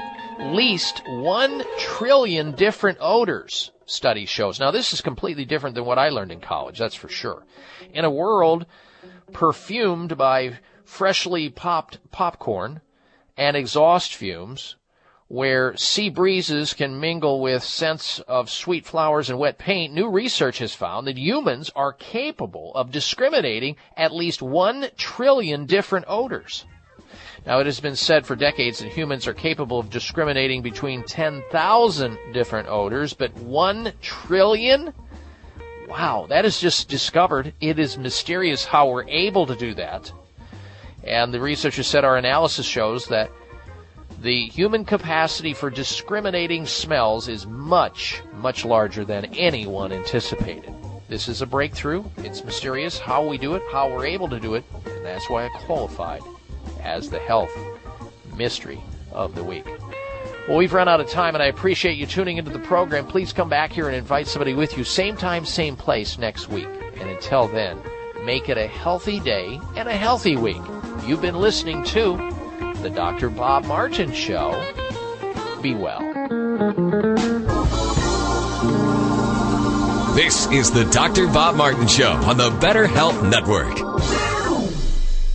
least 0.53 1.01
one 1.07 1.64
trillion 1.80 2.51
different 2.51 2.99
odors, 3.01 3.72
study 3.88 4.27
shows. 4.27 4.59
Now, 4.59 4.69
this 4.69 4.93
is 4.93 5.01
completely 5.01 5.43
different 5.43 5.73
than 5.73 5.85
what 5.85 5.98
I 5.98 6.09
learned 6.09 6.31
in 6.31 6.39
college, 6.39 6.77
that's 6.77 6.93
for 6.93 7.09
sure. 7.09 7.48
In 7.95 8.06
a 8.06 8.11
world 8.11 8.67
perfumed 9.33 10.15
by 10.19 10.59
freshly 10.85 11.49
popped 11.49 11.98
popcorn 12.11 12.81
and 13.35 13.57
exhaust 13.57 14.14
fumes, 14.14 14.75
where 15.30 15.77
sea 15.77 16.09
breezes 16.09 16.74
can 16.74 16.99
mingle 16.99 17.40
with 17.40 17.64
scents 17.64 18.19
of 18.22 18.49
sweet 18.49 18.83
flowers 18.83 19.30
and 19.30 19.38
wet 19.38 19.59
paint, 19.59 19.93
new 19.93 20.09
research 20.09 20.58
has 20.58 20.74
found 20.74 21.06
that 21.06 21.19
humans 21.19 21.69
are 21.75 21.93
capable 21.93 22.72
of 22.74 22.91
discriminating 22.91 23.75
at 23.95 24.11
least 24.11 24.41
one 24.41 24.90
trillion 24.98 25.67
different 25.67 26.06
odors. 26.08 26.66
Now, 27.45 27.59
it 27.59 27.67
has 27.67 27.80
been 27.80 27.95
said 27.95 28.25
for 28.25 28.35
decades 28.35 28.80
that 28.80 28.91
humans 28.91 29.27
are 29.27 29.33
capable 29.35 29.80
of 29.80 29.91
discriminating 29.91 30.64
between 30.64 31.03
10,000 31.03 32.17
different 32.33 32.67
odors, 32.67 33.14
but 33.14 33.32
one 33.35 33.93
trillion? 34.01 34.93
Wow, 35.88 36.25
that 36.30 36.43
is 36.43 36.59
just 36.59 36.90
discovered. 36.90 37.53
It 37.61 37.77
is 37.77 37.99
mysterious 37.99 38.66
how 38.66 38.90
we're 38.90 39.08
able 39.08 39.45
to 39.45 39.56
do 39.56 39.75
that. 39.75 40.11
And 41.03 41.32
the 41.32 41.40
researchers 41.40 41.88
said 41.88 42.03
our 42.03 42.17
analysis 42.17 42.66
shows 42.66 43.08
that 43.08 43.32
the 44.22 44.48
human 44.48 44.83
capacity 44.83 45.53
for 45.53 45.69
discriminating 45.69 46.65
smells 46.65 47.30
is 47.30 47.48
much, 47.48 48.22
much 48.33 48.65
larger 48.65 49.06
than 49.06 49.25
anyone 49.35 49.93
anticipated. 49.93 50.73
This 51.07 51.30
is 51.30 51.41
a 51.41 51.45
breakthrough. 51.45 52.03
It's 52.17 52.43
mysterious 52.43 52.99
how 52.99 53.25
we 53.25 53.38
do 53.38 53.56
it, 53.56 53.64
how 53.72 53.89
we're 53.89 54.06
able 54.06 54.27
to 54.30 54.39
do 54.39 54.56
it, 54.56 54.65
and 54.85 55.06
that's 55.06 55.30
why 55.30 55.45
I 55.45 55.49
qualified 55.65 56.22
as 56.83 57.09
the 57.09 57.19
health 57.19 57.51
mystery 58.35 58.81
of 59.14 59.35
the 59.35 59.43
week. 59.43 59.65
Well, 60.48 60.57
we've 60.57 60.73
run 60.73 60.89
out 60.89 60.99
of 60.99 61.09
time, 61.09 61.35
and 61.35 61.43
I 61.43 61.48
appreciate 61.48 61.98
you 61.98 62.06
tuning 62.06 62.38
into 62.38 62.51
the 62.51 62.59
program. 62.59 63.07
Please 63.07 63.31
come 63.31 63.49
back 63.49 63.72
here 63.72 63.88
and 63.88 63.95
invite 63.95 64.27
somebody 64.27 64.53
with 64.53 64.77
you, 64.77 64.83
same 64.83 65.15
time, 65.15 65.45
same 65.45 65.77
place 65.77 66.17
next 66.17 66.49
week. 66.49 66.67
And 66.99 67.09
until 67.09 67.48
then, 67.48 67.80
make 68.25 68.49
it 68.49 68.57
a 68.57 68.67
healthy 68.67 69.19
day 69.22 69.61
and 69.77 69.88
a 69.88 69.95
healthy 69.95 70.35
week. 70.35 70.61
You've 71.06 71.22
been 71.22 71.39
listening 71.39 71.83
to 71.85 72.17
The 72.82 72.90
Dr. 72.90 73.30
Bob 73.30 73.66
Martin 73.66 74.14
Show. 74.14 74.51
Be 75.61 75.75
well. 75.75 75.99
This 80.16 80.48
is 80.48 80.72
the 80.72 80.88
Dr. 80.90 81.27
Bob 81.27 81.56
Martin 81.56 81.88
Show 81.88 82.11
on 82.11 82.38
the 82.38 82.49
Better 82.61 82.88
Health 82.88 83.22
Network. 83.22 83.77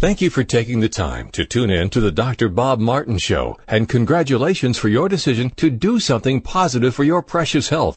Thank 0.00 0.20
you 0.20 0.31
for 0.31 0.44
taking 0.44 0.81
the 0.81 0.89
time 0.89 1.31
to 1.31 1.44
tune 1.44 1.70
in 1.70 1.90
to 1.90 2.00
the 2.00 2.10
Dr. 2.10 2.48
Bob 2.48 2.78
Martin 2.78 3.18
Show, 3.18 3.58
and 3.68 3.89
congratulations 3.89 4.78
for 4.78 4.89
your 4.89 5.08
decision 5.08 5.50
to 5.56 5.70
do 5.70 6.00
something 6.00 6.40
positive 6.40 6.94
for 6.94 7.05
your 7.05 7.23
precious 7.23 7.68
health. 7.68 7.97